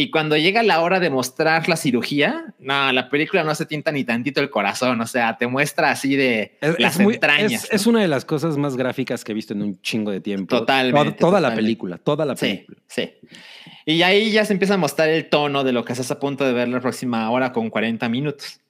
Y 0.00 0.10
cuando 0.12 0.36
llega 0.36 0.62
la 0.62 0.80
hora 0.80 1.00
de 1.00 1.10
mostrar 1.10 1.68
la 1.68 1.74
cirugía, 1.74 2.54
no, 2.60 2.92
la 2.92 3.10
película 3.10 3.42
no 3.42 3.52
se 3.56 3.66
tienta 3.66 3.90
ni 3.90 4.04
tantito 4.04 4.40
el 4.40 4.48
corazón, 4.48 5.00
o 5.00 5.06
sea, 5.08 5.36
te 5.36 5.48
muestra 5.48 5.90
así 5.90 6.14
de 6.14 6.56
Es, 6.60 6.78
las 6.78 6.94
es 6.94 7.02
muy- 7.02 7.14
entrañas. 7.14 7.64
es- 7.64 7.70
¿no? 7.72 7.76
es 7.76 7.86
una 7.88 8.00
de 8.02 8.06
las 8.06 8.24
cosas 8.24 8.56
más 8.58 8.76
gráficas 8.76 9.24
que 9.24 9.32
he 9.32 9.34
visto 9.34 9.54
en 9.54 9.62
un 9.62 9.80
chingo 9.82 10.12
de 10.12 10.20
tiempo. 10.20 10.56
Totalmente, 10.56 11.12
Toda, 11.12 11.16
toda 11.18 11.40
la 11.40 11.48
totalmente. 11.48 11.62
película, 11.62 11.98
toda 11.98 12.24
la 12.26 12.36
Sí, 12.36 12.46
película. 12.46 12.78
sí. 12.86 13.10
Y 13.86 14.02
ahí 14.02 14.30
ya 14.30 14.44
se 14.44 14.52
empieza 14.52 14.74
a 14.74 14.76
mostrar 14.76 15.08
el 15.08 15.28
tono 15.28 15.64
de 15.64 15.72
lo 15.72 15.84
que 15.84 15.94
estás 15.94 16.12
a 16.12 16.20
punto 16.20 16.44
de 16.44 16.52
ver 16.52 16.68
la 16.68 16.78
próxima 16.80 17.28
hora 17.32 17.52
con 17.52 17.68
40 17.68 18.08
minutos. 18.08 18.60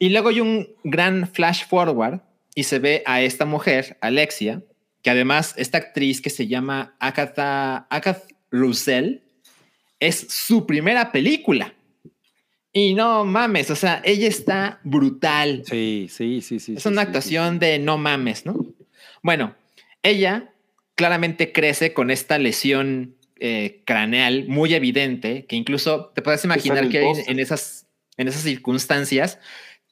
Y 0.00 0.08
luego 0.08 0.30
hay 0.30 0.40
un 0.40 0.66
gran 0.82 1.28
flash 1.28 1.66
forward 1.68 2.18
y 2.56 2.64
se 2.64 2.80
ve 2.80 3.04
a 3.06 3.20
esta 3.22 3.44
mujer, 3.44 3.96
Alexia, 4.00 4.60
que 5.02 5.10
además 5.10 5.54
esta 5.56 5.78
actriz 5.78 6.20
que 6.20 6.30
se 6.30 6.48
llama 6.48 6.96
Agatha, 6.98 7.86
Agatha 7.90 8.22
Russell 8.50 9.18
es 10.02 10.26
su 10.28 10.66
primera 10.66 11.12
película. 11.12 11.74
Y 12.72 12.94
no 12.94 13.24
mames, 13.24 13.70
o 13.70 13.76
sea, 13.76 14.02
ella 14.04 14.26
está 14.26 14.80
brutal. 14.82 15.62
Sí, 15.66 16.08
sí, 16.10 16.40
sí, 16.40 16.58
sí. 16.58 16.74
Es 16.74 16.82
sí, 16.82 16.88
una 16.88 17.02
sí, 17.02 17.06
actuación 17.06 17.58
de 17.58 17.78
no 17.78 17.98
mames, 17.98 18.44
¿no? 18.46 18.66
Bueno, 19.22 19.54
ella 20.02 20.52
claramente 20.94 21.52
crece 21.52 21.92
con 21.92 22.10
esta 22.10 22.38
lesión 22.38 23.14
eh, 23.38 23.82
craneal 23.84 24.46
muy 24.48 24.74
evidente, 24.74 25.44
que 25.46 25.56
incluso 25.56 26.06
te 26.14 26.22
puedes 26.22 26.44
imaginar 26.44 26.88
que 26.88 27.08
en 27.26 27.38
esas, 27.38 27.86
en 28.16 28.28
esas 28.28 28.42
circunstancias 28.42 29.38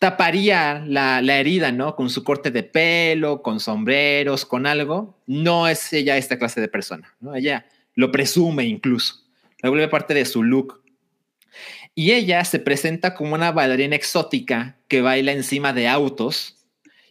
taparía 0.00 0.82
la, 0.86 1.20
la 1.22 1.38
herida, 1.38 1.70
¿no? 1.70 1.94
Con 1.94 2.10
su 2.10 2.24
corte 2.24 2.50
de 2.50 2.62
pelo, 2.62 3.42
con 3.42 3.60
sombreros, 3.60 4.46
con 4.46 4.66
algo. 4.66 5.20
No 5.26 5.68
es 5.68 5.92
ella 5.92 6.16
esta 6.16 6.38
clase 6.38 6.60
de 6.60 6.68
persona, 6.68 7.14
¿no? 7.20 7.36
Ella 7.36 7.66
lo 7.94 8.10
presume 8.10 8.64
incluso, 8.64 9.29
la 9.62 9.68
vuelve 9.70 9.88
parte 9.88 10.14
de 10.14 10.24
su 10.24 10.42
look. 10.42 10.82
Y 11.94 12.12
ella 12.12 12.44
se 12.44 12.58
presenta 12.58 13.14
como 13.14 13.34
una 13.34 13.52
bailarina 13.52 13.96
exótica 13.96 14.78
que 14.88 15.02
baila 15.02 15.32
encima 15.32 15.72
de 15.72 15.88
autos. 15.88 16.56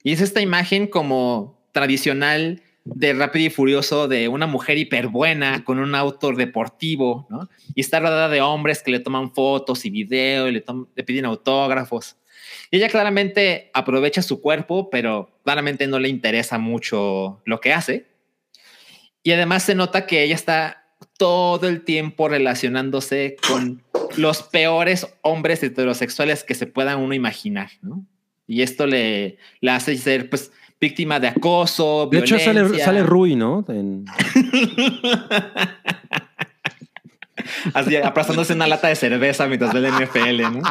Y 0.03 0.13
es 0.13 0.21
esta 0.21 0.41
imagen 0.41 0.87
como 0.87 1.61
tradicional 1.71 2.61
de 2.85 3.13
Rápido 3.13 3.45
y 3.45 3.49
Furioso 3.49 4.07
de 4.07 4.27
una 4.27 4.47
mujer 4.47 4.77
hiperbuena 4.77 5.63
con 5.63 5.79
un 5.79 5.93
auto 5.95 6.31
deportivo. 6.31 7.27
Y 7.75 7.81
está 7.81 7.99
rodeada 7.99 8.29
de 8.29 8.41
hombres 8.41 8.81
que 8.81 8.91
le 8.91 8.99
toman 8.99 9.33
fotos 9.33 9.85
y 9.85 9.89
video 9.89 10.47
y 10.47 10.53
le, 10.53 10.65
le 10.95 11.03
piden 11.03 11.25
autógrafos. 11.25 12.15
Y 12.71 12.77
ella 12.77 12.89
claramente 12.89 13.69
aprovecha 13.73 14.21
su 14.21 14.41
cuerpo, 14.41 14.89
pero 14.89 15.39
claramente 15.43 15.87
no 15.87 15.99
le 15.99 16.09
interesa 16.09 16.57
mucho 16.57 17.41
lo 17.45 17.59
que 17.59 17.73
hace. 17.73 18.07
Y 19.23 19.31
además 19.31 19.63
se 19.63 19.75
nota 19.75 20.07
que 20.07 20.23
ella 20.23 20.35
está 20.35 20.88
todo 21.19 21.67
el 21.67 21.81
tiempo 21.83 22.29
relacionándose 22.29 23.35
con 23.45 23.83
los 24.15 24.41
peores 24.41 25.05
hombres 25.21 25.61
heterosexuales 25.61 26.43
que 26.45 26.55
se 26.55 26.65
puedan 26.65 26.99
uno 26.99 27.13
imaginar, 27.13 27.69
¿no? 27.81 28.05
Y 28.47 28.61
esto 28.63 28.87
le, 28.87 29.37
hace 29.67 29.95
ser, 29.97 30.29
pues, 30.29 30.51
víctima 30.81 31.19
de 31.19 31.27
acoso, 31.27 32.07
De 32.09 32.19
hecho, 32.19 32.39
sale, 32.39 32.79
sale 32.79 33.03
Rui, 33.03 33.35
¿no? 33.35 33.65
En- 33.67 34.05
Así, 37.73 37.95
aplastándose 37.95 38.53
una 38.53 38.67
lata 38.67 38.87
de 38.89 38.95
cerveza 38.95 39.47
mientras 39.47 39.73
ve 39.73 39.79
el 39.79 39.93
NFL, 39.93 40.41
¿no? 40.57 40.61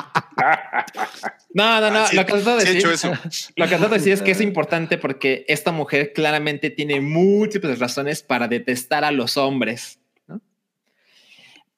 No, 1.55 1.81
no, 1.81 1.91
no. 1.91 1.99
Ah, 2.01 2.07
sí, 2.09 2.17
lo 2.17 2.25
que 2.27 2.33
trato 2.33 2.57
de 2.57 2.61
sí 2.63 2.69
he 2.69 2.75
decir, 2.75 2.91
hecho 2.91 2.93
eso. 2.93 3.13
lo 3.57 3.65
que 3.67 3.77
trato 3.77 3.89
de 3.91 3.99
decir 3.99 4.13
es 4.13 4.23
que 4.23 4.31
es 4.33 4.41
importante 4.41 4.97
porque 4.99 5.45
esta 5.49 5.73
mujer 5.73 6.13
claramente 6.13 6.71
tiene 6.71 7.01
múltiples 7.01 7.79
razones 7.79 8.23
para 8.23 8.49
detestar 8.49 9.05
a 9.05 9.11
los 9.13 9.37
hombres. 9.37 9.99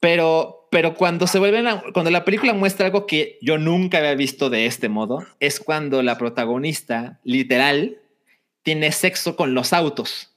Pero, 0.00 0.66
pero 0.70 0.94
cuando 0.94 1.26
se 1.26 1.38
vuelven, 1.38 1.66
a- 1.66 1.82
cuando 1.92 2.10
la 2.10 2.24
película 2.24 2.54
muestra 2.54 2.86
algo 2.86 3.06
que 3.06 3.38
yo 3.42 3.58
nunca 3.58 3.98
había 3.98 4.14
visto 4.14 4.48
de 4.50 4.66
este 4.66 4.88
modo, 4.88 5.24
es 5.40 5.60
cuando 5.60 6.02
la 6.02 6.16
protagonista, 6.18 7.20
literal, 7.24 7.98
tiene 8.62 8.92
sexo 8.92 9.36
con 9.36 9.54
los 9.54 9.72
autos. 9.72 10.30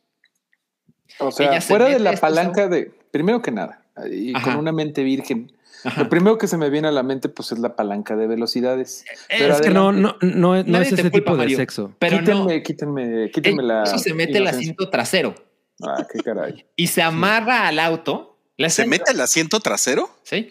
O 1.19 1.31
sea, 1.31 1.61
se 1.61 1.67
fuera 1.67 1.85
de 1.89 1.99
la 1.99 2.13
palanca 2.13 2.67
de, 2.67 2.91
primero 3.11 3.41
que 3.41 3.51
nada, 3.51 3.83
y 4.11 4.35
Ajá. 4.35 4.51
con 4.51 4.55
una 4.59 4.71
mente 4.71 5.03
virgen, 5.03 5.51
Ajá. 5.83 6.01
lo 6.03 6.09
primero 6.09 6.37
que 6.37 6.47
se 6.47 6.57
me 6.57 6.69
viene 6.69 6.87
a 6.87 6.91
la 6.91 7.03
mente 7.03 7.29
pues 7.29 7.51
es 7.51 7.59
la 7.59 7.75
palanca 7.75 8.15
de 8.15 8.25
velocidades. 8.27 9.05
Pero 9.29 9.53
es 9.53 9.61
que 9.61 9.69
no, 9.69 9.91
no, 9.91 10.17
no, 10.21 10.63
no 10.63 10.77
es 10.81 10.91
ese 10.91 11.09
tipo 11.11 11.31
de 11.33 11.37
Mario. 11.37 11.57
sexo. 11.57 11.93
Pero 11.99 12.17
no, 12.21 12.47
quítenme, 12.47 12.63
quítenme, 12.63 13.31
quítenme 13.31 13.63
la. 13.63 13.83
eso 13.83 13.97
se 13.99 14.13
mete 14.13 14.39
el 14.39 14.47
asiento 14.47 14.89
trasero 14.89 15.35
Ah, 15.81 16.05
qué 16.11 16.19
caray. 16.19 16.65
y 16.75 16.87
se 16.87 17.01
amarra 17.01 17.67
al 17.67 17.79
auto. 17.79 18.32
La 18.57 18.69
¿Se 18.69 18.85
mete 18.85 19.11
el 19.11 19.21
asiento 19.21 19.59
trasero? 19.59 20.09
Sí. 20.23 20.49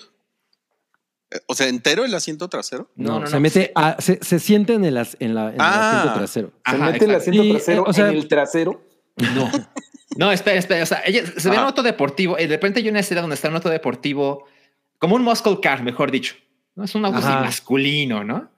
Eh, 1.30 1.40
O 1.46 1.55
sea, 1.55 1.68
entero 1.68 2.05
el 2.05 2.14
asiento 2.14 2.48
trasero. 2.48 2.90
No, 2.96 3.12
No, 3.14 3.20
no, 3.20 3.26
se 3.26 3.34
no. 3.34 3.40
mete, 3.40 3.72
a- 3.74 3.96
se, 4.00 4.18
se 4.22 4.38
siente 4.38 4.74
en 4.74 4.84
el, 4.84 4.96
as- 4.98 5.16
en 5.20 5.34
la, 5.34 5.48
en 5.48 5.55
el 5.55 5.61
Ah. 5.61 5.98
asiento 6.00 6.18
trasero. 6.18 6.53
Se 6.68 6.78
mete 6.78 7.05
el 7.05 7.14
asiento 7.14 7.42
Y, 7.44 7.50
eh, 7.50 7.55
trasero 7.55 7.84
o 7.86 7.92
sea- 7.92 8.09
en 8.09 8.16
el 8.16 8.28
trasero. 8.28 8.82
No. 9.34 9.50
No, 10.16 10.30
espera, 10.32 10.59
espera. 10.59 10.82
O 10.82 10.86
sea, 10.86 11.03
ella 11.07 11.22
se 11.36 11.48
ve 11.48 11.57
en 11.57 11.62
auto 11.62 11.82
deportivo 11.82 12.36
y 12.38 12.42
de 12.42 12.48
repente 12.48 12.80
hay 12.80 12.88
una 12.88 13.00
escena 13.00 13.20
donde 13.22 13.34
está 13.34 13.48
en 13.48 13.53
un 13.53 13.57
auto 13.57 13.70
deportivo, 13.70 14.46
como 14.98 15.16
un 15.16 15.22
muscle 15.22 15.59
car, 15.62 15.82
mejor 15.82 16.11
dicho. 16.11 16.34
¿no? 16.74 16.84
Es 16.84 16.94
un 16.94 17.05
auto 17.05 17.18
así 17.18 17.28
masculino, 17.28 18.24
¿no? 18.24 18.50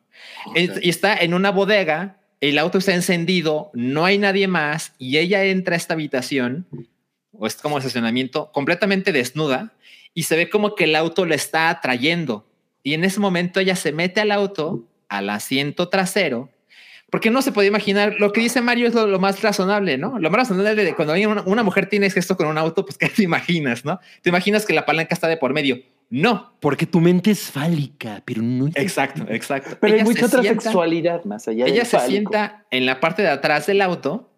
Y- 0.56 0.86
Y 0.86 0.88
está 0.90 1.14
en 1.16 1.32
una 1.34 1.50
bodega, 1.50 2.20
el 2.40 2.58
auto 2.58 2.78
está 2.78 2.92
encendido, 2.94 3.70
no 3.74 4.04
hay 4.04 4.18
nadie 4.18 4.48
más 4.48 4.94
y 4.98 5.18
ella 5.18 5.44
entra 5.44 5.74
a 5.74 5.76
esta 5.76 5.94
habitación, 5.94 6.66
o 7.38 7.46
es 7.46 7.56
como 7.56 7.78
estacionamiento, 7.78 8.50
completamente 8.52 9.12
desnuda 9.12 9.72
y 10.14 10.24
se 10.24 10.36
ve 10.36 10.48
como 10.50 10.74
que 10.74 10.84
el 10.84 10.96
auto 10.96 11.26
le 11.26 11.34
está 11.34 11.68
atrayendo. 11.70 12.46
Y 12.82 12.94
en 12.94 13.04
ese 13.04 13.20
momento 13.20 13.60
ella 13.60 13.76
se 13.76 13.92
mete 13.92 14.20
al 14.20 14.30
auto, 14.30 14.84
al 15.08 15.30
asiento 15.30 15.88
trasero, 15.88 16.50
porque 17.10 17.30
no 17.30 17.42
se 17.42 17.52
puede 17.52 17.68
imaginar 17.68 18.16
lo 18.18 18.32
que 18.32 18.40
dice 18.40 18.60
Mario 18.60 18.88
es 18.88 18.94
lo, 18.94 19.06
lo 19.06 19.20
más 19.20 19.40
razonable, 19.42 19.96
¿no? 19.98 20.18
Lo 20.18 20.30
más 20.30 20.38
razonable 20.48 20.74
de 20.84 20.94
cuando 20.96 21.12
hay 21.14 21.26
una, 21.26 21.42
una 21.42 21.62
mujer 21.62 21.88
tiene 21.88 22.06
esto 22.06 22.36
con 22.36 22.46
un 22.48 22.58
auto, 22.58 22.84
pues 22.84 22.98
¿qué 22.98 23.08
te 23.08 23.22
imaginas, 23.22 23.84
no? 23.84 24.00
Te 24.22 24.30
imaginas 24.30 24.66
que 24.66 24.72
la 24.74 24.84
palanca 24.84 25.14
está 25.14 25.28
de 25.28 25.36
por 25.36 25.52
medio. 25.54 25.78
No, 26.10 26.52
Porque 26.60 26.86
tu 26.86 27.00
mente 27.00 27.30
es 27.30 27.50
fálica, 27.50 28.22
pero 28.26 28.42
no 28.42 28.68
exacto, 28.74 29.24
exacto. 29.30 29.78
Pero 29.80 29.94
hay 29.94 30.00
Ella 30.00 30.04
mucha 30.04 30.20
se 30.20 30.26
otra 30.26 30.42
sienta- 30.42 30.60
sexualidad 30.62 31.24
más 31.24 31.48
allá 31.48 31.64
Ella 31.64 31.76
del 31.76 31.86
se 31.86 31.96
fálico. 31.98 32.10
sienta 32.10 32.66
en 32.70 32.84
la 32.86 33.00
parte 33.00 33.22
de 33.22 33.28
atrás 33.28 33.66
del 33.66 33.80
auto 33.80 34.30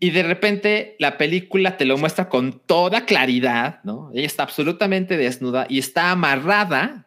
y 0.00 0.10
de 0.10 0.22
repente 0.22 0.96
la 0.98 1.18
película 1.18 1.76
te 1.76 1.84
lo 1.84 1.98
muestra 1.98 2.28
con 2.28 2.60
toda 2.60 3.04
claridad, 3.04 3.80
¿no? 3.82 4.10
Ella 4.14 4.26
está 4.26 4.44
absolutamente 4.44 5.16
desnuda 5.16 5.66
y 5.68 5.78
está 5.78 6.10
amarrada 6.10 7.06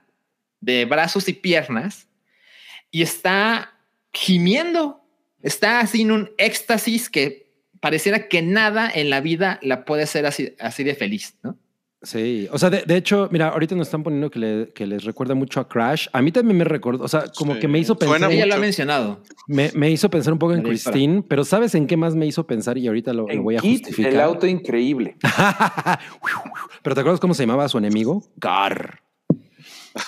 de 0.60 0.86
brazos 0.86 1.30
y 1.30 1.34
piernas 1.34 2.08
y 2.92 3.02
está 3.02 3.74
gimiendo. 4.14 5.06
Está 5.42 5.80
así 5.80 6.02
en 6.02 6.12
un 6.12 6.32
éxtasis 6.38 7.10
que 7.10 7.52
pareciera 7.80 8.28
que 8.28 8.42
nada 8.42 8.92
en 8.94 9.10
la 9.10 9.22
vida 9.22 9.60
la 9.64 9.86
puede 9.86 10.04
hacer 10.04 10.26
así, 10.26 10.56
así 10.60 10.84
de 10.84 10.94
feliz, 10.94 11.36
¿no? 11.44 11.58
Sí, 12.04 12.48
o 12.52 12.58
sea, 12.58 12.72
de, 12.72 12.82
de 12.82 12.96
hecho, 12.98 13.30
mira, 13.32 13.50
ahorita 13.50 13.76
nos 13.76 13.88
están 13.88 14.02
poniendo 14.02 14.32
que, 14.32 14.40
le- 14.40 14.70
que 14.74 14.88
les 14.88 15.04
recuerda 15.04 15.36
mucho 15.36 15.60
a 15.60 15.68
Crash. 15.70 16.08
A 16.12 16.22
mí 16.24 16.32
también 16.32 16.58
me 16.58 16.64
recordó, 16.64 17.04
o 17.04 17.08
sea, 17.08 17.26
como 17.38 17.54
Sí. 17.54 17.60
que 17.60 17.68
me 17.68 17.78
hizo 17.78 17.94
Suena 17.96 18.14
pensar, 18.14 18.32
Ella 18.32 18.46
lo 18.48 18.56
ha 18.56 18.58
mencionado. 18.58 19.22
me, 19.48 19.70
me 19.76 19.92
hizo 19.92 20.10
pensar 20.10 20.34
un 20.34 20.40
poco 20.40 20.54
en. 20.54 20.64
Christine, 20.64 21.22
pero 21.28 21.44
¿sabes 21.44 21.76
en 21.76 21.86
qué 21.86 21.98
más 21.98 22.16
me 22.16 22.26
hizo 22.26 22.48
pensar? 22.48 22.78
Y 22.80 22.88
ahorita 22.88 23.14
lo, 23.14 23.28
voy 23.28 23.56
a 23.56 23.60
Kit, 23.60 23.82
justificar. 23.86 24.14
el 24.14 24.20
auto 24.20 24.48
increíble. 24.48 25.16
pero 26.82 26.96
¿te 26.96 27.02
acuerdas 27.02 27.20
cómo 27.20 27.34
se 27.36 27.44
llamaba 27.44 27.68
su 27.70 27.78
enemigo? 27.78 28.24
Gar. 28.38 29.02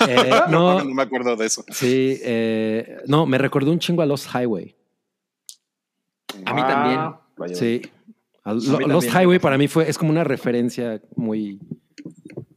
Eh, 0.08 0.30
No, 0.50 0.80
no, 0.80 0.84
no 0.86 0.94
me 0.96 1.02
acuerdo 1.04 1.36
de 1.36 1.46
eso. 1.46 1.64
sí, 1.70 2.18
eh, 2.24 3.00
no, 3.06 3.26
me 3.26 3.38
recordó 3.38 3.70
un 3.70 3.80
chingo 3.80 4.02
a 4.02 4.06
Lost 4.06 4.30
Highway. 4.34 4.76
A 6.46 6.54
mí 6.54 6.62
Ah, 6.64 6.68
también. 6.68 7.00
Vaya, 7.38 7.56
Sí. 7.56 7.82
También 8.44 8.90
Lost 8.90 9.10
Highway 9.14 9.40
para 9.40 9.58
mí 9.58 9.68
fue, 9.68 9.88
es 9.90 9.98
como 9.98 10.10
una 10.12 10.24
referencia 10.24 11.02
muy... 11.16 11.60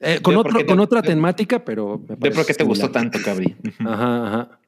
eh, 0.00 0.20
con 0.22 0.34
Yo, 0.34 0.40
otro- 0.40 0.52
¿por 0.52 0.60
qué 0.60 0.64
te- 0.64 0.70
con 0.70 0.80
otra 0.80 1.02
temática, 1.02 1.64
pero... 1.64 2.00
parece 2.06 2.30
por 2.36 2.46
qué 2.46 2.54
te 2.54 2.64
gustó 2.64 2.90
tanto, 2.90 3.18
Cabri. 3.24 3.54
Ajá, 3.80 4.26
ajá. 4.26 4.58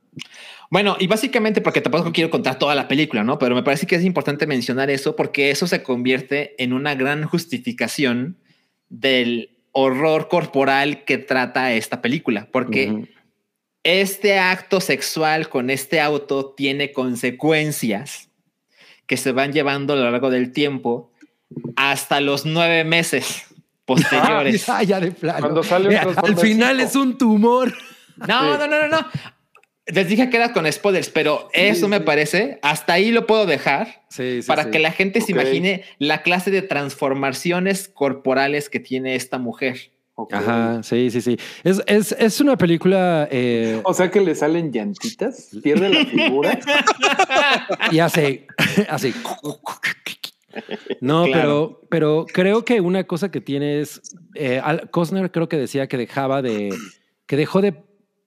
Bueno, 0.71 0.97
y 1.01 1.07
básicamente 1.07 1.61
porque 1.63 1.81
tampoco 1.81 2.13
quiero 2.13 2.29
contar 2.31 2.59
toda 2.59 2.75
la 2.75 2.89
película, 2.89 3.25
¿no? 3.25 3.39
Pero 3.39 3.55
me 3.55 3.63
parece 3.63 3.87
que 3.87 3.97
es 3.97 4.05
importante 4.05 4.47
mencionar 4.47 4.91
eso 4.91 5.17
porque 5.17 5.51
eso 5.51 5.67
se 5.67 5.83
convierte 5.83 6.63
en 6.63 6.73
una 6.75 6.95
gran 6.95 7.25
justificación 7.25 8.37
del 8.91 9.57
horror 9.73 10.29
corporal 10.29 11.05
que 11.05 11.19
trata 11.19 11.73
esta 11.73 12.03
película, 12.03 12.49
porque 12.53 13.09
este 13.83 14.39
acto 14.39 14.81
sexual 14.81 15.49
con 15.49 15.71
este 15.71 16.01
auto 16.01 16.53
tiene 16.55 16.93
consecuencias 16.93 18.29
que 19.07 19.17
se 19.17 19.33
van 19.33 19.53
llevando 19.53 19.93
a 19.95 19.97
lo 19.97 20.11
largo 20.11 20.31
del 20.31 20.53
tiempo 20.53 21.13
hasta 21.77 22.21
los 22.21 22.45
nueve 22.45 22.85
meses 22.85 23.47
posteriores. 23.89 24.69
Ah, 24.69 24.83
ya 24.85 25.01
de 25.01 25.11
plano. 25.11 25.41
Cuando 25.41 25.63
sale 25.65 25.89
un 25.89 25.95
Eh, 25.95 26.01
al 26.17 26.37
final 26.37 26.79
es 26.79 26.95
un 26.95 27.19
tumor. 27.19 27.73
No, 28.29 28.57
no, 28.59 28.67
no, 28.67 28.79
no, 28.81 28.89
no. 28.89 29.07
Les 29.87 30.07
dije 30.07 30.29
que 30.29 30.37
era 30.37 30.53
con 30.53 30.71
spoilers, 30.71 31.09
pero 31.09 31.49
eso 31.55 31.89
me 31.89 31.97
sí. 31.97 32.03
parece, 32.05 32.59
hasta 32.63 32.93
ahí 32.93 33.11
lo 33.11 33.27
puedo 33.27 33.47
dejar 33.47 34.03
Sí, 34.11 34.43
sí, 34.43 34.47
para 34.47 34.65
sí. 34.65 34.71
que 34.71 34.79
la 34.81 34.93
gente 34.93 35.23
se 35.23 35.33
imagine 35.33 35.83
la 35.99 36.21
clase 36.23 36.51
de 36.51 36.61
transformaciones 36.61 37.89
corporales 37.89 38.69
que 38.69 38.81
tiene 38.81 39.15
esta 39.15 39.39
mujer. 39.39 39.93
Ajá, 40.33 40.83
sí, 40.83 41.11
sí, 41.11 41.21
sí. 41.23 41.39
Es, 41.65 41.81
es, 41.87 42.13
es 42.19 42.41
una 42.41 42.57
película 42.57 43.29
eh, 43.31 43.81
O 43.85 43.95
sea 43.95 44.11
que 44.11 44.21
le 44.21 44.35
salen 44.35 44.73
llantitas, 44.73 45.51
pierde 45.63 45.89
la 45.89 46.05
figura. 46.05 46.59
y 47.93 48.01
hace, 48.01 48.47
hace. 48.91 49.15
No, 51.01 51.25
Claro. 51.27 51.81
pero, 51.81 51.87
pero 51.89 52.27
creo 52.33 52.65
que 52.65 52.81
una 52.81 53.05
cosa 53.05 53.31
que 53.31 53.41
tiene 53.41 53.81
es. 53.81 54.01
eh, 54.35 54.61
Al- 54.63 54.91
Costner 54.91 55.31
creo 55.31 55.49
que 55.49 55.57
decía 55.57 55.87
que 55.89 55.97
dejaba 55.97 56.43
de. 56.43 56.71
que 57.27 57.37
dejó 57.37 57.61
de, 57.61 57.83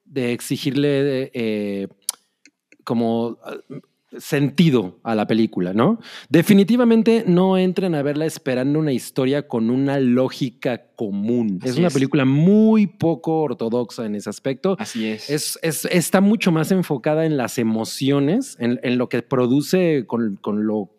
de 0.05 0.31
exigirle 0.33 1.31
eh, 1.33 1.87
como 2.83 3.37
eh, 3.71 3.79
sentido 4.19 4.99
a 5.03 5.15
la 5.15 5.25
película, 5.25 5.73
¿no? 5.73 5.99
Definitivamente 6.29 7.23
no 7.25 7.57
entren 7.57 7.95
a 7.95 8.01
verla 8.03 8.25
esperando 8.25 8.77
una 8.77 8.91
historia 8.91 9.47
con 9.47 9.69
una 9.69 9.99
lógica 9.99 10.83
común. 10.95 11.59
es 11.63 11.77
una 11.77 11.87
es. 11.87 11.93
película 11.93 12.25
muy 12.25 12.87
poco 12.87 13.41
ortodoxa 13.41 14.05
en 14.05 14.15
ese 14.15 14.29
aspecto. 14.29 14.75
Así 14.79 15.07
es. 15.07 15.29
Es, 15.29 15.59
es- 15.61 15.85
está 15.85 16.19
mucho 16.19 16.51
más 16.51 16.71
enfocada 16.71 17.25
en 17.25 17.37
las 17.37 17.57
emociones, 17.57 18.57
en, 18.59 18.79
en 18.83 18.97
lo 18.97 19.07
que 19.07 19.21
produce 19.21 20.05
con, 20.05 20.35
con 20.41 20.65
lo 20.67 20.89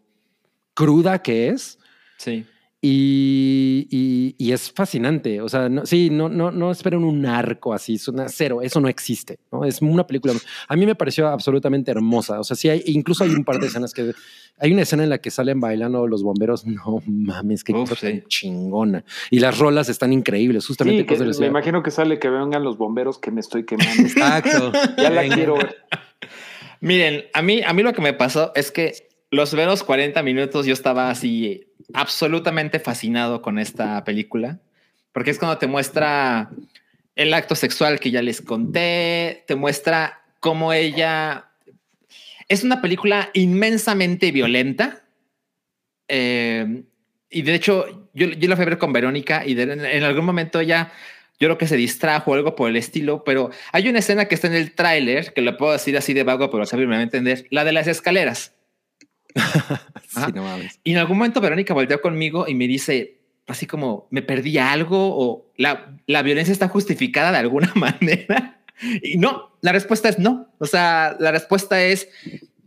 cruda 0.75 1.21
que 1.23 1.49
es. 1.49 1.79
sí. 2.19 2.45
Y, 2.85 3.87
y- 3.93 4.35
y 4.39 4.51
es 4.51 4.73
fascinante. 4.73 5.41
O 5.41 5.49
sea, 5.49 5.69
no, 5.69 5.87
sí, 5.87 6.11
no, 6.11 6.29
no, 6.29 6.51
no 6.51 6.73
esperen 6.73 7.05
un 7.05 7.25
arco 7.27 7.73
así, 7.73 7.95
es 7.95 8.09
una 8.09 8.29
cero, 8.29 8.61
eso 8.61 8.81
no 8.81 8.89
existe. 8.89 9.39
¿no? 9.53 9.65
Es 9.65 9.81
una 9.83 10.05
película. 10.05 10.35
A 10.67 10.75
mí 10.75 10.85
me 10.85 10.97
pareció 10.97 11.29
absolutamente 11.29 11.93
hermosa. 11.93 12.41
O 12.41 12.43
sea, 12.45 12.57
sí, 12.57 12.69
hay, 12.69 12.83
incluso 12.87 13.23
hay 13.23 13.31
un 13.31 13.45
par 13.45 13.61
de 13.61 13.69
escenas 13.69 13.93
que. 13.95 14.13
Hay 14.59 14.73
una 14.73 14.83
escena 14.83 15.05
en 15.05 15.11
la 15.11 15.19
que 15.19 15.31
salen 15.31 15.61
bailando 15.61 16.09
los 16.09 16.25
bomberos. 16.25 16.67
No 16.67 17.01
mames, 17.07 17.63
qué 17.63 17.73
Uf, 17.73 17.89
cosa 17.91 18.09
sí. 18.11 18.25
chingona. 18.27 19.05
Y 19.31 19.39
las 19.39 19.59
rolas 19.61 19.89
están 19.89 20.13
increíbles, 20.13 20.67
justamente. 20.67 21.03
Sí, 21.03 21.07
que 21.25 21.41
me 21.41 21.47
imagino 21.47 21.85
que 21.85 21.93
sale 21.93 22.19
que 22.19 22.31
vengan 22.31 22.65
los 22.65 22.79
bomberos 22.79 23.17
que 23.17 23.31
me 23.31 23.41
estoy 23.41 23.65
quemando. 23.65 24.03
Exacto. 24.03 24.73
ya 24.99 25.09
la 25.09 25.21
Venga. 25.23 25.37
quiero 25.37 25.55
ver. 25.55 25.77
Miren, 26.81 27.27
a 27.33 27.43
mí, 27.43 27.61
a 27.65 27.73
mí 27.73 27.83
lo 27.85 27.93
que 27.93 28.03
me 28.03 28.13
pasó 28.13 28.51
es 28.57 28.73
que 28.73 29.12
los 29.33 29.49
primeros 29.49 29.83
40 29.83 30.23
minutos 30.23 30.67
yo 30.67 30.75
estaba 30.75 31.11
así 31.11 31.67
absolutamente 31.95 32.79
fascinado 32.79 33.41
con 33.41 33.59
esta 33.59 34.05
película, 34.05 34.61
porque 35.11 35.31
es 35.31 35.39
cuando 35.39 35.57
te 35.57 35.67
muestra 35.67 36.51
el 37.17 37.33
acto 37.33 37.55
sexual 37.55 37.99
que 37.99 38.11
ya 38.11 38.21
les 38.21 38.43
conté, 38.43 39.43
te 39.47 39.57
muestra 39.57 40.23
cómo 40.39 40.73
ella... 40.73 41.47
Es 42.49 42.63
una 42.63 42.83
película 42.83 43.31
inmensamente 43.33 44.33
violenta. 44.33 45.03
eh, 46.09 46.85
y 47.31 47.41
de 47.41 47.55
hecho, 47.55 48.11
yo, 48.13 48.27
yo 48.27 48.49
la 48.49 48.57
fui 48.57 48.65
a 48.65 48.69
ver 48.69 48.79
con 48.79 48.93
Verónica 48.93 49.43
y 49.47 49.59
en, 49.59 50.05
algún 50.05 50.27
momento 50.27 50.61
ella, 50.61 50.93
yo 51.41 51.49
creo 51.49 51.57
que 51.57 51.67
se 51.67 51.77
distrajo 51.77 52.31
o 52.33 52.35
algo 52.35 52.55
por 52.55 52.69
el 52.69 52.77
estilo, 52.77 53.25
pero 53.25 53.51
hay 53.73 53.89
una 53.89 54.01
escena 54.01 54.27
que 54.27 54.35
está 54.35 54.49
en 54.49 54.55
el 54.55 54.73
tráiler, 54.73 55.33
que 55.33 55.41
lo 55.41 55.57
puedo 55.57 55.73
decir 55.73 55.97
así 55.97 56.13
de 56.13 56.23
vago, 56.23 56.51
pero 56.51 56.67
Xavier 56.67 56.87
me 56.87 56.97
va 56.97 57.01
a 57.01 57.05
entender, 57.05 57.47
la 57.49 57.65
de 57.65 57.73
las 57.73 57.87
escaleras. 57.87 58.55
Ajá. 59.37 60.27
Sí, 60.27 60.33
no 60.35 60.43
mames. 60.43 60.81
Y 60.85 60.93
en 60.93 60.99
algún 60.99 61.19
momento 61.19 61.41
Verónica 61.41 61.75
volteó 61.75 62.01
conmigo 62.01 62.47
y 62.49 62.55
me 62.55 62.67
dice, 62.69 63.19
así 63.47 63.67
como, 63.67 64.07
¿me 64.11 64.23
perdí 64.23 64.59
algo? 64.59 64.97
O 65.01 65.53
la, 65.57 65.97
la 66.07 66.23
violencia 66.23 66.53
está 66.53 66.69
justificada 66.69 67.33
de 67.33 67.39
alguna 67.39 67.73
manera. 67.77 68.61
Y 69.03 69.17
no, 69.19 69.57
la 69.61 69.73
respuesta 69.73 70.09
es 70.09 70.19
no. 70.19 70.49
O 70.59 70.67
sea, 70.67 71.17
la 71.21 71.31
respuesta 71.33 71.83
es, 71.83 72.09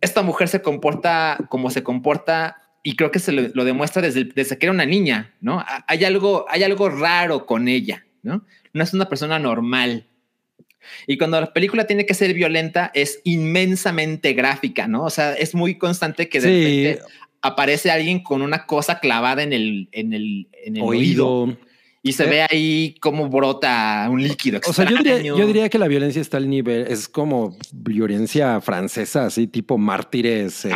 esta 0.01 0.21
mujer 0.21 0.47
se 0.47 0.61
comporta 0.61 1.37
como 1.49 1.69
se 1.69 1.83
comporta 1.83 2.57
y 2.83 2.95
creo 2.95 3.11
que 3.11 3.19
se 3.19 3.31
lo, 3.31 3.41
lo 3.53 3.65
demuestra 3.65 4.01
desde, 4.01 4.25
desde 4.25 4.57
que 4.57 4.65
era 4.67 4.73
una 4.73 4.85
niña, 4.85 5.33
¿no? 5.41 5.59
Ha- 5.59 5.83
Hay 5.87 6.03
algo, 6.05 6.45
hay 6.49 6.63
algo 6.63 6.89
raro 6.89 7.45
con 7.45 7.67
ella, 7.67 8.05
¿no? 8.21 8.45
No 8.73 8.83
es 8.83 8.93
una 8.93 9.09
persona 9.09 9.39
normal. 9.39 10.07
Y 11.07 11.17
cuando 11.17 11.39
la 11.39 11.53
película 11.53 11.85
tiene 11.87 12.05
que 12.05 12.13
ser 12.13 12.33
violenta, 12.33 12.91
es 12.93 13.19
inmensamente 13.23 14.33
gráfica, 14.33 14.87
¿no? 14.87 15.03
O 15.03 15.09
sea, 15.09 15.33
es 15.33 15.55
muy 15.55 15.75
constante 15.77 16.29
que 16.29 16.39
de 16.41 16.47
Sí, 16.47 16.83
repente 16.87 17.13
aparece 17.41 17.91
alguien 17.91 18.21
con 18.23 18.41
una 18.41 18.65
cosa 18.65 18.99
clavada 18.99 19.43
en 19.43 19.53
el, 19.53 19.89
en 19.91 20.13
el, 20.13 20.47
en 20.65 20.77
el 20.77 20.81
oído. 20.83 21.27
oído. 21.43 21.57
y 22.07 22.13
se 22.13 22.25
Eh. 22.25 22.27
ve 22.29 22.41
ahí 22.47 22.95
cómo 23.01 23.29
brota 23.29 24.07
un 24.11 24.21
líquido. 24.21 24.59
O 24.67 24.73
sea, 24.73 24.85
yo 24.87 24.95
diría, 24.97 25.13
extraño. 25.13 25.37
yo 25.39 25.47
diría 25.47 25.69
que 25.69 25.79
la 25.79 25.87
violencia 25.87 26.21
está 26.21 26.37
al 26.37 26.47
nivel, 26.47 26.85
es 26.87 27.07
como 27.07 27.57
violencia 27.73 28.61
francesa, 28.61 29.25
así 29.25 29.47
tipo 29.47 29.79
mártires, 29.79 30.65
eh, 30.65 30.71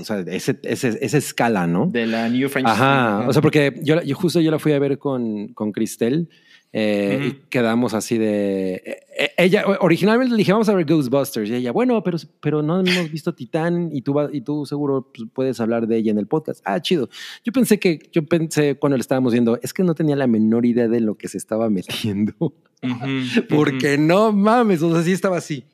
o 0.00 0.04
sea, 0.04 0.20
ese, 0.28 0.60
ese- 0.62 0.98
esa 1.00 1.18
escala, 1.18 1.66
¿no? 1.66 1.86
de 1.86 2.06
la 2.06 2.28
New 2.28 2.48
French. 2.48 2.68
Ajá, 2.68 3.24
o 3.28 3.32
sea, 3.32 3.42
porque 3.42 3.80
yo, 3.82 4.00
yo 4.02 4.14
justo 4.14 4.40
yo 4.40 4.52
la 4.52 4.60
fui 4.60 4.72
a 4.72 4.78
ver 4.78 4.98
con, 4.98 5.48
con 5.54 5.72
Cristel 5.72 6.28
eh, 6.72 7.16
Ujú. 7.18 7.26
y 7.28 7.32
quedamos 7.50 7.94
así 7.94 8.16
de... 8.16 8.74
eh, 8.74 8.96
eh, 9.18 9.30
ella, 9.38 9.64
originalmente 9.80 10.30
le 10.32 10.38
dije, 10.38 10.52
vamos 10.52 10.68
a 10.68 10.74
ver 10.74 10.84
Ghostbusters, 10.86 11.50
y 11.50 11.54
ella, 11.54 11.72
bueno, 11.72 12.02
pero, 12.04 12.16
pero 12.40 12.62
no 12.62 12.78
hemos 12.80 13.10
visto 13.10 13.34
Titán 13.34 13.90
y 13.92 14.02
tú, 14.02 14.14
va- 14.14 14.30
y 14.32 14.40
tú 14.42 14.64
seguro 14.66 15.10
pues, 15.12 15.28
puedes 15.32 15.60
hablar 15.60 15.86
de 15.88 15.96
ella 15.96 16.10
en 16.12 16.18
el 16.18 16.26
podcast. 16.26 16.60
Ah, 16.64 16.80
chido. 16.80 17.08
Yo 17.44 17.52
pensé 17.52 17.78
que, 17.80 17.98
yo 18.12 18.24
pensé 18.24 18.76
cuando 18.76 18.96
le 18.96 19.00
estábamos 19.00 19.32
viendo, 19.32 19.58
es 19.62 19.72
que 19.74 19.82
no 19.82 19.94
tenía 19.94 20.14
la 20.16 20.26
menor 20.28 20.64
idea 20.64 20.86
de 20.88 21.00
lo 21.00 21.16
que 21.16 21.26
se 21.28 21.38
estaba 21.38 21.68
metiendo, 21.70 22.34
porque 23.48 23.98
no 23.98 24.32
mames, 24.32 24.82
o 24.82 24.92
sea, 24.92 25.02
sí 25.02 25.12
estaba 25.12 25.38
así. 25.38 25.64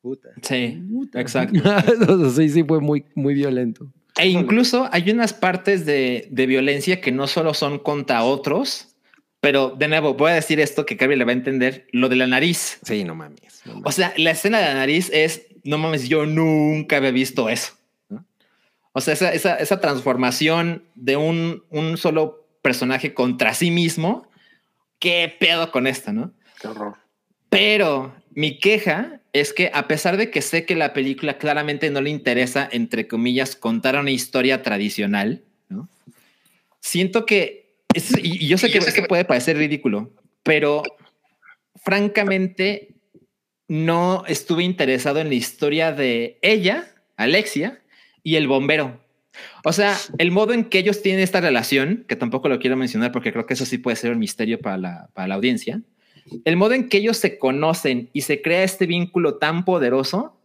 Puta. 0.00 0.30
Sí, 0.42 0.82
exacto. 1.14 1.60
O 2.08 2.18
sea, 2.18 2.30
sí, 2.30 2.48
sí 2.50 2.62
fue 2.64 2.80
muy, 2.80 3.04
muy 3.14 3.34
violento. 3.34 3.86
E 4.16 4.28
incluso 4.28 4.88
hay 4.92 5.10
unas 5.10 5.32
partes 5.32 5.86
de, 5.86 6.28
de 6.30 6.46
violencia 6.46 7.00
que 7.00 7.10
no 7.10 7.26
solo 7.26 7.52
son 7.54 7.78
contra 7.78 8.22
otros, 8.22 8.93
pero 9.44 9.74
de 9.76 9.88
nuevo 9.88 10.14
voy 10.14 10.30
a 10.30 10.34
decir 10.36 10.58
esto 10.58 10.86
que 10.86 10.96
Carrie 10.96 11.18
le 11.18 11.24
va 11.24 11.32
a 11.32 11.34
entender, 11.34 11.86
lo 11.92 12.08
de 12.08 12.16
la 12.16 12.26
nariz. 12.26 12.78
Sí, 12.82 13.04
no 13.04 13.14
mames. 13.14 13.60
no 13.66 13.74
mames. 13.74 13.86
O 13.86 13.92
sea, 13.92 14.14
la 14.16 14.30
escena 14.30 14.58
de 14.58 14.64
la 14.64 14.74
nariz 14.74 15.10
es, 15.12 15.48
no 15.64 15.76
mames, 15.76 16.08
yo 16.08 16.24
nunca 16.24 16.96
había 16.96 17.10
visto 17.10 17.50
eso. 17.50 17.74
O 18.92 19.02
sea, 19.02 19.12
esa, 19.12 19.34
esa, 19.34 19.56
esa 19.56 19.80
transformación 19.80 20.84
de 20.94 21.18
un, 21.18 21.62
un 21.68 21.98
solo 21.98 22.48
personaje 22.62 23.12
contra 23.12 23.52
sí 23.52 23.70
mismo, 23.70 24.26
qué 24.98 25.36
pedo 25.38 25.70
con 25.70 25.86
esta, 25.86 26.10
¿no? 26.14 26.32
Qué 26.58 26.68
horror. 26.68 26.96
Pero 27.50 28.14
mi 28.30 28.58
queja 28.58 29.20
es 29.34 29.52
que 29.52 29.70
a 29.74 29.86
pesar 29.88 30.16
de 30.16 30.30
que 30.30 30.40
sé 30.40 30.64
que 30.64 30.74
la 30.74 30.94
película 30.94 31.36
claramente 31.36 31.90
no 31.90 32.00
le 32.00 32.08
interesa, 32.08 32.66
entre 32.72 33.06
comillas, 33.08 33.56
contar 33.56 33.98
una 33.98 34.10
historia 34.10 34.62
tradicional, 34.62 35.44
¿no? 35.68 35.90
siento 36.80 37.26
que, 37.26 37.63
es- 37.94 38.16
y, 38.18 38.44
y 38.44 38.48
yo 38.48 38.58
sé 38.58 38.70
que 38.70 38.80
puede 39.08 39.24
parecer 39.24 39.56
ridículo, 39.56 40.12
pero 40.42 40.82
francamente 41.76 42.94
no 43.68 44.24
estuve 44.26 44.62
interesado 44.62 45.20
en 45.20 45.28
la 45.28 45.34
historia 45.34 45.92
de 45.92 46.38
ella, 46.42 46.86
Alexia, 47.16 47.82
y 48.22 48.36
el 48.36 48.46
bombero. 48.48 49.00
O 49.64 49.72
sea, 49.72 49.96
el 50.18 50.30
modo 50.30 50.52
en 50.52 50.64
que 50.64 50.78
ellos 50.78 51.02
tienen 51.02 51.22
esta 51.22 51.40
relación, 51.40 52.04
que 52.06 52.14
tampoco 52.16 52.48
lo 52.48 52.58
quiero 52.58 52.76
mencionar 52.76 53.10
porque 53.10 53.32
creo 53.32 53.46
que 53.46 53.54
eso 53.54 53.66
sí 53.66 53.78
puede 53.78 53.96
ser 53.96 54.12
un 54.12 54.18
misterio 54.18 54.60
para 54.60 54.76
la, 54.78 55.10
para 55.12 55.28
la 55.28 55.34
audiencia, 55.34 55.80
el 56.44 56.56
modo 56.56 56.72
en 56.74 56.88
que 56.88 56.98
ellos 56.98 57.16
se 57.16 57.38
conocen 57.38 58.10
y 58.12 58.22
se 58.22 58.40
crea 58.42 58.62
este 58.62 58.86
vínculo 58.86 59.36
tan 59.36 59.64
poderoso, 59.64 60.38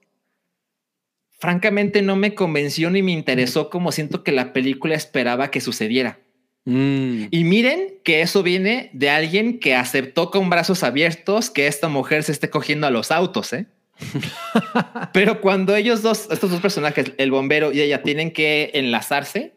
francamente 1.37 2.01
no 2.01 2.15
me 2.15 2.35
convenció 2.35 2.89
ni 2.89 3.01
me 3.01 3.11
interesó 3.11 3.69
como 3.69 3.91
siento 3.91 4.23
que 4.23 4.31
la 4.31 4.51
película 4.53 4.95
esperaba 4.95 5.51
que 5.51 5.61
sucediera. 5.61 6.19
Mm. 6.65 7.25
Y 7.31 7.43
miren 7.43 7.99
que 8.03 8.21
eso 8.21 8.43
viene 8.43 8.89
de 8.93 9.09
alguien 9.09 9.59
que 9.59 9.75
aceptó 9.75 10.29
con 10.29 10.49
brazos 10.49 10.83
abiertos 10.83 11.49
que 11.49 11.67
esta 11.67 11.87
mujer 11.87 12.23
se 12.23 12.31
esté 12.31 12.49
cogiendo 12.49 12.87
a 12.87 12.91
los 12.91 13.11
autos, 13.11 13.53
¿eh? 13.53 13.67
Pero 15.13 15.41
cuando 15.41 15.75
ellos 15.75 16.01
dos, 16.01 16.27
estos 16.31 16.51
dos 16.51 16.61
personajes, 16.61 17.13
el 17.17 17.31
bombero 17.31 17.71
y 17.71 17.81
ella, 17.81 18.01
tienen 18.01 18.31
que 18.31 18.71
enlazarse, 18.73 19.53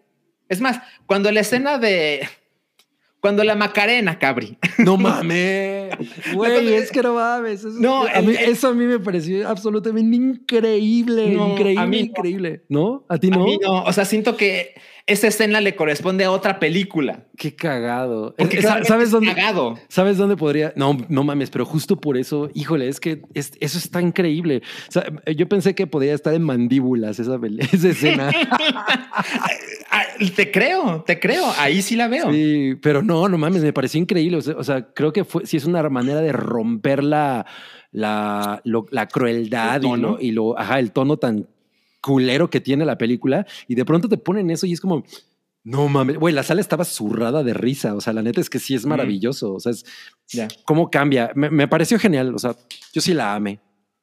Es 0.48 0.60
más, 0.60 0.80
cuando 1.06 1.30
la 1.32 1.40
escena 1.40 1.78
de. 1.78 2.28
Cuando 3.20 3.44
la 3.44 3.54
Macarena, 3.54 4.18
Cabri. 4.18 4.58
No 4.78 4.96
mames. 4.96 5.81
Güey, 6.34 6.74
es 6.74 6.90
que 6.90 7.02
no 7.02 7.14
mames. 7.14 7.60
Eso, 7.64 7.68
No, 7.80 8.02
a 8.06 8.20
mí- 8.22 8.34
el- 8.34 8.50
eso 8.50 8.68
a 8.68 8.74
mí 8.74 8.84
me 8.84 8.98
pareció 8.98 9.48
absolutamente 9.48 10.16
increíble. 10.16 11.30
No, 11.30 11.52
increíble, 11.52 11.80
a 11.82 11.86
mí 11.86 11.98
increíble. 12.00 12.64
¿No? 12.68 13.04
¿A 13.08 13.18
ti 13.18 13.28
A 13.32 13.36
no? 13.36 13.44
mí 13.44 13.58
no. 13.62 13.82
O 13.84 13.92
sea, 13.92 14.04
siento 14.04 14.36
que 14.36 14.74
esa 15.06 15.26
escena 15.26 15.60
le 15.60 15.74
corresponde 15.74 16.24
a 16.24 16.30
otra 16.30 16.60
película. 16.60 17.24
Qué 17.36 17.56
cagado. 17.56 18.34
Porque 18.38 18.58
Es- 18.58 18.62
¿Sabes 18.64 19.06
es 19.06 19.10
dónde? 19.10 19.34
cagado. 19.34 19.76
¿Sabes 19.88 20.16
dónde 20.16 20.36
podría? 20.36 20.72
No, 20.76 20.96
no 21.08 21.24
mames, 21.24 21.50
pero 21.50 21.64
justo 21.66 21.96
por 22.00 22.16
eso, 22.16 22.48
híjole, 22.54 22.86
es 22.88 23.00
que 23.00 23.22
es- 23.34 23.52
eso 23.60 23.78
está 23.78 24.00
increíble. 24.00 24.62
O 24.88 24.92
sea, 24.92 25.04
yo 25.36 25.48
pensé 25.48 25.74
que 25.74 25.88
podría 25.88 26.14
estar 26.14 26.32
en 26.34 26.42
mandíbulas 26.42 27.18
esa, 27.18 27.38
escena. 27.72 28.30
Ah, 29.94 30.04
Te 30.34 30.50
creo, 30.50 31.04
te 31.06 31.20
creo. 31.20 31.44
Ahí 31.58 31.82
sí 31.82 31.96
la 31.96 32.08
veo. 32.08 32.32
Sí, 32.32 32.76
pero 32.80 33.02
no, 33.02 33.28
no 33.28 33.36
mames, 33.36 33.62
me 33.62 33.74
pareció 33.74 34.00
increíble. 34.00 34.38
O 34.38 34.40
sea, 34.40 34.54
o 34.56 34.64
sea, 34.64 34.86
creo 34.94 35.12
que 35.12 35.24
fue, 35.24 35.44
sí 35.44 35.58
es 35.58 35.66
una 35.66 35.81
manera 35.90 36.20
de 36.20 36.32
romper 36.32 37.02
la, 37.04 37.46
la, 37.90 38.60
lo- 38.64 38.86
la 38.90 39.08
crueldad 39.08 39.76
El 39.84 39.84
y 39.86 39.96
lo, 40.00 40.20
y 40.20 40.30
lo, 40.32 40.58
ajá, 40.58 40.78
el 40.78 40.92
tono 40.92 41.16
tan 41.16 41.48
culero 42.00 42.50
que 42.50 42.60
tiene 42.60 42.84
la 42.84 42.98
película. 42.98 43.46
Y 43.68 43.74
de 43.74 43.84
pronto 43.84 44.08
te 44.08 44.16
ponen 44.18 44.50
eso 44.50 44.66
y 44.66 44.72
es 44.72 44.80
como, 44.80 45.04
no 45.64 45.88
mames, 45.88 46.16
güey, 46.18 46.34
la 46.34 46.42
sala 46.42 46.60
estaba 46.60 46.84
zurrada 46.84 47.42
de 47.44 47.54
risa. 47.54 47.94
O 47.94 48.00
sea, 48.00 48.12
la 48.12 48.22
neta 48.22 48.40
es 48.40 48.50
que 48.50 48.58
sí 48.58 48.74
es 48.74 48.84
maravilloso. 48.86 49.54
O 49.54 49.60
sea, 49.60 49.70
es 49.72 49.84
Ya. 50.28 50.48
cómo 50.64 50.90
cambia. 50.90 51.30
Me, 51.36 51.50
me 51.50 51.68
pareció 51.68 51.98
genial. 51.98 52.34
O 52.34 52.38
sea, 52.38 52.56
yo 52.92 53.00
sí 53.00 53.14
la 53.14 53.34
amé. 53.34 53.60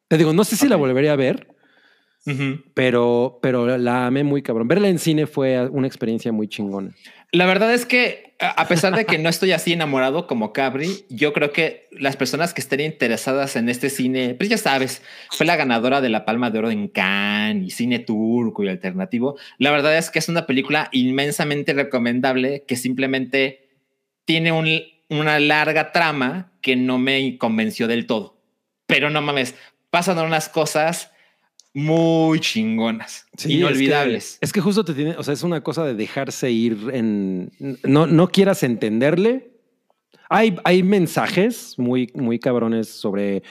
Te 0.07 0.17
digo, 0.17 0.31
no 0.33 0.43
sé 0.45 0.55
si 0.55 0.67
la 0.69 0.75
volvería 0.77 1.11
a 1.13 1.17
ver, 1.17 1.47
pero, 2.73 3.39
pero 3.41 3.77
la 3.77 4.07
amé 4.07 4.23
muy 4.23 4.41
cabrón. 4.41 4.67
Verla 4.67 4.87
en 4.89 4.99
cine 4.99 5.25
fue 5.27 5.67
una 5.69 5.87
experiencia 5.87 6.31
muy 6.31 6.47
chingona. 6.47 6.93
La 7.31 7.45
verdad 7.45 7.71
es 7.73 7.85
que, 7.85 8.33
a 8.39 8.67
pesar 8.67 8.95
de 8.95 9.05
que 9.05 9.19
no 9.19 9.29
estoy 9.29 9.51
así 9.51 9.71
enamorado 9.73 10.25
como 10.25 10.51
Cabri, 10.51 11.05
yo 11.09 11.31
creo 11.31 11.51
que 11.51 11.87
las 11.91 12.15
personas 12.17 12.53
que 12.55 12.61
estén 12.61 12.79
interesadas 12.79 13.55
en 13.55 13.69
este 13.69 13.91
cine, 13.91 14.33
pues 14.33 14.49
ya 14.49 14.57
sabes, 14.57 15.03
fue 15.29 15.45
la 15.45 15.55
ganadora 15.55 16.01
de 16.01 16.09
la 16.09 16.25
Palma 16.25 16.49
de 16.49 16.57
Oro 16.59 16.71
en 16.71 16.87
Cannes 16.87 17.67
y 17.67 17.69
cine 17.69 17.99
turco 17.99 18.63
y 18.63 18.69
alternativo. 18.69 19.37
La 19.59 19.69
verdad 19.69 19.95
es 19.95 20.09
que 20.09 20.17
es 20.19 20.27
una 20.29 20.47
película 20.47 20.89
inmensamente 20.91 21.73
recomendable 21.73 22.63
que 22.67 22.75
simplemente 22.75 23.67
tiene 24.25 24.51
un- 24.51 24.81
una 25.09 25.39
larga 25.39 25.91
trama 25.91 26.51
que 26.61 26.75
no 26.75 26.97
me 26.97 27.37
convenció 27.37 27.87
del 27.87 28.07
todo. 28.07 28.37
Pero 28.87 29.11
no 29.11 29.21
mames, 29.21 29.53
pasan 29.91 30.17
unas 30.17 30.49
cosas 30.49 31.11
muy 31.73 32.39
chingonas, 32.39 33.27
Sí, 33.37 33.57
inolvidables. 33.57 34.33
Es 34.33 34.39
que, 34.39 34.45
es 34.45 34.53
que 34.53 34.61
justo 34.61 34.83
te 34.83 34.93
tiene, 34.93 35.15
o 35.17 35.23
sea, 35.23 35.33
es 35.33 35.43
una 35.43 35.61
cosa 35.61 35.85
de 35.85 35.93
dejarse 35.93 36.51
ir 36.51 36.89
en. 36.93 37.51
No, 37.83 38.07
no 38.07 38.27
quieras 38.29 38.63
entenderle. 38.63 39.51
Hay, 40.29 40.57
hay 40.63 40.83
mensajes 40.83 41.75
muy, 41.77 42.11
muy 42.13 42.37
cabrones 42.39 42.87
sobre 42.87 43.43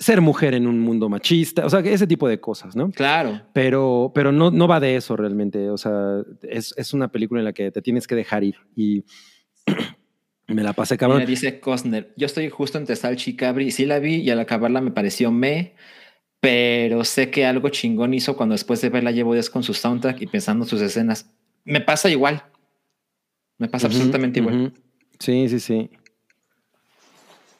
ser 0.00 0.22
mujer 0.22 0.54
en 0.54 0.66
un 0.66 0.80
mundo 0.80 1.10
machista, 1.10 1.66
o 1.66 1.70
sea, 1.70 1.80
ese 1.80 2.06
tipo 2.06 2.26
de 2.26 2.40
cosas, 2.40 2.74
¿no? 2.74 2.90
Claro. 2.90 3.42
Pero, 3.52 4.12
pero 4.14 4.32
no, 4.32 4.50
no 4.50 4.66
va 4.66 4.80
de 4.80 4.96
eso 4.96 5.14
realmente. 5.14 5.68
O 5.68 5.76
sea, 5.76 6.22
es, 6.42 6.72
es 6.76 6.94
una 6.94 7.08
película 7.12 7.40
en 7.40 7.44
la 7.44 7.52
que 7.52 7.70
te 7.70 7.82
tienes 7.82 8.06
que 8.06 8.14
dejar 8.14 8.42
ir 8.42 8.56
y 8.74 9.04
me 10.48 10.62
la 10.62 10.72
pasé 10.72 10.96
cabrón. 10.96 11.18
Mira, 11.18 11.28
dice 11.28 11.60
Costner, 11.60 12.14
yo 12.16 12.26
estoy 12.26 12.48
justo 12.48 12.78
entre 12.78 12.96
Salchi 12.96 13.32
y 13.32 13.36
Cabri, 13.36 13.70
sí 13.70 13.84
la 13.84 13.98
vi 13.98 14.16
y 14.16 14.30
al 14.30 14.40
acabarla 14.40 14.80
me 14.80 14.90
pareció 14.90 15.30
me, 15.30 15.74
pero 16.40 17.04
sé 17.04 17.30
que 17.30 17.44
algo 17.44 17.68
chingón 17.68 18.14
hizo 18.14 18.36
cuando 18.36 18.54
después 18.54 18.80
de 18.80 18.88
verla 18.88 19.10
llevo 19.10 19.34
días 19.34 19.50
con 19.50 19.62
su 19.62 19.74
soundtrack 19.74 20.22
y 20.22 20.26
pensando 20.26 20.64
sus 20.64 20.80
escenas. 20.80 21.30
Me 21.64 21.80
pasa 21.80 22.08
igual. 22.08 22.42
Me 23.58 23.68
pasa 23.68 23.86
absolutamente 23.88 24.40
igual. 24.40 24.72
Sí, 25.18 25.48
sí, 25.50 25.60
sí. 25.60 25.90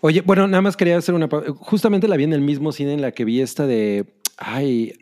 Oye, 0.01 0.23
bueno, 0.23 0.47
nada 0.47 0.63
más 0.63 0.77
quería 0.77 0.97
hacer 0.97 1.15
una. 1.15 1.29
Justamente 1.59 2.09
la 2.09 2.17
vi 2.17 2.25
en 2.25 2.33
el 2.33 2.41
mismo 2.41 2.73
cine 2.73 2.95
en 2.95 3.03
la 3.03 3.13
que 3.13 3.25
vi 3.27 3.41
esta 3.43 3.67
de. 3.67 4.07
Ay, 4.39 4.95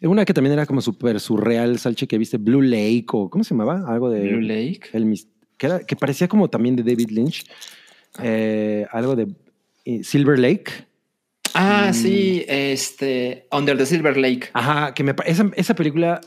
una 0.00 0.24
que 0.24 0.32
también 0.32 0.52
era 0.52 0.66
como 0.66 0.80
súper 0.80 1.18
surreal, 1.18 1.78
Salchi, 1.80 2.06
que 2.06 2.16
viste 2.18 2.36
Blue 2.36 2.62
Lake 2.62 3.06
o. 3.12 3.28
¿Cómo 3.28 3.42
se 3.42 3.50
llamaba? 3.54 3.82
Algo 3.92 4.08
de. 4.10 4.20
Blue 4.28 4.40
Lake. 4.40 4.82
el 4.92 5.04
mis- 5.06 5.26
que, 5.56 5.66
era- 5.66 5.80
que 5.80 5.96
parecía 5.96 6.28
como 6.28 6.48
también 6.48 6.76
de 6.76 6.84
David 6.84 7.10
Lynch. 7.10 7.44
Eh, 8.22 8.86
algo 8.92 9.16
de 9.16 9.26
eh, 9.84 10.04
Silver 10.04 10.38
Lake. 10.38 10.70
Ah, 11.54 11.88
Mm. 11.90 11.94
sí, 11.94 12.44
este, 12.48 13.46
Under 13.52 13.76
the 13.78 13.86
Silver 13.86 14.16
Lake. 14.16 14.48
Ajá, 14.52 14.92
que 14.94 15.02
me, 15.04 15.14
esa, 15.26 15.50
esa 15.56 15.74
película 15.74 16.20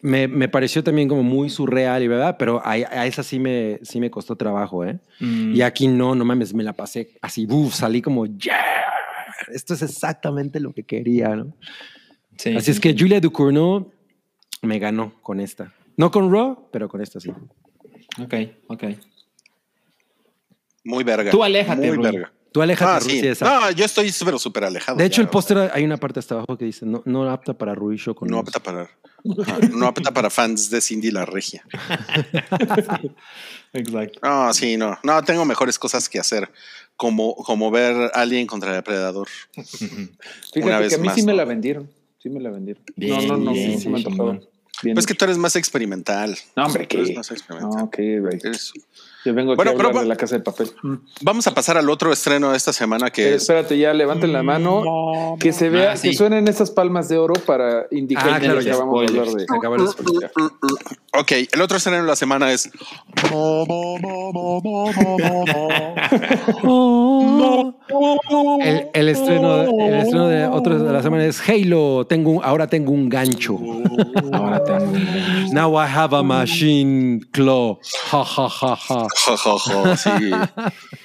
me, 0.00 0.28
me 0.28 0.48
pareció 0.48 0.84
también 0.84 1.08
como 1.08 1.22
muy 1.22 1.50
surreal 1.50 2.02
y 2.02 2.08
verdad, 2.08 2.36
pero 2.38 2.60
a, 2.64 2.72
a 2.72 3.06
esa 3.06 3.22
sí 3.22 3.38
me, 3.38 3.78
sí 3.82 4.00
me 4.00 4.10
costó 4.10 4.36
trabajo, 4.36 4.84
¿eh? 4.84 4.98
Mm, 5.20 5.54
Y 5.56 5.62
aquí 5.62 5.88
no, 5.88 6.14
no 6.14 6.24
mames, 6.24 6.54
me 6.54 6.62
la 6.62 6.72
pasé 6.74 7.16
así, 7.22 7.46
uf, 7.48 7.74
salí 7.74 8.00
como, 8.02 8.26
yeah, 8.26 8.84
esto 9.52 9.74
es 9.74 9.82
exactamente 9.82 10.60
lo 10.60 10.72
que 10.72 10.84
quería, 10.84 11.34
¿no? 11.34 11.54
sí. 12.36 12.54
Así 12.56 12.70
es 12.70 12.78
que 12.80 12.94
Julia 12.96 13.20
Ducournau 13.20 13.90
me 14.62 14.78
ganó 14.78 15.14
con 15.22 15.40
esta. 15.40 15.72
No 15.96 16.10
con 16.12 16.30
Raw, 16.30 16.68
pero 16.70 16.88
con 16.88 17.00
esta 17.00 17.18
sí. 17.18 17.30
Ok, 18.22 18.34
ok. 18.68 18.84
Muy 20.84 21.02
verga. 21.04 21.30
Tú 21.30 21.42
aléjate, 21.42 21.86
Muy 21.88 21.96
Rui. 21.96 22.04
verga. 22.04 22.32
Tú 22.52 22.62
aléjate, 22.62 22.90
Ah, 22.90 22.98
Rui, 23.00 23.34
sí. 23.34 23.44
No, 23.44 23.70
yo 23.72 23.84
estoy 23.84 24.10
súper, 24.10 24.38
súper 24.38 24.64
alejado. 24.64 24.96
De 24.98 25.04
hecho, 25.04 25.16
ya. 25.20 25.24
el 25.24 25.28
póster 25.28 25.70
hay 25.72 25.84
una 25.84 25.98
parte 25.98 26.20
hasta 26.20 26.36
abajo 26.36 26.56
que 26.56 26.64
dice, 26.64 26.86
no, 26.86 27.02
no 27.04 27.28
apta 27.30 27.52
para 27.52 27.74
Rui 27.74 27.96
Show 27.98 28.14
con 28.14 28.28
No 28.28 28.38
los- 28.38 28.46
apta 28.48 28.60
para. 28.60 28.88
No 29.72 29.86
apta 29.86 30.10
para 30.12 30.30
fans 30.30 30.70
de 30.70 30.80
Cindy 30.80 31.10
la 31.10 31.26
Regia. 31.26 31.62
Exacto. 33.72 34.20
No, 34.22 34.52
sí, 34.54 34.76
no. 34.76 34.98
No, 35.02 35.22
tengo 35.22 35.44
mejores 35.44 35.78
cosas 35.78 36.08
que 36.08 36.18
hacer. 36.18 36.50
Como, 36.96 37.36
como 37.36 37.70
ver 37.70 38.10
Alien 38.14 38.46
contra 38.46 38.72
Depredador. 38.72 39.28
Una 39.56 39.66
Fíjate 40.52 40.78
vez 40.78 40.88
que 40.88 40.94
a 40.94 40.98
mí 40.98 41.06
más, 41.06 41.14
sí 41.14 41.22
me 41.22 41.32
¿no? 41.32 41.36
la 41.38 41.44
vendieron. 41.44 41.90
Sí 42.20 42.28
me 42.28 42.40
la 42.40 42.50
vendieron. 42.50 42.82
Bien, 42.96 43.28
no, 43.28 43.36
no, 43.36 43.44
no, 43.44 43.52
bien, 43.52 43.74
sí, 43.78 43.82
sí 43.82 43.88
me. 43.88 44.02
Bien 44.82 44.94
Pues 44.94 45.06
que 45.06 45.14
tú 45.14 45.24
eres 45.24 45.38
más 45.38 45.54
experimental. 45.56 46.36
No, 46.56 46.66
hombre, 46.66 46.86
Tú 46.86 46.98
eres 46.98 47.16
más 47.16 47.30
experimental. 47.30 47.82
No, 47.82 47.90
güey. 48.22 48.38
Eres- 48.42 48.72
Yo 49.28 49.34
vengo 49.34 49.52
aquí 49.52 49.60
a 49.68 49.72
hablar 49.72 49.92
de 49.94 50.06
la 50.06 50.16
casa 50.16 50.36
de 50.36 50.42
papel. 50.42 50.70
Vamos 51.20 51.46
a 51.46 51.52
pasar 51.52 51.76
al 51.76 51.90
otro 51.90 52.10
estreno 52.10 52.50
de 52.50 52.56
esta 52.56 52.72
semana 52.72 53.10
que 53.10 53.24
Eh, 53.24 53.34
es. 53.34 53.42
espérate, 53.42 53.76
ya 53.76 53.92
levanten 53.92 54.32
la 54.32 54.42
mano. 54.42 55.36
Que 55.38 55.52
se 55.52 55.68
vea, 55.68 55.92
Ah, 55.92 55.96
sí. 55.98 56.08
que 56.10 56.16
suenen 56.16 56.48
esas 56.48 56.70
palmas 56.70 57.10
de 57.10 57.18
oro 57.18 57.34
para 57.34 57.84
indicar 57.90 58.30
Ah, 58.30 58.40
que 58.40 58.46
claro, 58.46 58.60
ya 58.62 58.70
de 58.72 58.78
spoilers. 58.78 59.18
hablar 59.18 59.34
de. 59.34 59.46
Acaba 59.54 59.76
de 59.76 59.86
spoiler. 59.88 60.30
Ok, 61.12 61.32
el 61.52 61.60
otro 61.60 61.76
estreno 61.76 61.98
de 61.98 62.04
la 62.04 62.16
semana 62.16 62.50
es. 62.52 62.70
El, 68.60 68.88
el 68.92 69.08
estreno, 69.08 69.62
el 69.62 69.94
estreno 69.94 70.28
de 70.28 70.46
otro 70.46 70.78
de 70.78 70.92
la 70.92 71.02
semana 71.02 71.24
es 71.24 71.40
Halo. 71.48 72.06
Tengo 72.06 72.30
un- 72.32 72.44
ahora 72.44 72.66
tengo 72.66 72.92
un 72.92 73.08
gancho. 73.08 73.58
Ahora 74.32 74.62
tengo 74.62 74.84
un- 74.84 75.52
Now 75.54 75.74
I 75.82 75.86
have 75.88 76.16
a 76.16 76.22
machine 76.22 77.20
claw. 77.32 77.78
Ja, 78.10 78.24
ja, 78.24 78.48
ja, 78.48 78.76
ja. 78.76 79.06
Jo, 79.24 79.36
jo, 79.36 79.58
jo, 79.58 79.96
sí. 79.96 80.10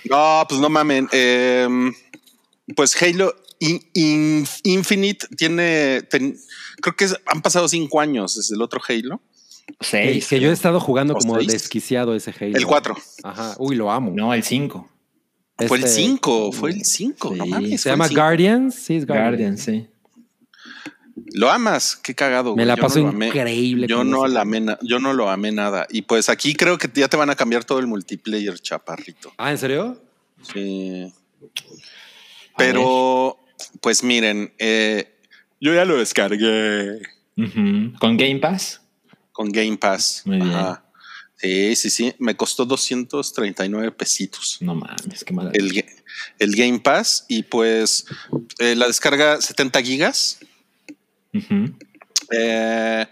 No, 0.09 0.45
pues 0.47 0.59
no 0.61 0.69
mamen. 0.69 1.07
Em, 1.11 1.93
pues 2.75 3.01
Halo 3.01 3.33
In- 3.59 3.81
In- 3.93 4.47
Infinite 4.63 5.27
tiene. 5.37 6.01
ten- 6.09 6.37
creo 6.81 6.95
que 6.95 7.05
es- 7.05 7.15
han 7.25 7.41
pasado 7.41 7.67
cinco 7.67 7.99
años 8.01 8.35
desde 8.35 8.55
el 8.55 8.61
otro 8.61 8.81
Halo. 8.87 9.21
Seis. 9.79 10.27
que 10.27 10.39
yo 10.41 10.49
he 10.49 10.53
estado 10.53 10.79
jugando 10.81 11.13
¿O 11.13 11.17
como 11.17 11.37
seis? 11.37 11.47
desquiciado 11.51 12.13
ese 12.15 12.33
Halo. 12.37 12.57
El 12.57 12.65
4. 12.65 12.97
Ajá. 13.23 13.55
Uy, 13.59 13.75
lo 13.77 13.89
amo. 13.91 14.11
No, 14.13 14.33
el 14.33 14.43
cinco. 14.43 14.89
Fue 15.67 15.77
el 15.77 15.85
Este, 15.85 16.01
5. 16.01 16.51
Fue 16.51 16.71
el 16.71 16.83
5. 16.83 17.33
No 17.35 17.45
Sí. 17.45 17.49
mames. 17.49 17.81
Se 17.81 17.89
llama 17.89 18.07
cinco. 18.09 18.21
Guardians. 18.21 18.75
Sí, 18.75 18.95
es 18.97 19.05
Guardian, 19.07 19.29
Guardians. 19.29 19.61
sí. 19.63 19.87
Lo 21.33 21.51
amas. 21.51 21.95
Qué 21.95 22.13
cagado. 22.15 22.55
Me 22.55 22.65
la 22.65 22.75
Yo 22.75 22.81
paso 22.81 22.99
no 22.99 23.05
lo 23.05 23.09
amé. 23.09 23.27
increíble. 23.27 23.87
Yo 23.87 24.03
no, 24.03 24.27
la 24.27 24.41
amé 24.41 24.63
yo 24.81 24.99
no 24.99 25.13
lo 25.13 25.29
amé 25.29 25.51
nada. 25.51 25.87
Y 25.89 26.03
pues 26.03 26.29
aquí 26.29 26.53
creo 26.53 26.77
que 26.77 26.89
ya 26.93 27.07
te 27.07 27.17
van 27.17 27.29
a 27.29 27.35
cambiar 27.35 27.63
todo 27.65 27.79
el 27.79 27.87
multiplayer, 27.87 28.59
chaparrito. 28.59 29.33
Ah, 29.37 29.51
¿en 29.51 29.57
serio? 29.57 30.01
Sí. 30.53 31.11
Pero, 32.57 33.39
pues 33.81 34.03
miren, 34.03 34.53
eh, 34.59 35.17
yo 35.59 35.73
ya 35.73 35.85
lo 35.85 35.97
descargué. 35.97 36.99
Con 37.99 38.17
Game 38.17 38.37
Pass. 38.39 38.81
con 39.31 39.51
Game 39.51 39.77
Pass. 39.77 40.21
Muy 40.25 40.37
bien. 40.39 40.53
Sí, 41.37 41.75
sí, 41.75 41.89
sí. 41.89 42.13
Me 42.19 42.35
costó 42.35 42.63
239 42.65 43.91
pesitos. 43.91 44.57
No 44.61 44.75
mames, 44.75 45.23
qué 45.25 45.33
mala. 45.33 45.49
El, 45.53 45.83
el 46.39 46.55
Game 46.55 46.79
Pass 46.79 47.25
y 47.27 47.43
pues 47.43 48.05
eh, 48.59 48.75
la 48.75 48.87
descarga 48.87 49.41
70 49.41 49.81
gigas. 49.81 50.39
Eh, 52.31 53.05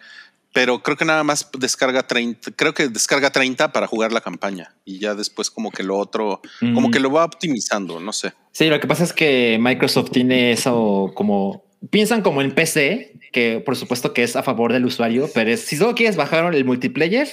pero 0.53 0.83
creo 0.83 0.97
que 0.97 1.05
nada 1.05 1.23
más 1.23 1.49
descarga 1.57 2.05
30, 2.05 2.51
creo 2.51 2.73
que 2.73 2.89
descarga 2.89 3.31
30 3.31 3.71
para 3.71 3.87
jugar 3.87 4.11
la 4.11 4.21
campaña 4.21 4.75
y 4.83 4.99
ya 4.99 5.15
después 5.15 5.49
como 5.49 5.71
que 5.71 5.83
lo 5.83 5.97
otro, 5.97 6.41
como 6.73 6.91
que 6.91 6.99
lo 6.99 7.11
va 7.11 7.23
optimizando, 7.23 7.99
no 7.99 8.11
sé. 8.11 8.33
Sí, 8.51 8.67
lo 8.67 8.79
que 8.79 8.87
pasa 8.87 9.03
es 9.03 9.13
que 9.13 9.57
Microsoft 9.61 10.11
tiene 10.11 10.51
eso 10.51 11.11
como 11.15 11.63
piensan 11.89 12.21
como 12.21 12.41
en 12.41 12.53
PC 12.53 13.13
que 13.31 13.61
por 13.65 13.75
supuesto 13.77 14.13
que 14.13 14.23
es 14.23 14.35
a 14.35 14.43
favor 14.43 14.73
del 14.73 14.85
usuario, 14.85 15.29
pero 15.33 15.51
es, 15.51 15.61
si 15.61 15.77
solo 15.77 15.95
quieres 15.95 16.17
bajar 16.17 16.53
el 16.53 16.65
multiplayer, 16.65 17.29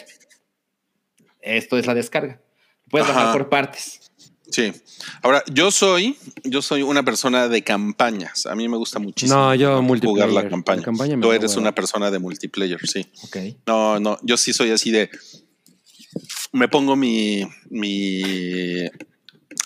esto 1.40 1.76
es 1.76 1.86
la 1.86 1.94
descarga. 1.94 2.40
Puedes 2.88 3.08
Ajá. 3.08 3.18
bajar 3.18 3.32
por 3.32 3.48
partes. 3.48 4.07
Sí. 4.50 4.72
Ahora, 5.22 5.42
yo 5.52 5.70
soy, 5.70 6.16
yo 6.44 6.62
soy 6.62 6.82
una 6.82 7.02
persona 7.04 7.48
de 7.48 7.62
campañas. 7.62 8.46
A 8.46 8.54
mí 8.54 8.68
me 8.68 8.76
gusta 8.76 8.98
muchísimo. 8.98 9.38
No, 9.38 9.54
yo 9.54 9.82
multiplayer. 9.82 10.28
jugar 10.30 10.44
la 10.44 10.48
campaña. 10.50 10.78
La 10.78 10.84
campaña 10.84 11.16
me 11.16 11.22
Tú 11.22 11.32
eres 11.32 11.56
una 11.56 11.74
persona 11.74 12.10
de 12.10 12.18
multiplayer, 12.18 12.80
sí. 12.88 13.06
Ok. 13.24 13.36
No, 13.66 14.00
no, 14.00 14.18
yo 14.22 14.36
sí 14.36 14.52
soy 14.52 14.70
así 14.70 14.90
de. 14.90 15.10
Me 16.52 16.66
pongo 16.68 16.96
mi, 16.96 17.42
mi 17.68 18.22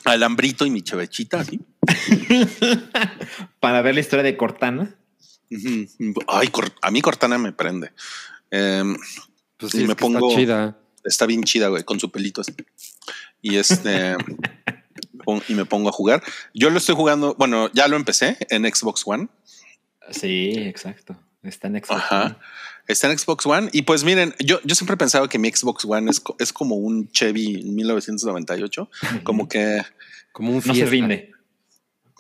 alambrito 0.04 0.66
y 0.66 0.70
mi 0.70 0.82
chevechita, 0.82 1.40
así. 1.40 1.60
Para 3.60 3.82
ver 3.82 3.94
la 3.94 4.00
historia 4.00 4.22
de 4.24 4.36
Cortana. 4.36 4.96
Ay, 6.28 6.50
a 6.82 6.90
mí 6.90 7.00
Cortana 7.02 7.38
me 7.38 7.52
prende. 7.52 7.92
Em, 8.50 8.96
Pues 9.56 9.74
Y 9.74 9.78
sí, 9.78 9.84
me 9.84 9.92
es 9.92 9.96
que 9.96 10.04
está 10.06 10.18
pongo- 10.18 10.34
chida. 10.34 10.78
está 11.04 11.26
bien 11.26 11.42
chida, 11.44 11.68
güey, 11.68 11.84
con 11.84 12.00
su 12.00 12.10
pelito 12.10 12.40
así. 12.40 12.52
Y 13.40 13.56
este. 13.56 14.16
y 15.48 15.54
me 15.54 15.64
pongo 15.64 15.88
a 15.88 15.92
jugar. 15.92 16.22
Yo 16.54 16.70
lo 16.70 16.78
estoy 16.78 16.94
jugando, 16.94 17.34
bueno, 17.38 17.70
ya 17.72 17.88
lo 17.88 17.96
empecé 17.96 18.36
en 18.50 18.64
Xbox 18.72 19.02
One. 19.06 19.28
Sí, 20.10 20.50
exacto. 20.56 21.16
Está 21.42 21.68
en 21.68 21.74
Xbox. 21.76 21.90
Ajá. 22.02 22.38
Está 22.86 23.10
en 23.10 23.18
Xbox 23.18 23.46
One. 23.46 23.68
Y 23.72 23.82
pues 23.82 24.04
miren, 24.04 24.34
yo, 24.38 24.60
yo 24.64 24.74
siempre 24.74 24.94
he 24.94 24.96
pensado 24.96 25.28
que 25.28 25.38
mi 25.38 25.50
Xbox 25.50 25.84
One 25.84 26.10
es, 26.10 26.22
es 26.38 26.52
como 26.52 26.76
un 26.76 27.10
Chevy 27.10 27.62
1998. 27.64 28.82
Ujú. 29.02 29.22
Como 29.24 29.48
que, 29.48 29.82
Como 30.32 30.50
un 30.50 30.56
no 30.56 30.62
se 30.62 30.72
fiesta. 30.72 30.90
rinde. 30.90 31.30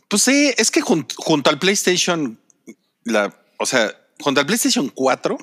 pues 0.08 0.22
sí, 0.22 0.52
es 0.56 0.70
que 0.70 0.80
jun- 0.82 1.06
junto 1.16 1.50
al 1.50 1.58
PlayStation, 1.58 2.38
la, 3.04 3.34
o 3.58 3.66
sea, 3.66 3.92
junto 4.20 4.40
al 4.40 4.46
PlayStation 4.46 4.88
4, 4.88 5.36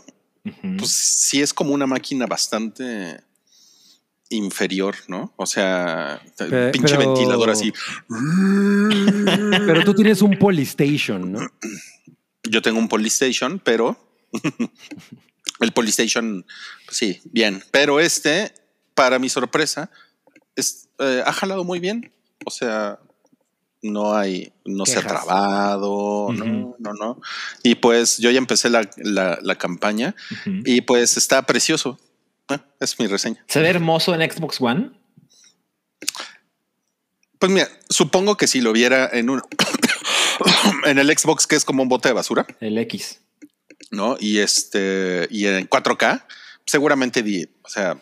Ujú. 0.46 0.78
pues 0.78 0.92
sí 0.92 1.42
es 1.42 1.54
como 1.54 1.74
una 1.74 1.86
máquina 1.88 2.26
bastante 2.26 3.20
inferior, 4.30 4.96
¿no? 5.08 5.34
O 5.38 5.46
sea, 5.46 6.22
Pe- 6.38 6.70
pinche 6.72 6.96
pero- 6.96 7.14
ventilador 7.14 7.50
así. 7.50 7.74
Pero 9.66 9.84
tú 9.84 9.94
tienes 9.94 10.22
un 10.22 10.38
Polystation, 10.38 11.32
¿no? 11.32 11.40
Yo 12.44 12.62
tengo 12.62 12.80
un 12.80 12.88
Polystation, 12.88 13.60
pero 13.60 13.98
el 15.60 15.72
Polystation, 15.74 16.46
pues 16.86 16.98
sí, 16.98 17.22
bien. 17.26 17.64
Pero 17.72 18.00
este, 18.00 18.54
para 18.96 19.20
mi 19.20 19.30
sorpresa, 19.30 19.90
es, 20.56 20.90
eh, 21.00 21.24
ha 21.26 21.34
jalado 21.34 21.64
muy 21.64 21.80
bien. 21.80 22.12
O 22.46 22.52
sea, 22.52 23.00
no 23.82 24.16
hay, 24.16 24.52
no 24.66 24.86
se 24.86 24.98
ha 25.00 25.02
trabado, 25.02 26.30
no, 26.34 26.76
no, 26.80 26.94
no. 26.94 27.22
Y 27.64 27.76
pues 27.76 28.18
yo 28.18 28.30
ya 28.32 28.38
empecé 28.38 28.70
la, 28.70 28.90
la- 28.98 29.40
la 29.42 29.56
campaña 29.58 30.16
y 30.66 30.82
pues 30.82 31.18
está 31.18 31.42
precioso. 31.44 32.00
Es 32.80 33.00
mi 33.00 33.08
reseña. 33.08 33.44
Se 33.48 33.62
ve 33.62 33.70
hermoso 33.70 34.14
en 34.16 34.30
Xbox 34.32 34.60
One. 34.62 34.92
Pues 37.40 37.52
mira, 37.52 37.68
supongo 37.90 38.36
que 38.38 38.48
si 38.48 38.60
lo 38.62 38.74
viera 38.74 39.10
en 39.12 39.30
un 39.30 39.42
en 40.86 41.00
el 41.00 41.18
Xbox, 41.18 41.48
que 41.48 41.56
es 41.56 41.64
como 41.66 41.84
un 41.84 41.90
bote 41.90 42.10
de 42.10 42.14
basura, 42.14 42.46
El 42.60 42.78
X. 42.80 43.22
¿no? 43.92 44.18
Y 44.20 44.40
este, 44.40 45.28
y 45.32 45.46
en 45.46 45.68
4K, 45.70 46.26
seguramente, 46.66 47.24
di- 47.24 47.50
o 47.64 47.70
sea, 47.70 47.98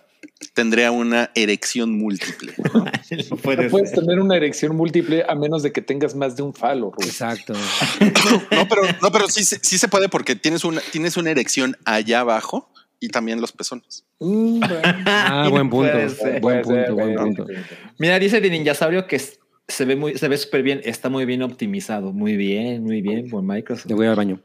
tendría 0.53 0.91
una 0.91 1.31
erección 1.35 1.97
múltiple. 1.97 2.53
¿no? 2.73 2.85
No 3.29 3.37
puede 3.37 3.63
No 3.65 3.69
puedes 3.69 3.93
tener 3.93 4.19
una 4.19 4.35
erección 4.35 4.75
múltiple 4.75 5.23
a 5.29 5.33
menos 5.35 5.63
de 5.63 5.71
que 5.71 5.81
tengas 5.81 6.13
más 6.15 6.35
de 6.35 6.43
un 6.43 6.53
falo, 6.53 6.91
Rubén. 6.91 7.07
Exacto. 7.09 7.53
No, 8.51 8.67
pero, 8.67 8.81
no, 9.01 9.11
pero 9.11 9.27
sí, 9.29 9.43
se- 9.45 9.59
sí 9.63 9.77
se 9.77 9.87
puede 9.87 10.09
porque 10.09 10.35
tienes 10.35 10.63
una, 10.65 10.81
tienes 10.91 11.15
una 11.15 11.29
erección 11.31 11.77
allá 11.85 12.21
abajo 12.21 12.71
y 12.99 13.09
también 13.09 13.39
los 13.41 13.51
pezones. 13.51 14.03
Mm, 14.19 14.59
bueno. 14.59 14.81
Ah, 15.05 15.47
buen 15.49 15.69
punto. 15.69 15.91
Puede 15.91 16.09
ser. 16.09 16.41
Buen 16.41 16.61
Puede 16.61 16.63
ser, 16.85 16.87
punto, 16.87 17.03
buen 17.03 17.15
punto. 17.15 17.45
Mira, 17.99 18.19
dice 18.19 18.41
de 18.41 18.49
Ninjasaurio 18.49 19.07
que 19.07 19.19
se 19.67 19.85
ve 19.85 19.95
muy, 19.95 20.17
se 20.17 20.27
ve 20.27 20.37
súper 20.37 20.63
bien, 20.63 20.81
está 20.83 21.09
muy 21.09 21.25
bien 21.25 21.41
optimizado. 21.43 22.11
Muy 22.13 22.35
bien, 22.37 22.83
muy 22.83 23.01
bien 23.01 23.29
por 23.29 23.43
Microsoft. 23.43 23.87
Le 23.87 23.95
voy 23.95 24.07
al 24.07 24.15
baño. 24.15 24.39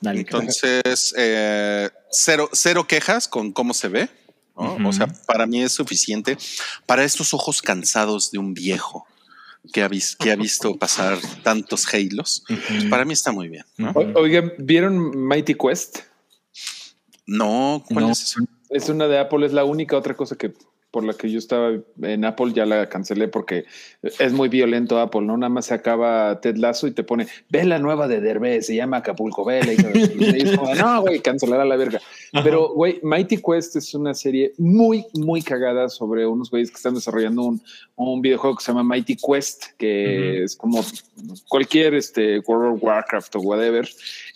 Dale, 0.00 0.20
Entonces, 0.20 1.14
eh, 1.16 1.88
cero, 2.10 2.48
cero 2.52 2.86
quejas 2.86 3.28
con 3.28 3.52
cómo 3.52 3.74
se 3.74 3.88
ve. 3.88 4.08
O 4.54 4.90
sea, 4.92 5.06
para 5.26 5.46
mí 5.46 5.62
es 5.62 5.72
suficiente 5.72 6.38
para 6.86 7.04
estos 7.04 7.34
ojos 7.34 7.60
cansados 7.60 8.30
de 8.30 8.38
un 8.38 8.54
viejo 8.54 9.06
que 9.70 9.82
ha, 9.82 9.88
vis- 9.88 10.16
que 10.16 10.30
ha 10.30 10.36
visto 10.36 10.76
pasar 10.78 11.18
tantos 11.42 11.92
Halos. 11.92 12.42
Ujú. 12.48 12.88
Para 12.88 13.04
mí 13.04 13.12
está 13.12 13.32
muy 13.32 13.48
bien. 13.48 13.64
¿no? 13.76 13.92
Oigan, 14.14 14.52
¿vieron 14.58 15.26
Mighty 15.26 15.54
Quest? 15.54 15.98
No, 17.26 17.84
¿cuál 17.92 18.06
No. 18.06 18.12
es 18.12 18.22
eso? 18.22 18.40
Es 18.70 18.88
una 18.88 19.06
de 19.06 19.18
Apple, 19.18 19.46
es 19.46 19.52
la 19.52 19.64
única 19.64 19.96
otra 19.96 20.14
cosa 20.14 20.36
que 20.36 20.52
por 20.92 21.04
la 21.04 21.12
que 21.12 21.30
yo 21.30 21.38
estaba 21.38 21.72
en 22.00 22.24
Apple 22.24 22.52
ya 22.54 22.64
la 22.64 22.88
cancelé 22.88 23.28
porque 23.28 23.66
es 24.18 24.32
muy 24.32 24.48
violento 24.48 24.98
Apple, 24.98 25.20
¿no? 25.22 25.36
Nada 25.36 25.50
más 25.50 25.66
se 25.66 25.74
acaba 25.74 26.40
Ted 26.40 26.56
Lasso 26.56 26.86
y 26.86 26.92
te 26.92 27.02
pone, 27.04 27.26
ve 27.50 27.64
la 27.64 27.78
nueva 27.78 28.08
de 28.08 28.22
Derbez, 28.22 28.64
se 28.66 28.76
llama 28.76 28.98
Acapulco, 28.98 29.44
vela. 29.44 29.74
Y, 29.74 29.76
y 29.76 30.42
es 30.42 30.56
como, 30.56 30.74
no, 30.74 31.02
güey, 31.02 31.20
cancelar 31.20 31.60
a 31.60 31.66
la 31.66 31.76
verga. 31.76 32.00
Pero, 32.42 32.72
güey, 32.72 32.98
Mighty 33.02 33.36
Quest 33.42 33.76
es 33.76 33.92
una 33.92 34.14
serie 34.14 34.54
muy, 34.56 35.04
muy 35.12 35.42
cagada 35.42 35.90
sobre 35.90 36.26
unos 36.26 36.50
güeyes 36.50 36.70
que 36.70 36.76
están 36.76 36.94
desarrollando 36.94 37.42
un, 37.42 37.60
un 37.96 38.22
videojuego 38.22 38.56
que 38.56 38.64
se 38.64 38.72
llama 38.72 38.84
Mighty 38.84 39.16
Quest, 39.16 39.64
que 39.76 40.44
es 40.44 40.56
como 40.56 40.82
cualquier 41.48 41.92
este, 41.94 42.38
World 42.38 42.76
of 42.76 42.82
Warcraft 42.82 43.36
o 43.36 43.40
whatever. 43.40 43.86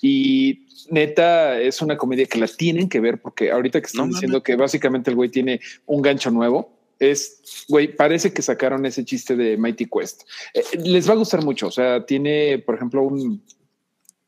Y 0.03 0.67
neta, 0.91 1.59
es 1.59 1.81
una 1.83 1.97
comedia 1.97 2.27
que 2.27 2.39
la 2.39 2.47
tienen 2.47 2.89
que 2.89 3.01
ver 3.01 3.21
porque 3.21 3.51
ahorita 3.51 3.81
que 3.81 3.87
están 3.87 4.09
No 4.09 4.15
diciendo 4.15 4.43
que 4.43 4.57
básicamente 4.57 5.11
el 5.11 5.17
güey 5.17 5.31
tiene 5.31 5.61
un 5.87 6.03
gancho 6.03 6.31
nuevo, 6.31 6.73
es, 6.99 7.65
güey, 7.69 7.89
parece 7.97 8.33
que 8.33 8.43
sacaron 8.43 8.85
ese 8.85 9.05
chiste 9.05 9.35
de 9.35 9.57
Mighty 9.57 9.87
Quest. 9.87 10.23
Eh, 10.53 10.63
les 10.85 11.09
va 11.09 11.15
a 11.15 11.17
gustar 11.17 11.43
mucho. 11.43 11.69
O 11.69 11.71
sea, 11.71 12.05
tiene, 12.05 12.59
por 12.59 12.75
ejemplo, 12.75 13.03
un, 13.03 13.43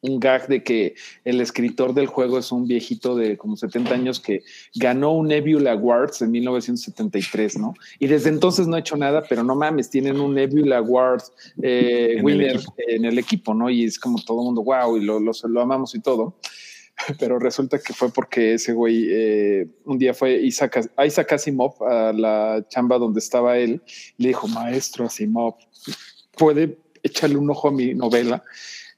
un 0.03 0.21
gag 0.21 0.49
de 0.49 0.63
que 0.63 0.95
el 1.25 1.41
escritor 1.41 1.95
del 1.95 2.07
juego 2.07 2.39
es 2.39 2.53
un 2.53 2.67
viejito 2.67 3.17
de 3.17 3.37
como 3.37 3.57
70 3.57 3.95
años 3.95 4.21
que 4.21 4.43
ganó 4.75 5.13
un 5.13 5.29
Nebula 5.29 5.73
Awards 5.73 6.23
en 6.23 6.33
1973, 6.33 7.59
¿no? 7.59 7.75
Y 7.99 8.09
desde 8.09 8.29
entonces 8.29 8.67
no 8.67 8.77
ha 8.77 8.81
hecho 8.81 8.97
nada, 8.97 9.23
pero 9.29 9.43
no 9.45 9.55
mames, 9.55 9.91
tienen 9.91 10.21
un 10.21 10.35
Nebula 10.35 10.79
Award 10.79 11.23
eh, 11.63 12.17
En 12.17 12.25
winner 12.25 12.61
en 12.89 13.05
el 13.05 13.19
equipo, 13.19 13.55
¿no? 13.55 13.71
Y 13.71 13.85
es 13.85 13.99
como 13.99 14.23
todo 14.23 14.41
el 14.41 14.47
mundo, 14.47 14.63
wow, 14.63 14.97
y 14.97 15.05
lo, 15.05 15.21
lo, 15.21 15.33
lo 15.49 15.61
amamos 15.61 15.95
y 15.95 16.01
todo. 16.01 16.35
Pero 17.19 17.39
resulta 17.39 17.79
que 17.79 17.93
fue 17.93 18.11
porque 18.11 18.55
ese 18.55 18.73
güey 18.73 19.07
eh, 19.09 19.67
un 19.85 19.99
día 19.99 20.15
fue 20.15 20.35
Isaac, 20.35 20.91
Isaac 21.05 21.33
Asimov 21.33 21.83
a 21.85 22.13
la 22.13 22.65
chamba 22.69 22.99
donde 22.99 23.21
estaba 23.21 23.59
él 23.59 23.83
y 24.19 24.23
le 24.23 24.29
dijo, 24.29 24.49
maestro 24.49 25.07
Asimov, 25.07 25.55
puede 26.37 26.79
echarle 27.03 27.37
un 27.37 27.51
ojo 27.51 27.69
a 27.69 27.73
mi 27.73 27.95
novela. 27.95 28.43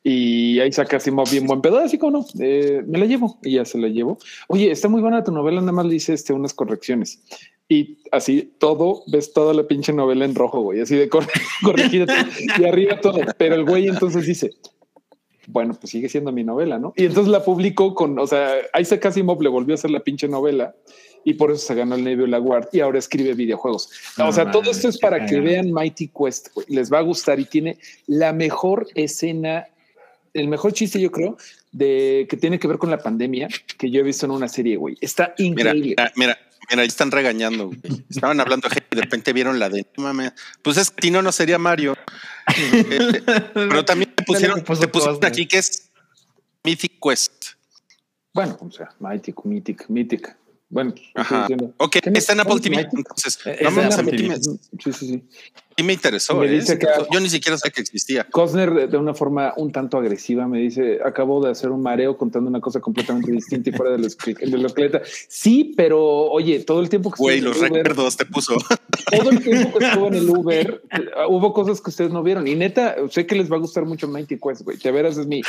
Y 0.06 0.60
Isaac 0.62 0.92
Asimov 0.92 1.30
bien 1.30 1.46
buen 1.46 1.62
pedo, 1.62 1.78
así 1.78 1.96
como 1.96 2.18
no, 2.18 2.26
eh, 2.38 2.82
me 2.86 2.98
la 2.98 3.06
llevo 3.06 3.38
y 3.42 3.54
ya 3.54 3.64
se 3.64 3.78
la 3.78 3.88
llevo. 3.88 4.18
Oye, 4.48 4.70
está 4.70 4.86
muy 4.88 5.00
buena 5.00 5.24
tu 5.24 5.32
novela, 5.32 5.60
nada 5.60 5.72
más 5.72 5.86
le 5.86 5.96
hice 5.96 6.12
este, 6.12 6.34
unas 6.34 6.52
correcciones. 6.52 7.22
Y 7.70 7.96
así 8.12 8.54
todo, 8.58 9.02
ves 9.06 9.32
toda 9.32 9.54
la 9.54 9.66
pinche 9.66 9.94
novela 9.94 10.26
en 10.26 10.34
rojo, 10.34 10.60
güey, 10.60 10.82
así 10.82 10.94
de 10.94 11.08
cor 11.08 11.24
corregida 11.64 12.04
y 12.58 12.64
arriba 12.64 13.00
todo. 13.00 13.20
Pero 13.38 13.54
el 13.54 13.64
güey 13.64 13.88
entonces 13.88 14.26
dice, 14.26 14.50
bueno, 15.46 15.74
pues 15.74 15.90
sigue 15.90 16.10
siendo 16.10 16.32
mi 16.32 16.44
novela, 16.44 16.78
¿no? 16.78 16.92
Y 16.96 17.06
entonces 17.06 17.30
la 17.30 17.42
publicó 17.42 17.94
con, 17.94 18.18
o 18.18 18.26
sea, 18.26 18.50
Isaac 18.78 19.06
Asimov 19.06 19.40
le 19.40 19.48
volvió 19.48 19.72
a 19.72 19.76
hacer 19.76 19.90
la 19.90 20.00
pinche 20.00 20.28
novela 20.28 20.74
y 21.24 21.34
por 21.34 21.50
eso 21.50 21.66
se 21.66 21.74
ganó 21.74 21.94
el 21.94 22.04
Nebula 22.04 22.36
Award 22.36 22.68
y 22.72 22.80
ahora 22.80 22.98
escribe 22.98 23.34
videojuegos. 23.34 23.90
No 24.18 24.28
o 24.28 24.32
sea, 24.32 24.50
todo 24.50 24.70
esto 24.70 24.88
es 24.88 24.98
para 24.98 25.24
que 25.26 25.40
vean 25.40 25.72
Mighty 25.72 26.08
Quest, 26.08 26.48
güey. 26.54 26.66
les 26.68 26.92
va 26.92 26.98
a 26.98 27.02
gustar 27.02 27.40
y 27.40 27.46
tiene 27.46 27.78
la 28.06 28.32
mejor 28.32 28.86
escena, 28.94 29.66
el 30.34 30.48
mejor 30.48 30.72
chiste, 30.72 31.00
yo 31.00 31.10
creo, 31.10 31.36
de 31.72 32.26
que 32.28 32.36
tiene 32.36 32.58
que 32.58 32.68
ver 32.68 32.76
con 32.78 32.90
la 32.90 32.98
pandemia 32.98 33.48
que 33.78 33.90
yo 33.90 34.00
he 34.00 34.02
visto 34.02 34.26
en 34.26 34.32
una 34.32 34.48
serie, 34.48 34.76
güey. 34.76 34.96
Está 35.00 35.34
increíble. 35.38 35.94
mira, 35.96 36.12
mira, 36.16 36.38
mira, 36.70 36.82
ahí 36.82 36.88
están 36.88 37.10
regañando. 37.10 37.68
güey. 37.68 37.80
Estaban 38.10 38.40
hablando 38.40 38.68
de 38.68 38.82
y 38.90 38.96
de 38.96 39.02
repente 39.02 39.32
vieron 39.32 39.58
la 39.58 39.68
de 39.70 39.86
no 39.96 40.04
mames. 40.04 40.32
Pues 40.62 40.76
es 40.76 40.90
que 40.90 41.06
si 41.06 41.10
no, 41.10 41.22
no 41.22 41.32
sería 41.32 41.58
Mario. 41.58 41.96
Eh, 42.56 43.22
pero 43.54 43.84
también 43.84 44.12
te 44.14 44.24
pusieron, 44.24 44.62
te 44.62 44.88
pusieron 44.88 45.24
aquí 45.24 45.46
que 45.46 45.58
es 45.58 45.90
Mythic 46.64 46.98
Quest. 47.00 47.46
Bueno, 48.32 48.58
o 48.60 48.70
sea, 48.70 48.90
Mighty, 48.98 49.32
Mythic, 49.44 49.88
Mythic. 49.88 50.36
Bueno, 50.68 50.92
Ajá. 51.14 51.46
Ok, 51.76 51.98
¿Qué 52.02 52.10
me- 52.10 52.18
está 52.18 52.32
en 52.32 52.40
Apple 52.40 52.58
TV. 52.60 52.88
Entonces, 52.92 53.38
Eh, 53.44 53.58
me, 53.70 53.82
de 53.84 53.92
sí 53.92 54.00
Apple 54.00 54.16
TV. 54.16 54.34
Sí, 54.36 54.92
sí, 54.92 54.92
sí. 54.92 55.22
Sí 55.76 55.82
me 55.82 55.92
interesó. 55.92 56.34
Me 56.36 56.46
¿eh? 56.46 56.50
dice 56.50 56.78
que- 56.78 56.86
Yo 57.12 57.20
ni 57.20 57.28
siquiera 57.28 57.56
sabía 57.58 57.72
que 57.72 57.80
existía. 57.80 58.24
Cosner 58.30 58.88
de, 58.88 58.96
una 58.96 59.14
forma 59.14 59.52
un 59.56 59.72
tanto 59.72 59.98
agresiva 59.98 60.46
me 60.48 60.58
dice, 60.58 60.98
acabo 61.04 61.44
de 61.44 61.50
hacer 61.50 61.70
un 61.70 61.82
mareo 61.82 62.16
contando 62.16 62.48
una 62.48 62.60
cosa 62.60 62.80
completamente 62.80 63.30
distinta 63.32 63.70
y 63.70 63.72
fuera 63.72 63.92
de 63.92 63.98
lo, 63.98 64.06
escri- 64.06 64.38
de 64.38 64.58
lo 64.58 64.68
que 64.72 65.02
Sí, 65.28 65.72
pero 65.76 66.00
oye, 66.04 66.60
todo 66.60 66.80
el 66.80 66.88
tiempo 66.88 67.10
que 67.10 67.16
Güey, 67.18 67.40
los 67.40 67.56
en 67.58 67.64
el 67.64 67.70
Uber, 67.72 67.82
recuerdos 67.86 68.16
te 68.16 68.26
puso. 68.26 68.54
todo 69.10 69.30
el 69.30 69.42
tiempo 69.42 69.78
que 69.78 69.84
estuve 69.86 70.06
en 70.08 70.14
el 70.14 70.28
Uber, 70.30 70.82
eh, 70.90 70.98
hubo 71.28 71.52
cosas 71.52 71.80
que 71.80 71.90
ustedes 71.90 72.10
no 72.10 72.22
vieron. 72.22 72.46
Y 72.46 72.54
neta, 72.54 72.96
sé 73.10 73.26
que 73.26 73.34
les 73.34 73.50
va 73.50 73.56
a 73.56 73.60
gustar 73.60 73.84
mucho 73.84 74.08
Mighty 74.08 74.38
Quest, 74.38 74.62
güey. 74.62 74.76
De 74.78 74.90
veras 74.92 75.16
es 75.18 75.26
mi 75.26 75.42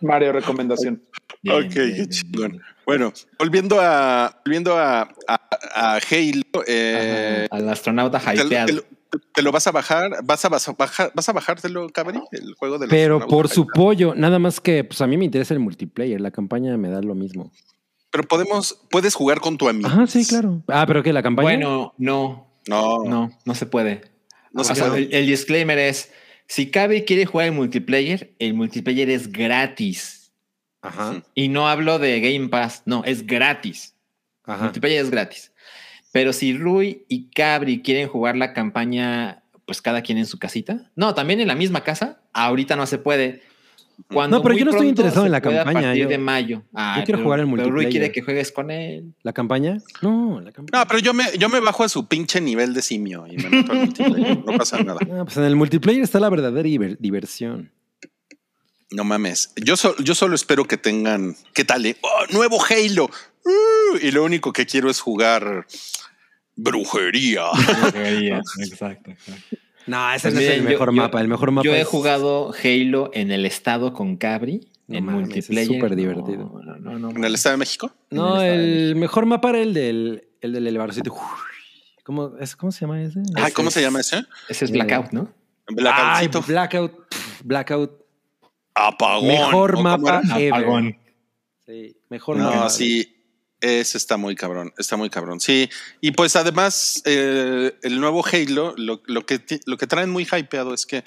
mareo 0.00 0.32
recomendación. 0.32 1.02
Bien, 1.42 1.56
ok, 1.56 1.60
bien, 1.62 1.70
qué 1.72 1.84
bien, 1.92 2.08
chingón. 2.08 2.60
Bueno, 2.86 3.12
volviendo 3.38 3.78
a 3.80 4.40
volviendo 4.44 4.76
a, 4.76 5.02
a- 5.26 5.40
a 5.74 5.96
Halo, 5.96 6.64
eh, 6.66 7.46
Ajá, 7.50 7.56
Al 7.62 7.68
astronauta 7.68 8.18
te, 8.20 8.34
hypeado. 8.36 8.66
te 8.66 8.72
lo- 8.74 8.84
te 9.34 9.42
lo 9.42 9.52
vas 9.52 9.66
a 9.66 9.72
bajar, 9.72 10.10
vas 10.24 10.44
a, 10.44 10.48
vas 10.48 10.68
a 10.68 10.72
bajar, 10.72 11.12
vas 11.14 11.28
a 11.28 11.32
bajártelo, 11.32 11.88
Cabri, 11.90 12.20
el 12.32 12.54
juego 12.54 12.78
de 12.78 12.88
Pero 12.88 13.26
por 13.26 13.48
su 13.48 13.66
pollo, 13.66 14.14
nada 14.14 14.38
más 14.38 14.60
que 14.60 14.84
pues 14.84 15.00
a 15.00 15.06
mí 15.06 15.16
me 15.16 15.24
interesa 15.24 15.54
el 15.54 15.60
multiplayer, 15.60 16.20
la 16.20 16.30
campaña 16.30 16.76
me 16.76 16.88
da 16.90 17.00
lo 17.02 17.14
mismo. 17.14 17.52
Pero 18.10 18.24
podemos, 18.28 18.80
puedes 18.90 19.14
jugar 19.14 19.40
con 19.40 19.58
tu 19.58 19.68
amigo. 19.68 19.88
Ajá, 19.88 20.06
sí, 20.06 20.24
claro. 20.26 20.62
Ah, 20.68 20.84
pero 20.86 21.02
que 21.02 21.12
la 21.12 21.22
campaña. 21.22 21.46
Bueno, 21.48 21.94
no, 21.98 22.48
No, 22.68 23.04
no, 23.04 23.10
no, 23.10 23.38
no 23.44 23.54
se 23.54 23.66
puede. 23.66 24.02
se 24.54 24.60
O 24.60 24.64
sea, 24.64 24.88
puede. 24.88 25.02
el, 25.04 25.14
el 25.14 25.26
disclaimer 25.26 25.78
es, 25.78 26.12
si 26.46 26.70
Cabe 26.70 27.04
quiere 27.04 27.26
jugar 27.26 27.48
el 27.48 27.52
multiplayer, 27.52 28.34
el 28.38 28.54
multiplayer 28.54 29.10
es 29.10 29.30
gratis. 29.30 30.32
Ajá, 30.82 31.22
Y 31.34 31.48
no 31.48 31.68
hablo 31.68 31.98
de 31.98 32.20
Game 32.20 32.48
Pass, 32.48 32.82
no, 32.86 33.02
es 33.04 33.26
gratis. 33.26 33.94
El 34.46 34.54
ajá. 34.54 34.62
multiplayer 34.64 35.02
es 35.04 35.10
gratis. 35.10 35.52
Pero 36.16 36.32
si 36.32 36.56
Rui 36.56 37.04
y 37.08 37.28
Cabri 37.28 37.82
quieren 37.82 38.08
jugar 38.08 38.36
la 38.36 38.54
campaña, 38.54 39.42
pues 39.66 39.82
cada 39.82 40.00
quien 40.00 40.16
en 40.16 40.24
su 40.24 40.38
casita. 40.38 40.90
No, 40.96 41.14
también 41.14 41.40
en 41.40 41.48
la 41.48 41.54
misma 41.54 41.82
casa. 41.84 42.20
Ahorita 42.32 42.74
no 42.74 42.86
se 42.86 42.96
puede. 42.96 43.42
Cuando 44.12 44.38
No, 44.38 44.42
pero 44.42 44.54
yo 44.56 44.64
no 44.64 44.70
estoy 44.70 44.88
interesado 44.88 45.26
en 45.26 45.32
la 45.32 45.40
campaña, 45.42 45.78
A 45.78 45.82
partir 45.82 46.02
yo- 46.04 46.08
de 46.08 46.16
mayo. 46.18 46.62
Ay, 46.72 47.02
quiero 47.04 47.18
pero- 47.18 47.24
jugar 47.24 47.40
el 47.40 47.46
Pero 47.46 47.56
Rui 47.56 47.64
multiplayer. 47.70 47.90
quiere 47.90 48.12
que 48.12 48.22
juegues 48.22 48.50
con 48.50 48.70
él. 48.70 49.12
¿La 49.22 49.32
campaña? 49.34 49.76
No, 50.00 50.40
la 50.40 50.52
campaña. 50.52 50.82
No, 50.84 50.88
pero 50.88 51.00
yo 51.00 51.12
me, 51.12 51.24
yo 51.38 51.48
me 51.50 51.60
bajo 51.60 51.84
a 51.84 51.88
su 51.90 52.06
pinche 52.06 52.40
nivel 52.40 52.72
de 52.72 52.80
simio 52.80 53.26
y 53.26 53.36
me 53.36 53.50
meto 53.50 53.72
al 53.72 53.78
multiplayer. 53.80 54.38
No 54.44 54.56
pasa 54.56 54.82
nada. 54.82 54.98
Ah, 55.12 55.24
pues 55.24 55.36
en 55.36 55.44
el 55.44 55.54
multiplayer 55.56 56.02
está 56.02 56.18
la 56.18 56.30
verdadera 56.30 56.66
diver- 56.66 56.96
diversión. 56.98 57.72
No 58.90 59.04
mames. 59.04 59.52
Yo, 59.56 59.76
so- 59.76 59.96
yo 59.98 60.14
solo 60.14 60.34
espero 60.34 60.64
que 60.64 60.76
tengan. 60.78 61.34
¿Qué 61.54 61.64
tal? 61.64 61.84
eh? 61.86 61.96
¡Oh, 62.02 62.32
nuevo 62.32 62.58
Halo! 62.64 63.10
Uh, 63.44 63.96
y 64.02 64.10
lo 64.10 64.24
único 64.24 64.52
que 64.52 64.66
quiero 64.66 64.90
es 64.90 65.00
jugar 65.00 65.66
brujería. 66.56 67.44
exacto, 68.58 69.10
exacto. 69.10 69.56
No, 69.86 70.12
ese 70.12 70.28
Pues 70.30 70.34
no 70.34 70.40
es 70.40 70.48
el 70.50 70.62
mejor 70.64 70.88
yo- 70.88 70.92
mapa. 71.02 71.20
El 71.20 71.28
mejor 71.28 71.52
mapa 71.52 71.64
Yo 71.64 71.74
he 71.74 71.82
es- 71.82 71.86
jugado 71.86 72.52
Halo 72.64 73.10
en 73.14 73.30
el 73.30 73.46
estado 73.46 73.92
con 73.92 74.16
Cabri, 74.16 74.68
No 74.88 74.98
en 74.98 75.04
mames, 75.04 75.22
es 75.22 75.26
multiplayer. 75.28 75.66
súper 75.66 75.90
No, 75.90 75.96
divertido. 75.96 76.60
No, 76.64 76.76
no, 76.78 76.98
no, 76.98 77.10
¿En 77.10 77.24
el 77.24 77.34
Estado 77.34 77.52
de 77.54 77.58
México? 77.58 77.92
No, 78.10 78.42
el 78.42 78.96
mejor 78.96 79.26
mapa 79.26 79.50
era 79.50 79.60
el 79.60 79.72
del, 79.74 80.28
el 80.40 80.52
del 80.52 80.66
elevadorcito. 80.66 81.14
¿Cómo, 82.02 82.32
es, 82.40 82.56
¿Cómo 82.56 82.72
se 82.72 82.80
llama 82.80 83.00
ese? 83.02 83.20
Ay, 83.36 83.52
¿Cómo 83.52 83.68
es- 83.68 83.74
se 83.74 83.82
llama 83.82 84.00
ese? 84.00 84.24
Ese 84.48 84.64
es 84.64 84.70
Blackout, 84.72 85.12
¿no? 85.12 85.28
Ay. 85.68 86.28
Blackout. 86.28 86.92
Blackout. 87.44 87.92
Apagón. 88.74 89.26
Mejor 89.28 89.70
¿o 89.72 89.76
cómo 89.76 89.82
mapa 89.98 90.22
ever. 90.36 90.52
Apagón. 90.52 90.98
Sí, 91.66 91.96
mejor 92.10 92.36
No, 92.36 92.44
mapa. 92.44 92.70
sí. 92.70 93.15
Ese 93.60 93.96
está 93.98 94.16
muy 94.16 94.34
cabrón, 94.36 94.72
está 94.76 94.96
muy 94.96 95.08
cabrón. 95.10 95.40
Sí, 95.40 95.68
y 96.00 96.10
pues 96.12 96.36
además 96.36 97.02
eh, 97.06 97.74
el 97.82 98.00
nuevo 98.00 98.24
Halo, 98.26 98.74
lo, 98.76 99.02
lo 99.06 99.24
que, 99.24 99.40
lo 99.64 99.76
que 99.78 99.86
traen 99.86 100.10
muy 100.10 100.24
hypeado 100.30 100.74
es 100.74 100.84
que 100.86 101.02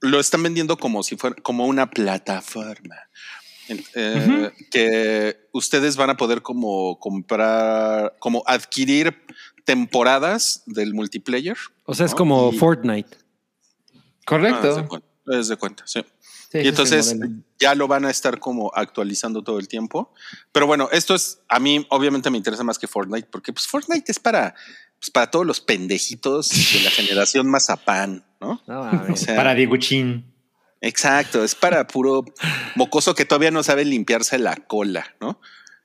lo 0.00 0.18
están 0.20 0.42
vendiendo 0.42 0.78
como 0.78 1.02
si 1.02 1.16
fuera 1.16 1.36
como 1.42 1.66
una 1.66 1.90
plataforma. 1.90 2.96
Eh, 3.94 4.50
Que 4.70 5.48
ustedes 5.52 5.96
van 5.96 6.10
a 6.10 6.16
poder 6.16 6.42
como 6.42 6.98
comprar, 6.98 8.16
como 8.18 8.42
adquirir 8.46 9.14
temporadas 9.64 10.62
del 10.66 10.94
multiplayer. 10.94 11.56
O 11.84 11.94
sea, 11.94 12.06
es 12.06 12.14
como 12.14 12.50
Y- 12.52 12.56
Fortnite. 12.58 13.10
Ah, 13.94 13.98
Correcto. 14.26 14.74
de 14.76 14.86
cuenta, 14.88 15.06
de 15.48 15.56
cuenta, 15.56 15.82
sí. 15.86 16.04
Sí, 16.50 16.58
Y 16.58 16.68
entonces 16.68 17.16
ya 17.60 17.74
lo 17.76 17.86
van 17.86 18.04
a 18.04 18.10
estar 18.10 18.40
como 18.40 18.72
actualizando 18.74 19.42
todo 19.42 19.58
el 19.60 19.68
tiempo. 19.68 20.12
Pero 20.50 20.66
bueno, 20.66 20.88
esto 20.90 21.14
es, 21.14 21.40
a 21.48 21.60
mí 21.60 21.86
obviamente 21.90 22.28
me 22.30 22.38
interesa 22.38 22.64
más 22.64 22.78
que 22.78 22.88
Fortnite, 22.88 23.28
porque 23.30 23.52
pues 23.52 23.68
Fortnite 23.68 24.10
es 24.10 24.18
para, 24.18 24.54
pues, 24.98 25.10
para 25.10 25.30
todos 25.30 25.46
los 25.46 25.60
pendejitos 25.60 26.48
de 26.48 26.80
la 26.82 26.90
generación 26.90 27.48
mazapán, 27.48 28.24
¿no? 28.40 28.60
O 29.12 29.16
sea, 29.16 29.36
Para 29.36 29.54
Dieguchín. 29.54 30.24
exacto, 30.80 31.44
es 31.44 31.54
para 31.54 31.86
puro 31.86 32.24
mocoso 32.74 33.14
que 33.14 33.24
todavía 33.24 33.52
no 33.52 33.62
sabe 33.62 33.84
limpiarse 33.84 34.38
la 34.38 34.56
cola, 34.56 35.14
¿no? 35.20 35.40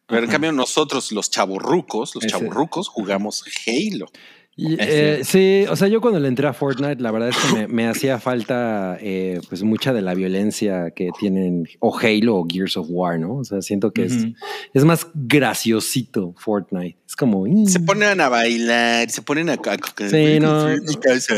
Pero 0.08 0.24
en 0.24 0.32
cambio 0.32 0.52
nosotros, 0.52 1.12
los 1.12 1.32
chaburrucos, 1.32 2.14
los 2.14 2.26
chaburrucos, 2.28 2.88
jugamos 2.90 3.44
Halo. 3.66 4.08
Y, 4.57 4.73
Es 4.80 4.88
eh, 4.90 5.19
sí, 5.23 5.65
o 5.69 5.76
sea, 5.76 5.88
yo 5.90 5.99
cuando 5.99 6.19
le 6.19 6.27
entré 6.30 6.48
a 6.48 6.53
Fortnite, 6.53 7.02
la 7.02 7.11
verdad 7.11 7.30
es 7.30 7.36
que 7.38 7.53
me, 7.53 7.68
me 7.68 7.88
hacía 7.88 8.19
falta 8.19 8.98
eh, 9.02 9.41
pues 9.49 9.64
mucha 9.64 9.91
de 9.91 10.02
la 10.02 10.14
violencia 10.14 10.91
que 10.91 11.10
tienen 11.19 11.68
o 11.80 11.98
Halo 11.98 12.38
o 12.38 12.48
Gears 12.49 12.77
of 12.77 12.88
War, 12.90 13.19
¿no? 13.19 13.36
O 13.36 13.44
sea, 13.44 13.61
siento 13.61 13.91
que 13.91 14.06
es, 14.06 14.14
Ujú. 14.14 14.34
es 14.73 14.86
más 14.86 15.07
graciosito 15.14 16.34
Fortnite. 16.38 16.98
Es 17.07 17.15
como... 17.15 17.45
mm. 17.45 17.65
Se 17.68 17.80
ponen 17.82 18.22
a 18.22 18.30
bailar, 18.30 19.10
se 19.10 19.22
ponen 19.22 19.49
a... 19.49 19.53
a- 19.53 20.07
Sí, 20.10 20.40
no. 20.40 20.68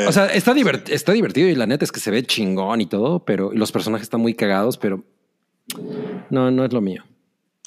O 0.07 0.11
sea, 0.11 0.27
está, 0.27 0.53
divert- 0.53 0.89
está 0.89 1.11
divertido 1.13 1.47
y 1.49 1.55
la 1.55 1.65
neta 1.65 1.85
es 1.85 1.91
que 1.91 1.99
se 1.99 2.11
ve 2.11 2.23
chingón 2.23 2.81
y 2.81 2.85
todo, 2.85 3.25
pero 3.25 3.51
y 3.53 3.57
los 3.57 3.71
personajes 3.71 4.03
están 4.05 4.21
muy 4.21 4.33
cagados, 4.35 4.77
pero 4.77 5.03
no, 6.29 6.51
no 6.51 6.65
es 6.65 6.71
lo 6.73 6.81
mío. 6.81 7.03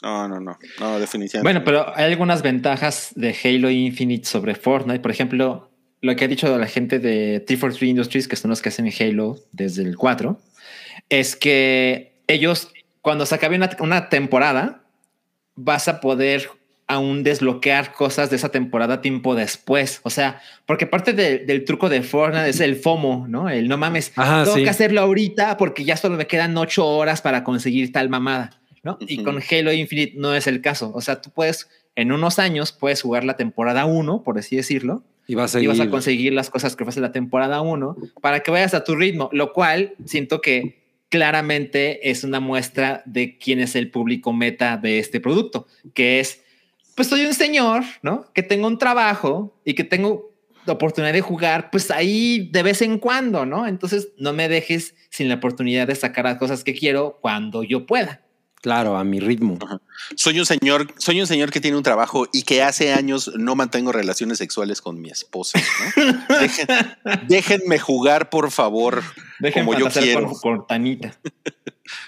No, 0.03 0.29
no, 0.29 0.41
no, 0.41 0.59
no, 0.79 0.99
definitivamente. 0.99 1.43
Bueno, 1.43 1.63
pero 1.65 1.95
hay 1.97 2.05
algunas 2.11 2.43
ventajas 2.43 3.11
de 3.17 3.37
Halo 3.45 3.71
Infinite 3.71 4.27
sobre 4.27 4.55
Fortnite. 4.55 5.01
Por 5.01 5.11
ejemplo, 5.11 5.71
lo 6.01 6.17
que 6.17 6.25
ha 6.25 6.29
dicho 6.29 6.57
la 6.57 6.67
gente 6.67 6.99
de 6.99 7.41
343 7.41 7.91
Industries, 7.91 8.29
que 8.29 8.37
son 8.37 8.51
los 8.51 8.63
que 8.63 8.71
hacen 8.71 8.91
Halo 8.99 9.37
desde 9.53 9.83
el 9.83 9.97
4, 9.97 10.41
es 11.09 11.37
que 11.37 12.15
ellos, 12.27 12.73
cuando 13.03 13.27
se 13.27 13.35
acabe 13.35 13.57
una, 13.57 13.71
una 13.81 14.09
temporada, 14.09 14.85
vas 15.57 15.89
a 15.89 16.01
poder 16.01 16.49
aún 16.87 17.23
desbloquear 17.23 17.93
cosas 17.93 18.31
de 18.31 18.37
esa 18.37 18.49
temporada 18.49 19.01
tiempo 19.01 19.35
después. 19.37 20.01
O 20.03 20.11
sea, 20.11 20.41
porque 20.67 20.87
parte 20.87 21.13
de- 21.13 21.39
del 21.39 21.65
truco 21.65 21.89
de 21.89 22.03
Fortnite 22.03 22.49
es 22.49 22.59
el 22.61 22.75
FOMO, 22.77 23.27
¿no? 23.29 23.49
El 23.49 23.69
no 23.69 23.77
mames, 23.77 24.13
Ajá, 24.17 24.43
tengo 24.45 24.57
sí. 24.57 24.65
que 24.65 24.71
hacerlo 24.71 25.01
ahorita 25.03 25.57
porque 25.57 25.85
ya 25.85 25.97
solo 25.97 26.17
me 26.17 26.27
quedan 26.27 26.57
ocho 26.57 26.85
horas 26.87 27.23
para 27.23 27.45
conseguir 27.45 27.93
tal 27.93 28.09
mamada, 28.09 28.60
¿no? 28.83 28.99
Y 29.01 29.23
con 29.23 29.41
Halo 29.51 29.73
Infinite 29.73 30.15
no 30.17 30.35
es 30.35 30.47
el 30.47 30.61
caso. 30.61 30.93
O 30.95 31.01
sea, 31.01 31.21
tú 31.21 31.31
puedes, 31.31 31.69
en 31.97 32.13
unos 32.13 32.39
años, 32.39 32.73
puedes 32.73 33.03
jugar 33.03 33.25
la 33.25 33.37
temporada 33.37 33.85
1, 33.85 34.23
por 34.23 34.39
así 34.39 34.57
decirlo, 34.57 35.03
Y 35.27 35.35
vas 35.35 35.55
a 35.55 35.59
y 35.59 35.63
seguir. 35.65 35.69
vas 35.79 35.87
a 35.87 35.91
conseguir 35.91 36.33
las 36.33 36.51
cosas 36.51 36.77
que 36.77 36.85
fue 36.85 37.01
la 37.01 37.13
temporada 37.13 37.61
1 37.61 37.97
para 38.21 38.41
que 38.41 38.51
vayas 38.51 38.75
a 38.75 38.85
tu 38.85 38.95
ritmo, 38.97 39.29
lo 39.33 39.53
cual 39.53 39.95
siento 40.05 40.41
que 40.41 40.81
claramente 41.09 42.11
es 42.11 42.25
una 42.25 42.41
muestra 42.41 43.03
de 43.05 43.37
quién 43.37 43.61
es 43.61 43.75
el 43.75 43.91
público 43.91 44.33
meta 44.33 44.77
de 44.77 44.99
este 44.99 45.21
producto, 45.21 45.67
que 45.93 46.21
es, 46.21 46.43
pues 46.95 47.09
soy 47.09 47.27
un 47.27 47.35
señor, 47.35 47.83
¿no? 48.03 48.27
Que 48.33 48.43
tengo 48.43 48.67
un 48.67 48.79
trabajo 48.79 49.55
y 49.65 49.75
que 49.75 49.85
tengo 49.85 50.31
la 50.67 50.75
oportunidad 50.75 51.13
de 51.13 51.21
jugar, 51.21 51.71
pues 51.71 51.91
ahí 51.91 52.49
de 52.53 52.63
vez 52.63 52.81
en 52.83 52.99
cuando, 52.99 53.45
¿no? 53.45 53.67
Entonces 53.67 54.11
no 54.19 54.33
me 54.33 54.49
dejes 54.49 54.95
sin 55.11 55.29
la 55.29 55.37
oportunidad 55.37 55.89
de 55.89 55.95
sacar 55.97 56.27
las 56.27 56.39
cosas 56.39 56.63
que 56.63 56.75
quiero 56.75 57.19
cuando 57.21 57.65
yo 57.65 57.87
pueda. 57.87 58.23
Claro, 58.63 58.97
a 58.99 59.05
mi 59.05 59.21
ritmo. 59.21 59.59
Soy 60.17 60.39
un 60.39 60.45
señor, 60.45 60.93
soy 60.99 61.21
un 61.21 61.27
señor 61.27 61.51
que 61.51 61.61
tiene 61.61 61.77
un 61.79 61.83
trabajo 61.83 62.27
y 62.33 62.43
que 62.43 62.63
hace 62.63 62.93
años 62.93 63.31
no 63.39 63.57
mantengo 63.57 63.91
relaciones 63.91 64.37
sexuales 64.39 64.83
con 64.83 65.01
mi 65.01 65.09
esposa. 65.11 65.59
¿no? 65.97 66.05
Dejen- 66.29 67.27
déjenme 67.27 67.79
jugar, 67.79 68.29
por 68.29 68.51
favor. 68.51 69.03
Dejen 69.39 69.65
Como 69.65 69.79
yo 69.79 69.89
quiero. 69.89 70.27
con 70.27 70.35
Cortanita. 70.39 71.19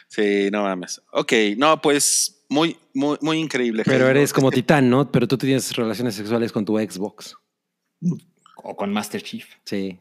Sí, 0.06 0.48
no 0.52 0.62
mames. 0.62 1.00
Ok, 1.10 1.32
no, 1.56 1.80
pues 1.82 2.44
muy, 2.48 2.76
muy, 2.94 3.16
muy 3.20 3.38
increíble. 3.38 3.82
Pero 3.84 4.06
eres 4.08 4.32
como 4.32 4.50
titán, 4.52 4.88
¿no? 4.88 5.10
Pero 5.10 5.26
tú 5.26 5.36
tienes 5.38 5.74
relaciones 5.74 6.14
sexuales 6.14 6.52
con 6.52 6.64
tu 6.64 6.78
Xbox. 6.78 7.34
O 8.62 8.76
con 8.76 8.92
Master 8.92 9.22
Chief. 9.22 9.44
Sí. 9.64 9.98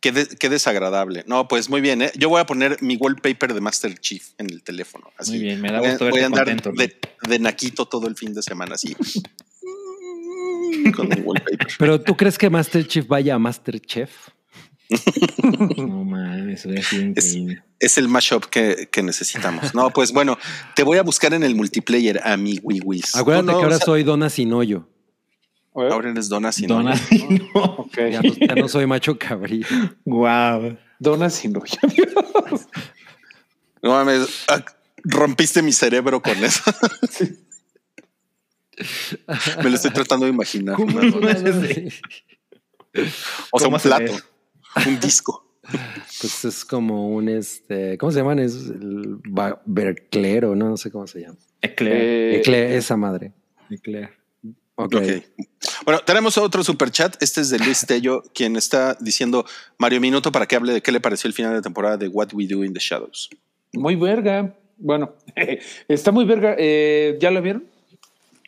Qué, 0.00 0.12
de- 0.12 0.28
qué 0.28 0.48
desagradable. 0.48 1.24
No, 1.26 1.48
pues 1.48 1.68
muy 1.68 1.80
bien. 1.80 2.02
¿eh? 2.02 2.12
Yo 2.16 2.28
voy 2.28 2.40
a 2.40 2.46
poner 2.46 2.80
mi 2.82 2.96
wallpaper 2.96 3.52
de 3.54 3.60
Master 3.60 3.98
Chief 3.98 4.24
en 4.38 4.48
el 4.50 4.62
teléfono. 4.62 5.10
Así. 5.18 5.32
Muy 5.32 5.40
bien, 5.40 5.60
me 5.60 5.72
da 5.72 5.78
Voy 5.80 5.88
a- 5.88 5.90
gusto 5.90 6.08
voy 6.10 6.20
a 6.20 6.26
andar 6.26 6.44
contento. 6.46 6.70
de, 6.72 6.96
de 7.28 7.38
naquito 7.40 7.86
todo 7.86 8.06
el 8.06 8.14
fin 8.16 8.32
de 8.34 8.42
semana, 8.42 8.74
así. 8.76 8.94
con 10.94 11.08
mi 11.08 11.20
wallpaper. 11.20 11.66
Pero 11.78 12.00
tú 12.00 12.16
crees 12.16 12.38
que 12.38 12.50
Master 12.50 12.86
Chief 12.86 13.06
vaya 13.06 13.34
a 13.34 13.38
Master 13.38 13.80
Chef? 13.80 14.10
No 15.76 16.04
mames, 16.04 16.64
Es- 16.66 16.92
increíble. 16.92 17.62
Es 17.80 17.96
el 17.98 18.08
mashup 18.08 18.44
que, 18.46 18.88
que 18.90 19.02
necesitamos. 19.04 19.72
No, 19.74 19.90
pues 19.90 20.12
bueno, 20.12 20.36
te 20.74 20.82
voy 20.82 20.98
a 20.98 21.02
buscar 21.02 21.32
en 21.34 21.44
el 21.44 21.54
multiplayer 21.54 22.20
a 22.24 22.36
mi 22.36 22.58
Wiwis. 22.60 23.14
Acuérdate 23.14 23.46
no, 23.52 23.58
que 23.58 23.64
ahora 23.64 23.76
o 23.76 23.78
sea, 23.78 23.86
soy 23.86 24.02
dona 24.02 24.30
sin 24.30 24.52
hoyo. 24.52 24.78
A 24.78 24.82
ver, 24.82 24.97
ahora 25.80 26.10
eres 26.10 26.28
Dona 26.28 26.52
sin 26.52 26.68
Dona. 26.68 26.92
hoyo. 26.92 27.28
No. 27.54 27.62
ok. 27.62 27.96
Ya 28.10 28.20
no, 28.22 28.32
ya 28.34 28.54
no 28.54 28.68
soy 28.68 28.86
macho 28.86 29.18
cabrío. 29.18 29.66
Wow. 30.04 30.76
Dona 30.98 31.30
sin 31.30 31.56
hoyo. 31.56 31.78
No 33.82 33.90
mames, 33.90 34.44
ah, 34.48 34.64
rompiste 35.04 35.62
mi 35.62 35.72
cerebro 35.72 36.20
con 36.20 36.36
eso. 36.44 36.62
Me 39.62 39.70
lo 39.70 39.76
estoy 39.76 39.90
tratando 39.92 40.26
de 40.26 40.32
imaginar. 40.32 40.76
O 40.80 40.86
sea, 43.58 43.66
¿Cómo 43.66 43.76
un 43.76 43.82
plato, 43.82 44.12
un 44.86 45.00
disco. 45.00 45.44
Pues 46.20 46.44
es 46.44 46.64
como 46.64 47.08
un 47.10 47.28
este, 47.28 47.98
¿cómo 47.98 48.12
se 48.12 48.18
llaman? 48.18 48.38
Es 48.38 48.54
el 48.54 49.18
berclero, 49.66 50.54
¿no? 50.54 50.70
No 50.70 50.76
sé 50.76 50.90
cómo 50.90 51.06
se 51.06 51.20
llama. 51.20 51.36
Eclair. 51.60 51.96
Eh, 51.96 52.36
Eclair, 52.38 52.72
esa 52.72 52.96
madre. 52.96 53.32
Eclair. 53.70 54.10
Ok. 54.80 54.94
Ok. 54.94 55.24
Bueno, 55.84 56.00
tenemos 56.06 56.38
otro 56.38 56.62
super 56.62 56.90
chat. 56.92 57.20
Este 57.20 57.40
es 57.40 57.50
de 57.50 57.58
Luis 57.58 57.84
Tello, 57.86 58.22
quien 58.32 58.54
está 58.56 58.96
diciendo 59.00 59.44
Mario 59.76 60.00
Minuto 60.00 60.30
para 60.30 60.46
que 60.46 60.54
hable 60.54 60.72
de 60.72 60.80
qué 60.82 60.92
le 60.92 61.00
pareció 61.00 61.26
el 61.26 61.34
final 61.34 61.52
de 61.52 61.62
temporada 61.62 61.96
de 61.96 62.06
What 62.08 62.28
We 62.32 62.46
Do 62.46 62.64
in 62.64 62.72
the 62.72 62.80
Shadows. 62.80 63.28
muy 63.72 63.96
verga. 63.96 64.54
Bueno, 64.76 65.12
está 65.88 66.12
muy 66.12 66.24
verga. 66.24 66.54
Eh, 66.56 67.18
¿Ya 67.20 67.30
lo 67.32 67.42
vieron? 67.42 67.64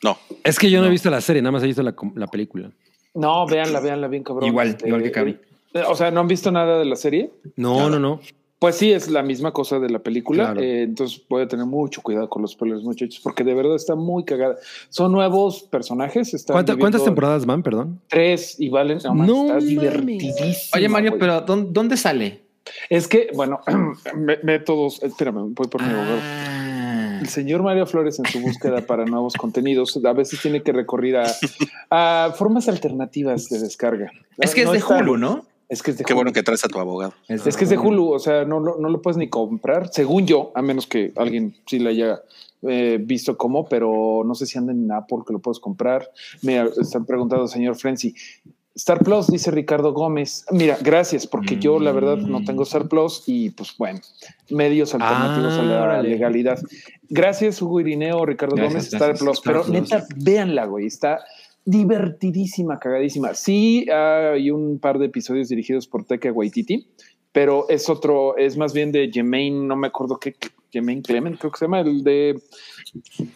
No, 0.05 0.17
Es 0.45 0.59
que 0.59 0.71
yo 0.71 0.81
no, 0.81 0.87
he 0.87 0.91
visto 0.91 1.11
la 1.11 1.21
serie, 1.21 1.43
nada 1.43 1.53
más 1.53 1.63
he 1.63 1.67
visto 1.67 1.83
la, 1.83 1.93
película. 2.29 2.71
No, 3.15 3.47
véanla, 3.47 3.81
véanla 3.81 4.07
bien, 4.09 4.23
cabrón. 4.23 4.47
Igual, 4.49 4.79
igual 4.85 5.03
que 5.03 5.11
Cavi. 5.11 5.37
eh, 5.75 5.83
O 5.89 5.95
sea, 5.97 6.11
¿no 6.11 6.21
han 6.21 6.29
visto 6.29 6.51
nada 6.53 6.79
de 6.79 6.85
la 6.87 6.97
serie? 6.97 7.31
No, 7.57 7.77
Nada. 7.77 7.91
no, 7.91 7.99
no. 7.99 8.21
Pues 8.61 8.77
sí, 8.77 8.93
es 8.93 9.09
la 9.09 9.23
misma 9.23 9.53
cosa 9.53 9.79
de 9.79 9.89
la 9.89 9.99
película. 10.01 10.45
Claro. 10.53 10.61
eh, 10.61 10.83
entonces 10.83 11.23
voy 11.31 11.43
a 11.43 11.49
tener 11.49 11.65
mucho 11.65 12.03
cuidado 12.03 12.29
con 12.29 12.43
los 12.43 12.53
spoilers, 12.53 12.83
muchachos, 12.85 13.19
porque 13.25 13.43
de 13.43 13.55
verdad 13.55 13.75
está 13.75 13.95
muy 13.95 14.23
cagada. 14.25 14.57
Son 14.91 15.11
nuevos 15.11 15.63
personajes. 15.63 16.35
están 16.35 16.55
¿Cuánta- 16.55 16.75
viviendo 16.75 16.83
¿Cuántas 16.99 17.05
temporadas 17.05 17.47
van, 17.47 17.63
perdón? 17.63 18.01
Tres 18.09 18.57
y 18.61 18.69
valen. 18.69 18.99
No, 19.03 19.15
man, 19.15 19.27
No 19.27 19.35
está 19.43 19.55
mames. 19.55 19.67
divertidísima, 19.67 20.77
Oye, 20.77 20.89
Mario, 20.91 21.19
pero 21.19 21.41
¿dónde, 21.41 21.71
dónde 21.73 21.97
sale? 21.97 22.43
Es 22.91 23.09
que, 23.09 23.31
bueno, 23.35 23.61
me- 24.15 24.37
métodos. 24.43 25.03
Espérame, 25.03 25.55
voy 25.55 25.67
por 25.69 25.83
mi 25.83 25.89
abogado. 25.89 26.19
Ah. 26.23 27.19
El 27.23 27.29
señor 27.29 27.63
Mario 27.63 27.87
Flores 27.87 28.19
en 28.19 28.27
su 28.27 28.41
búsqueda 28.41 28.83
para 28.87 29.05
nuevos 29.07 29.35
contenidos 29.35 29.99
a 30.05 30.13
veces 30.13 30.41
tiene 30.41 30.63
que 30.63 30.73
recurrir 30.73 31.17
a, 31.17 31.27
a 31.91 32.33
formas 32.37 32.69
alternativas 32.69 33.49
de 33.49 33.59
descarga. 33.61 34.11
Es 34.39 34.55
que 34.55 34.63
es 34.63 34.71
de 34.71 34.79
está- 34.79 34.99
Hulu, 34.99 35.17
¿no? 35.19 35.45
Es 35.71 35.83
que 35.83 35.93
es 35.93 35.99
de 35.99 36.05
qué 36.05 36.13
Hulu. 36.13 36.19
bueno 36.19 36.33
que 36.33 36.43
traes 36.43 36.65
a 36.65 36.69
tu 36.69 36.79
abogado. 36.79 37.15
Es 37.29 37.57
que 37.57 37.65
es 37.65 37.71
de 37.71 37.79
Hulu, 37.79 38.13
o 38.13 38.19
sea, 38.19 38.45
no, 38.45 38.61
lo- 38.61 38.77
no 38.79 38.89
lo 38.89 39.01
puedes 39.01 39.17
ni 39.17 39.29
comprar, 39.29 39.89
según 39.93 40.27
yo, 40.27 40.51
a 40.55 40.63
menos 40.63 40.87
que 40.87 41.13
alguien 41.17 41.55
sí 41.67 41.79
le 41.79 41.91
haya 41.91 42.21
eh, 42.63 42.99
visto 43.01 43.39
cómo, 43.39 43.67
pero 43.67 44.23
no 44.27 44.35
sé 44.35 44.45
si 44.47 44.59
andan 44.59 44.83
en 44.85 44.93
Apple 44.93 45.19
que 45.27 45.33
lo 45.33 45.39
puedes 45.39 45.59
comprar. 45.61 46.11
Me 46.43 46.61
están 46.79 47.07
preguntando, 47.07 47.49
señor 47.49 47.77
Frenzy. 47.77 48.15
Star 48.75 48.99
Plus, 49.03 49.27
dice 49.29 49.51
Ricardo 49.51 49.93
Gómez. 49.93 50.45
Mira, 50.51 50.77
gracias, 50.81 51.27
porque 51.27 51.57
yo 51.57 51.79
la 51.81 51.91
verdad 51.93 52.17
no 52.19 52.45
tengo 52.45 52.63
Star 52.65 52.87
Plus 52.89 53.25
y 53.27 53.51
pues 53.51 53.75
bueno, 53.79 54.01
medios 54.51 54.95
alternativos 54.95 55.55
Ah, 55.55 55.61
a 55.61 55.63
la 55.65 55.83
órale. 55.83 56.09
legalidad. 56.11 56.59
Gracias, 57.09 57.61
Hugo 57.63 57.81
Irineo, 57.81 58.25
Ricardo 58.27 58.57
Gracias, 58.57 58.73
Gómez, 58.91 58.93
Star 58.95 59.17
Plus, 59.19 59.39
Star 59.39 59.53
pero 59.53 59.65
Plus. 59.65 59.73
neta, 59.81 60.05
véanla, 60.17 60.67
güey, 60.67 60.87
está 60.87 61.21
divertidísima, 61.65 62.79
cagadísima. 62.79 63.35
Sí, 63.35 63.87
hay 63.91 64.51
un 64.51 64.79
par 64.79 64.99
de 64.99 65.07
episodios 65.07 65.49
dirigidos 65.49 65.87
por 65.87 66.05
Taika 66.05 66.33
Waititi, 66.33 66.87
pero 67.33 67.69
es 67.69 67.89
otro, 67.89 68.37
es 68.37 68.57
más 68.57 68.73
bien 68.73 68.93
de 68.93 69.11
Jermaine, 69.13 69.67
no 69.67 69.77
me 69.77 69.89
acuerdo 69.89 70.19
qué, 70.19 70.35
Jermaine 70.73 71.03
Clement, 71.03 71.39
creo 71.39 71.51
que 71.53 71.59
se 71.59 71.65
llama, 71.65 71.81
el 71.81 72.03
de 72.03 72.41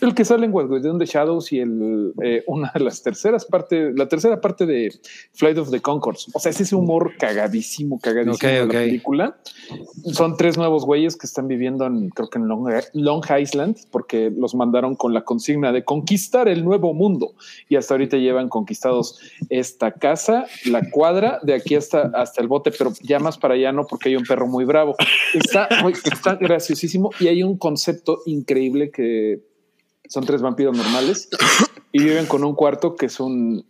el 0.01 0.15
que 0.15 0.25
sale 0.25 0.47
en 0.47 0.53
What 0.53 0.69
We 0.69 0.81
Do 0.81 0.91
in 0.91 0.99
the 0.99 1.07
Shadows 1.07 1.53
y 1.53 1.61
el, 1.61 2.13
eh, 2.23 2.43
una 2.47 2.73
de 2.75 2.81
las 2.81 3.03
terceras 3.03 3.45
partes, 3.45 3.95
la 3.97 4.09
tercera 4.09 4.41
parte 4.41 4.67
de 4.67 4.93
Flight 5.33 5.59
of 5.59 5.71
the 5.71 5.81
Concords. 5.81 6.27
O 6.35 6.41
sea, 6.41 6.51
es 6.51 6.61
ese 6.61 6.75
humor 6.75 7.13
cagadísimo, 7.19 8.01
cagadísimo 8.01 8.51
de 8.51 8.67
la 8.67 8.73
película. 8.73 9.37
Son 10.13 10.37
tres 10.37 10.57
nuevos 10.57 10.85
güeyes 10.85 11.17
que 11.17 11.27
están 11.27 11.47
viviendo 11.47 11.87
en, 11.87 12.11
creo 12.11 12.29
que 12.29 12.39
en 12.39 12.49
Long, 12.49 12.69
Long 12.95 13.25
Island, 13.41 13.77
porque 13.91 14.33
los 14.37 14.55
mandaron 14.55 14.97
con 14.97 15.15
la 15.15 15.23
consigna 15.23 15.73
de 15.73 15.85
conquistar 15.85 16.49
el 16.49 16.65
nuevo 16.65 16.93
mundo. 16.93 17.35
Y 17.69 17.77
hasta 17.77 17.95
ahorita 17.95 18.17
llevan 18.17 18.49
conquistados 18.49 19.21
esta 19.51 19.93
casa, 19.93 20.47
la 20.67 20.91
cuadra, 20.91 21.39
de 21.43 21.55
aquí 21.55 21.77
hasta, 21.77 22.11
hasta 22.15 22.41
el 22.41 22.49
bote, 22.49 22.73
pero 22.77 22.93
ya 23.03 23.19
más 23.21 23.39
para 23.39 23.55
allá 23.55 23.73
no, 23.73 23.87
porque 23.87 24.09
hay 24.09 24.17
un 24.17 24.25
perro 24.25 24.47
muy 24.47 24.65
bravo. 24.65 24.97
Está, 25.33 25.69
está 26.05 26.35
graciosísimo 26.35 27.11
y 27.21 27.29
hay 27.29 27.43
un 27.43 27.57
concepto 27.57 28.21
increíble 28.27 28.91
que 28.91 29.44
son 30.09 30.25
tres 30.25 30.43
vampiros 30.43 30.77
normales 30.77 31.29
y 31.93 32.03
viven 32.03 32.27
con 32.27 32.45
un 32.45 32.55
cuarto 32.55 32.97
que 32.97 33.07
es 33.07 33.21
un, 33.21 33.65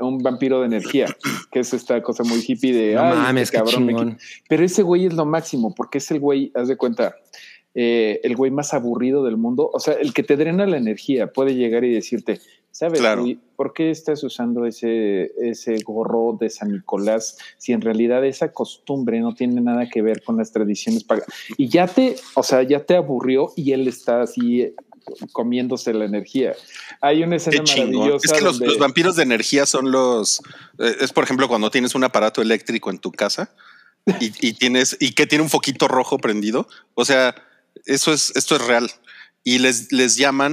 un 0.00 0.18
vampiro 0.18 0.60
de 0.60 0.66
energía, 0.66 1.14
que 1.50 1.60
es 1.60 1.72
esta 1.74 2.02
cosa 2.02 2.24
muy 2.24 2.42
hippie 2.46 2.72
de 2.72 2.94
No 2.94 3.02
"Ay, 3.02 3.08
este 3.10 3.22
mames, 3.22 3.50
qué 3.50 3.56
cabrón 3.58 3.86
me 3.86 3.92
chingón. 3.92 4.18
pero 4.48 4.64
ese 4.64 4.82
güey 4.82 5.06
es 5.06 5.14
lo 5.14 5.26
máximo, 5.26 5.74
porque 5.74 5.98
es 5.98 6.10
el 6.10 6.20
güey, 6.20 6.50
haz 6.54 6.68
de 6.68 6.76
cuenta, 6.76 7.16
eh, 7.74 8.20
el 8.24 8.34
güey 8.36 8.50
más 8.50 8.72
aburrido 8.72 9.22
del 9.24 9.36
mundo. 9.36 9.70
O 9.72 9.78
sea, 9.78 9.94
el 9.94 10.14
que 10.14 10.22
te 10.22 10.36
drena 10.36 10.64
la 10.66 10.78
energía 10.78 11.30
puede 11.30 11.54
llegar 11.54 11.84
y 11.84 11.92
decirte, 11.92 12.40
¿sabes? 12.70 13.00
Claro. 13.00 13.20
güey, 13.20 13.38
¿Por 13.54 13.74
qué 13.74 13.90
estás 13.90 14.24
usando 14.24 14.64
ese, 14.64 15.30
ese 15.38 15.76
gorro 15.84 16.38
de 16.40 16.48
San 16.48 16.72
Nicolás 16.72 17.36
si 17.58 17.72
en 17.74 17.82
realidad 17.82 18.24
esa 18.24 18.50
costumbre 18.52 19.20
no 19.20 19.34
tiene 19.34 19.60
nada 19.60 19.86
que 19.90 20.00
ver 20.00 20.22
con 20.22 20.38
las 20.38 20.50
tradiciones 20.52 21.04
paganas? 21.04 21.28
Y 21.58 21.68
ya 21.68 21.86
te, 21.86 22.16
o 22.34 22.42
sea, 22.42 22.62
ya 22.62 22.82
te 22.82 22.96
aburrió 22.96 23.52
y 23.56 23.72
él 23.72 23.86
está 23.88 24.22
así 24.22 24.72
comiéndose 25.32 25.92
la 25.94 26.04
energía. 26.04 26.54
Hay 27.00 27.22
una 27.22 27.36
escena 27.36 27.62
maravillosa. 27.62 28.26
Es 28.26 28.32
que 28.32 28.40
los, 28.44 28.58
donde- 28.58 28.66
los 28.66 28.78
vampiros 28.78 29.16
de 29.16 29.22
energía 29.22 29.66
son 29.66 29.90
los. 29.90 30.40
eh, 30.78 30.96
es 31.00 31.12
por 31.12 31.24
ejemplo 31.24 31.48
cuando 31.48 31.70
tienes 31.70 31.94
un 31.94 32.04
aparato 32.04 32.42
eléctrico 32.42 32.90
en 32.90 32.98
tu 32.98 33.12
casa 33.12 33.54
y, 34.20 34.32
y 34.48 34.52
tienes 34.54 34.96
y 35.00 35.12
que 35.12 35.26
tiene 35.26 35.42
un 35.44 35.50
foquito 35.50 35.88
rojo 35.88 36.18
prendido. 36.18 36.68
O 36.94 37.04
sea, 37.04 37.34
eso 37.84 38.12
es 38.12 38.32
esto 38.36 38.56
es 38.56 38.66
real 38.66 38.90
y 39.44 39.58
les 39.58 39.92
les 39.92 40.16
llaman 40.16 40.52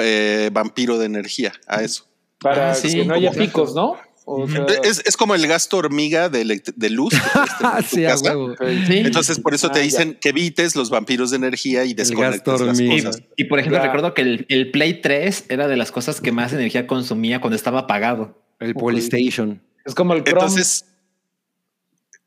eh, 0.00 0.50
vampiro 0.52 0.98
de 0.98 1.06
energía 1.06 1.52
a 1.66 1.82
eso. 1.82 2.04
para 2.38 2.72
Ah, 2.72 2.74
sí, 2.74 2.88
que 2.92 3.04
no 3.04 3.14
haya 3.14 3.30
picos, 3.32 3.74
¿no? 3.74 3.96
O 4.24 4.48
sea, 4.48 4.64
Es, 4.84 5.02
es 5.04 5.16
como 5.16 5.34
el 5.34 5.46
gasto 5.46 5.76
hormiga 5.78 6.28
de, 6.28 6.62
de 6.76 6.90
luz. 6.90 7.12
sí, 7.88 8.04
a 8.04 8.10
casa. 8.10 8.36
huevo. 8.36 8.54
Sí. 8.86 8.98
Entonces, 8.98 9.40
por 9.40 9.52
eso 9.54 9.68
te 9.70 9.78
Ah, 9.80 9.82
ya. 9.82 9.84
dicen 9.84 10.18
que 10.20 10.28
evites 10.28 10.76
los 10.76 10.90
vampiros 10.90 11.30
de 11.30 11.36
energía 11.38 11.84
y 11.84 11.92
desconectes 11.94 12.60
las 12.60 12.80
cosas. 12.80 13.22
Y 13.36 13.44
por 13.44 13.58
ejemplo, 13.58 13.78
Ya. 13.78 13.84
recuerdo 13.86 14.14
que 14.14 14.22
el, 14.22 14.46
el 14.48 14.70
Play 14.70 15.00
3 15.00 15.46
era 15.48 15.66
de 15.68 15.76
las 15.76 15.90
cosas 15.90 16.20
que 16.20 16.30
más 16.32 16.52
energía 16.52 16.86
consumía 16.86 17.40
cuando 17.40 17.56
estaba 17.56 17.80
apagado. 17.80 18.40
El 18.60 18.74
Polystation. 18.74 19.60
es 19.84 19.94
como 19.94 20.14
el 20.14 20.22
Chrome. 20.22 20.40
Entonces, 20.40 20.84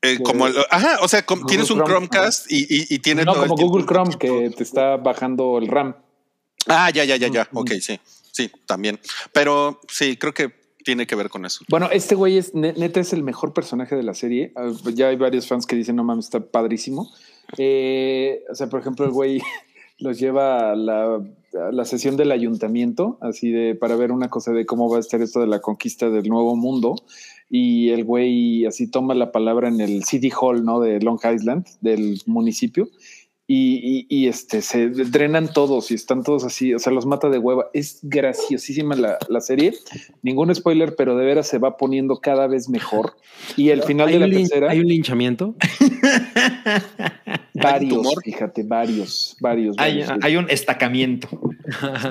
eh, 0.02 0.18
como, 0.22 0.46
el- 0.46 0.54
ajá, 0.70 0.98
o 1.00 1.08
sea, 1.08 1.24
Google 1.26 1.44
tienes 1.48 1.70
un 1.70 1.78
Chrome, 1.78 2.08
Chromecast 2.08 2.52
y, 2.52 2.58
y- 2.68 2.86
y 2.94 2.98
tiene 2.98 3.24
no, 3.24 3.32
todo 3.32 3.46
como 3.46 3.56
Google 3.68 3.86
Chrome 3.86 4.16
que 4.18 4.50
te 4.54 4.62
está 4.62 4.96
bajando 4.98 5.58
el 5.58 5.66
RAM. 5.68 5.96
Ah, 6.66 6.90
ya, 6.90 7.04
ya, 7.04 7.16
ya, 7.16 7.28
ya. 7.28 7.48
Ujú. 7.50 7.60
Ok, 7.60 7.70
sí, 7.80 7.98
sí, 8.32 8.50
también. 8.66 9.00
Pero 9.32 9.80
sí, 9.88 10.16
creo 10.18 10.34
que 10.34 10.52
tiene 10.86 11.06
que 11.06 11.16
ver 11.16 11.28
con 11.28 11.44
eso. 11.44 11.64
Bueno, 11.68 11.88
este 11.92 12.14
güey 12.14 12.38
es 12.38 12.54
ne- 12.54 12.72
neta 12.74 13.00
es 13.00 13.12
el 13.12 13.22
mejor 13.24 13.52
personaje 13.52 13.96
de 13.96 14.04
la 14.04 14.14
serie. 14.14 14.52
Ah, 14.56 14.70
Ya 14.94 15.08
hay 15.08 15.16
varios 15.16 15.46
fans 15.48 15.66
que 15.66 15.76
dicen, 15.76 15.96
no 15.96 16.04
mames, 16.04 16.26
está 16.26 16.40
padrísimo. 16.40 17.10
Eh, 17.58 18.42
o 18.50 18.54
sea, 18.54 18.68
por 18.68 18.80
ejemplo, 18.80 19.04
el 19.04 19.10
güey 19.10 19.42
los 19.98 20.18
lleva 20.18 20.70
a 20.72 20.76
la, 20.76 21.16
a 21.16 21.72
la 21.72 21.84
sesión 21.84 22.16
del 22.16 22.30
ayuntamiento, 22.32 23.18
así 23.20 23.50
de 23.50 23.74
para 23.74 23.96
ver 23.96 24.12
una 24.12 24.28
cosa 24.30 24.52
de 24.52 24.64
cómo 24.64 24.88
va 24.88 24.98
a 24.98 25.00
estar 25.00 25.20
esto 25.20 25.40
de 25.40 25.46
la 25.48 25.60
conquista 25.60 26.08
del 26.08 26.28
nuevo 26.28 26.54
mundo. 26.56 26.94
Y 27.50 27.90
el 27.90 28.04
güey 28.04 28.66
así 28.66 28.88
toma 28.90 29.14
la 29.14 29.30
palabra 29.32 29.68
en 29.68 29.80
el 29.80 30.02
City 30.04 30.30
Hall, 30.40 30.64
¿no? 30.64 30.80
De 30.80 31.00
Long 31.00 31.20
Island, 31.34 31.66
del 31.80 32.20
municipio. 32.26 32.88
Y, 33.48 33.76
y- 33.76 34.06
y, 34.08 34.26
este 34.26 34.60
se 34.60 34.88
drenan 34.88 35.52
todos 35.52 35.92
y 35.92 35.94
están 35.94 36.24
todos 36.24 36.42
así, 36.42 36.74
o 36.74 36.80
sea, 36.80 36.92
los 36.92 37.06
mata 37.06 37.28
de 37.28 37.38
hueva. 37.38 37.70
Es 37.72 38.00
graciosísima 38.02 38.96
la, 38.96 39.18
la 39.28 39.40
serie. 39.40 39.72
Ningún 40.22 40.52
spoiler, 40.52 40.96
pero 40.96 41.16
de 41.16 41.24
veras 41.24 41.46
se 41.46 41.58
va 41.58 41.76
poniendo 41.76 42.16
cada 42.16 42.48
vez 42.48 42.68
mejor. 42.68 43.14
Y 43.56 43.68
el 43.70 43.84
final 43.84 44.08
¿Hay 44.08 44.14
de 44.14 44.18
la 44.26 44.36
tercera, 44.36 44.70
¿Hay 44.70 44.80
un 44.80 44.88
linchamiento? 44.88 45.54
varios, 47.54 48.06
fíjate, 48.24 48.62
varios, 48.62 49.36
varios. 49.40 49.76
Hay, 49.78 50.00
varios. 50.00 50.24
hay 50.24 50.36
un 50.36 50.50
estacamiento. 50.50 51.28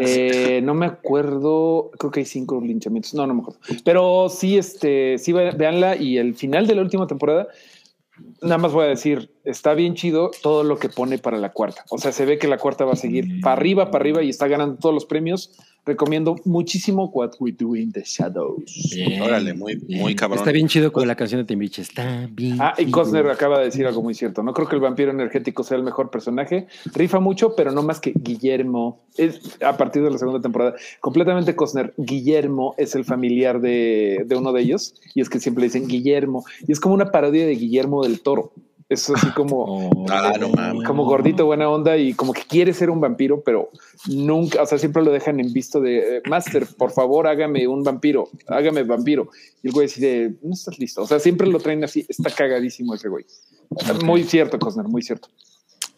Eh, 0.01 0.59
no 0.63 0.73
me 0.73 0.85
acuerdo, 0.85 1.89
creo 1.97 2.11
que 2.11 2.19
hay 2.19 2.25
cinco 2.25 2.59
linchamientos, 2.61 3.13
no, 3.13 3.25
no 3.25 3.33
me 3.33 3.41
acuerdo. 3.41 3.59
Pero 3.85 4.27
sí, 4.29 4.57
este, 4.57 5.17
sí, 5.17 5.31
véanla 5.31 5.95
y 5.95 6.17
el 6.17 6.35
final 6.35 6.67
de 6.67 6.75
la 6.75 6.81
última 6.81 7.07
temporada, 7.07 7.47
nada 8.41 8.57
más 8.57 8.71
voy 8.71 8.85
a 8.85 8.89
decir, 8.89 9.31
está 9.43 9.73
bien 9.73 9.95
chido 9.95 10.31
todo 10.41 10.63
lo 10.63 10.77
que 10.77 10.89
pone 10.89 11.17
para 11.17 11.37
la 11.37 11.51
cuarta. 11.51 11.83
O 11.89 11.97
sea, 11.97 12.11
se 12.11 12.25
ve 12.25 12.37
que 12.37 12.47
la 12.47 12.57
cuarta 12.57 12.85
va 12.85 12.93
a 12.93 12.97
seguir 12.97 13.41
para 13.41 13.53
arriba, 13.53 13.91
para 13.91 14.03
arriba 14.03 14.23
y 14.23 14.29
está 14.29 14.47
ganando 14.47 14.77
todos 14.77 14.93
los 14.93 15.05
premios. 15.05 15.53
Recomiendo 15.85 16.35
muchísimo 16.45 17.11
What 17.13 17.33
We 17.39 17.51
Do 17.51 17.75
in 17.75 17.91
the 17.91 18.01
Shadows. 18.03 18.89
Bien, 18.93 19.21
Órale, 19.21 19.53
muy, 19.53 19.75
bien. 19.75 20.01
muy 20.01 20.15
cabrón. 20.15 20.39
Está 20.39 20.51
bien 20.51 20.67
chido 20.67 20.91
con 20.91 21.07
la 21.07 21.15
canción 21.15 21.41
de 21.41 21.45
Timbich. 21.45 21.77
Está 21.77 22.27
bien. 22.31 22.57
Ah, 22.59 22.73
y. 22.77 22.89
Costner 22.89 23.27
acaba 23.29 23.59
de 23.59 23.65
decir 23.65 23.85
algo 23.85 24.01
muy 24.01 24.15
cierto. 24.15 24.41
No 24.41 24.53
creo 24.53 24.67
que 24.67 24.75
el 24.75 24.81
vampiro 24.81 25.11
energético 25.11 25.63
sea 25.63 25.77
el 25.77 25.83
mejor 25.83 26.09
personaje. 26.09 26.67
Rifa 26.93 27.19
mucho, 27.19 27.55
pero 27.55 27.71
no 27.71 27.83
más 27.83 27.99
que 27.99 28.13
Guillermo. 28.15 28.99
Es 29.15 29.57
a 29.61 29.77
partir 29.77 30.01
de 30.01 30.09
la 30.09 30.17
segunda 30.17 30.41
temporada. 30.41 30.73
Completamente 31.01 31.55
Costner. 31.55 31.93
Guillermo 31.97 32.73
es 32.77 32.95
el 32.95 33.05
familiar 33.05 33.61
de, 33.61 34.23
de 34.25 34.35
uno 34.35 34.53
de 34.53 34.61
ellos. 34.61 34.95
Y 35.13 35.21
es 35.21 35.29
que 35.29 35.39
siempre 35.39 35.65
dicen 35.65 35.87
Guillermo. 35.87 36.45
Y 36.67 36.71
es 36.71 36.79
como 36.79 36.95
una 36.95 37.11
parodia 37.11 37.45
de 37.45 37.53
Guillermo 37.55 38.03
del 38.03 38.21
Toro. 38.21 38.51
Es 38.87 39.09
así 39.09 39.31
como. 39.31 39.89
Ah, 40.07 40.33
no 40.39 40.83
como 40.85 41.05
gordito, 41.05 41.45
buena 41.45 41.67
onda 41.67 41.97
y 41.97 42.13
como 42.13 42.31
que 42.31 42.43
quiere 42.43 42.73
ser 42.73 42.91
un 42.91 43.01
vampiro, 43.01 43.41
pero 43.41 43.71
nunca, 44.07 44.61
o 44.61 44.65
sea, 44.67 44.77
siempre 44.77 45.03
lo 45.03 45.11
dejan 45.11 45.39
en 45.39 45.51
visto 45.51 45.81
de 45.81 46.17
eh, 46.17 46.21
Master, 46.29 46.67
por 46.77 46.91
favor, 46.91 47.27
hágame 47.27 47.67
un 47.67 47.83
vampiro, 47.83 48.29
hágame 48.47 48.83
vampiro. 48.83 49.29
Y 49.63 49.67
el 49.67 49.73
güey 49.73 49.87
decide, 49.87 50.35
no 50.43 50.53
estás 50.53 50.77
listo. 50.77 51.01
O 51.01 51.07
sea, 51.07 51.19
siempre 51.19 51.47
lo 51.47 51.59
traen 51.59 51.83
así, 51.83 52.05
está 52.07 52.29
cagadísimo 52.29 52.93
ese 52.93 53.09
güey. 53.09 53.25
Muy 54.03 54.23
cierto, 54.23 54.59
Cosner, 54.59 54.87
muy 54.87 55.01
cierto. 55.01 55.29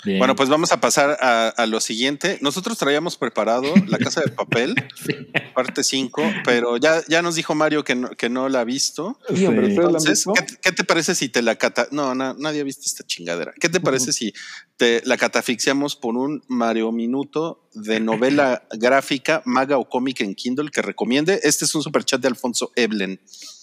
Bien. 0.06 0.20
Bueno, 0.20 0.36
pues 0.36 0.48
vamos 0.50 0.72
a 0.72 0.80
pasar 0.80 1.18
a, 1.22 1.50
a 1.50 1.66
lo 1.66 1.80
siguiente. 1.80 2.38
Nosotros 2.42 2.78
traíamos 2.78 3.18
preparado 3.18 3.74
La 3.88 3.98
Casa 3.98 4.22
de 4.22 4.30
Papel, 4.32 4.76
parte 5.56 5.84
5, 5.84 6.22
pero 6.46 6.78
ya, 6.78 7.02
ya 7.08 7.22
nos 7.22 7.36
dijo 7.36 7.56
Mario 7.56 7.84
que 7.84 7.96
no, 7.96 8.10
que 8.12 8.30
no 8.30 8.48
la 8.50 8.62
ha 8.62 8.64
visto. 8.64 9.20
Sí, 9.34 9.46
hombre, 9.46 9.68
¿ustedes 9.70 9.78
la 9.78 9.84
han 9.84 9.90
Entonces, 9.96 10.26
visto? 10.26 10.34
¿qué, 10.34 10.56
qué 10.62 10.72
te 10.72 10.84
parece 10.84 11.16
si 11.16 11.30
te 11.30 11.42
la 11.42 11.56
cata... 11.56 11.88
No, 11.92 12.14
na- 12.16 12.36
nadie 12.38 12.62
ha 12.62 12.64
visto 12.64 12.84
esta 12.86 13.04
chingadera. 13.06 13.54
¿Qué 13.60 13.70
te 13.70 13.80
parece 13.80 14.14
si 14.14 14.34
te 14.78 15.02
la 15.06 15.18
catafixiamos 15.18 15.96
por 15.96 16.16
un 16.16 16.44
Mario 16.48 16.92
Minuto 16.92 17.68
de 17.74 18.00
novela 18.00 18.64
gráfica, 18.78 19.42
maga 19.46 19.78
o 19.78 19.90
cómic 19.90 20.22
en 20.22 20.36
Kindle 20.36 20.70
que 20.72 20.82
recomiende? 20.84 21.40
Este 21.44 21.66
es 21.66 21.74
un 21.76 21.82
superchat 21.82 22.22
de 22.22 22.28
Alfonso 22.28 22.72
Eblen. 22.76 23.20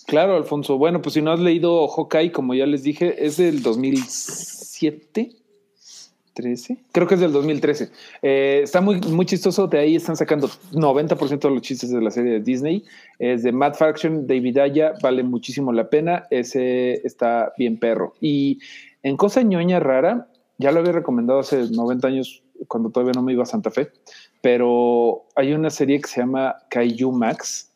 Claro, 0.06 0.36
Alfonso. 0.36 0.76
Bueno, 0.76 1.00
pues 1.00 1.14
si 1.14 1.22
no 1.22 1.32
has 1.32 1.40
leído 1.40 1.86
Hawkeye, 1.88 2.30
como 2.32 2.54
ya 2.54 2.66
les 2.66 2.82
dije, 2.82 3.24
es 3.24 3.36
del 3.38 3.62
2007. 3.62 5.30
13, 6.34 6.76
creo 6.92 7.06
que 7.06 7.14
es 7.14 7.20
del 7.20 7.32
2013. 7.32 7.90
Eh, 8.22 8.60
está 8.62 8.80
muy, 8.80 9.00
muy 9.00 9.24
chistoso. 9.24 9.66
De 9.66 9.78
ahí 9.78 9.96
están 9.96 10.16
sacando 10.16 10.48
90% 10.72 11.38
de 11.38 11.50
los 11.50 11.62
chistes 11.62 11.90
de 11.90 12.00
la 12.02 12.10
serie 12.10 12.32
de 12.32 12.40
Disney. 12.40 12.84
Es 13.18 13.42
de 13.42 13.52
Matt 13.52 13.76
Fraction, 13.76 14.26
David 14.26 14.58
Aya, 14.58 14.94
vale 15.02 15.22
muchísimo 15.22 15.72
la 15.72 15.88
pena. 15.88 16.26
Ese 16.30 17.06
está 17.06 17.52
bien 17.56 17.78
perro. 17.78 18.14
Y 18.20 18.58
en 19.02 19.16
cosa 19.16 19.42
ñoña 19.42 19.80
rara, 19.80 20.28
ya 20.58 20.72
lo 20.72 20.80
había 20.80 20.92
recomendado 20.92 21.40
hace 21.40 21.70
90 21.70 22.08
años 22.08 22.42
cuando 22.68 22.90
todavía 22.90 23.12
no 23.14 23.22
me 23.22 23.32
iba 23.32 23.42
a 23.42 23.46
Santa 23.46 23.70
Fe, 23.70 23.88
pero 24.40 25.26
hay 25.36 25.52
una 25.52 25.70
serie 25.70 26.00
que 26.00 26.08
se 26.08 26.20
llama 26.20 26.56
Kaiju 26.70 27.12
Max, 27.12 27.70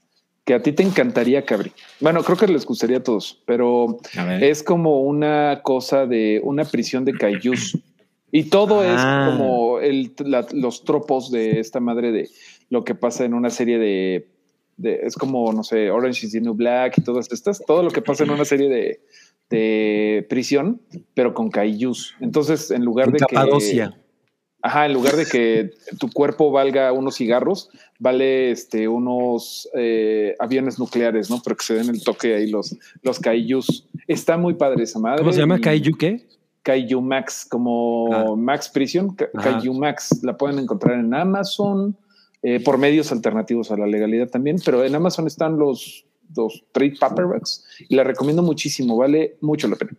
que 0.45 0.55
a 0.55 0.63
ti 0.63 0.73
te 0.73 0.83
encantaría, 0.83 1.45
Cabri. 1.45 1.73
Bueno, 2.01 2.23
creo 2.23 2.39
que 2.39 2.49
les 2.49 2.65
gustaría 2.65 2.99
a 2.99 3.03
todos, 3.03 3.43
pero 3.45 3.99
A 4.17 4.37
es 4.37 4.63
como 4.63 5.03
una 5.03 5.61
cosa 5.63 6.07
de 6.07 6.41
una 6.43 6.65
prisión 6.65 7.05
de 7.05 7.13
kaijus. 7.13 7.79
Y 8.31 8.45
todo 8.45 8.81
Ah. 8.83 8.95
es 9.29 9.33
como 9.33 9.81
el, 9.81 10.13
la- 10.19 10.47
los 10.53 10.85
tropos 10.85 11.31
de 11.31 11.61
esta 11.61 11.81
madre 11.81 12.13
de 12.13 12.29
lo 12.71 12.85
que 12.85 12.95
pasa 12.95 13.25
en 13.25 13.33
una 13.35 13.51
serie 13.51 13.79
de, 13.79 14.29
de- 14.77 15.01
es 15.05 15.17
como, 15.17 15.53
no 15.53 15.63
sé, 15.63 15.91
Orange 15.91 16.27
is 16.27 16.33
the 16.33 16.41
New 16.41 16.55
Black 16.55 16.99
y 16.99 17.03
todas 17.03 17.31
estas, 17.33 17.63
todo 17.65 17.83
lo 17.83 17.91
que 17.91 18.03
pasa 18.03 18.25
en 18.25 18.31
una 18.31 18.45
serie 18.45 18.69
de, 18.69 19.01
de 19.51 20.27
prisión, 20.29 20.83
pero 21.15 21.33
con 21.33 21.51
kaijus. 21.51 22.15
Entonces, 22.21 22.71
en 22.71 22.85
lugar 22.85 23.07
En 23.07 23.13
de 23.15 23.19
que... 23.21 23.27
Capadocia. 23.35 23.95
Ajá, 24.61 24.87
en 24.87 24.93
lugar 24.93 25.15
de 25.15 25.25
que 25.25 25.71
tu 26.01 26.11
cuerpo 26.11 26.51
valga 26.51 26.93
unos 26.93 27.15
cigarros, 27.17 27.71
vale 28.01 28.51
este, 28.51 28.89
unos 28.89 29.69
eh, 29.75 30.35
aviones 30.41 30.81
nucleares, 30.81 31.31
¿no? 31.31 31.41
Pero 31.45 31.55
que 31.57 31.65
se 31.65 31.75
den 31.75 31.89
el 31.91 32.03
toque 32.03 32.35
ahí 32.35 32.49
los, 32.51 32.77
los 33.03 33.21
kaijus. 33.21 33.87
Está 34.09 34.37
muy 34.37 34.55
padre 34.55 34.83
esa 34.83 34.99
madre. 34.99 35.21
¿Cómo 35.21 35.33
se 35.33 35.39
llama? 35.39 35.59
y- 35.59 35.61
¿Kaiju 35.61 35.97
qué? 35.97 36.27
Kaiju 36.69 37.01
Max, 37.01 37.47
como 37.49 38.13
Ah. 38.13 38.37
Max 38.37 38.69
Prison, 38.69 39.15
Ka- 39.17 39.29
Ajá. 39.35 39.53
Kaiju 39.59 39.73
Max. 39.73 40.21
La 40.23 40.37
pueden 40.37 40.59
encontrar 40.59 40.99
en 41.01 41.15
Amazon, 41.15 41.97
eh, 42.43 42.61
por 42.63 42.77
medios 42.77 43.11
alternativos 43.11 43.71
a 43.71 43.77
la 43.79 43.87
legalidad 43.87 44.29
también, 44.29 44.57
pero 44.65 44.85
en 44.85 44.95
Amazon 44.95 45.27
están 45.27 45.59
los, 45.59 46.05
los 46.37 46.63
trade 46.73 46.97
paperbacks 47.01 47.65
y 47.89 47.97
la 47.97 48.05
recomiendo 48.05 48.43
muchísimo, 48.43 48.97
vale 48.99 49.37
mucho 49.41 49.67
la 49.67 49.77
pena. 49.77 49.93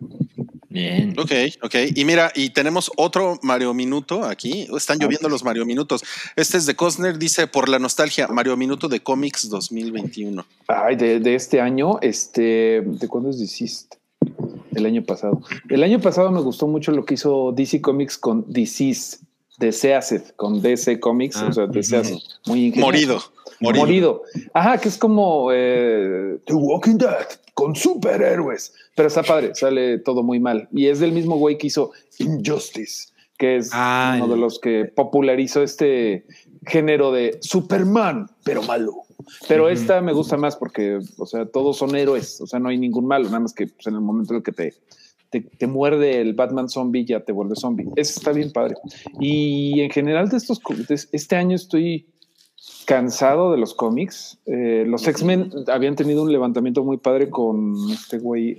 Bien. 0.70 1.16
Ok, 1.20 1.32
ok. 1.64 1.76
Y 1.96 2.06
mira, 2.06 2.32
y 2.36 2.52
tenemos 2.52 2.92
otro 2.96 3.40
Mario 3.42 3.74
Minuto 3.74 4.24
aquí. 4.24 4.68
Están 4.78 5.00
lloviendo 5.00 5.28
los 5.28 5.44
Mario 5.44 5.66
Minutos. 5.66 6.04
Este 6.36 6.58
es 6.58 6.68
de 6.68 6.76
Cosner, 6.76 7.18
dice 7.18 7.48
por 7.48 7.68
la 7.68 7.80
nostalgia, 7.80 8.28
Mario 8.28 8.56
Minuto 8.56 8.88
de 8.88 9.00
cómics 9.00 9.50
2021. 9.50 10.46
Ay, 10.68 10.96
de, 10.96 11.20
de 11.20 11.34
este 11.34 11.60
año, 11.60 11.98
este, 12.02 12.84
¿de 12.86 13.08
cuándo 13.08 13.32
es 13.32 13.40
Deceased? 13.40 13.88
El 14.76 14.86
año 14.86 15.04
pasado. 15.04 15.42
El 15.70 15.84
año 15.84 16.00
pasado 16.00 16.32
me 16.32 16.42
gustó 16.42 16.68
mucho 16.68 16.92
lo 16.92 17.06
que 17.06 17.16
hizo 17.16 17.52
DC 17.52 17.82
Comics 17.82 18.18
con 18.18 18.46
Disease, 18.52 19.18
Deseaced, 19.58 20.32
con 20.36 20.62
DC 20.62 21.00
Comics, 21.00 21.38
Ah, 21.38 21.48
o 21.50 21.54
sea, 21.54 21.68
Deseaced, 21.68 22.18
muy 22.48 22.68
ingenioso. 22.68 22.86
Morido. 22.88 23.20
Morido. 23.62 23.86
Morido. 23.86 24.22
Ajá, 24.54 24.78
que 24.78 24.88
es 24.90 24.98
como 24.98 25.50
eh, 25.52 26.38
The 26.46 26.54
Walking 26.54 26.98
Dead 26.98 27.28
con 27.54 27.76
superhéroes. 27.76 28.74
Pero 28.96 29.08
está 29.10 29.22
padre, 29.24 29.54
sale 29.56 29.98
todo 30.00 30.24
muy 30.24 30.40
mal. 30.40 30.70
Y 30.72 30.88
es 30.88 31.00
del 31.00 31.12
mismo 31.12 31.38
güey 31.38 31.58
que 31.58 31.68
hizo 31.68 31.92
Injustice, 32.20 33.10
que 33.38 33.58
es 33.58 33.70
Ah, 33.74 34.14
uno 34.18 34.30
de 34.34 34.38
los 34.40 34.60
que 34.60 34.86
popularizó 34.86 35.62
este 35.62 36.26
género 36.66 37.12
de 37.12 37.38
Superman, 37.42 38.30
pero 38.44 38.64
malo. 38.64 38.94
Pero 39.48 39.70
esta 39.70 40.02
me 40.02 40.14
gusta 40.14 40.38
más 40.38 40.56
porque, 40.56 41.00
o 41.18 41.26
sea, 41.26 41.46
todos 41.46 41.78
son 41.78 41.96
héroes, 41.96 42.40
o 42.42 42.48
sea, 42.48 42.60
no 42.60 42.70
hay 42.70 42.78
ningún 42.78 43.06
malo, 43.06 43.26
nada 43.26 43.42
más 43.42 43.54
que 43.54 43.68
pues, 43.68 43.88
en 43.88 43.96
el 43.96 44.02
momento 44.02 44.34
en 44.34 44.38
el 44.38 44.44
que 44.44 44.52
te, 44.52 44.74
te, 45.30 45.42
te 45.42 45.68
muerde 45.68 46.22
el 46.22 46.34
Batman 46.34 46.70
zombie, 46.70 47.06
ya 47.06 47.20
te 47.22 47.32
vuelve 47.32 47.56
zombie. 47.56 47.88
Eso 47.96 48.20
está 48.20 48.32
bien 48.32 48.52
padre. 48.52 48.76
Y 49.20 49.82
en 49.82 49.90
general 49.90 50.30
de 50.30 50.38
estos, 50.38 50.60
de 50.88 51.00
este 51.12 51.36
año 51.36 51.56
estoy 51.56 52.08
cansado 52.86 53.52
de 53.52 53.58
los 53.60 53.76
cómics. 53.76 54.40
Eh, 54.48 54.84
los 54.88 55.08
X-Men 55.08 55.52
habían 55.68 55.96
tenido 55.96 56.24
un 56.24 56.32
levantamiento 56.32 56.84
muy 56.84 56.98
padre 56.98 57.30
con 57.30 57.76
este 57.92 58.18
güey. 58.18 58.58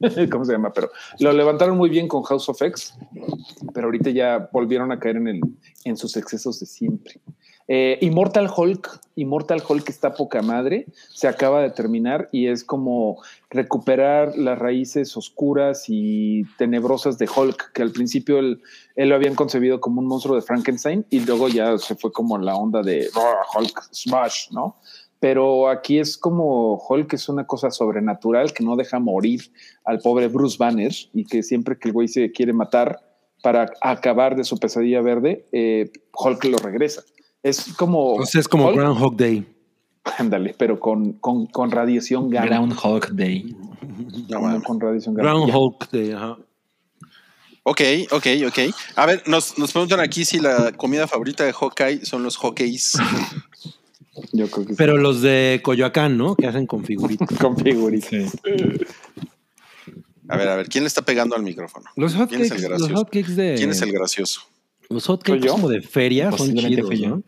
¿cómo 0.30 0.44
se 0.44 0.52
llama? 0.52 0.72
Pero 0.72 0.90
lo 1.20 1.32
levantaron 1.32 1.76
muy 1.76 1.88
bien 1.88 2.08
con 2.08 2.24
House 2.24 2.48
of 2.48 2.60
X, 2.60 2.94
pero 3.72 3.86
ahorita 3.86 4.10
ya 4.10 4.48
volvieron 4.52 4.90
a 4.90 4.98
caer 4.98 5.16
en, 5.16 5.28
el, 5.28 5.40
en 5.84 5.96
sus 5.96 6.16
excesos 6.16 6.58
de 6.60 6.66
siempre. 6.66 7.20
Eh, 7.66 7.98
Immortal 8.02 8.50
Hulk, 8.54 9.00
Immortal 9.16 9.62
Hulk 9.66 9.88
está 9.88 10.12
poca 10.14 10.42
madre, 10.42 10.84
se 11.14 11.28
acaba 11.28 11.62
de 11.62 11.70
terminar 11.70 12.28
y 12.30 12.48
es 12.48 12.62
como 12.62 13.22
recuperar 13.48 14.36
las 14.36 14.58
raíces 14.58 15.16
oscuras 15.16 15.84
y 15.88 16.44
tenebrosas 16.58 17.16
de 17.16 17.26
Hulk, 17.34 17.72
que 17.72 17.80
al 17.82 17.90
principio 17.92 18.38
él, 18.38 18.60
lo 18.96 19.14
habían 19.14 19.34
concebido 19.34 19.80
como 19.80 20.00
un 20.02 20.06
monstruo 20.08 20.36
de 20.36 20.42
Frankenstein 20.42 21.06
y 21.08 21.20
luego 21.20 21.48
ya 21.48 21.78
se 21.78 21.94
fue 21.94 22.12
como 22.12 22.36
la 22.36 22.54
onda 22.54 22.82
de 22.82 23.08
"Ah, 23.14 23.58
Hulk 23.58 23.82
Smash, 23.92 24.50
¿no? 24.50 24.76
Pero 25.20 25.70
aquí 25.70 25.98
es 25.98 26.18
como 26.18 26.76
Hulk 26.86 27.14
es 27.14 27.30
una 27.30 27.46
cosa 27.46 27.70
sobrenatural 27.70 28.52
que 28.52 28.62
no 28.62 28.76
deja 28.76 28.98
morir 28.98 29.40
al 29.86 30.00
pobre 30.00 30.28
Bruce 30.28 30.58
Banner 30.58 30.92
y 31.14 31.24
que 31.24 31.42
siempre 31.42 31.78
que 31.78 31.88
el 31.88 31.94
güey 31.94 32.08
se 32.08 32.30
quiere 32.30 32.52
matar 32.52 33.00
para 33.42 33.72
acabar 33.80 34.36
de 34.36 34.44
su 34.44 34.58
pesadilla 34.58 35.00
verde, 35.00 35.46
eh, 35.52 35.90
Hulk 36.12 36.44
lo 36.44 36.58
regresa. 36.58 37.02
Es 37.44 37.74
como. 37.76 38.14
O 38.14 38.26
sea, 38.26 38.40
es 38.40 38.48
como 38.48 38.68
Hulk, 38.68 38.76
Groundhog 38.76 39.16
Day. 39.16 39.46
Ándale, 40.18 40.54
pero 40.58 40.80
con, 40.80 41.12
con, 41.12 41.46
con 41.46 41.70
radiación 41.70 42.30
gamma. 42.30 42.46
Groundhog 42.46 43.14
Day. 43.14 43.54
No, 44.28 44.62
con 44.62 44.80
radiación 44.80 45.14
gamma. 45.14 45.30
Groundhog 45.30 45.90
Day, 45.92 46.12
ajá. 46.12 46.38
Ok, 47.62 47.80
ok, 48.10 48.26
ok. 48.48 48.58
A 48.96 49.06
ver, 49.06 49.22
nos, 49.26 49.56
nos 49.58 49.72
preguntan 49.72 50.00
aquí 50.00 50.24
si 50.24 50.40
la 50.40 50.72
comida 50.72 51.06
favorita 51.06 51.44
de 51.44 51.52
Hawkeye 51.52 52.04
son 52.04 52.22
los 52.22 52.36
hockeys. 52.36 52.94
Ya, 52.94 53.28
Yo 54.32 54.50
creo 54.50 54.66
que 54.66 54.72
sí. 54.72 54.76
Pero 54.76 54.96
los 54.96 55.20
de 55.22 55.60
Coyoacán, 55.62 56.16
¿no? 56.16 56.34
Que 56.34 56.46
hacen 56.46 56.66
con 56.66 56.84
figuritas. 56.84 57.38
con 57.38 57.56
figuritas. 57.56 58.36
A 60.28 60.36
ver, 60.36 60.48
a 60.48 60.56
ver, 60.56 60.68
¿quién 60.68 60.84
le 60.84 60.88
está 60.88 61.02
pegando 61.02 61.36
al 61.36 61.42
micrófono? 61.42 61.86
Los 61.96 62.14
¿Quién 62.14 62.42
es 62.42 62.50
el 62.50 62.56
hotcakes, 62.56 62.68
los 62.68 62.88
gracioso? 62.88 62.94
hotcakes 62.94 63.36
de. 63.36 63.54
¿Quién 63.56 63.70
es 63.70 63.82
el 63.82 63.92
gracioso? 63.92 64.40
Los 64.88 65.06
hotcakes 65.06 65.46
como 65.48 65.68
de 65.68 65.82
feria 65.82 66.30
son 66.30 66.38
Posiblemente 66.38 66.82
chidos. 66.96 67.20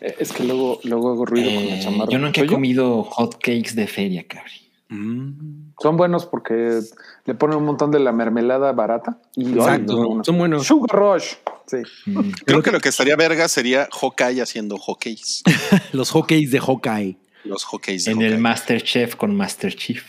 Eh, 0.00 0.16
Es 0.18 0.32
que 0.32 0.44
luego, 0.44 0.80
luego 0.84 1.10
hago 1.10 1.26
ruido 1.26 1.50
con 1.54 1.68
la 1.68 1.80
chamarra. 1.80 2.10
yo 2.10 2.18
nunca 2.18 2.40
he 2.40 2.46
comido 2.46 3.02
hot 3.04 3.34
cakes 3.34 3.74
de 3.74 3.86
feria, 3.86 4.26
cabrón. 4.26 4.52
Mm. 4.88 5.72
Son 5.80 5.96
buenos 5.96 6.26
porque 6.26 6.80
le 7.24 7.34
ponen 7.34 7.56
un 7.56 7.64
montón 7.64 7.90
de 7.90 7.98
la 7.98 8.12
mermelada 8.12 8.72
barata. 8.72 9.18
Y 9.34 9.52
Exacto, 9.52 10.22
son 10.22 10.38
buenos. 10.38 10.66
Sugar 10.66 10.98
Rush. 10.98 11.34
Sí. 11.66 11.78
Mm. 12.06 12.30
Creo 12.44 12.62
que 12.62 12.70
lo 12.70 12.80
que 12.80 12.90
estaría 12.90 13.16
verga 13.16 13.48
sería 13.48 13.88
Hawkeye 13.90 14.42
haciendo 14.42 14.76
hockeys. 14.76 15.42
Los 15.92 16.10
hotcakes 16.10 16.48
de 16.50 16.60
Hawkeye. 16.60 17.16
Los 17.44 17.64
hockeys 17.64 18.04
de 18.04 18.12
En 18.12 18.18
el 18.20 18.24
Hawkeye. 18.32 18.40
Master 18.42 18.82
Chef 18.82 19.16
con 19.16 19.34
Master 19.34 19.74
Chief. 19.74 20.04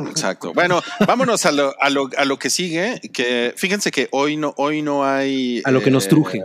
Exacto. 0.00 0.52
Bueno, 0.52 0.82
vámonos 1.06 1.46
a 1.46 1.52
lo, 1.52 1.74
a 1.80 1.90
lo, 1.90 2.10
a 2.16 2.24
lo 2.24 2.38
que 2.38 2.50
sigue. 2.50 3.00
Que 3.12 3.54
fíjense 3.56 3.90
que 3.90 4.08
hoy 4.12 4.36
no, 4.36 4.54
hoy 4.56 4.82
no 4.82 5.04
hay. 5.04 5.62
A 5.64 5.70
lo 5.70 5.82
que 5.82 5.90
nos 5.90 6.06
eh, 6.06 6.08
truje. 6.08 6.44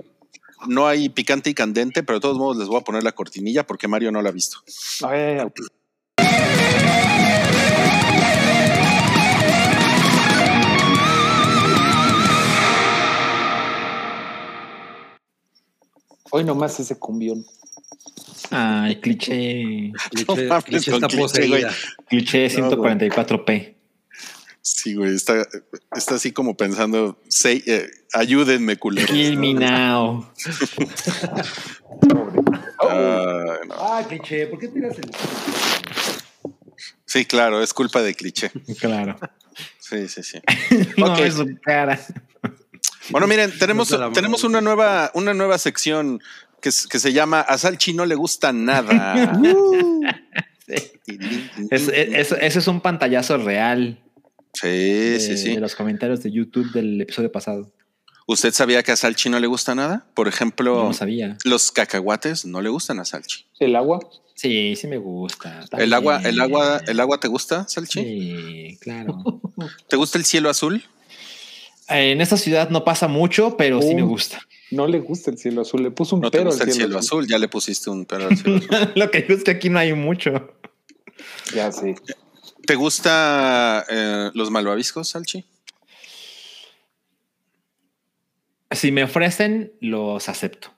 No 0.68 0.88
hay 0.88 1.10
picante 1.10 1.50
y 1.50 1.54
candente, 1.54 2.04
pero 2.04 2.20
de 2.20 2.22
todos 2.22 2.38
modos 2.38 2.58
les 2.58 2.68
voy 2.68 2.78
a 2.78 2.84
poner 2.84 3.04
la 3.04 3.14
cortinilla 3.14 3.66
porque 3.66 3.88
Mario 3.88 4.12
no 4.12 4.22
la 4.22 4.30
ha 4.30 4.32
visto. 4.32 4.58
Ay, 5.04 5.20
ay, 5.20 5.38
ay. 5.40 5.50
Hoy 16.34 16.46
nomás 16.46 16.80
ese 16.80 16.98
cumbión. 16.98 17.44
Ay, 18.50 19.00
cliché. 19.00 19.92
Cliché, 20.10 20.26
cliché 20.66 20.92
está 20.92 21.08
cliché, 21.08 21.18
poseída. 21.18 21.48
güey. 21.60 21.74
Cliché 22.10 22.50
No, 22.60 22.70
144p. 22.72 23.76
Sí, 24.64 24.94
güey, 24.96 25.16
está, 25.16 25.46
está 25.96 26.16
así 26.16 26.32
como 26.32 26.56
pensando, 26.56 27.20
"Say, 27.30 27.64
eh, 27.66 27.90
ayúdenme, 28.14 28.78
culeros. 28.78 29.10
Kill 29.12 29.38
me 29.38 29.54
now. 29.54 30.28
No. 32.08 32.32
Ah, 32.80 34.04
cliché, 34.08 34.48
¿por 34.48 34.60
qué 34.60 34.68
tiras 34.68 34.98
el.? 34.98 35.12
Sí, 37.06 37.26
claro, 37.26 37.62
es 37.62 37.74
culpa 37.74 38.02
de 38.02 38.14
cliché. 38.16 38.52
Claro. 38.80 39.18
Sí, 39.80 40.08
sí, 40.08 40.24
sí. 40.24 40.40
No, 40.98 41.14
Ok. 41.14 41.20
es 41.20 41.34
su 41.36 41.46
cara. 41.62 42.00
Bueno, 43.10 43.28
miren, 43.28 43.52
tenemos, 43.58 43.90
tenemos 44.14 44.44
una 44.44 44.62
nueva, 44.62 45.12
una 45.14 45.34
nueva 45.34 45.58
sección 45.58 46.22
que, 46.62 46.72
se 46.72 47.14
llama 47.14 47.42
A 47.42 47.58
Salchi 47.58 47.94
no 47.94 48.06
le 48.06 48.16
gusta 48.16 48.54
nada. 48.54 49.34
Es- 51.70 51.88
es- 51.90 52.32
ese 52.32 52.60
es 52.60 52.68
un 52.68 52.80
pantallazo 52.82 53.38
real 53.38 54.00
Sí, 54.54 54.68
de, 54.68 55.20
sí, 55.20 55.38
sí. 55.38 55.56
de 55.56 55.60
los 55.62 55.76
comentarios 55.76 56.22
de 56.24 56.32
YouTube 56.32 56.72
del 56.72 57.00
episodio 57.02 57.32
pasado. 57.32 57.72
¿Usted 58.28 58.54
sabía 58.54 58.84
que 58.84 58.92
a 58.92 58.96
Salchi 58.96 59.30
no 59.30 59.40
le 59.40 59.48
gusta 59.48 59.76
nada? 59.76 60.06
Por 60.14 60.28
ejemplo, 60.28 60.84
no 60.84 60.94
sabía. 60.94 61.38
los 61.44 61.72
cacahuates 61.72 62.46
no 62.46 62.62
le 62.62 62.70
gustan 62.70 63.00
a 63.00 63.06
Salchi. 63.06 63.46
El 63.60 63.76
agua. 63.76 64.00
Sí, 64.36 64.76
sí 64.76 64.88
me 64.88 64.98
gusta. 64.98 65.66
¿El 65.78 65.94
agua, 65.94 66.22
el 66.24 66.40
agua, 66.40 66.82
el 66.88 67.00
agua 67.00 67.20
te 67.20 67.28
gusta, 67.28 67.68
Salchi? 67.68 68.02
Sí, 68.04 68.78
claro. 68.82 69.42
¿Te 69.90 69.96
gusta 69.98 70.18
el 70.18 70.26
cielo 70.26 70.50
azul? 70.50 70.84
En 71.88 72.22
esta 72.22 72.38
ciudad 72.38 72.70
no 72.70 72.84
pasa 72.86 73.08
mucho, 73.08 73.58
pero 73.58 73.82
sí 73.82 73.94
me 73.96 74.04
gusta. 74.04 74.42
No 74.72 74.88
le 74.88 75.00
gusta 75.00 75.32
el 75.32 75.38
cielo 75.38 75.62
azul. 75.62 75.84
Le 75.84 75.92
puso 75.92 76.16
un 76.16 76.22
No 76.22 76.32
te 76.32 76.38
pero 76.38 76.50
gusta 76.50 76.64
al 76.64 76.70
el 76.70 76.76
cielo 76.76 76.98
azul, 76.98 77.28
ya 77.28 77.38
le 77.38 77.48
pusiste 77.48 77.90
un 77.90 78.06
pero 78.06 78.28
al 78.28 78.38
cielo 78.38 78.58
azul. 78.58 78.92
Lo 78.96 79.12
que 79.12 79.26
es 79.28 79.44
que 79.44 79.52
aquí 79.52 79.70
no 79.70 79.80
hay 79.80 79.94
mucho. 79.94 80.32
Ya 81.54 81.72
sé. 81.72 81.96
¿Te 82.66 82.76
gusta 82.76 83.86
eh, 83.90 84.32
los 84.34 84.50
malvaviscos, 84.50 85.10
Salchi? 85.10 85.46
Si 88.72 88.92
me 88.92 89.04
ofrecen, 89.04 89.74
los 89.82 90.30
acepto. 90.30 90.74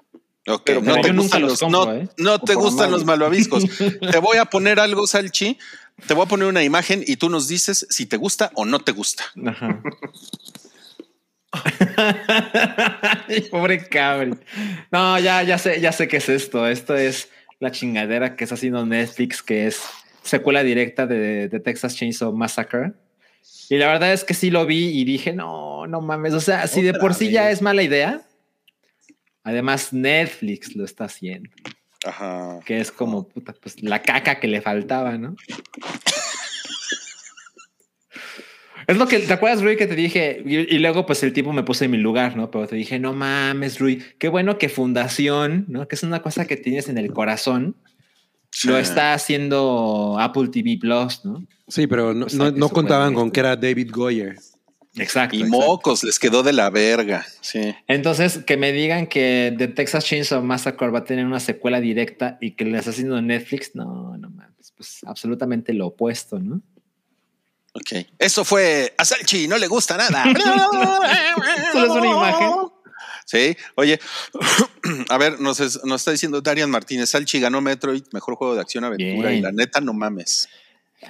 Ok, 0.47 0.63
Pero- 0.65 0.81
no 0.81 0.95
te 0.99 1.07
yo 1.07 1.13
nunca 1.13 1.21
gustan 1.37 1.41
los 1.43 1.59
compro, 1.59 1.85
no, 1.85 1.93
¿eh? 1.93 2.09
no 2.17 2.39
te 2.39 2.55
gustan 2.55 2.91
los 2.91 3.05
malvaviscos. 3.05 3.63
te 4.11 4.17
voy 4.19 4.37
a 4.37 4.45
poner 4.45 4.79
algo, 4.79 5.05
Salchi. 5.07 5.57
Te 6.07 6.13
voy 6.15 6.25
a 6.25 6.27
poner 6.27 6.47
una 6.47 6.63
imagen 6.63 7.03
y 7.05 7.17
tú 7.17 7.29
nos 7.29 7.47
dices 7.47 7.85
si 7.89 8.07
te 8.07 8.17
gusta 8.17 8.51
o 8.55 8.65
no 8.65 8.79
te 8.79 8.91
gusta. 8.91 9.23
Ajá. 9.45 9.81
Pobre 13.51 13.87
cabri. 13.87 14.33
No, 14.91 15.19
ya, 15.19 15.43
ya 15.43 15.57
sé, 15.57 15.79
ya 15.79 15.91
sé 15.91 16.07
qué 16.07 16.17
es 16.17 16.29
esto. 16.29 16.67
Esto 16.67 16.95
es 16.95 17.29
la 17.59 17.71
chingadera 17.71 18.35
que 18.35 18.43
está 18.43 18.55
haciendo 18.55 18.85
Netflix, 18.85 19.43
que 19.43 19.67
es 19.67 19.81
secuela 20.21 20.63
directa 20.63 21.05
de, 21.05 21.47
de 21.49 21.59
Texas 21.59 21.95
Chainsaw 21.95 22.33
Massacre. 22.33 22.93
Y 23.69 23.77
la 23.77 23.87
verdad 23.87 24.13
es 24.13 24.23
que 24.23 24.33
sí 24.33 24.49
lo 24.49 24.65
vi 24.65 24.89
y 24.99 25.03
dije, 25.05 25.33
no, 25.33 25.87
no 25.87 26.01
mames. 26.01 26.33
O 26.33 26.39
sea, 26.39 26.67
si 26.67 26.81
de 26.81 26.93
por 26.93 27.13
sí 27.13 27.31
ya 27.31 27.51
es 27.51 27.61
mala 27.61 27.83
idea, 27.83 28.21
además 29.43 29.93
Netflix 29.93 30.75
lo 30.75 30.85
está 30.85 31.05
haciendo, 31.05 31.49
Ajá. 32.05 32.59
que 32.65 32.79
es 32.79 32.91
como 32.91 33.27
puta, 33.27 33.53
pues 33.53 33.81
la 33.81 34.01
caca 34.01 34.39
que 34.39 34.47
le 34.47 34.61
faltaba, 34.61 35.17
¿no? 35.17 35.35
Es 38.87 38.97
lo 38.97 39.07
que, 39.07 39.19
¿te 39.19 39.33
acuerdas, 39.33 39.61
Rui, 39.61 39.77
que 39.77 39.87
te 39.87 39.95
dije? 39.95 40.41
Y, 40.45 40.75
y 40.75 40.79
luego, 40.79 41.05
pues 41.05 41.23
el 41.23 41.33
tipo 41.33 41.53
me 41.53 41.63
puso 41.63 41.85
en 41.85 41.91
mi 41.91 41.97
lugar, 41.97 42.35
¿no? 42.35 42.51
Pero 42.51 42.67
te 42.67 42.75
dije, 42.75 42.99
no 42.99 43.13
mames, 43.13 43.79
Rui, 43.79 44.03
qué 44.19 44.29
bueno 44.29 44.57
que 44.57 44.69
Fundación, 44.69 45.65
¿no? 45.67 45.87
Que 45.87 45.95
es 45.95 46.03
una 46.03 46.21
cosa 46.21 46.45
que 46.45 46.57
tienes 46.57 46.89
en 46.89 46.97
el 46.97 47.11
corazón, 47.11 47.75
lo 48.65 48.77
está 48.77 49.13
haciendo 49.13 50.17
Apple 50.19 50.49
TV 50.49 50.77
Plus, 50.79 51.25
¿no? 51.25 51.45
Sí, 51.67 51.87
pero 51.87 52.13
no, 52.13 52.27
O 52.27 52.29
sea, 52.29 52.51
contaban 52.71 53.13
con 53.13 53.31
que 53.31 53.39
era 53.39 53.55
David 53.55 53.89
Goyer. 53.91 54.35
Exacto. 54.95 55.35
Y 55.35 55.41
exacto. 55.41 55.65
mocos, 55.65 56.03
les 56.03 56.19
quedó 56.19 56.43
de 56.43 56.53
la 56.53 56.69
verga. 56.69 57.25
Sí. 57.41 57.73
Entonces, 57.87 58.39
que 58.39 58.57
me 58.57 58.71
digan 58.71 59.07
que 59.07 59.53
The 59.57 59.69
Texas 59.69 60.05
Chainsaw 60.05 60.43
Massacre 60.43 60.89
va 60.89 60.99
a 60.99 61.03
tener 61.03 61.25
una 61.25 61.39
secuela 61.39 61.81
directa 61.81 62.37
y 62.39 62.51
que 62.51 62.65
le 62.65 62.77
está 62.77 62.91
haciendo 62.91 63.19
Netflix, 63.21 63.75
no, 63.75 64.15
no 64.17 64.29
mames, 64.29 64.71
pues 64.75 64.99
absolutamente 65.05 65.73
lo 65.73 65.87
opuesto, 65.87 66.39
¿no? 66.39 66.61
Ok. 67.73 68.05
Eso 68.19 68.45
fue 68.45 68.93
a 68.97 69.03
Salchi, 69.05 69.47
no 69.47 69.57
le 69.57 69.67
gusta 69.67 69.97
nada. 69.97 70.23
Solo 71.73 71.85
es 71.85 71.91
una 71.91 72.07
imagen. 72.07 72.49
Sí, 73.25 73.55
oye, 73.75 73.99
a 75.09 75.17
ver, 75.17 75.39
nos, 75.39 75.59
es- 75.59 75.83
nos 75.83 76.01
está 76.01 76.11
diciendo 76.11 76.41
Darian 76.41 76.69
Martínez, 76.69 77.09
Salchi 77.09 77.39
ganó 77.39 77.61
Metroid, 77.61 78.03
mejor 78.11 78.35
juego 78.35 78.53
de 78.55 78.61
acción 78.61 78.83
aventura 78.83 79.29
Bien. 79.29 79.39
y 79.39 79.41
la 79.41 79.51
neta 79.51 79.79
no 79.81 79.93
mames. 79.93 80.49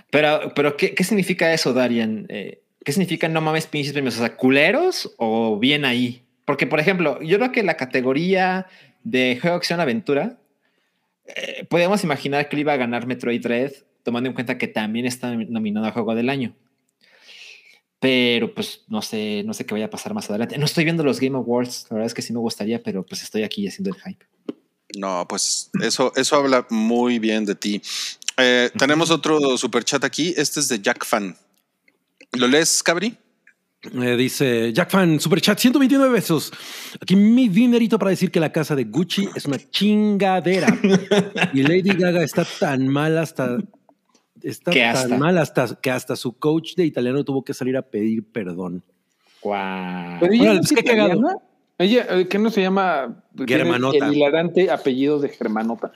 Pero, 0.09 0.53
pero 0.55 0.77
¿qué, 0.77 0.93
qué 0.95 1.03
significa 1.03 1.53
eso, 1.53 1.73
Darian? 1.73 2.25
Eh, 2.29 2.61
¿Qué 2.85 2.91
significa 2.91 3.27
no 3.29 3.41
mames 3.41 3.65
pinches 3.67 3.93
premios? 3.93 4.15
O 4.15 4.19
sea, 4.19 4.35
¿culeros 4.35 5.13
o 5.17 5.57
bien 5.59 5.85
ahí? 5.85 6.23
Porque, 6.45 6.67
por 6.67 6.79
ejemplo, 6.79 7.21
yo 7.21 7.37
creo 7.37 7.51
que 7.51 7.63
la 7.63 7.77
categoría 7.77 8.67
de 9.03 9.37
juego 9.41 9.55
de 9.55 9.57
acción 9.57 9.79
aventura, 9.79 10.37
eh, 11.25 11.65
podemos 11.69 12.03
imaginar 12.03 12.47
que 12.49 12.55
le 12.57 12.61
iba 12.61 12.73
a 12.73 12.77
ganar 12.77 13.07
Metroid 13.07 13.41
Dread, 13.41 13.71
tomando 14.03 14.29
en 14.29 14.33
cuenta 14.33 14.57
que 14.57 14.67
también 14.67 15.05
está 15.05 15.33
nominado 15.33 15.87
a 15.87 15.91
juego 15.91 16.13
del 16.15 16.29
año. 16.29 16.55
Pero 17.99 18.53
pues 18.53 18.81
no 18.89 19.01
sé, 19.01 19.43
no 19.45 19.53
sé 19.53 19.65
qué 19.65 19.73
vaya 19.73 19.85
a 19.85 19.89
pasar 19.89 20.13
más 20.13 20.29
adelante. 20.29 20.57
No 20.57 20.65
estoy 20.65 20.83
viendo 20.83 21.03
los 21.03 21.19
Game 21.19 21.37
Awards, 21.37 21.87
la 21.89 21.95
verdad 21.95 22.07
es 22.07 22.13
que 22.13 22.21
sí 22.21 22.33
me 22.33 22.39
gustaría, 22.39 22.83
pero 22.83 23.05
pues 23.05 23.23
estoy 23.23 23.43
aquí 23.43 23.67
haciendo 23.67 23.95
el 23.95 24.01
hype. 24.01 24.25
No, 24.97 25.25
pues 25.27 25.71
eso, 25.81 26.11
eso 26.15 26.35
habla 26.35 26.67
muy 26.69 27.17
bien 27.19 27.45
de 27.45 27.55
ti. 27.55 27.81
Eh, 28.37 28.69
tenemos 28.77 29.09
otro 29.09 29.57
super 29.57 29.83
chat 29.83 30.03
aquí. 30.03 30.33
Este 30.35 30.59
es 30.59 30.67
de 30.67 30.79
Jack 30.81 31.05
Fan. 31.05 31.35
¿Lo 32.33 32.47
lees, 32.47 32.83
Cabri? 32.83 33.17
Eh, 33.91 34.15
dice 34.15 34.71
Jack 34.71 34.91
Fan, 34.91 35.19
super 35.19 35.41
chat, 35.41 35.59
129 35.59 36.09
besos. 36.09 36.51
Aquí 37.01 37.15
mi 37.15 37.49
dinerito 37.49 37.99
para 37.99 38.11
decir 38.11 38.31
que 38.31 38.39
la 38.39 38.51
casa 38.51 38.75
de 38.75 38.85
Gucci 38.85 39.27
es 39.35 39.45
una 39.45 39.57
chingadera. 39.57 40.67
y 41.53 41.63
Lady 41.63 41.93
Gaga 41.95 42.23
está 42.23 42.45
tan 42.59 42.87
mal 42.87 43.17
hasta. 43.17 43.57
Está 44.43 44.71
¿Qué 44.71 44.81
tan 44.81 44.95
hasta? 44.95 45.17
mal 45.17 45.37
hasta 45.37 45.79
que 45.81 45.89
hasta 45.89 46.15
su 46.15 46.37
coach 46.37 46.75
de 46.75 46.85
italiano 46.85 47.23
tuvo 47.23 47.43
que 47.43 47.53
salir 47.53 47.77
a 47.77 47.81
pedir 47.81 48.23
perdón. 48.31 48.83
Guau. 49.41 50.19
Pero 50.19 50.33
ella 50.33 50.41
Órale, 50.43 50.55
no 50.55 50.61
pues, 50.61 50.71
es 50.71 50.77
qué 50.77 50.83
cagado. 50.83 51.41
Ella, 51.79 52.05
eh, 52.11 52.27
¿qué 52.27 52.37
no 52.37 52.49
se 52.51 52.61
llama? 52.61 53.23
Germanota. 53.47 54.05
El 54.07 54.13
hilarante 54.13 54.69
apellido 54.69 55.19
de 55.19 55.29
Germanota. 55.29 55.91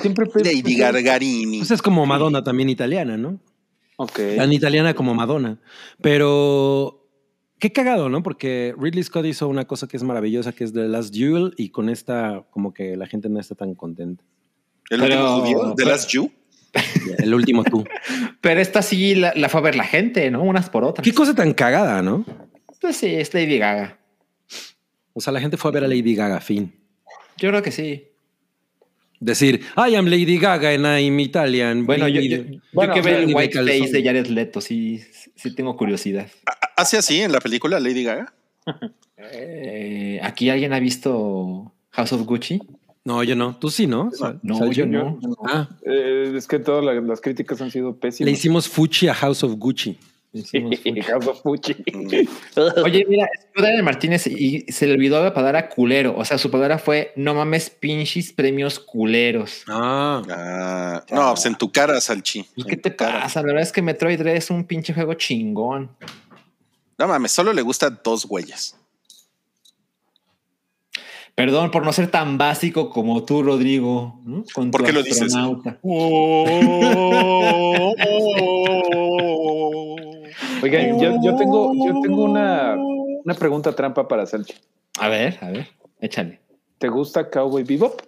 Siempre 0.00 0.26
Lady 0.34 0.76
Gargarini. 0.76 1.58
Pues 1.58 1.70
es 1.70 1.80
como 1.82 2.04
Madonna 2.04 2.44
también 2.44 2.68
italiana, 2.68 3.16
¿no? 3.16 3.40
Ok. 3.96 4.20
Tan 4.36 4.52
italiana 4.52 4.94
como 4.94 5.14
Madonna. 5.14 5.58
Pero 6.02 7.08
qué 7.58 7.72
cagado, 7.72 8.08
¿no? 8.08 8.22
Porque 8.22 8.74
Ridley 8.78 9.02
Scott 9.02 9.24
hizo 9.24 9.48
una 9.48 9.64
cosa 9.66 9.88
que 9.88 9.96
es 9.96 10.02
maravillosa, 10.02 10.52
que 10.52 10.64
es 10.64 10.72
The 10.72 10.88
Last 10.88 11.14
Duel, 11.14 11.54
y 11.56 11.70
con 11.70 11.88
esta, 11.88 12.44
como 12.50 12.74
que 12.74 12.96
la 12.96 13.06
gente 13.06 13.28
no 13.28 13.40
está 13.40 13.54
tan 13.54 13.74
contenta. 13.74 14.22
¿El 14.90 15.00
pero- 15.00 15.74
Last 15.86 16.10
Jew? 16.10 16.30
El 17.18 17.34
último 17.34 17.64
tú. 17.64 17.84
Pero 18.40 18.60
esta 18.60 18.82
sí 18.82 19.14
la, 19.14 19.32
la 19.36 19.48
fue 19.48 19.60
a 19.60 19.64
ver 19.64 19.76
la 19.76 19.84
gente, 19.84 20.30
¿no? 20.30 20.42
Unas 20.42 20.70
por 20.70 20.84
otras. 20.84 21.04
Qué 21.04 21.12
cosa 21.12 21.34
tan 21.34 21.54
cagada, 21.54 22.02
¿no? 22.02 22.24
Pues 22.80 22.96
sí, 22.96 23.14
es 23.14 23.32
Lady 23.32 23.58
Gaga. 23.58 23.98
O 25.12 25.20
sea, 25.20 25.32
la 25.32 25.40
gente 25.40 25.56
fue 25.56 25.70
a 25.70 25.72
ver 25.74 25.84
a 25.84 25.88
Lady 25.88 26.14
Gaga, 26.14 26.40
fin. 26.40 26.74
Yo 27.38 27.48
creo 27.50 27.62
que 27.62 27.70
sí. 27.70 28.08
Decir, 29.20 29.62
I 29.76 29.94
am 29.94 30.06
Lady 30.06 30.38
Gaga 30.38 30.70
and 30.70 30.84
I'm 30.84 31.18
Italian. 31.20 31.86
Bueno, 31.86 32.08
yo, 32.08 32.20
yo, 32.20 32.42
yo 32.42 32.58
Bueno, 32.72 32.92
que 32.92 33.00
veo 33.00 33.18
el 33.20 33.34
white 33.34 33.58
face 33.58 33.90
de 33.90 34.02
Jared 34.02 34.26
Leto, 34.26 34.60
sí, 34.60 35.02
sí 35.34 35.54
tengo 35.54 35.76
curiosidad. 35.76 36.28
¿Hace 36.76 36.98
así 36.98 37.20
en 37.20 37.32
la 37.32 37.40
película 37.40 37.80
Lady 37.80 38.04
Gaga? 38.04 38.34
Eh, 39.32 40.20
¿Aquí 40.22 40.50
alguien 40.50 40.74
ha 40.74 40.80
visto 40.80 41.72
House 41.92 42.12
of 42.12 42.22
Gucci? 42.26 42.60
No, 43.04 43.22
yo 43.22 43.36
no. 43.36 43.56
Tú 43.56 43.70
sí, 43.70 43.86
¿no? 43.86 44.10
Sal- 44.12 44.40
No, 44.42 44.70
yo 44.72 44.86
no. 44.86 45.18
Ah, 45.46 45.68
Eh, 45.84 46.32
es 46.34 46.46
que 46.48 46.58
todas 46.58 46.82
la- 46.84 46.94
las 47.00 47.20
críticas 47.20 47.60
han 47.60 47.70
sido 47.70 47.90
le 47.90 47.94
pésimas. 47.96 48.32
hicimos 48.32 48.68
Fuchi 48.68 49.08
a 49.08 49.14
House 49.14 49.44
of 49.44 49.52
Gucci. 49.56 49.98
House 51.06 51.26
of 51.28 51.42
Fuchi. 51.42 51.76
Oye, 52.84 53.06
mira, 53.08 53.28
Daniel 53.56 53.82
Martínez 53.84 54.26
y 54.26 54.60
se 54.72 54.86
le 54.86 54.94
olvidó 54.94 55.22
la 55.22 55.32
palabra 55.34 55.68
culero. 55.68 56.14
O 56.16 56.24
sea, 56.24 56.38
su 56.38 56.50
palabra 56.50 56.78
fue 56.78 57.12
no 57.14 57.34
mames 57.34 57.70
pinches 57.70 58.32
premios 58.32 58.80
culeros. 58.80 59.62
Ah, 59.68 60.22
Ah, 60.30 61.04
no, 61.12 61.34
pues 61.34 61.46
en 61.46 61.54
tu 61.56 61.70
cara, 61.70 62.00
Salchi. 62.00 62.44
¿Y 62.56 62.64
qué 62.64 62.76
te 62.76 62.90
pasa? 62.90 63.40
La 63.42 63.46
verdad 63.48 63.62
es 63.62 63.70
que 63.72 63.82
Metroid 63.82 64.18
Dread 64.18 64.36
es 64.36 64.50
un 64.50 64.64
pinche 64.64 64.92
juego 64.94 65.14
chingón. 65.14 65.90
No 66.98 67.06
mames, 67.06 67.32
solo 67.32 67.52
le 67.52 67.62
gustan 67.62 68.00
dos 68.02 68.24
güeyes. 68.26 68.76
Perdón 71.34 71.70
por 71.72 71.84
no 71.84 71.92
ser 71.92 72.10
tan 72.10 72.38
básico 72.38 72.90
como 72.90 73.24
tú, 73.24 73.42
Rodrigo. 73.42 74.20
¿no? 74.24 74.44
Con 74.54 74.70
¿Por 74.70 74.82
tu 74.82 74.86
qué 74.86 74.92
lo 74.92 75.02
dices? 75.02 75.22
astronauta. 75.22 75.78
Oigan, 80.62 80.98
yo, 81.00 81.20
yo 81.22 81.36
tengo, 81.36 81.72
yo 81.74 82.00
tengo 82.00 82.24
una, 82.24 82.76
una 82.76 83.34
pregunta 83.34 83.74
trampa 83.74 84.08
para 84.08 84.26
Salchi. 84.26 84.54
A 84.98 85.08
ver, 85.08 85.38
a 85.40 85.50
ver, 85.50 85.68
échale. 86.00 86.40
¿Te 86.78 86.88
gusta 86.88 87.28
Cowboy 87.30 87.64
Bebop? 87.64 88.00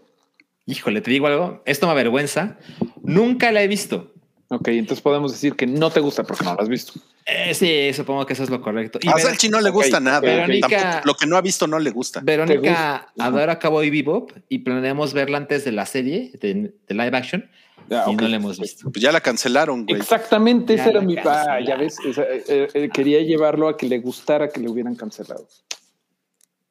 Híjole, 0.67 1.01
te 1.01 1.11
digo 1.11 1.27
algo. 1.27 1.63
Esto 1.65 1.87
me 1.87 1.93
avergüenza. 1.93 2.59
Nunca 3.03 3.53
la 3.53 3.63
he 3.63 3.69
visto. 3.69 4.13
Ok, 4.49 4.69
entonces 4.69 5.03
podemos 5.03 5.33
decir 5.33 5.55
que 5.57 5.67
no 5.67 5.91
te 5.91 5.99
gusta 6.01 6.23
porque 6.23 6.45
no 6.45 6.55
lo 6.55 6.61
has 6.63 6.69
visto. 6.69 6.93
Eh, 7.27 7.53
sí, 7.53 7.93
supongo 7.93 8.25
que 8.27 8.35
eso 8.35 8.45
es 8.45 8.51
lo 8.51 8.61
correcto. 8.63 9.01
Y 9.03 9.09
A 9.09 9.15
Ver- 9.15 9.23
Salchi 9.25 9.49
no 9.49 9.61
le 9.61 9.71
gusta 9.71 9.97
ok, 9.99 10.03
nada. 10.05 10.21
Verónica- 10.21 10.69
Tampoco- 10.69 11.03
lo 11.07 11.15
que 11.15 11.27
no 11.27 11.37
ha 11.37 11.41
visto 11.41 11.67
no 11.67 11.79
le 11.81 11.91
gusta. 11.91 12.21
Verónica 12.23 13.09
adora 13.19 13.59
Cowboy 13.59 13.91
Bebop 13.91 14.31
y 14.49 14.59
planeamos 14.61 15.13
verla 15.15 15.39
antes 15.39 15.65
de 15.65 15.73
la 15.73 15.85
serie 15.85 16.31
de, 16.41 16.73
de 16.87 16.95
live 16.95 17.17
action 17.17 17.51
Ah, 17.91 18.05
y 18.07 18.15
ok. 18.15 18.21
no 18.23 18.29
la 18.29 18.37
hemos 18.37 18.61
visto. 18.61 18.89
Pues 18.93 19.03
ya 19.03 19.11
la 19.11 19.21
cancelaron, 19.21 19.85
güey. 19.85 20.01
Exactamente, 20.01 20.77
Ya 20.77 20.83
ese 20.83 20.91
era 20.91 21.01
mi. 21.01 21.17
Ah, 21.25 21.59
ya 21.67 21.77
ves, 21.77 21.97
esa- 22.07 22.23
eh, 22.23 22.69
eh, 22.73 22.89
quería 22.93 23.21
llevarlo 23.23 23.69
a 23.69 23.77
que 23.77 23.87
le 23.87 23.99
gustara 23.99 24.49
que 24.49 24.61
le 24.61 24.69
hubieran 24.71 24.95
cancelado. 24.95 25.49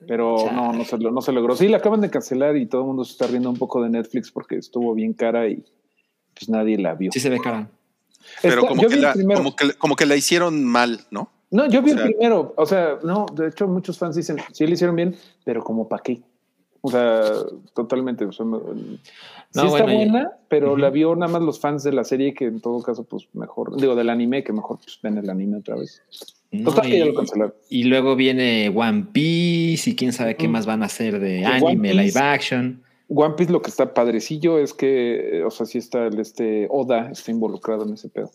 Pero 0.07 0.38
Chale. 0.38 0.52
no, 0.53 0.73
no 0.73 0.85
se, 0.85 0.97
lo- 0.97 1.11
no 1.11 1.22
se 1.22 1.31
logró. 1.31 1.56
Sí, 1.56 1.68
la 1.68 1.77
acaban 1.77 2.02
de 2.02 2.10
cancelar 2.10 2.56
y 2.57 2.65
todo 2.68 2.81
el 2.81 2.88
mundo 2.88 3.03
se 3.06 3.14
está 3.14 3.27
riendo 3.27 3.49
un 3.49 3.57
poco 3.57 3.81
de 3.84 3.89
Netflix 3.89 4.31
porque 4.31 4.57
estuvo 4.57 4.93
bien 4.93 5.14
cara 5.14 5.47
y 5.47 5.64
pues 6.37 6.49
nadie 6.49 6.77
la 6.77 6.93
vio. 6.95 7.11
Sí 7.11 7.19
se 7.19 7.29
ve 7.29 7.39
cara. 7.39 7.69
Pero 8.41 8.55
Está- 8.55 8.67
como 8.67 8.81
yo 8.81 8.89
que, 8.89 8.95
la, 8.97 9.13
primero. 9.13 9.39
como, 9.39 9.55
que, 9.55 9.73
como 9.73 9.95
que 9.95 10.05
la 10.05 10.15
hicieron 10.15 10.63
mal, 10.65 10.99
¿no? 11.11 11.29
No, 11.51 11.67
yo 11.69 11.81
vi 11.81 11.91
O 11.91 11.93
sea- 11.95 12.03
el 12.05 12.09
primero. 12.11 12.53
O 12.57 12.65
sea, 12.65 12.97
no, 13.03 13.25
de 13.33 13.47
hecho, 13.47 13.67
muchos 13.67 13.97
fans 13.97 14.15
dicen, 14.15 14.37
sí 14.51 14.65
lo 14.67 14.73
hicieron 14.73 14.95
bien, 14.95 15.15
pero 15.43 15.63
como 15.63 15.87
para 15.87 16.03
qué. 16.03 16.21
O 16.81 16.91
sea, 16.91 17.21
totalmente. 17.73 18.25
o 18.25 18.31
sea, 18.31 18.45
me- 18.45 18.59
sí 18.59 18.99
No, 19.55 19.65
está 19.67 19.83
bueno, 19.83 19.91
y- 19.91 19.95
buena, 19.95 20.31
pero 20.49 20.75
la 20.77 20.89
vio 20.89 21.15
nada 21.15 21.31
más 21.31 21.41
los 21.41 21.59
fans 21.59 21.83
de 21.83 21.93
la 21.93 22.03
serie 22.03 22.33
que 22.33 22.45
en 22.45 22.59
todo 22.61 22.81
caso, 22.83 23.03
pues 23.05 23.27
mejor, 23.33 23.75
digo, 23.79 23.95
del 23.95 24.09
anime, 24.09 24.43
que 24.43 24.51
mejor 24.53 24.79
pues, 24.83 24.99
ven 25.01 25.17
el 25.17 25.29
anime 25.29 25.57
otra 25.57 25.75
vez. 25.77 26.01
No, 26.51 26.71
Total, 26.71 26.89
que 26.91 26.99
ya 26.99 27.05
y, 27.05 27.07
lo 27.07 27.13
cancelaron. 27.15 27.53
y 27.69 27.83
luego 27.85 28.15
viene 28.15 28.71
One 28.75 29.07
Piece 29.11 29.89
y 29.91 29.95
quién 29.95 30.13
sabe 30.13 30.35
qué 30.35 30.47
Mm. 30.47 30.51
más 30.51 30.65
van 30.65 30.83
a 30.83 30.85
hacer 30.87 31.19
de 31.19 31.45
anime, 31.45 31.93
live 31.93 32.19
action. 32.19 32.81
One 33.07 33.36
Piece 33.36 33.52
lo 33.52 33.61
que 33.61 33.69
está 33.69 33.94
padrecillo 33.94 34.57
es 34.57 34.73
que, 34.73 35.40
eh, 35.40 35.44
o 35.44 35.52
sea, 35.52 35.65
sí 35.65 35.77
está 35.77 36.07
el 36.07 36.19
este 36.19 36.68
Oda, 36.69 37.11
está 37.11 37.32
involucrado 37.32 37.86
en 37.86 37.94
ese 37.94 38.10
pedo. 38.10 38.32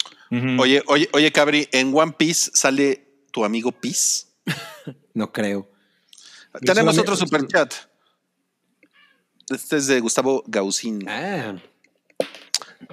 Oye, 0.58 0.82
oye, 0.86 1.08
oye, 1.12 1.32
Cabri, 1.32 1.68
en 1.72 1.92
One 1.94 2.14
Piece 2.16 2.50
sale 2.54 3.08
tu 3.32 3.44
amigo 3.44 3.72
Peace. 3.72 4.26
No 5.12 5.32
creo. 5.32 5.68
Tenemos 6.64 6.96
otro 6.96 7.16
superchat. 7.16 7.74
Este 9.50 9.76
es 9.76 9.88
de 9.88 10.00
Gustavo 10.00 10.44
Gausín. 10.46 11.04
Ah, 11.08 11.56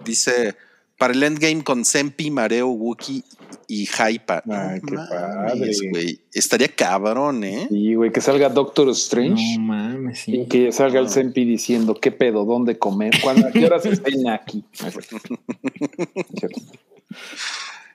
Dice: 0.03 0.57
Para 0.97 1.13
el 1.13 1.21
endgame 1.21 1.63
con 1.63 1.85
Sempi, 1.85 2.31
Mareo, 2.31 2.69
Wookie 2.69 3.23
y 3.67 3.85
Hypa. 3.85 4.41
Ay, 4.49 4.81
qué 4.85 4.95
mames, 4.95 5.07
padre. 5.79 5.89
güey. 5.91 6.21
Estaría 6.33 6.69
cabrón, 6.69 7.43
¿eh? 7.43 7.67
Y, 7.69 7.93
güey, 7.93 8.11
que 8.11 8.19
salga 8.19 8.49
Doctor 8.49 8.89
Strange. 8.89 9.57
No 9.57 9.61
mames, 9.65 10.19
sí. 10.21 10.35
Y 10.41 10.45
que 10.47 10.71
salga 10.71 10.99
el 10.99 11.09
Senpi 11.09 11.45
diciendo 11.45 11.93
qué 12.01 12.11
pedo, 12.11 12.45
dónde 12.45 12.79
comer, 12.79 13.13
cuándo, 13.21 13.47
a 13.47 13.51
qué 13.51 13.65
horas 13.65 13.85
estén 13.85 14.27
aquí. 14.27 14.63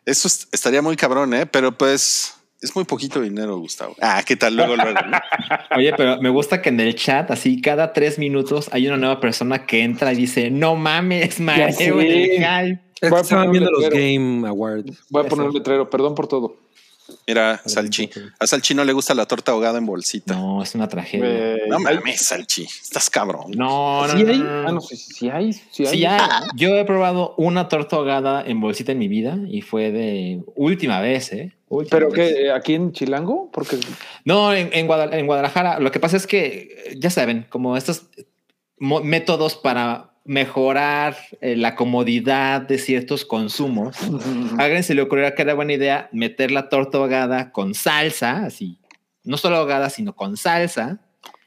Eso 0.04 0.28
es- 0.28 0.48
estaría 0.52 0.82
muy 0.82 0.96
cabrón, 0.96 1.32
¿eh? 1.34 1.46
Pero 1.46 1.76
pues 1.76 2.34
es 2.60 2.74
muy 2.74 2.84
poquito 2.84 3.20
dinero, 3.20 3.58
Gustavo. 3.58 3.94
Ah, 4.00 4.22
¿qué 4.26 4.36
tal? 4.36 4.56
Luego, 4.56 4.76
luego. 4.76 4.92
¿no? 5.00 5.18
Oye, 5.76 5.92
pero 5.96 6.20
me 6.20 6.28
gusta 6.28 6.60
que 6.62 6.68
en 6.70 6.80
el 6.80 6.94
chat, 6.94 7.30
así 7.30 7.60
cada 7.60 7.92
tres 7.92 8.18
minutos, 8.18 8.68
hay 8.72 8.86
una 8.86 8.96
nueva 8.96 9.20
persona 9.20 9.66
que 9.66 9.82
entra 9.82 10.12
y 10.12 10.16
dice: 10.16 10.50
No 10.50 10.76
mames, 10.76 11.40
mareo 11.40 12.00
en 12.00 12.10
el 12.10 12.30
hype. 12.38 12.91
Es 13.02 13.10
Voy 13.10 13.16
que 13.16 13.16
a 13.16 13.20
estaban 13.20 13.46
poner 13.46 13.48
un 13.48 13.52
viendo 13.52 13.70
los 13.72 13.80
letrero. 13.82 14.04
Game 14.22 14.48
Awards. 14.48 14.98
Voy 15.10 15.26
a 15.26 15.28
poner 15.28 15.46
un 15.48 15.54
letrero, 15.54 15.90
perdón 15.90 16.14
por 16.14 16.26
todo. 16.28 16.56
Mira, 17.26 17.60
Salchi. 17.66 18.08
A 18.38 18.46
Salchi 18.46 18.74
no 18.74 18.84
le 18.84 18.92
gusta 18.92 19.12
la 19.14 19.26
torta 19.26 19.52
ahogada 19.52 19.76
en 19.78 19.84
bolsita. 19.84 20.34
No, 20.34 20.56
No, 20.56 20.62
es 20.62 20.74
una 20.74 20.88
tragedia. 20.88 21.26
Eh, 21.56 21.58
hay- 21.64 21.96
mames, 21.98 22.22
Salchi. 22.22 22.62
Estás 22.64 23.10
cabrón. 23.10 23.50
No, 23.54 24.06
no, 24.06 24.12
¿Sí 24.16 24.22
no, 24.24 24.30
hay? 24.32 24.38
no, 24.38 24.62
no. 24.62 24.68
Ah, 24.68 24.72
no, 24.72 24.80
sí, 24.80 24.96
sí 24.96 25.28
hay. 25.28 25.52
Sí 25.52 25.84
hay. 25.84 25.98
Sí. 25.98 26.06
Yo 26.56 26.74
he 26.76 26.84
probado 26.84 27.34
una 27.36 27.68
torta 27.68 27.96
ahogada 27.96 28.42
en 28.46 28.60
bolsita 28.60 28.92
en 28.92 28.98
mi 28.98 29.08
vida 29.08 29.36
y 29.48 29.60
fue 29.62 29.90
de 29.90 30.42
última 30.54 31.00
vez, 31.00 31.32
¿eh? 31.32 31.52
Última 31.68 31.90
¿Pero 31.98 32.10
vez. 32.10 32.34
qué? 32.34 32.52
¿Aquí 32.52 32.74
en 32.74 32.92
Chilango? 32.92 33.50
Porque 33.52 33.78
No, 34.24 34.54
en, 34.54 34.70
en 34.72 34.86
Guadal- 34.86 35.12
en 35.12 35.26
Guadalajara. 35.26 35.80
Lo 35.80 35.90
que 35.90 36.00
pasa 36.00 36.16
es 36.16 36.26
que, 36.26 36.46
eh, 36.86 36.94
ya 36.98 37.10
saben, 37.10 37.46
como 37.50 37.76
estos 37.76 38.04
mo- 38.78 39.02
métodos 39.02 39.56
para 39.56 40.11
mejorar 40.24 41.16
eh, 41.40 41.56
la 41.56 41.74
comodidad 41.74 42.62
de 42.62 42.78
ciertos 42.78 43.24
consumos, 43.24 43.96
a 44.58 44.62
alguien 44.62 44.84
se 44.84 44.94
le 44.94 45.02
ocurrió 45.02 45.34
que 45.34 45.42
era 45.42 45.54
buena 45.54 45.72
idea 45.72 46.08
meter 46.12 46.50
la 46.50 46.68
torta 46.68 46.98
ahogada 46.98 47.52
con 47.52 47.74
salsa, 47.74 48.44
así, 48.44 48.78
no 49.24 49.36
solo 49.36 49.56
ahogada, 49.56 49.90
sino 49.90 50.14
con 50.14 50.36
salsa, 50.36 51.00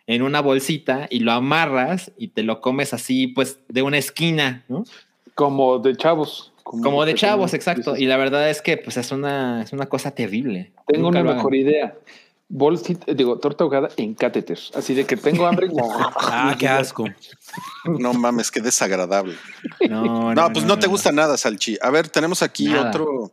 en 0.07 0.22
una 0.22 0.41
bolsita 0.41 1.07
y 1.10 1.19
lo 1.19 1.31
amarras 1.31 2.11
y 2.18 2.30
te 2.30 2.43
lo 2.43 2.61
comes 2.61 2.93
así, 2.93 3.27
pues, 3.27 3.60
de 3.68 3.81
una 3.81 3.97
esquina, 3.97 4.64
¿no? 4.68 4.84
como 5.35 5.80
de 5.80 5.95
chavos. 5.95 6.53
Como 6.64 7.06
de 7.06 7.14
chavos, 7.14 7.53
exacto. 7.53 7.95
Y 7.95 8.06
la 8.06 8.18
verdad 8.18 8.49
es 8.49 8.61
que, 8.61 8.77
pues, 8.77 8.97
es 8.97 9.11
una, 9.11 9.61
es 9.61 9.72
una 9.72 9.85
cosa 9.85 10.11
terrible. 10.11 10.72
Tengo 10.88 11.11
Nunca 11.11 11.22
una 11.22 11.35
mejor 11.35 11.53
idea. 11.53 11.95
Bolsita, 12.47 13.11
digo, 13.13 13.39
torta 13.39 13.63
ahogada 13.63 13.89
en 13.97 14.13
catéter. 14.13 14.59
Así 14.76 14.93
de 14.93 15.05
que 15.05 15.17
tengo 15.17 15.45
hambre. 15.47 15.67
Ah, 16.17 16.55
qué 16.57 16.67
asco. 16.67 17.05
No 17.85 18.13
mames, 18.13 18.51
qué 18.51 18.61
desagradable. 18.61 19.35
No, 19.89 20.34
No, 20.34 20.53
pues 20.53 20.65
no, 20.65 20.77
te 20.77 20.88
gusta 20.88 21.11
nada, 21.11 21.38
Salchi. 21.38 21.77
A 21.81 21.89
ver, 21.89 22.09
tenemos 22.09 22.41
aquí 22.41 22.65
Nada. 22.65 22.89
otro, 22.89 23.31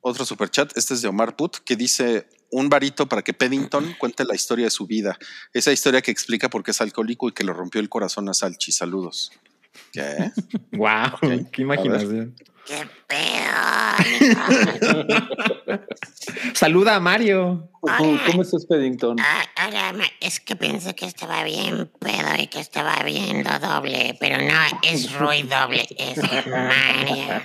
otro 0.00 0.24
superchat. 0.24 0.76
Este 0.76 0.94
es 0.94 1.02
de 1.02 1.08
Omar 1.08 1.36
Put, 1.36 1.58
que 1.58 1.76
dice 1.76 2.26
un 2.50 2.68
varito 2.68 3.06
para 3.08 3.22
que 3.22 3.34
Peddington 3.34 3.94
cuente 3.98 4.24
la 4.24 4.34
historia 4.34 4.66
de 4.66 4.70
su 4.70 4.86
vida. 4.86 5.18
Esa 5.52 5.72
historia 5.72 6.00
que 6.00 6.10
explica 6.10 6.48
por 6.48 6.62
qué 6.62 6.70
es 6.70 6.80
alcohólico 6.80 7.28
y 7.28 7.32
que 7.32 7.44
le 7.44 7.52
rompió 7.52 7.80
el 7.80 7.88
corazón 7.88 8.28
a 8.28 8.34
Salchi. 8.34 8.72
Saludos. 8.72 9.32
¿Qué? 9.92 10.30
Wow, 10.72 11.18
qué 11.50 11.62
imaginación. 11.62 12.34
¿Qué 12.66 12.88
pedo? 13.08 13.52
Saluda 16.54 16.96
a 16.96 17.00
Mario. 17.00 17.68
¿Cómo 17.80 18.42
estás, 18.42 18.66
Peddington? 18.66 19.16
Ah, 19.18 19.44
hola, 19.66 20.04
es 20.20 20.38
que 20.38 20.54
pensé 20.54 20.94
que 20.94 21.06
estaba 21.06 21.42
bien 21.42 21.90
pedo 21.98 22.36
y 22.38 22.46
que 22.46 22.60
estaba 22.60 23.02
viendo 23.04 23.50
doble, 23.58 24.16
pero 24.20 24.38
no, 24.38 24.60
es 24.82 25.12
Roy 25.14 25.42
doble, 25.42 25.86
es 25.98 26.18
Mario. 26.46 27.42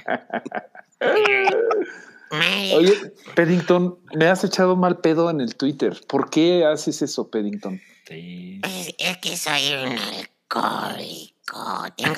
Mario, 2.30 2.78
Oye, 2.78 2.94
Peddington, 3.36 3.98
me 4.14 4.28
has 4.28 4.44
echado 4.44 4.76
mal 4.76 5.00
pedo 5.00 5.30
en 5.30 5.42
el 5.42 5.56
Twitter. 5.56 6.00
¿Por 6.08 6.30
qué 6.30 6.66
haces 6.66 7.02
eso, 7.02 7.32
Peddington? 7.32 7.82
Sí. 8.08 8.62
es, 8.64 8.94
es 8.98 9.18
que 9.18 9.36
soy 9.36 9.74
un 9.74 9.98
alcohólico. 9.98 11.37
Tengo... 11.96 12.16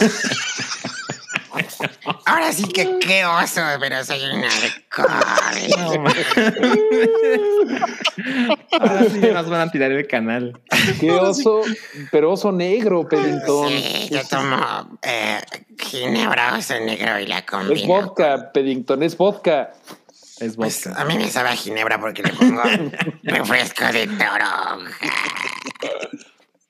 Ahora 2.26 2.52
sí 2.54 2.64
que 2.68 3.00
qué 3.00 3.26
oso, 3.26 3.62
pero 3.80 4.04
soy 4.04 4.22
un 4.32 4.42
ma- 4.42 6.14
Ahora 8.80 9.10
sí 9.10 9.20
nos 9.20 9.50
van 9.50 9.62
a 9.68 9.72
tirar 9.72 9.92
el 9.92 10.08
canal. 10.08 10.60
Qué 11.00 11.12
oso, 11.12 11.62
pero 12.12 12.32
oso 12.34 12.52
negro, 12.52 13.08
Peddington. 13.08 13.70
Sí, 13.70 14.10
yo 14.12 14.22
tomo 14.28 15.00
eh, 15.02 15.40
ginebra 15.80 16.56
oso 16.58 16.80
negro 16.80 17.20
y 17.20 17.26
la 17.28 17.40
Es 17.40 17.46
combino. 17.46 17.88
vodka, 17.88 18.52
Peddington, 18.54 19.04
es 19.04 19.18
vodka. 19.18 19.72
Es 20.40 20.56
Pues, 20.56 20.86
vodka. 20.86 21.02
a 21.02 21.06
mí 21.06 21.18
me 21.18 21.28
sabe 21.30 21.50
a 21.50 21.56
ginebra 21.56 22.00
porque 22.00 22.24
le 22.24 22.34
pongo 22.34 22.62
refresco 23.24 23.86
de 23.92 24.08
toronja. 24.08 24.98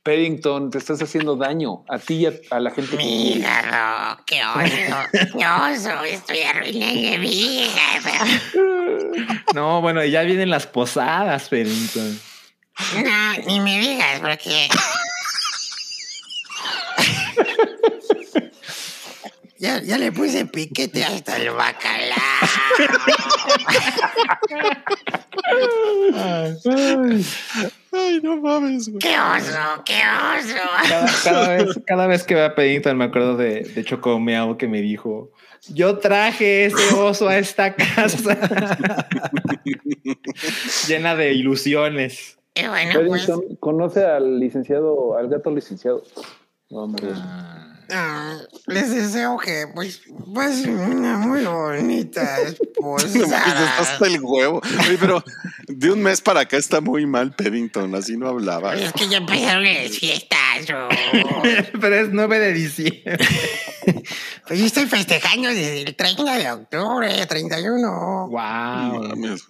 Peddington, 0.10 0.72
te 0.72 0.80
estás 0.80 1.00
haciendo 1.04 1.36
daño 1.36 1.86
a 1.88 2.00
ti 2.00 2.16
y 2.16 2.26
a, 2.26 2.34
a 2.50 2.60
la 2.60 2.72
gente. 2.72 2.98
Mi 2.98 3.34
hígado, 3.34 4.20
qué 4.26 4.44
oso, 4.44 4.96
qué 5.14 5.46
oso, 5.46 6.04
estoy 6.04 6.42
arruinando 6.42 7.20
mi 7.20 7.30
hígado. 7.30 8.10
No, 9.54 9.82
bueno, 9.82 10.04
ya 10.04 10.24
vienen 10.24 10.50
las 10.50 10.66
posadas, 10.66 11.48
Peddington. 11.50 12.20
No, 13.04 13.34
ni 13.46 13.60
me 13.60 13.80
digas 13.80 14.20
porque... 14.20 14.68
Ya, 19.60 19.80
ya 19.84 20.00
le 20.00 20.12
puse 20.12 20.46
piquete 20.46 21.04
hasta 21.04 21.38
el 21.38 21.52
bacalao. 21.52 22.18
Ay, 28.10 28.20
no 28.24 28.38
mames, 28.38 28.90
güey. 28.90 29.00
¡Qué 29.00 29.16
oso, 29.20 29.84
qué 29.86 29.94
oso! 29.94 30.56
Cada, 30.90 31.08
cada 31.24 31.50
vez, 31.58 31.80
cada 31.86 32.08
vez 32.08 32.24
que 32.24 32.36
veo 32.36 32.46
a 32.46 32.56
Peddington 32.56 32.98
me 32.98 33.06
acuerdo 33.06 33.38
de, 33.38 33.62
de 33.62 33.84
Chocomeao 33.84 34.58
que 34.58 34.68
me 34.68 34.82
dijo: 34.82 35.32
Yo 35.74 36.00
traje 36.00 36.66
ese 36.66 36.96
oso 36.96 37.28
a 37.28 37.38
esta 37.38 37.76
casa 37.76 38.38
llena 40.88 41.16
de 41.16 41.34
ilusiones. 41.34 42.38
Y 42.56 42.68
bueno, 42.68 43.00
pues... 43.08 43.30
Conoce 43.60 44.06
al 44.06 44.40
licenciado, 44.40 45.16
al 45.18 45.30
gato 45.30 45.52
licenciado. 45.52 46.04
Vamos. 46.70 47.02
Ah, 47.16 47.79
les 48.68 48.90
deseo 48.92 49.38
que 49.38 49.66
pues 49.74 50.02
pasen 50.34 50.80
una 50.80 51.18
muy 51.18 51.44
bonita 51.44 52.40
esposada. 52.42 53.78
hasta 53.80 54.06
el 54.08 54.20
huevo. 54.22 54.62
Oye, 54.88 54.98
pero 55.00 55.24
de 55.68 55.92
un 55.92 56.02
mes 56.04 56.22
para 56.22 56.42
acá 56.42 56.58
está 56.58 56.82
muy 56.82 57.06
mal 57.06 57.34
Peddington, 57.36 57.94
así 57.96 58.18
no 58.18 58.28
hablaba. 58.30 58.76
Es 58.76 58.94
que 58.94 59.08
ya 59.08 59.18
empezaron 59.18 59.64
las 59.64 59.98
fiestas. 59.98 60.40
oh. 60.74 60.90
Pero 61.82 61.96
es 61.96 62.10
9 62.12 62.40
de 62.40 62.54
diciembre. 62.54 63.18
Pues 64.48 64.60
yo 64.60 64.66
estoy 64.66 64.88
festejando 64.88 65.48
desde 65.50 65.82
el 65.84 65.96
30 65.96 66.38
de 66.38 66.52
octubre, 66.52 67.26
31. 67.28 68.28
Wow. 68.30 68.30
Mames. 69.10 69.44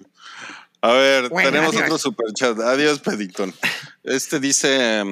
A 0.82 0.91
ver, 0.91 1.30
Bueno, 1.30 1.49
tenemos 1.49 1.70
adiós. 1.74 1.86
otro 1.86 1.98
superchat. 1.98 2.60
Adiós, 2.60 2.99
Peditón. 2.99 3.53
Este 4.03 4.40
dice. 4.41 5.03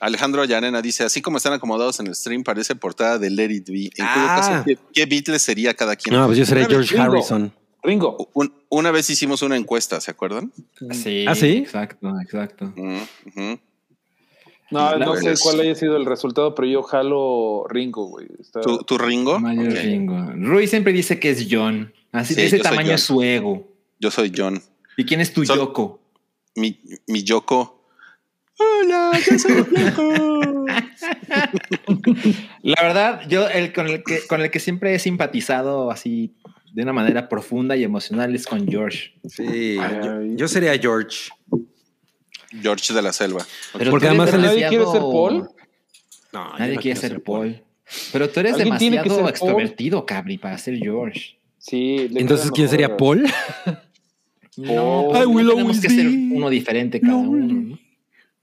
Alejandro 0.00 0.44
Llanena 0.44 0.82
dice: 0.82 1.04
Así 1.04 1.22
como 1.22 1.36
están 1.38 1.52
acomodados 1.52 2.00
en 2.00 2.06
el 2.06 2.14
stream, 2.14 2.42
parece 2.44 2.74
portada 2.74 3.18
de 3.18 3.30
Let 3.30 3.50
It 3.50 3.68
Be. 3.68 3.84
En 3.96 4.04
Ah. 4.06 4.36
caso, 4.40 4.64
¿qué, 4.66 4.78
qué 4.92 5.06
Beatles 5.06 5.42
sería 5.42 5.74
cada 5.74 5.96
quien? 5.96 6.14
No, 6.16 6.26
pues 6.26 6.38
yo 6.38 6.44
vez 6.54 6.68
George 6.68 6.94
Ringo. 6.96 7.02
Harrison. 7.12 7.52
Ringo. 7.82 8.30
Un- 8.34 8.52
una 8.68 8.90
vez 8.90 9.08
hicimos 9.10 9.42
una 9.42 9.56
encuesta, 9.56 10.00
¿se 10.00 10.10
acuerdan? 10.10 10.52
Sí, 10.90 11.24
¿Ah, 11.28 11.34
sí? 11.34 11.58
Exacto, 11.58 12.12
exacto. 12.20 12.72
Mm. 12.76 13.54
No, 14.72 14.98
no 14.98 15.16
sé 15.16 15.34
cuál 15.40 15.60
haya 15.60 15.74
sido 15.76 15.96
el 15.96 16.04
resultado, 16.04 16.54
pero 16.54 16.66
yo 16.66 16.82
jalo 16.82 17.64
Ringo, 17.68 18.06
güey. 18.08 18.26
Está- 18.40 18.60
¿Tu, 18.62 18.78
tu 18.78 18.98
Ringo? 18.98 19.36
Ok. 19.36 19.42
Ringo. 19.42 20.32
Rui 20.34 20.66
siempre 20.66 20.92
dice 20.92 21.20
que 21.20 21.30
es 21.30 21.46
John. 21.48 21.92
Así 22.10 22.34
Sí, 22.34 22.40
de 22.40 22.46
ese 22.48 22.58
tamaño 22.58 22.92
es 22.92 23.02
su 23.02 23.22
ego. 23.22 23.68
Yo 24.00 24.10
soy 24.10 24.32
John. 24.36 24.60
¿Y 24.96 25.04
quién 25.04 25.20
es 25.20 25.32
tu 25.32 25.44
Yoko? 25.44 26.00
Mi, 26.56 26.80
mi 27.06 27.22
Yoko. 27.22 27.75
Hola, 28.58 29.12
yo 29.30 29.38
soy 29.38 29.54
Yoko. 29.54 30.64
La 32.62 32.82
verdad, 32.82 33.20
yo 33.28 33.48
el 33.48 33.72
con 33.72 33.86
el 33.88 34.02
que 34.02 34.20
con 34.28 34.40
el 34.40 34.50
que 34.50 34.60
siempre 34.60 34.94
he 34.94 34.98
simpatizado 34.98 35.90
así 35.90 36.34
de 36.72 36.82
una 36.82 36.92
manera 36.92 37.28
profunda 37.28 37.76
y 37.76 37.84
emocional 37.84 38.34
es 38.34 38.46
con 38.46 38.66
George. 38.66 39.12
Sí, 39.28 39.76
Ay. 39.80 39.98
yo, 40.02 40.22
yo 40.36 40.48
sería 40.48 40.76
George. 40.78 41.30
George 42.62 42.94
de 42.94 43.02
la 43.02 43.12
Selva. 43.12 43.44
Pero 43.76 43.90
Porque 43.90 44.06
además 44.08 44.32
él- 44.32 44.40
¿Nadie 44.42 44.68
quiere 44.68 44.84
ser 44.84 44.92
demasiado- 44.94 45.12
Paul? 45.12 45.50
No, 46.32 46.58
Nadie 46.58 46.74
no 46.74 46.80
quiere 46.80 46.98
quiero 47.00 47.00
ser 47.00 47.22
Paul. 47.22 47.62
Pero 48.12 48.30
tú 48.30 48.40
eres 48.40 48.56
demasiado 48.56 49.04
ser 49.04 49.16
Paul. 49.18 49.28
extrovertido, 49.28 50.06
Cabri, 50.06 50.38
para 50.38 50.56
ser 50.58 50.76
George. 50.78 51.38
Sí. 51.58 52.08
Entonces, 52.14 52.50
¿quién 52.50 52.68
sería 52.68 52.96
Paul? 52.96 53.26
No, 54.58 55.10
I 55.14 55.26
will 55.26 55.44
no 55.48 55.52
tenemos 55.52 55.76
always 55.76 55.80
que 55.82 55.90
ser 55.90 56.06
uno 56.06 56.48
diferente 56.48 56.98
cada 56.98 57.14
uno. 57.16 57.78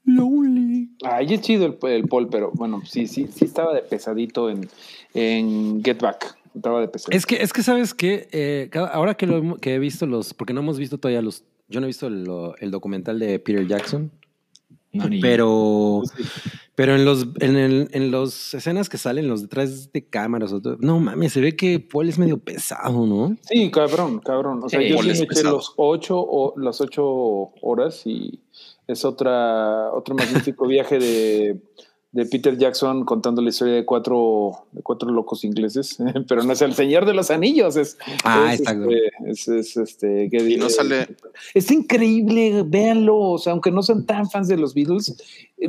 Lonely. 0.06 0.90
Ay, 1.04 1.34
es 1.34 1.42
chido 1.42 1.66
el, 1.66 1.78
el 1.90 2.08
Paul, 2.08 2.28
pero 2.30 2.52
bueno, 2.54 2.82
sí, 2.86 3.08
sí, 3.08 3.28
sí 3.34 3.46
estaba 3.46 3.74
de 3.74 3.82
pesadito 3.82 4.50
en, 4.50 4.68
en 5.14 5.82
Get 5.84 6.02
Back. 6.02 6.38
Estaba 6.56 6.82
de 6.82 6.88
pesadito. 6.88 7.18
Es 7.18 7.26
que, 7.26 7.36
es 7.42 7.54
que 7.54 7.64
sabes 7.64 7.94
que 7.94 8.70
ahora 8.94 9.16
que, 9.16 9.26
lo, 9.28 9.56
que 9.58 9.76
he 9.76 9.80
visto 9.80 10.06
los, 10.06 10.34
porque 10.34 10.54
no 10.54 10.60
hemos 10.62 10.78
visto 10.78 10.98
todavía 10.98 11.22
los, 11.22 11.44
yo 11.70 11.80
no 11.80 11.86
he 11.86 11.88
visto 11.88 12.10
lo- 12.10 12.56
el 12.58 12.70
documental 12.72 13.18
de 13.20 13.40
Peter 13.40 13.66
Jackson, 13.68 14.12
No, 14.92 15.08
ni- 15.10 15.20
pero, 15.22 16.02
Sí. 16.16 16.24
pero 16.76 16.94
en 16.96 17.06
los, 17.06 17.28
en, 17.40 17.56
el, 17.56 17.88
en 17.94 18.12
los 18.12 18.54
escenas 18.54 18.90
que 18.90 19.00
salen, 19.00 19.28
los 19.28 19.42
detrás 19.42 19.92
de 19.92 20.06
cámaras, 20.06 20.52
o 20.54 20.62
todo, 20.62 20.78
no 20.80 21.00
mames, 21.00 21.34
se 21.34 21.42
ve 21.42 21.56
que 21.56 21.80
Paul 21.80 22.10
es 22.10 22.20
medio 22.20 22.38
pesado, 22.38 23.08
¿no? 23.08 23.36
Sí, 23.42 23.72
cabrón, 23.72 24.20
cabrón. 24.20 24.60
O 24.64 24.70
sea, 24.70 24.80
Sí, 24.80 24.90
yo 24.90 24.96
Paul 24.98 25.16
sí 25.16 25.22
me 25.22 25.26
eché 25.26 25.44
los 25.44 25.74
ocho, 25.78 26.18
o, 26.20 26.54
las 26.60 26.80
ocho 26.82 27.04
horas 27.62 28.04
y 28.06 28.40
es 28.88 29.06
otra, 29.06 29.92
otro 29.94 30.16
magnífico 30.16 30.68
viaje 30.68 31.00
de, 31.00 31.58
de 32.14 32.26
Peter 32.26 32.58
Jackson 32.58 33.06
contando 33.06 33.42
la 33.42 33.50
historia 33.50 33.74
de 33.74 33.86
cuatro, 33.86 34.68
de 34.72 34.82
cuatro 34.82 35.10
locos 35.12 35.44
ingleses, 35.44 35.98
pero 36.28 36.44
no 36.44 36.54
es 36.54 36.62
el 36.62 36.74
Señor 36.74 37.06
de 37.06 37.14
los 37.14 37.32
Anillos, 37.32 37.76
es, 37.76 37.98
Ah, 38.24 38.54
es, 38.54 38.60
exacto. 38.60 38.90
este, 38.90 39.30
es, 39.32 39.48
es, 39.48 39.78
este, 39.78 40.30
que 40.30 40.38
Y 40.50 40.58
no 40.58 40.70
sale. 40.70 41.08
Es 41.54 41.72
increíble, 41.72 42.64
véanlo, 42.66 43.18
o 43.18 43.38
sea, 43.38 43.54
aunque 43.54 43.72
no 43.72 43.82
sean 43.82 44.06
tan 44.06 44.30
fans 44.30 44.48
de 44.48 44.58
los 44.58 44.74
Beatles, 44.74 45.16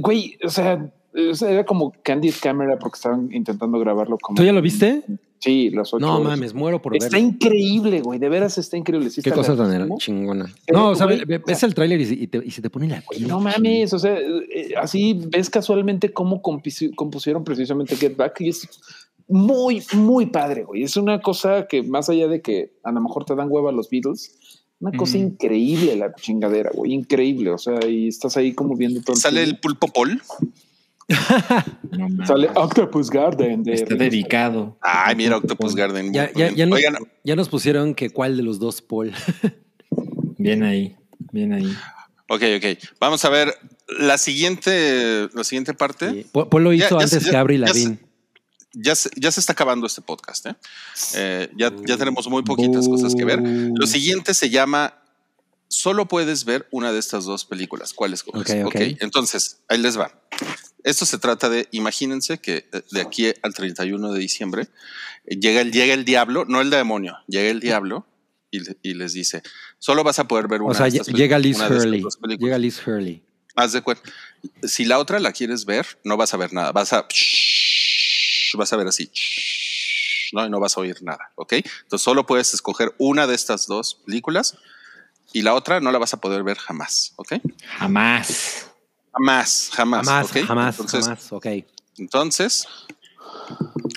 güey, 0.00 0.36
o 0.44 0.50
sea, 0.50 0.92
era 1.14 1.64
como 1.64 1.92
Candid 2.02 2.34
Camera 2.42 2.78
porque 2.78 2.96
estaban 2.96 3.32
intentando 3.32 3.78
grabarlo 3.78 4.18
como... 4.18 4.36
¿Tú 4.36 4.42
ya 4.44 4.52
lo 4.52 4.60
viste? 4.60 5.02
Sí, 5.44 5.70
las 5.70 5.92
ocho 5.92 6.00
No 6.04 6.14
horas. 6.16 6.26
mames, 6.28 6.54
muero 6.54 6.80
por 6.80 6.96
Está 6.96 7.16
verlo. 7.16 7.28
increíble, 7.28 8.00
güey, 8.00 8.18
de 8.18 8.28
veras 8.30 8.56
está 8.56 8.76
increíble. 8.78 9.10
Sí 9.10 9.20
Qué 9.22 9.28
está 9.28 9.42
cosa 9.42 9.56
tan 9.56 9.96
chingona. 9.98 10.52
No, 10.72 10.88
o 10.90 10.94
sea, 10.94 11.06
ves 11.06 11.62
el 11.62 11.74
tráiler 11.74 12.00
y, 12.00 12.06
se- 12.06 12.14
y 12.14 12.26
te, 12.26 12.40
y 12.44 12.50
se 12.50 12.62
te 12.62 12.70
pone 12.70 12.88
la 12.88 13.02
piel. 13.02 13.28
No 13.28 13.40
mames, 13.40 13.92
o 13.92 13.98
sea, 13.98 14.16
eh, 14.18 14.74
así 14.80 15.20
ves 15.28 15.50
casualmente 15.50 16.12
cómo 16.12 16.40
compusieron 16.42 17.44
precisamente 17.44 17.96
Get 17.96 18.16
Back 18.16 18.40
y 18.40 18.48
es 18.48 18.68
muy, 19.28 19.82
muy 19.94 20.26
padre, 20.26 20.64
güey. 20.64 20.82
Es 20.82 20.96
una 20.96 21.20
cosa 21.20 21.66
que 21.66 21.82
más 21.82 22.08
allá 22.08 22.26
de 22.28 22.40
que 22.40 22.72
a 22.82 22.90
lo 22.92 23.00
mejor 23.00 23.24
te 23.24 23.34
dan 23.34 23.48
hueva 23.50 23.70
los 23.72 23.88
Beatles, 23.90 24.64
una 24.80 24.96
cosa 24.96 25.16
Ujú. 25.18 25.26
increíble 25.28 25.96
la 25.96 26.14
chingadera, 26.14 26.70
güey, 26.74 26.92
increíble. 26.94 27.50
O 27.50 27.58
sea, 27.58 27.78
y 27.86 28.08
estás 28.08 28.36
ahí 28.36 28.52
como 28.54 28.76
viendo 28.76 29.00
todo. 29.02 29.16
Sale 29.16 29.42
el 29.42 29.58
pulpo 29.60 29.88
Paul. 29.88 30.20
No. 31.92 32.26
Sale 32.26 32.50
Octopus 32.54 33.10
Garden. 33.10 33.62
De 33.62 33.74
Está 33.74 33.94
dedicado. 33.94 34.76
Ay, 34.80 35.14
mira, 35.16 35.36
Octopus 35.36 35.74
Garden. 35.74 36.12
Ya, 36.12 36.30
ya, 36.34 36.50
ya, 36.50 36.66
nos, 36.66 36.76
Oigan, 36.78 36.96
ya 37.22 37.36
nos 37.36 37.48
pusieron 37.48 37.94
que 37.94 38.10
cuál 38.10 38.36
de 38.36 38.42
los 38.42 38.58
dos 38.58 38.80
Paul. 38.82 39.12
Bien 40.38 40.62
ahí, 40.62 40.96
bien 41.32 41.52
ahí. 41.54 41.72
ok, 42.28 42.42
ok. 42.58 42.78
Vamos 43.00 43.24
a 43.24 43.30
ver 43.30 43.54
la 43.98 44.18
siguiente, 44.18 45.28
la 45.32 45.44
siguiente 45.44 45.72
parte. 45.72 46.10
Sí. 46.10 46.26
Paul 46.32 46.64
lo 46.64 46.72
hizo 46.72 46.88
ya 46.90 46.94
antes 46.96 47.10
se- 47.10 47.18
que 47.18 47.24
se- 47.24 47.58
Lavigne. 47.58 47.98
Ya 48.76 48.94
se, 48.96 49.08
ya 49.16 49.30
se 49.30 49.38
está 49.40 49.52
acabando 49.52 49.86
este 49.86 50.02
podcast. 50.02 50.46
¿eh? 50.46 50.54
Eh, 51.14 51.48
ya, 51.56 51.72
ya 51.86 51.96
tenemos 51.96 52.28
muy 52.28 52.42
poquitas 52.42 52.88
cosas 52.88 53.14
que 53.14 53.24
ver. 53.24 53.40
Lo 53.42 53.86
siguiente 53.86 54.34
se 54.34 54.50
llama 54.50 54.94
Solo 55.76 56.06
puedes 56.06 56.44
ver 56.44 56.68
una 56.70 56.92
de 56.92 56.98
estas 57.00 57.24
dos 57.24 57.44
películas. 57.44 57.92
¿Cuál 57.92 58.14
escoges? 58.14 58.42
Ok, 58.64 58.66
ok. 58.66 58.74
ok, 58.76 58.80
entonces, 59.00 59.58
ahí 59.68 59.78
les 59.78 59.98
va. 59.98 60.12
Esto 60.84 61.04
se 61.04 61.18
trata 61.18 61.48
de, 61.48 61.66
imagínense 61.72 62.38
que 62.38 62.68
eh, 62.72 62.82
de 62.92 63.00
aquí 63.00 63.26
al 63.42 63.54
31 63.54 64.12
de 64.12 64.20
diciembre 64.20 64.68
eh, 65.26 65.36
llega 65.40 65.60
el, 65.62 65.72
llega 65.72 65.92
el 65.94 66.04
diablo, 66.04 66.44
no 66.46 66.60
el 66.60 66.70
demonio, 66.70 67.16
llega 67.26 67.50
el 67.50 67.58
diablo 67.58 68.06
y, 68.52 68.60
le- 68.60 68.76
y 68.82 68.94
les 68.94 69.14
dice, 69.14 69.42
solo 69.78 70.04
vas 70.04 70.18
a 70.20 70.28
poder 70.28 70.46
ver 70.46 70.62
una 70.62 70.70
O 70.70 70.74
sea, 70.74 70.84
de 70.88 70.98
estas 70.98 71.08
llega 71.14 71.38
Liz 71.38 71.56
una 71.56 71.68
de 71.68 71.74
estas 71.74 71.86
Hurley. 71.86 72.02
películas. 72.02 72.38
Llega 72.40 72.58
Liz 72.58 72.86
Hurley. 72.86 73.22
Haz 73.56 73.72
de 73.72 73.82
cuenta. 73.82 74.02
Si 74.62 74.84
la 74.84 74.98
otra 74.98 75.18
la 75.18 75.32
quieres 75.32 75.64
ver, 75.64 75.86
no 76.04 76.16
vas 76.16 76.34
a 76.34 76.36
ver 76.36 76.52
nada. 76.52 76.70
Vas 76.72 76.92
a. 76.92 77.06
Vas 78.56 78.72
a 78.72 78.76
ver 78.76 78.86
así. 78.86 79.10
No, 80.32 80.46
y 80.46 80.50
no 80.50 80.60
vas 80.60 80.76
a 80.76 80.80
oír 80.80 81.02
nada. 81.02 81.32
¿Ok? 81.36 81.54
Entonces 81.54 82.02
solo 82.02 82.26
puedes 82.26 82.54
escoger 82.54 82.94
una 82.98 83.26
de 83.26 83.34
estas 83.34 83.66
dos 83.66 83.96
películas 84.06 84.56
y 85.34 85.42
la 85.42 85.52
otra 85.52 85.80
no 85.80 85.90
la 85.90 85.98
vas 85.98 86.14
a 86.14 86.20
poder 86.20 86.44
ver 86.44 86.56
jamás. 86.56 87.12
¿Ok? 87.16 87.32
Jamás. 87.76 88.70
Jamás, 89.12 89.70
jamás. 89.74 90.06
Jamás, 90.06 90.30
¿ok? 90.30 90.36
jamás, 90.46 90.74
entonces, 90.80 91.04
jamás. 91.04 91.32
Ok. 91.32 91.46
Entonces, 91.98 92.66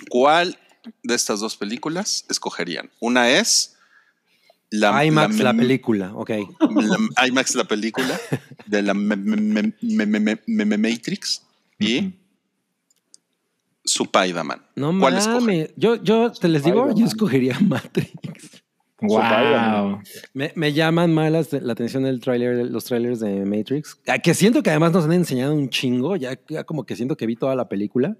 ¿cuál 0.10 0.60
de 1.04 1.16
estas 1.16 1.40
dos 1.40 1.56
películas 1.56 2.26
escogerían? 2.30 2.90
Una 3.00 3.30
es. 3.30 3.76
La, 4.70 5.06
IMAX, 5.06 5.38
la, 5.40 5.54
película. 5.54 6.12
Ok. 6.16 6.32
la- 7.16 7.28
IMAX, 7.28 7.56
la 7.56 7.64
película 7.66 8.20
de 8.66 8.82
la 8.82 8.94
me- 8.94 9.16
me- 9.16 9.38
me- 9.38 9.74
me- 9.82 10.06
me- 10.20 10.40
me- 10.46 10.66
me- 10.66 10.78
Matrix 10.78 11.44
y 11.80 12.00
Ujú. 12.00 12.14
Spider-Man. 13.86 14.66
No 14.76 15.00
¿Cuál 15.00 15.18
escogen? 15.18 15.40
mames. 15.42 15.70
Yo, 15.78 15.96
yo 16.04 16.32
te 16.32 16.48
les 16.50 16.64
digo, 16.64 16.94
yo 16.96 17.06
escogería 17.06 17.58
Matrix. 17.62 18.12
Wow. 19.00 20.02
Me, 20.34 20.52
me 20.56 20.74
llaman 20.74 21.14
más 21.14 21.32
la 21.54 21.72
atención 21.74 22.04
del 22.04 22.20
tráiler, 22.20 22.66
los 22.66 22.86
trailers 22.86 23.20
de 23.20 23.46
Matrix. 23.46 24.00
Ah, 24.08 24.18
Que 24.18 24.34
siento 24.34 24.64
que 24.64 24.72
además 24.72 24.92
nos 24.92 25.06
han 25.06 25.14
enseñado 25.14 25.54
un 25.54 25.70
chingo. 25.70 26.16
Ya, 26.16 26.40
ya 26.50 26.64
como 26.64 26.84
que 26.86 26.96
siento 26.96 27.16
que 27.16 27.28
vi 27.28 27.36
toda 27.36 27.56
la 27.56 27.70
película. 27.70 28.16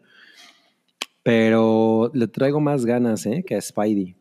Pero 1.24 2.12
le 2.14 2.28
traigo 2.28 2.60
más 2.62 2.86
ganas, 2.86 3.26
¿eh? 3.26 3.44
Que 3.46 3.56
a 3.56 3.62
Spidey. 3.62 4.16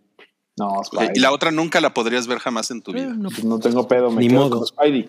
No, 0.58 0.82
Spidey. 0.82 1.10
Y 1.14 1.20
la 1.20 1.30
otra 1.32 1.50
nunca 1.50 1.80
la 1.80 1.92
podrías 1.94 2.26
ver 2.26 2.38
jamás 2.38 2.70
en 2.70 2.82
tu 2.82 2.90
Eh, 2.92 2.94
vida. 2.94 3.14
no, 3.14 3.28
Pues 3.28 3.44
no 3.44 3.58
tengo 3.60 3.86
pedo, 3.86 4.10
me 4.10 4.22
Ni 4.22 4.28
quedo 4.28 4.40
modo. 4.40 4.58
con 4.58 4.66
Spidey. 4.66 5.08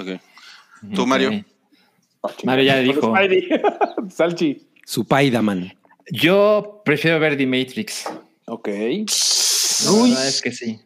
Ok. 0.00 0.20
¿Tú, 0.94 1.06
Mario? 1.06 1.44
Ah. 2.22 2.30
Mario 2.44 2.64
ya 2.64 2.76
le 2.76 2.82
dijo. 2.84 3.14
Spidey. 3.14 3.48
Salchi. 4.10 4.66
Spider-Man. 4.86 5.72
Yo 6.10 6.82
prefiero 6.84 7.20
ver 7.20 7.36
The 7.36 7.46
Matrix. 7.46 8.04
Ok. 8.46 8.68
La 9.84 10.08
verdad 10.08 10.28
es 10.28 10.42
que 10.42 10.52
sí. 10.52 10.80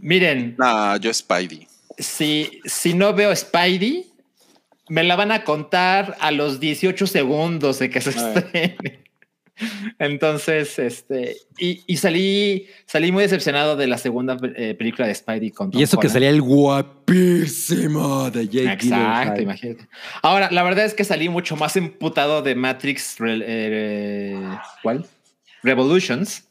Miren, 0.00 0.56
No, 0.58 0.96
yo 0.96 1.12
Spidey. 1.14 1.66
si, 1.98 2.60
si 2.64 2.94
no 2.94 3.12
veo 3.14 3.34
Spidey, 3.34 4.06
me 4.88 5.04
la 5.04 5.16
van 5.16 5.30
a 5.32 5.44
contar 5.44 6.16
a 6.20 6.30
los 6.30 6.60
18 6.60 7.06
segundos 7.06 7.78
de 7.78 7.90
que 7.90 8.00
se 8.00 8.10
estrene. 8.10 8.76
Entonces, 9.98 10.78
este, 10.78 11.36
y, 11.58 11.82
y 11.86 11.96
salí, 11.96 12.66
salí 12.86 13.10
muy 13.10 13.24
decepcionado 13.24 13.76
de 13.76 13.88
la 13.88 13.98
segunda 13.98 14.36
eh, 14.54 14.74
película 14.78 15.08
de 15.08 15.14
Spidey 15.14 15.50
con 15.50 15.70
Tom 15.72 15.80
Y 15.80 15.82
eso 15.84 15.98
que 15.98 16.08
salía 16.08 16.30
el 16.30 16.40
guapísimo 16.42 18.30
de 18.30 18.46
Jake 18.46 18.72
Exacto, 18.72 18.84
Gyllenhaal. 18.86 19.42
imagínate. 19.42 19.88
Ahora, 20.22 20.48
la 20.52 20.62
verdad 20.62 20.84
es 20.84 20.94
que 20.94 21.02
salí 21.04 21.28
mucho 21.28 21.56
más 21.56 21.76
emputado 21.76 22.42
de 22.42 22.54
Matrix. 22.54 23.16
Re- 23.18 23.42
eh, 23.44 24.40
¿Cuál? 24.82 25.06
Revolutions. 25.64 26.44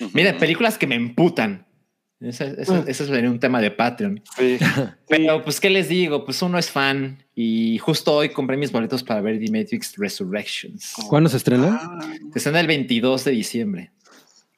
Ujú. 0.00 0.10
Miren, 0.14 0.38
películas 0.38 0.78
que 0.78 0.86
me 0.86 0.94
emputan. 0.94 1.66
Ese, 2.20 2.54
ese- 2.58 2.84
ese 2.86 3.06
sería 3.06 3.30
un 3.30 3.40
tema 3.40 3.60
de 3.62 3.70
Patreon. 3.70 4.22
Sí. 4.36 4.58
Pero, 5.08 5.42
pues, 5.42 5.58
¿qué 5.60 5.70
les 5.70 5.88
digo? 5.88 6.24
Pues 6.24 6.42
uno 6.42 6.58
es 6.58 6.70
fan 6.70 7.24
y 7.34 7.78
justo 7.78 8.14
hoy 8.14 8.28
compré 8.28 8.56
mis 8.58 8.70
boletos 8.72 9.02
para 9.02 9.20
ver 9.22 9.38
The 9.38 9.50
Matrix 9.50 9.94
Resurrections. 9.96 10.92
¿Cuándo 11.08 11.30
se 11.30 11.38
estrena? 11.38 11.80
Se 12.32 12.38
estrena 12.40 12.60
el 12.60 12.66
22 12.66 13.24
de 13.24 13.30
diciembre. 13.30 13.90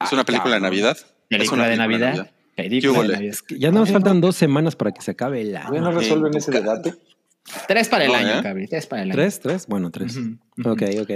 ¿Es 0.03 0.11
una 0.11 0.25
película 0.25 0.55
de 0.55 0.59
Navidad? 0.61 0.97
Es 0.97 1.05
Película 1.29 1.61
una 1.63 1.69
de 1.71 1.77
película 1.77 2.07
Navidad. 2.09 2.31
Película 2.55 3.01
¿Qué 3.01 3.07
de? 3.07 3.13
Navidad. 3.13 3.35
Ya 3.57 3.71
nos 3.71 3.91
faltan 3.91 4.19
dos 4.21 4.35
semanas 4.35 4.75
para 4.75 4.91
que 4.91 5.01
se 5.01 5.11
acabe 5.11 5.41
el 5.41 5.53
Todavía 5.53 5.79
año. 5.79 5.91
no 5.91 5.97
resuelven 5.99 6.35
ese 6.35 6.51
debate. 6.51 6.93
Tres 7.67 7.87
para 7.89 8.05
el 8.05 8.11
No, 8.11 8.17
año, 8.17 8.39
¿eh? 8.39 8.43
Cabri. 8.43 8.67
Tres 8.67 8.87
para 8.87 9.03
el 9.03 9.11
año. 9.11 9.15
¿Tres? 9.15 9.39
¿Tres? 9.39 9.67
Bueno, 9.67 9.89
tres. 9.89 10.17
Ujú, 10.17 10.37
ujú. 10.57 10.69
Ok, 10.71 10.81
ok. 11.01 11.11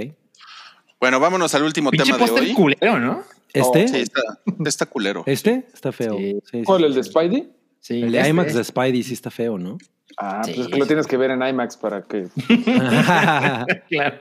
Bueno, 1.00 1.20
vámonos 1.20 1.54
al 1.56 1.64
último 1.64 1.92
Pinche 1.92 2.12
tema 2.12 2.26
de 2.26 2.32
hoy. 2.32 2.54
culero, 2.54 3.00
¿no? 3.00 3.24
¿Este? 3.54 3.88
Sí, 3.88 3.98
está, 3.98 4.22
está 4.66 4.86
culero. 4.88 5.24
¿Este? 5.26 5.66
Está 5.74 5.92
feo. 5.92 6.18
Sí. 6.18 6.34
Sí, 6.34 6.40
sí, 6.60 6.64
¿Cuál, 6.64 6.84
el 6.86 6.94
de. 6.94 7.04
Spidey? 7.04 7.52
Sí. 7.80 8.02
El 8.02 8.12
de 8.12 8.18
este- 8.20 8.30
IMAX 8.30 8.54
de 8.56 8.64
Spidey 8.64 9.04
sí 9.04 9.14
está 9.14 9.30
feo, 9.32 9.58
¿no? 9.58 9.78
Ah, 10.18 10.42
pues 10.44 10.58
es 10.58 10.68
que 10.68 10.78
lo 10.78 10.86
tienes 10.88 11.06
que 11.08 11.18
ver 11.18 11.32
en 11.32 11.42
IMAX 11.46 11.78
para 11.78 12.02
que. 12.04 12.28
Claro. 13.90 14.20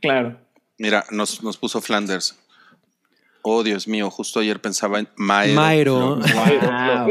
Claro. 0.00 0.40
Mira, 0.78 1.04
nos, 1.10 1.42
nos 1.42 1.56
puso 1.58 1.80
Flanders. 1.80 2.38
Oh, 3.42 3.62
Dios 3.62 3.86
mío, 3.88 4.10
justo 4.10 4.40
ayer 4.40 4.60
pensaba 4.60 4.98
en 4.98 5.08
Maero. 5.16 5.54
Mairo. 5.54 6.16
Wow. 6.16 7.10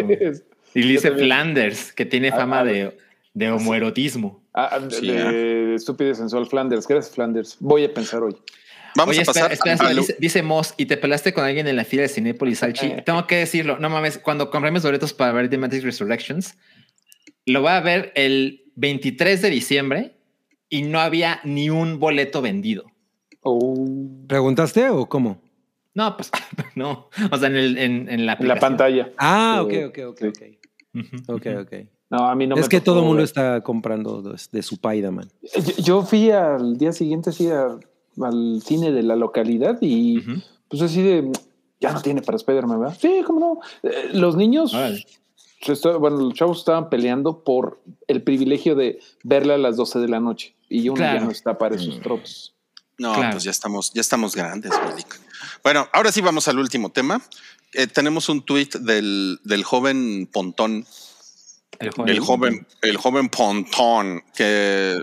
Y 0.75 0.81
dice. 0.81 1.11
Flanders, 1.11 1.93
que 1.93 2.05
tiene 2.05 2.29
Ah, 2.29 2.35
fama 2.37 2.59
ah, 2.59 2.63
de, 2.63 2.97
de 3.33 3.51
homoerotismo. 3.51 4.43
Ah, 4.53 4.79
de, 4.79 4.91
Sí, 4.91 5.07
de 5.07 5.75
estúpido 5.75 6.11
y 6.11 6.15
sensual 6.15 6.47
Flanders. 6.47 6.85
¿Qué 6.85 6.93
eres 6.93 7.09
Flanders? 7.11 7.57
Voy 7.59 7.83
a 7.85 7.93
pensar 7.93 8.21
hoy. 8.23 8.35
Vamos 8.99 9.15
Oye, 9.15 9.21
a 9.23 9.25
pasar 9.25 9.51
espera, 9.51 9.73
espera, 9.75 9.93
dice, 9.93 10.15
dice 10.19 10.43
Moss, 10.43 10.73
y 10.77 10.85
te 10.85 10.97
pelaste 10.97 11.33
con 11.33 11.43
alguien 11.45 11.67
en 11.67 11.75
la 11.75 11.83
fila 11.85 12.03
de 12.03 12.09
Cinépolis 12.09 12.59
Salchi. 12.59 12.85
Eh. 12.87 13.03
Tengo 13.05 13.25
que 13.27 13.37
decirlo, 13.37 13.79
no 13.79 13.89
mames, 13.89 14.17
cuando 14.17 14.49
compré 14.49 14.71
mis 14.71 14.83
boletos 14.83 15.13
para 15.13 15.31
ver 15.31 15.49
The 15.49 15.57
Matrix 15.57 15.83
Resurrections, 15.83 16.55
lo 17.45 17.61
voy 17.61 17.71
a 17.71 17.79
ver 17.79 18.11
el 18.15 18.63
23 18.75 19.41
de 19.41 19.49
diciembre 19.49 20.17
y 20.69 20.83
no 20.83 20.99
había 20.99 21.39
ni 21.43 21.69
un 21.69 21.99
boleto 21.99 22.41
vendido. 22.41 22.85
Oh, 23.41 23.87
¿Preguntaste 24.27 24.89
o 24.89 25.07
cómo? 25.07 25.41
No, 25.95 26.15
pues 26.15 26.29
no. 26.75 27.09
O 27.31 27.37
sea, 27.37 27.47
en, 27.49 27.55
el, 27.55 27.77
en, 27.77 27.93
en 27.93 28.05
la, 28.07 28.11
en 28.13 28.25
la 28.25 28.33
aplicación. 28.33 28.59
pantalla. 28.59 29.11
Ah, 29.17 29.61
ok, 29.63 29.71
Sí, 29.71 29.83
ok, 29.83 29.97
ok, 30.09 30.17
sí. 30.19 30.27
ok. 30.27 30.41
Ok, 31.29 31.45
ujú. 31.45 31.59
ok. 31.61 31.73
No, 32.11 32.27
a 32.27 32.35
mí 32.35 32.47
no 32.47 32.55
es 32.55 32.61
me 32.63 32.69
que 32.69 32.79
tocó 32.79 32.85
todo 32.85 32.99
el 33.01 33.05
mundo 33.07 33.23
está 33.23 33.61
comprando 33.61 34.21
de, 34.23 34.37
su 34.63 34.75
Spider-Man. 34.75 35.29
Yo, 35.77 35.83
yo 35.83 36.01
fui 36.03 36.31
al 36.31 36.75
día 36.77 36.91
siguiente 36.91 37.29
así 37.29 37.47
a- 37.49 37.77
al 38.23 38.61
cine 38.65 38.91
de 38.91 39.03
la 39.03 39.15
localidad 39.15 39.77
y 39.81 40.21
pues 40.67 40.81
así 40.81 41.01
de 41.01 41.31
ya 41.79 41.91
no 41.93 42.01
tiene 42.01 42.21
para 42.21 42.35
Spider-Man, 42.35 42.79
¿verdad? 42.81 42.97
Sí, 42.99 43.21
cómo 43.25 43.39
no. 43.39 43.89
Eh, 43.89 44.09
los 44.13 44.35
niños, 44.35 44.73
bueno, 45.99 46.17
los 46.17 46.33
chavos 46.33 46.59
estaban 46.59 46.89
peleando 46.89 47.43
por 47.43 47.81
el 48.07 48.21
privilegio 48.23 48.75
de 48.75 48.99
verla 49.23 49.55
a 49.55 49.57
las 49.57 49.75
12 49.77 49.99
de 49.99 50.07
la 50.07 50.19
noche 50.19 50.55
y 50.69 50.87
uno 50.89 50.97
Claro. 50.97 51.19
ya 51.19 51.25
no 51.25 51.31
está 51.31 51.57
para 51.57 51.75
esos 51.75 51.99
tropos. 52.01 52.53
No, 52.97 53.13
Claro. 53.13 53.31
pues 53.31 53.43
ya 53.45 53.51
estamos, 53.51 53.93
ya 53.93 54.01
estamos 54.01 54.35
grandes, 54.35 54.71
Melik. 54.89 55.19
Bueno, 55.63 55.87
ahora 55.93 56.11
sí 56.11 56.21
vamos 56.21 56.47
al 56.49 56.59
último 56.59 56.89
tema. 56.91 57.21
Eh, 57.73 57.87
tenemos 57.87 58.27
un 58.29 58.41
tuit 58.41 58.75
del, 58.75 59.39
del 59.43 59.63
joven 59.63 60.27
Pontón, 60.31 60.85
El 61.79 61.91
joven. 61.91 62.09
el 62.09 62.19
joven, 62.19 62.67
el 62.81 62.97
joven 62.97 63.29
Pontón, 63.29 64.23
que 64.35 64.97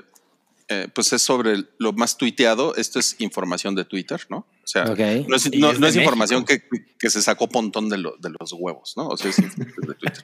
eh, 0.69 0.89
pues 0.95 1.13
es 1.13 1.23
sobre 1.23 1.65
lo 1.79 1.93
más 1.93 2.17
tuiteado. 2.17 2.75
Esto 2.75 2.99
es 2.99 3.17
información 3.21 3.75
de 3.75 3.85
Twitter, 3.85 4.21
¿no? 4.29 4.39
O 4.39 4.67
sea, 4.67 4.85
no 4.85 5.37
es, 5.37 5.47
Y 5.53 5.59
no- 5.61 5.71
es 5.71 5.79
no 5.79 5.87
de 5.87 5.91
es 5.91 5.97
información 5.97 6.45
que, 6.45 6.63
se 7.11 7.23
sacó 7.23 7.49
Pontón 7.49 7.89
de, 7.89 7.99
lo- 7.99 8.17
de 8.19 8.31
los 8.31 8.53
huevos, 8.53 8.95
¿no? 8.97 9.07
O 9.09 9.17
sea, 9.17 9.31
es 9.31 9.39
información 9.39 9.87
de 9.87 9.95
Twitter. 9.95 10.23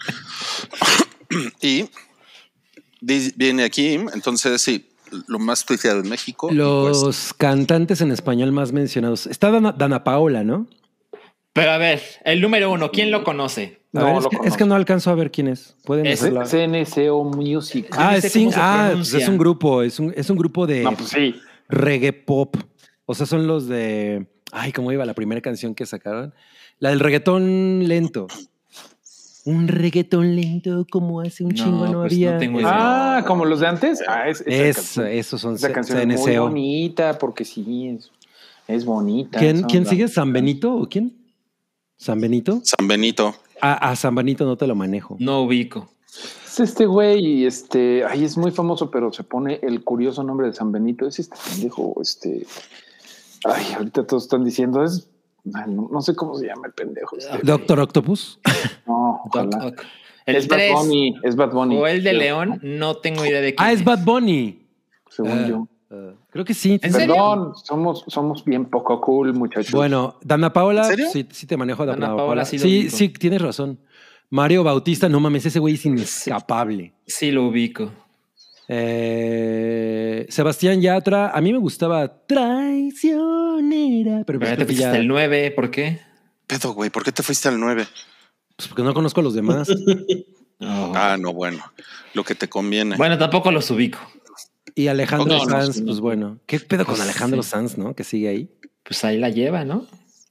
y 1.61 1.89
viene 3.37 3.65
aquí, 3.65 3.95
entonces 4.15 4.61
sí, 4.63 4.89
lo 5.27 5.39
más 5.39 5.65
tuiteado 5.65 6.01
en 6.01 6.09
México. 6.09 6.49
y 6.51 6.55
Los 6.55 7.03
pues, 7.03 7.35
cantantes 7.35 8.01
en 8.01 8.11
español 8.13 8.53
más 8.53 8.73
mencionados. 8.73 9.27
Está 9.27 9.51
Dana, 9.51 9.73
Dana 9.73 10.05
Paola, 10.05 10.43
¿no? 10.45 10.67
Pero 11.53 11.71
a 11.73 11.79
ver, 11.79 12.01
el 12.25 12.41
número 12.41 12.71
uno, 12.73 12.91
¿quién 12.91 13.11
lo 13.11 13.25
conoce? 13.25 13.81
A 13.95 13.99
No, 14.01 14.05
ver, 14.07 14.15
lo 14.15 14.21
es, 14.21 14.27
que, 14.29 14.37
es 14.37 14.39
conozco. 14.39 14.59
que 14.59 14.65
no 14.65 14.75
alcanzo 14.75 15.11
a 15.11 15.15
ver 15.15 15.31
quién 15.31 15.49
es. 15.49 15.77
Pueden 15.85 16.07
Es- 16.07 16.21
decirlo. 16.21 16.47
CNCO 16.47 17.25
Music. 17.25 17.89
Ah, 17.93 18.13
no 18.13 18.17
es, 18.19 18.37
ah, 18.57 18.87
pronuncia. 18.89 19.19
es 19.19 19.29
un 19.29 19.39
grupo, 19.39 19.83
es 19.83 19.99
un, 20.01 20.13
es 20.17 20.31
un 20.31 20.37
grupo 20.39 20.67
de 20.67 20.83
No, 20.83 20.93
pues 20.95 21.11
sí. 21.11 21.35
reggae 21.69 22.13
pop. 22.15 22.57
O 23.05 23.15
sea, 23.15 23.27
son 23.27 23.47
los 23.47 23.69
de. 23.69 24.27
Ay, 24.51 24.73
¿cómo 24.73 24.93
iba 24.93 25.05
la 25.05 25.15
primera 25.15 25.41
canción 25.43 25.75
que 25.75 25.85
sacaron? 25.85 26.33
La 26.79 26.89
del 26.91 27.01
reggaetón 27.01 27.87
lento. 27.87 28.27
Un 29.45 29.67
reggaetón 29.69 30.37
lento 30.37 30.87
como 30.91 31.21
hace 31.21 31.43
un 31.43 31.51
No, 31.51 31.55
chingo 31.57 31.87
no 31.89 32.01
pues 32.03 32.13
había. 32.13 32.33
no 32.35 32.39
tengo 32.39 32.61
idea. 32.61 33.17
Ah, 33.19 33.25
como 33.27 33.45
los 33.45 33.61
de 33.61 33.67
antes. 33.67 34.01
Ah, 34.07 34.29
es, 34.29 34.41
esa 34.43 34.51
Es, 34.51 34.77
canción- 34.77 35.07
esos 35.09 35.41
son 35.41 35.55
esa 35.57 35.73
canción 35.73 36.11
es 36.11 36.21
muy 36.21 36.37
bonita 36.39 37.19
porque 37.19 37.45
sí, 37.45 37.89
es, 37.89 38.11
es 38.69 38.85
bonita. 38.85 39.39
¿Quién, 39.39 39.85
sigue? 39.85 40.07
¿San 40.09 40.33
Benito 40.33 40.75
o 40.75 40.89
quién? 40.89 41.13
¿San 42.03 42.21
Benito? 42.21 42.61
San 42.65 42.89
Benito. 42.89 43.35
A, 43.61 43.91
a 43.91 43.97
San 43.97 44.15
Benito 44.15 44.45
no 44.45 44.57
te 44.57 44.67
lo 44.67 44.75
manejo. 44.75 45.17
No 45.21 45.43
ubico. 45.43 45.89
Es 46.47 46.59
este 46.61 46.85
güey, 46.85 47.25
y 47.25 47.47
este, 47.47 48.05
ay, 48.05 48.25
es 48.25 48.37
muy 48.37 48.51
famoso, 48.51 48.91
pero 48.91 49.13
se 49.13 49.23
pone 49.23 49.61
el 49.63 49.83
curioso 49.85 50.23
nombre 50.25 50.49
de 50.49 50.53
San 50.53 50.73
Benito. 50.73 51.07
Es 51.07 51.19
este 51.21 51.37
pendejo, 51.49 51.95
este. 52.03 52.45
Ay, 53.45 53.73
ahorita 53.77 54.07
todos 54.07 54.25
están 54.25 54.45
diciendo, 54.45 54.83
es. 54.85 55.09
no, 55.45 55.89
no 55.91 56.01
sé 56.03 56.15
cómo 56.15 56.35
se 56.37 56.47
llama 56.47 56.67
el 56.67 56.73
pendejo. 56.73 57.17
este. 57.17 57.39
Doctor 57.43 57.81
Octopus. 57.81 58.39
No, 58.87 59.21
Doc 59.33 59.47
ojalá. 59.49 59.73
El 60.27 60.37
es 60.37 60.49
Bad 60.49 60.57
3 60.59 60.73
Bunny, 60.75 61.15
es 61.23 61.37
Bad 61.37 61.53
Bunny. 61.53 61.77
o 61.77 61.87
el 61.87 62.03
de 62.03 62.13
León, 62.13 62.59
no 62.63 62.97
tengo 62.97 63.25
idea 63.25 63.41
de 63.41 63.55
quién 63.55 63.67
Ah, 63.69 63.73
es 63.73 63.83
Bad 63.85 64.05
Bunny. 64.05 64.67
Según 65.09 65.31
Ah, 65.33 65.47
yo. 65.49 65.69
Creo 66.31 66.45
que 66.45 66.55
sí. 66.55 66.79
¿En 66.83 66.93
serio? 66.93 67.15
Perdón, 67.15 67.53
somos, 67.63 68.05
somos 68.09 68.45
bien 68.45 68.67
poco 68.67 69.01
cool, 69.01 69.35
muchachos. 69.35 69.73
Bueno, 69.73 70.19
Dana 70.23 70.53
Paola, 70.53 70.85
sí, 71.13 71.27
sí 71.31 71.47
te 71.47 71.57
manejo 71.57 71.83
a 71.83 71.87
Dana, 71.87 71.99
Dana 72.01 72.17
Paola. 72.17 72.27
Paola 72.27 72.45
sí 72.45 72.59
Sí, 72.59 72.91
sí, 72.91 73.09
tienes 73.11 73.41
razón. 73.43 73.79
Mario 74.31 74.65
Bautista, 74.65 75.09
no 75.09 75.21
mames, 75.21 75.45
ese 75.47 75.59
güey 75.59 75.75
es 75.75 75.85
inescapable. 75.85 76.93
Sí, 77.07 77.31
lo 77.31 77.47
ubico. 77.49 77.91
Eh, 78.69 80.27
Sebastián 80.29 80.81
Yatra, 80.81 81.31
a 81.31 81.41
mí 81.41 81.53
me 81.53 81.59
gustaba 81.59 82.25
Traicionera, 82.27 84.23
pero 84.25 84.39
pues, 84.39 84.51
Pero 84.51 84.63
ya 84.63 84.67
te 84.67 84.75
ya- 84.75 84.97
el 84.97 85.07
9, 85.09 85.51
¿por 85.51 85.71
qué? 85.71 86.01
Pedo, 86.47 86.73
güey, 86.73 86.89
¿por 86.91 87.05
qué 87.05 87.13
te 87.13 87.23
fuiste 87.23 87.49
al 87.49 87.59
9? 87.61 87.87
pues, 88.57 88.69
porque 88.69 88.83
no 88.83 88.95
conozco 88.95 89.21
a 89.21 89.23
los 89.23 89.35
demás. 89.35 89.69
Ah, 90.65 91.17
no, 91.19 91.33
bueno, 91.33 91.59
lo 92.15 92.23
que 92.23 92.37
te 92.37 92.49
conviene. 92.49 92.95
Bueno, 92.97 93.19
tampoco 93.19 93.51
los 93.51 93.69
ubico. 93.73 93.99
Y 94.75 94.89
Alejandro 94.89 95.39
no, 95.39 95.45
Sanz, 95.45 95.81
no. 95.81 95.87
pues 95.87 96.01
bueno, 96.01 96.39
¿qué 96.47 96.59
pedo 96.61 96.85
con 96.87 97.01
Alejandro 97.01 97.43
sí. 97.43 97.51
Sanz, 97.51 97.77
no? 97.79 97.95
Que 97.95 98.05
sigue 98.05 98.29
ahí. 98.29 98.51
Pues 98.83 99.05
ahí 99.05 99.19
la 99.19 99.29
lleva, 99.29 99.65
¿no? 99.65 99.87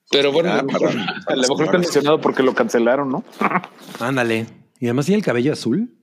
Pero 0.09 0.31
bueno, 0.31 0.49
Ah, 0.51 0.59
a 0.59 0.61
lo 0.61 0.68
mejor, 0.68 0.89
para- 0.93 1.23
a 1.27 1.35
lo 1.35 1.41
mejor 1.41 1.63
está 1.65 1.77
mencionado 1.77 2.19
porque 2.22 2.43
lo 2.43 2.53
cancelaron, 2.53 3.09
¿no? 3.09 3.23
Ándale. 3.99 4.47
Y 4.80 4.85
además 4.85 5.05
tiene 5.05 5.19
el 5.19 5.26
cabello 5.26 5.53
azul. 5.53 5.93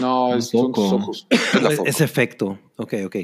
No, 0.00 0.34
es 0.34 0.48
son 0.48 0.72
ojos. 0.74 1.26
Es 1.84 2.00
efecto. 2.00 2.58
Ok, 2.76 2.94
ok. 3.04 3.16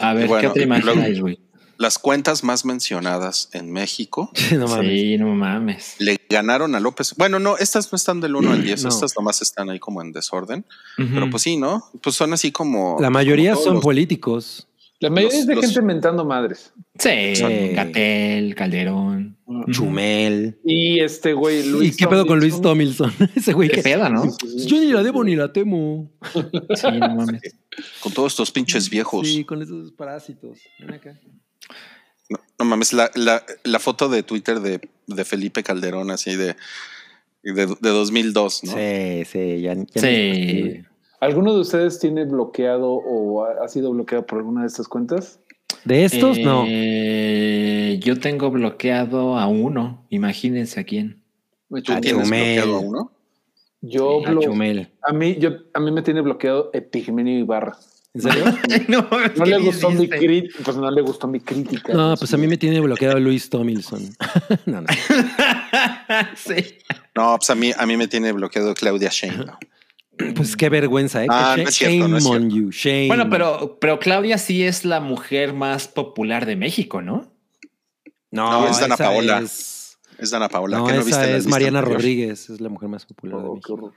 A 0.00 0.12
ver, 0.14 0.28
Bueno, 0.28 0.40
¿qué 0.42 0.46
otra 0.48 0.62
imagen 0.62 0.98
hay, 1.00 1.18
güey? 1.20 1.40
Las 1.78 1.98
cuentas 1.98 2.42
más 2.44 2.64
mencionadas 2.64 3.48
en 3.52 3.70
México 3.72 4.30
no 4.52 4.66
mames. 4.66 4.90
Sí, 5.00 5.16
no 5.16 5.34
mames. 5.34 5.94
le 6.00 6.16
ganaron 6.28 6.74
a 6.74 6.80
López. 6.80 7.14
Bueno, 7.16 7.38
no, 7.38 7.56
estas 7.56 7.90
no 7.92 7.96
están 7.96 8.20
del 8.20 8.34
1 8.36 8.50
al 8.52 8.62
10, 8.64 8.82
No. 8.82 8.88
estas 8.90 9.14
nomás 9.16 9.40
están 9.42 9.70
ahí 9.70 9.78
como 9.78 10.02
en 10.02 10.12
desorden. 10.12 10.64
Pero 10.96 11.30
pues 11.30 11.42
sí, 11.44 11.56
¿no? 11.56 11.84
Pues 12.02 12.16
son 12.16 12.32
así 12.32 12.50
como. 12.52 12.96
La 13.00 13.10
mayoría 13.10 13.50
como 13.52 13.56
todos 13.56 13.64
son 13.66 13.74
los- 13.76 13.84
políticos. 13.84 14.64
La 15.00 15.10
mayoría 15.10 15.28
Los- 15.36 15.40
es 15.42 15.46
de 15.46 15.54
los- 15.54 15.64
gente 15.66 15.82
mentando 15.82 16.24
madres. 16.24 16.72
Sí. 16.98 17.34
Gatel, 17.72 18.56
Calderón. 18.56 19.36
Chumel. 19.70 20.58
Y 20.64 20.98
este 21.00 21.32
güey, 21.32 21.64
Luis. 21.64 21.94
¿Y 21.94 21.96
qué 21.96 22.08
pedo 22.08 22.26
con 22.26 22.40
Luis. 22.40 22.60
Tomilson? 22.60 23.12
Ese 23.36 23.52
güey 23.52 23.68
Qué 23.68 23.82
pedo, 23.82 24.08
¿no? 24.08 24.24
Yo 24.66 24.76
ni 24.80 24.86
la 24.90 25.02
debo 25.04 25.22
ni 25.22 25.36
la 25.36 25.52
temo. 25.52 26.10
Sí, 26.74 26.86
no 26.98 27.14
mames. 27.14 27.40
Con 28.00 28.12
todos 28.12 28.32
estos 28.32 28.50
pinches 28.50 28.90
viejos. 28.90 29.26
Sí, 29.28 29.44
con 29.44 29.62
esos 29.62 29.92
parásitos. 29.92 30.58
Ven 30.80 30.94
acá. 30.94 31.18
No, 32.28 32.38
no 32.58 32.64
mames, 32.64 32.92
la, 32.92 33.10
la, 33.14 33.42
la 33.64 33.78
foto 33.78 34.08
de 34.08 34.22
Twitter 34.22 34.60
de, 34.60 34.80
de 35.06 35.24
Felipe 35.24 35.62
Calderón, 35.62 36.10
así 36.10 36.36
de, 36.36 36.56
de, 37.42 37.66
de 37.66 37.88
2002, 37.90 38.64
¿no? 38.64 38.72
Sí, 38.72 39.24
sí, 39.24 39.60
ya, 39.62 39.74
ya 39.74 40.00
Sí. 40.00 40.82
¿Alguno 41.20 41.54
de 41.54 41.60
ustedes 41.60 41.98
tiene 41.98 42.24
bloqueado 42.26 42.92
o 42.92 43.44
ha, 43.44 43.64
ha 43.64 43.68
sido 43.68 43.90
bloqueado 43.92 44.24
por 44.26 44.38
alguna 44.38 44.60
de 44.62 44.66
estas 44.68 44.86
cuentas? 44.88 45.40
De 45.84 46.04
estos, 46.04 46.38
no. 46.38 46.64
Eh, 46.68 47.98
Yo 48.02 48.18
tengo 48.20 48.50
bloqueado 48.50 49.36
a 49.38 49.46
uno. 49.46 50.06
Imagínense 50.10 50.80
a 50.80 50.84
quién. 50.84 51.22
Me 51.68 51.82
¿Tú 51.82 51.92
Ah, 51.92 52.00
tienes 52.00 52.22
Chumel. 52.24 52.42
bloqueado 52.44 52.76
a 52.76 52.80
uno? 52.80 53.12
Yo 53.80 54.26
A 54.26 54.30
blo- 54.30 54.42
Chumel. 54.42 54.90
a 55.02 55.12
mí, 55.12 55.36
yo, 55.38 55.50
a 55.72 55.80
mí 55.80 55.90
me 55.90 56.02
tiene 56.02 56.20
bloqueado 56.20 56.70
Epigmenio 56.72 57.38
Ibarra. 57.38 57.76
¿En 58.14 58.22
serio? 58.22 58.44
no, 58.88 59.02
No 59.02 59.44
¿qué 59.44 59.50
le 59.50 59.58
gustó 59.58 59.90
mi 59.90 60.08
crítica, 60.08 60.58
pues 60.64 60.76
no 60.76 60.90
le 60.90 61.02
gustó 61.02 61.28
mi 61.28 61.40
crítica. 61.40 61.92
No, 61.92 62.16
pues 62.16 62.32
a 62.32 62.36
mí 62.36 62.46
me 62.46 62.56
tiene 62.56 62.80
bloqueado 62.80 63.18
Luis 63.20 63.48
Tomilson. 63.50 64.02
no, 64.66 64.80
no. 64.80 64.86
sí. 66.36 66.78
No, 67.14 67.36
pues 67.36 67.50
a 67.50 67.54
mí, 67.54 67.72
a 67.76 67.86
mí 67.86 67.96
me 67.96 68.08
tiene 68.08 68.32
bloqueado 68.32 68.74
Claudia 68.74 69.10
Sheinbaum. 69.10 69.56
Pues 70.34 70.56
qué 70.56 70.68
vergüenza, 70.68 71.22
¿eh? 71.22 71.28
Ah, 71.30 71.54
no 71.56 71.62
es 71.68 71.76
shame 71.76 71.92
cierto, 71.92 72.08
no 72.08 72.16
es 72.18 72.26
on 72.26 72.50
you, 72.50 72.70
shame. 72.72 73.06
Bueno, 73.06 73.30
pero, 73.30 73.78
pero 73.80 74.00
Claudia 74.00 74.36
sí 74.36 74.64
es 74.64 74.84
la 74.84 74.98
mujer 74.98 75.52
más 75.52 75.86
popular 75.86 76.44
de 76.44 76.56
México, 76.56 77.00
¿no? 77.00 77.30
no, 78.32 78.62
no, 78.62 78.68
es 78.68 78.80
Dana 78.80 78.96
Paola. 78.96 79.38
es- 79.38 79.96
Es 80.18 80.30
Dana 80.30 80.48
Paola. 80.48 80.78
No, 80.78 80.86
¿qué 80.86 80.94
no 80.94 80.98
esa 81.02 81.06
viste 81.20 81.36
es 81.36 81.46
Mariana 81.46 81.78
anterior? 81.78 82.00
Rodríguez, 82.00 82.50
es 82.50 82.60
la 82.60 82.68
mujer 82.68 82.88
más 82.88 83.06
popular 83.06 83.36
de 83.40 83.44
Oh, 83.46 83.60
qué 83.64 83.72
México. 83.74 83.92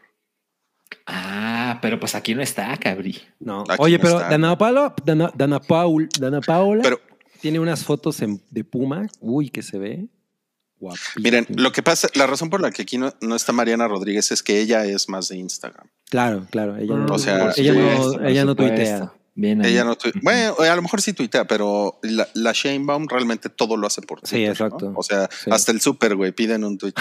Ah, 1.06 1.80
pero 1.82 2.00
pues 2.00 2.16
aquí 2.16 2.36
no 2.36 2.42
está, 2.42 2.76
cabrí. 2.78 3.20
No. 3.40 3.62
Aquí 3.68 3.76
Oye, 3.80 3.98
no 3.98 4.02
pero 4.04 4.18
está. 4.18 4.30
Dana 4.30 4.58
Paola, 4.58 4.96
Dana, 5.06 5.32
Dana 5.36 5.60
Paul, 5.60 6.10
Dana 6.20 6.42
Paola 6.42 6.82
Pero 6.84 7.00
tiene 7.42 7.60
unas 7.60 7.84
fotos 7.84 8.22
en- 8.22 8.42
de 8.50 8.64
Puma. 8.64 9.08
Uy, 9.20 9.50
que 9.50 9.62
se 9.62 9.78
ve. 9.78 10.08
Miren, 11.18 11.46
lo 11.50 11.72
que 11.72 11.84
pasa, 11.84 12.08
la 12.16 12.26
razón 12.26 12.50
por 12.50 12.60
la 12.60 12.72
que 12.72 12.82
aquí 12.82 12.98
no, 12.98 13.14
no 13.22 13.36
está 13.36 13.52
Mariana 13.54 13.88
Rodríguez 13.88 14.32
es 14.32 14.42
que 14.42 14.60
ella 14.60 14.84
es 14.86 15.10
más 15.10 15.28
de 15.28 15.38
Instagram. 15.38 15.88
Claro, 16.10 16.48
claro. 16.50 16.76
Ella 16.78 16.96
no, 16.96 17.14
O 17.14 17.20
sea, 17.20 17.52
ella 17.56 17.74
sí, 17.74 17.80
no, 17.80 18.26
ella 18.28 18.46
no 18.46 18.56
tuitea. 18.56 19.14
Bien. 19.36 19.64
Ella 19.64 19.84
no 19.86 19.96
bueno, 20.24 20.56
a 20.60 20.76
lo 20.76 20.82
mejor 20.82 21.02
sí 21.02 21.14
tuitea, 21.14 21.46
pero 21.46 22.00
la, 22.02 22.28
la 22.34 22.52
Sheinbaum 22.52 23.08
realmente 23.08 23.50
todo 23.50 23.78
lo 23.78 23.86
hace 23.88 24.02
por 24.02 24.20
Sí, 24.24 24.38
Twitter, 24.38 24.50
exacto. 24.52 24.90
¿no? 24.90 24.98
O 25.00 25.04
sea, 25.04 25.30
Sí. 25.32 25.50
hasta 25.52 25.72
el 25.72 25.82
súper, 25.82 26.16
güey, 26.16 26.32
piden 26.32 26.64
un 26.64 26.78
tweet. 26.80 26.94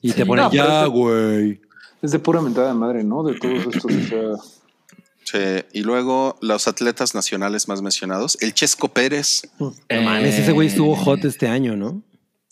Y 0.00 0.12
te 0.12 0.22
Sí. 0.22 0.24
pone 0.24 0.42
No, 0.42 0.50
pero 0.50 0.64
ya, 0.64 0.86
güey. 0.86 1.60
Es 2.06 2.12
de 2.12 2.20
pura 2.20 2.40
mentada 2.40 2.68
de 2.68 2.74
madre, 2.74 3.02
¿no? 3.02 3.24
De 3.24 3.34
todos 3.40 3.74
estos. 3.74 3.84
o 3.84 3.90
sea, 3.90 4.28
Sí, 5.24 5.64
Y 5.72 5.82
luego 5.82 6.38
los 6.40 6.68
atletas 6.68 7.16
nacionales 7.16 7.66
más 7.66 7.82
mencionados, 7.82 8.38
el 8.40 8.54
Chesco 8.54 8.88
Pérez, 8.88 9.42
No 9.58 9.74
mames, 9.90 10.38
ese 10.38 10.52
güey 10.52 10.68
estuvo 10.68 10.94
hot 10.94 11.24
este 11.24 11.48
año, 11.48 11.76
¿no? 11.76 12.02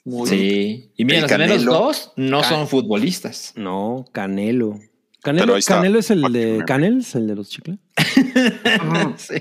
muy 0.05 0.29
Sí. 0.29 0.91
Y 0.97 1.05
mira, 1.05 1.21
los 1.21 1.33
primeros 1.33 1.65
dos 1.65 2.13
no 2.17 2.43
son 2.43 2.67
futbolistas. 2.67 3.53
No, 3.55 4.07
Canelo. 4.11 4.81
Canelo, 5.23 5.57
es 5.57 6.11
el 6.11 6.21
de 6.33 6.63
Canels, 6.67 7.15
el 7.15 7.29
de 7.29 7.37
los 7.37 7.49
chicles. 7.49 7.79
Sí. 9.17 9.35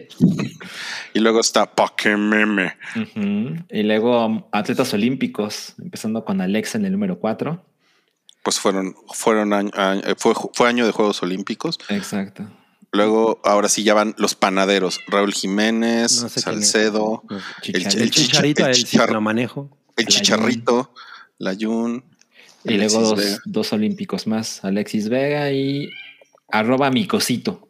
y 1.16 1.20
luego 1.20 1.42
está 1.42 1.70
Meme. 2.06 2.74
Ujú. 2.96 3.56
Y 3.70 3.84
luego 3.84 4.48
atletas 4.52 4.94
olímpicos, 4.94 5.74
empezando 5.82 6.24
con 6.24 6.40
Alexa 6.40 6.78
en 6.78 6.86
el 6.86 6.92
número 6.92 7.20
4. 7.20 7.66
Pues 8.44 8.60
fueron, 8.60 8.96
fueron 9.14 9.54
año, 9.54 9.72
año- 9.74 10.02
eh, 10.06 10.16
fue, 10.18 10.34
fue 10.54 10.68
año 10.70 10.86
de 10.86 10.92
Juegos 10.92 11.24
Olímpicos. 11.24 11.80
Exacto. 11.90 12.44
Luego, 12.92 13.40
ahora 13.44 13.70
sí 13.70 13.84
ya 13.84 13.94
van 13.96 14.14
los 14.18 14.36
panaderos, 14.36 15.00
Raúl 15.08 15.34
Jiménez, 15.34 16.22
No 16.22 16.30
sé. 16.30 16.42
Salcedo, 16.42 17.24
el, 17.30 17.40
Chicharito. 17.62 17.98
el 17.98 18.04
El 18.04 18.12
chicharito, 18.12 18.66
el 18.68 18.74
chichar- 18.76 19.10
lo 19.12 19.22
manejo. 19.22 19.70
el 19.96 20.06
chicharrito, 20.08 20.94
Layun. 21.40 22.04
Y 22.66 22.76
luego 22.76 23.02
dos, 23.02 23.40
dos 23.46 23.74
olímpicos 23.74 24.28
más, 24.28 24.64
Alexis 24.64 25.10
Vega 25.10 25.52
y 25.52 25.90
arroba 26.50 26.92
mi 26.92 27.08
cosito. 27.08 27.68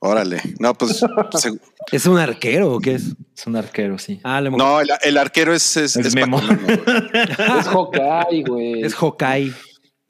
Órale. 0.00 0.42
No, 0.58 0.74
pues. 0.74 0.98
se- 1.38 1.58
¿Es 1.92 2.06
un 2.06 2.18
arquero 2.18 2.72
o 2.74 2.80
qué 2.80 2.96
es? 2.96 3.04
Es 3.36 3.46
un 3.46 3.56
arquero, 3.56 3.98
sí. 3.98 4.20
Ah, 4.24 4.40
le 4.40 4.50
no, 4.50 4.80
el, 4.80 4.88
el 5.02 5.16
arquero 5.16 5.54
es. 5.54 5.76
Es, 5.76 5.96
Es 5.96 6.06
es 6.06 6.14
Memo. 6.14 6.40
Paco 6.40 6.52
Memo, 6.54 6.66
güey. 6.66 7.20
Es 7.60 7.66
Hawkeye, 7.68 8.42
güey. 8.42 8.82
es 8.82 8.94
Hawkeye. 8.94 9.52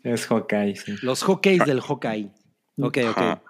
Es 0.03 0.27
Hawkeye, 0.27 0.77
sí. 0.77 0.95
Los 1.03 1.23
hockeys 1.23 1.65
del 1.65 1.81
Hawkeye. 1.81 2.31
Ok, 2.79 2.99
ok. 3.09 3.19
Ajá. 3.19 3.43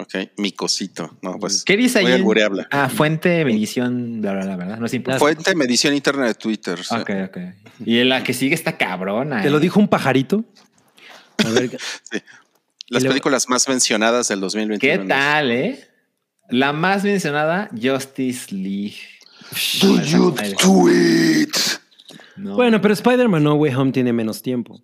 Ok, 0.00 0.14
mi 0.36 0.52
cosito. 0.52 1.18
No, 1.22 1.38
pues. 1.40 1.64
¿Qué 1.64 1.76
dice 1.76 1.98
ahí? 1.98 2.24
Ah, 2.70 2.88
fuente, 2.88 3.44
medición, 3.44 4.20
bla, 4.20 4.32
bla, 4.32 4.44
bla, 4.44 4.56
¿verdad? 4.56 4.78
No 4.78 4.86
es 4.86 4.94
importante. 4.94 5.18
Fuente 5.18 5.54
medición 5.56 5.92
interna 5.92 6.26
de 6.26 6.34
Twitter. 6.34 6.78
sí. 6.84 6.94
Ok, 6.94 7.10
ok. 7.26 7.38
Y 7.84 8.04
la 8.04 8.22
que 8.22 8.32
sigue 8.32 8.54
está 8.54 8.76
cabrona. 8.76 9.42
¿Te 9.42 9.50
lo 9.50 9.58
eh. 9.58 9.60
dijo 9.60 9.80
un 9.80 9.88
pajarito? 9.88 10.44
A 11.44 11.50
ver, 11.50 11.70
Las 12.90 13.02
Y 13.02 13.04
luego- 13.04 13.08
películas 13.08 13.48
más 13.48 13.68
mencionadas 13.68 14.28
del 14.28 14.40
2021. 14.40 15.02
¿Qué 15.02 15.08
tal, 15.08 15.50
eh? 15.50 15.88
La 16.48 16.72
más 16.72 17.04
mencionada, 17.04 17.68
Justice 17.70 18.54
League. 18.54 18.96
Do 19.82 20.00
you 20.00 20.34
do 20.62 20.88
it? 20.90 21.54
No. 22.36 22.54
bueno, 22.54 22.80
pero 22.80 22.94
Spider-Man 22.94 23.42
No 23.42 23.54
Way 23.54 23.74
Home 23.74 23.92
tiene 23.92 24.12
menos 24.12 24.42
tiempo. 24.42 24.80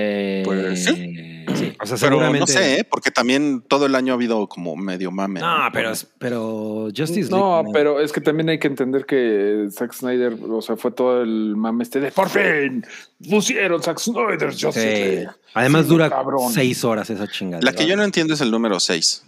Eh, 0.00 0.42
Pues, 0.44 0.84
sí. 0.84 0.94
sí. 0.94 1.74
O 1.80 1.86
sea, 1.86 1.96
Pero 1.96 2.16
seguramente. 2.16 2.40
no 2.40 2.46
sé, 2.46 2.80
¿eh? 2.80 2.84
porque 2.84 3.10
también 3.10 3.62
todo 3.66 3.86
el 3.86 3.94
año 3.94 4.12
ha 4.12 4.16
habido 4.16 4.48
como 4.48 4.76
medio 4.76 5.10
mame. 5.10 5.40
No, 5.40 5.68
pero, 5.72 5.92
pero 6.18 6.88
Justice 6.96 7.30
No, 7.30 7.62
League. 7.62 7.70
pero 7.72 8.00
es 8.00 8.12
que 8.12 8.20
también 8.20 8.48
hay 8.50 8.58
que 8.58 8.66
entender 8.68 9.06
que 9.06 9.66
Zack 9.70 9.92
Snyder, 9.94 10.36
o 10.48 10.60
sea, 10.60 10.76
fue 10.76 10.90
todo 10.90 11.22
el 11.22 11.56
mame 11.56 11.84
este 11.84 12.00
de 12.00 12.10
por 12.12 12.28
fin 12.28 12.84
pusieron 13.30 13.82
Zack 13.82 13.98
Snyder. 13.98 14.50
Yo 14.54 14.72
Sí. 14.72 15.24
Además 15.54 15.84
Sí, 15.84 15.88
dura 15.88 16.10
cabrón. 16.10 16.52
seis 16.52 16.84
horas 16.84 17.08
esa 17.10 17.26
chingada. 17.26 17.62
La 17.62 17.72
que 17.72 17.86
yo 17.86 17.96
no 17.96 18.04
entiendo 18.04 18.34
es 18.34 18.40
el 18.40 18.50
número 18.50 18.78
6. 18.78 19.24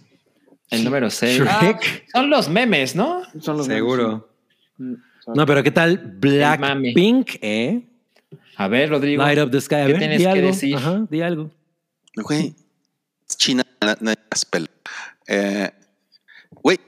El 0.69 0.83
número 0.85 1.09
6. 1.09 1.39
Shrek. 1.41 2.05
son 2.13 2.29
los 2.29 2.47
memes, 2.49 2.95
¿no? 2.95 3.23
Son 3.41 3.57
los 3.57 3.65
Seguro. 3.65 4.27
memes, 4.77 4.99
sí. 5.25 5.31
No, 5.35 5.45
pero 5.45 5.61
¿qué 5.63 5.71
tal. 5.71 5.97
Blackpink, 6.19 7.35
eh? 7.41 7.87
A 8.63 8.67
ver, 8.67 8.89
Rodrigo. 8.89 9.23
Light 9.23 9.39
up 9.39 9.49
the 9.51 9.59
sky. 9.61 9.75
A 9.75 9.85
¿qué 9.87 9.91
ver, 9.93 9.99
tienes 9.99 10.17
di 10.19 10.23
que 10.25 10.29
algo. 10.29 10.47
decir? 10.47 10.75
Ajá, 10.75 11.07
di 11.09 11.21
algo. 11.21 11.49
Güey, 12.15 12.53
China, 13.37 13.63
na- 13.81 13.97
nadie 14.01 14.19
las 14.29 14.45
pela. 14.45 14.67
Eh, 15.27 15.71
Güey, 16.63 16.79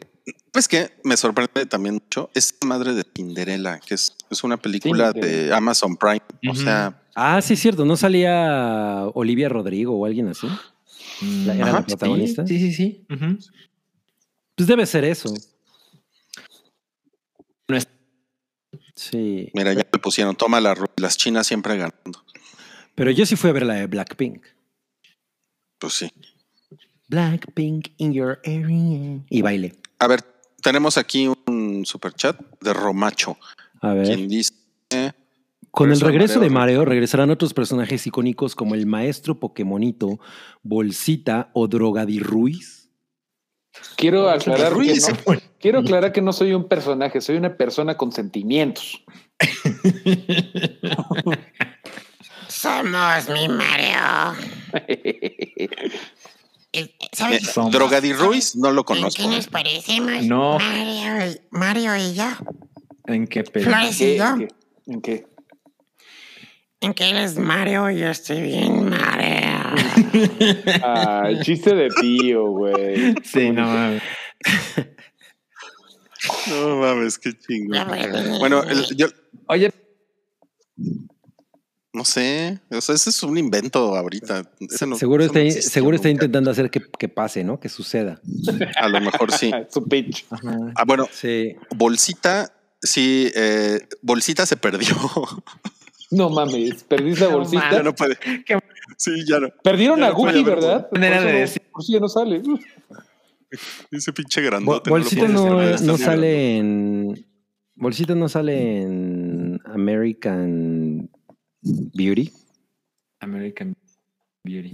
¿ves 0.53 0.67
qué? 0.67 0.91
Me 1.03 1.15
sorprende 1.17 1.65
también 1.65 1.95
mucho 1.95 2.29
esta 2.35 2.67
madre 2.67 2.93
de 2.93 3.03
Cinderella, 3.15 3.79
que 3.79 3.95
es, 3.95 4.15
es 4.29 4.43
una 4.43 4.57
película 4.57 5.11
de. 5.13 5.51
Amazon 5.53 5.95
Prime. 5.97 6.21
O 6.49 6.55
sea, 6.55 6.99
Ah, 7.15 7.41
sí, 7.41 7.53
es 7.53 7.59
cierto. 7.59 7.85
¿No 7.85 7.95
salía 7.95 9.05
Olivia 9.13 9.47
Rodrigo 9.49 9.95
o 9.97 10.05
alguien 10.05 10.27
así? 10.27 10.47
La- 11.45 11.55
era 11.55 11.65
Ajá, 11.69 11.79
la 11.79 11.85
protagonista. 11.85 12.45
Sí, 12.45 12.59
sí, 12.59 12.73
sí. 12.73 13.05
Pues 14.55 14.67
debe 14.67 14.85
ser 14.85 15.05
eso. 15.05 15.33
No 17.67 17.77
es- 17.77 17.87
Sí. 19.11 19.49
mira, 19.53 19.73
ya 19.73 19.87
le 19.91 19.99
pusieron, 19.99 20.35
toma 20.35 20.59
la, 20.61 20.75
las 20.97 21.17
chinas 21.17 21.47
siempre 21.47 21.77
ganando. 21.77 22.23
Pero 22.95 23.11
yo 23.11 23.25
sí 23.25 23.35
fui 23.35 23.49
a 23.49 23.53
ver 23.53 23.65
la 23.65 23.75
de 23.75 23.87
Blackpink. 23.87 24.43
Pues 25.79 25.93
sí. 25.93 26.11
Blackpink 27.07 27.89
in 27.97 28.13
your 28.13 28.39
area. 28.45 29.19
Y 29.29 29.41
baile. 29.41 29.75
A 29.99 30.07
ver, 30.07 30.21
tenemos 30.61 30.97
aquí 30.97 31.27
un 31.47 31.85
super 31.85 32.13
chat 32.13 32.39
de 32.61 32.73
Romacho, 32.73 33.37
A 33.81 33.93
ver. 33.93 34.05
quien 34.07 34.27
dice, 34.27 34.53
Con 35.71 35.91
el 35.91 35.99
Regreso 35.99 36.39
de. 36.39 36.49
Mario 36.49 36.85
regresarán 36.85 37.29
otros 37.29 37.53
personajes 37.53 38.05
icónicos 38.07 38.55
como 38.55 38.75
el 38.75 38.85
maestro 38.85 39.39
Pokémonito, 39.39 40.19
Bolsita 40.61 41.49
o 41.53 41.67
Drogadiruiz. 41.67 42.82
Quiero 43.95 44.29
aclarar, 44.29 44.73
que 44.73 44.93
no, 44.95 45.41
quiero 45.59 45.79
aclarar 45.79 46.11
que 46.11 46.21
no 46.21 46.33
soy 46.33 46.53
un 46.53 46.67
personaje, 46.67 47.21
soy 47.21 47.37
una 47.37 47.55
persona 47.57 47.95
con 47.97 48.11
sentimientos. 48.11 49.03
Somos 52.47 53.29
mi 53.29 53.47
Mario. 53.47 54.37
Eh, 54.87 55.69
eh, 56.73 56.89
¿Sabes? 57.11 57.43
Somos. 57.47 57.71
Drogadi 57.71 58.13
Ruiz, 58.13 58.55
no 58.55 58.71
lo 58.71 58.81
¿En 58.81 58.85
conozco. 58.85 59.21
qué 59.21 59.27
nos 59.27 59.47
parecemos? 59.47 60.23
No. 60.23 60.59
Mario, 60.59 61.31
y- 61.31 61.41
Mario 61.51 61.95
y 61.95 62.13
yo. 62.13 62.29
¿En 63.07 63.27
qué? 63.27 63.43
Flores 63.43 63.99
y 64.01 64.17
yo. 64.17 64.25
¿En 64.25 64.39
qué? 64.39 64.47
¿En 64.87 65.01
qué? 65.01 65.27
¿En 66.81 66.93
qué 66.93 67.09
eres 67.09 67.37
Mario? 67.37 67.89
Yo 67.91 68.07
estoy 68.09 68.41
bien 68.41 68.89
Mario. 68.89 69.22
Ah, 70.83 71.23
el 71.29 71.41
chiste 71.41 71.73
de 71.75 71.89
tío, 71.89 72.47
güey. 72.47 73.15
Sí, 73.23 73.49
no 73.51 73.65
mames. 73.67 74.01
No 76.49 76.77
mames, 76.77 77.17
qué 77.17 77.33
chingo. 77.37 77.75
Bueno, 78.39 78.63
el- 78.63 78.95
yo 78.95 79.07
Oye, 79.47 79.71
no 81.95 82.05
sé, 82.05 82.59
o 82.71 82.81
sea, 82.81 82.95
ese 82.95 83.09
es 83.11 83.21
un 83.23 83.37
invento 83.37 83.95
ahorita. 83.95 84.49
Ese 84.59 84.87
no- 84.87 84.95
seguro 84.95 85.25
no 85.27 85.31
está, 85.39 85.61
seguro 85.61 85.95
está 85.95 86.09
intentando 86.09 86.49
hacer 86.49 86.71
que, 86.71 86.81
que 86.97 87.09
pase, 87.09 87.43
¿no? 87.43 87.59
Que 87.59 87.69
suceda. 87.69 88.19
A 88.77 88.87
lo 88.89 88.99
mejor 89.01 89.31
sí. 89.31 89.51
Su 89.69 89.83
pitch. 89.87 90.25
Ah, 90.75 90.85
bueno, 90.85 91.07
Sí. 91.11 91.55
Bolsita, 91.75 92.51
sí, 92.81 93.31
eh, 93.35 93.79
Bolsita 94.01 94.45
se 94.45 94.57
perdió. 94.57 94.95
No 96.09 96.29
mames, 96.29 96.83
perdiste 96.83 97.21
la 97.27 97.35
bolsita. 97.35 97.83
no 97.83 97.93
puede. 97.93 98.17
Qué- 98.45 98.59
Sí, 98.97 99.11
ya 99.27 99.39
no. 99.39 99.49
Perdieron 99.63 99.99
Ya 99.99 100.07
a 100.07 100.09
haber 100.09 100.43
¿verdad? 100.43 100.89
Por 100.89 101.03
eso 101.03 101.25
de 101.25 101.33
no- 101.33 101.39
decir. 101.39 101.61
por 101.71 101.81
eso 101.81 101.93
ya 101.93 101.99
no 101.99 102.07
sale. 102.09 102.41
Ese 103.91 104.13
pinche 104.13 104.41
grandote. 104.41 104.89
Bolsita 104.89 105.27
no, 105.27 105.97
sale 105.97 106.57
en. 106.57 107.27
Bolsita 107.75 108.15
no 108.15 108.27
sale 108.29 108.81
en 108.81 109.59
American 109.65 111.09
Beauty. 111.61 112.31
American 113.19 113.75
Beauty. 114.43 114.71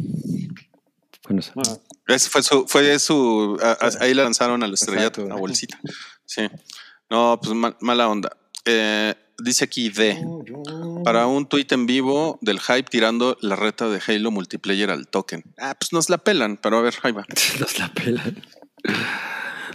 Bueno, 1.27 1.41
Ah, 1.55 1.77
Ese 2.07 2.29
fue 2.29 2.41
su, 2.41 2.65
fue 2.67 2.97
su, 2.99 3.57
a- 3.61 3.77
a- 3.85 4.03
ahí 4.03 4.13
la 4.13 4.23
lanzaron 4.23 4.63
al 4.63 4.73
estrellato, 4.73 5.21
a 5.31 5.35
bolsita. 5.35 5.79
Sí. 6.25 6.41
No, 7.09 7.39
pues 7.41 7.53
mal- 7.55 7.77
mala 7.81 8.07
onda. 8.09 8.35
Eh, 8.65 9.13
dice 9.43 9.65
aquí 9.65 9.89
D. 9.89 10.23
Para 11.03 11.27
un 11.27 11.47
tuit 11.47 11.71
en 11.71 11.85
vivo 11.85 12.37
del 12.41 12.59
hype 12.59 12.83
tirando 12.83 13.37
la 13.41 13.55
reta 13.55 13.89
de 13.89 14.01
Halo 14.05 14.31
multiplayer 14.31 14.89
al 14.89 15.07
token. 15.07 15.43
Ah, 15.57 15.75
pues 15.79 15.93
nos 15.93 16.09
la 16.09 16.17
pelan, 16.17 16.57
pero 16.57 16.77
a 16.77 16.81
ver, 16.81 16.95
ahí 17.03 17.11
va. 17.11 17.25
Nos 17.59 17.79
la 17.79 17.93
pelan. 17.93 18.41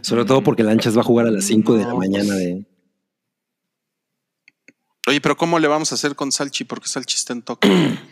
Sobre 0.03 0.24
todo 0.24 0.43
porque 0.43 0.62
Lanchas 0.62 0.97
va 0.97 1.01
a 1.01 1.05
jugar 1.05 1.27
a 1.27 1.31
las 1.31 1.45
5 1.45 1.77
de 1.77 1.85
la 1.85 1.95
mañana 1.95 2.35
de. 2.35 2.66
Oye, 5.07 5.20
pero 5.20 5.36
¿cómo 5.36 5.59
le 5.59 5.69
vamos 5.69 5.93
a 5.93 5.95
hacer 5.95 6.15
con 6.15 6.32
Salchi? 6.32 6.65
Porque 6.65 6.89
Salchi 6.89 7.16
está 7.16 7.32
en 7.32 7.43
token. 7.43 7.99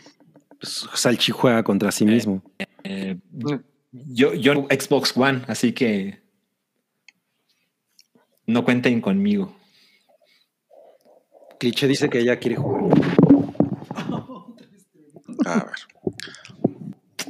Pues, 0.63 0.87
Salchi 0.93 1.33
juega 1.33 1.61
contra 1.61 1.91
sí 1.91 2.05
mismo. 2.05 2.41
Eh, 2.85 3.17
yo, 3.91 4.33
yo 4.33 4.65
Xbox 4.69 5.11
One, 5.13 5.43
así 5.49 5.73
que 5.73 6.23
no 8.47 8.63
cuenten 8.63 9.01
conmigo. 9.01 9.53
Cliché 11.63 11.87
dice 11.87 12.09
que 12.09 12.19
ella 12.19 12.35
quiere 12.39 12.57
jugar. 12.57 12.93
A 15.45 15.55
ver. 15.55 15.65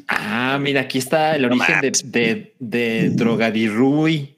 Ah, 0.07 0.57
mira, 0.59 0.81
aquí 0.81 0.97
está 0.97 1.35
el 1.35 1.45
origen 1.45 1.81
de, 1.81 1.91
de, 2.05 2.55
de 2.59 3.09
Drogadirui. 3.11 4.35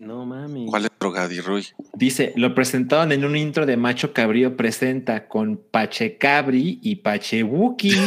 No 0.00 0.26
mami. 0.26 0.66
¿Cuál 0.66 0.86
es 0.86 0.90
Drogadirui? 0.98 1.64
Dice, 1.94 2.32
lo 2.34 2.56
presentaron 2.56 3.12
en 3.12 3.24
un 3.24 3.36
intro 3.36 3.66
de 3.66 3.76
Macho 3.76 4.12
Cabrío 4.12 4.56
presenta 4.56 5.28
con 5.28 5.58
Pache 5.70 6.18
Cabri 6.18 6.80
y 6.82 6.96
Pache 6.96 7.44
Wookie. 7.44 7.94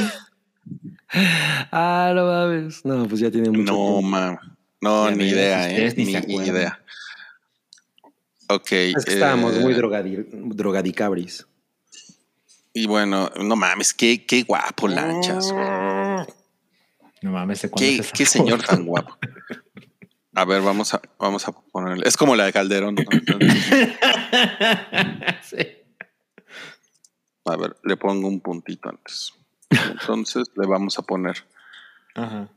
Ah, 1.72 2.12
no 2.14 2.26
mames. 2.28 2.86
No, 2.86 3.08
pues 3.08 3.22
ya 3.22 3.32
tiene 3.32 3.50
mucho. 3.50 3.64
No, 3.64 3.94
tiempo. 3.94 4.02
ma. 4.04 4.40
No, 4.82 5.10
Ya 5.10 5.16
ni 5.16 5.24
idea, 5.30 5.62
ustedes 5.68 5.94
¿eh? 5.94 6.24
ni 6.28 6.36
idea. 6.46 6.80
Ok. 8.50 8.72
Es 8.72 9.06
que 9.06 9.14
estábamos 9.14 9.56
eh, 9.56 9.60
muy 9.60 9.74
drogadi- 9.74 10.26
drogadicabris. 10.32 11.46
Y 12.74 12.88
bueno, 12.88 13.30
no 13.42 13.56
mames, 13.56 13.94
qué, 13.94 14.26
qué 14.26 14.44
guapo, 14.44 14.88
lanchas. 14.88 15.52
güey. 15.52 15.66
No 17.22 17.32
mames, 17.32 17.62
¿de 17.62 17.70
cuándo 17.70 18.04
Qué, 18.04 18.10
qué 18.14 18.26
señor 18.26 18.64
tan 18.64 18.86
guapo. 18.86 19.18
A 20.36 20.46
ver, 20.46 20.62
vamos 20.62 20.94
a, 20.94 21.02
vamos 21.20 21.48
a 21.48 21.52
ponerle. 21.52 22.08
Es 22.08 22.16
como 22.16 22.36
la 22.36 22.46
de 22.46 22.54
Calderón. 22.54 22.96
¿no? 22.96 23.04
Sí. 25.44 25.58
A 27.46 27.56
ver, 27.58 27.76
le 27.84 27.98
pongo 27.98 28.28
un 28.28 28.40
puntito 28.40 28.90
antes. 28.90 29.34
Entonces 29.70 30.48
le 30.56 30.68
vamos 30.68 30.98
a 31.00 31.02
poner 31.02 31.44
Ajá. 32.16 32.48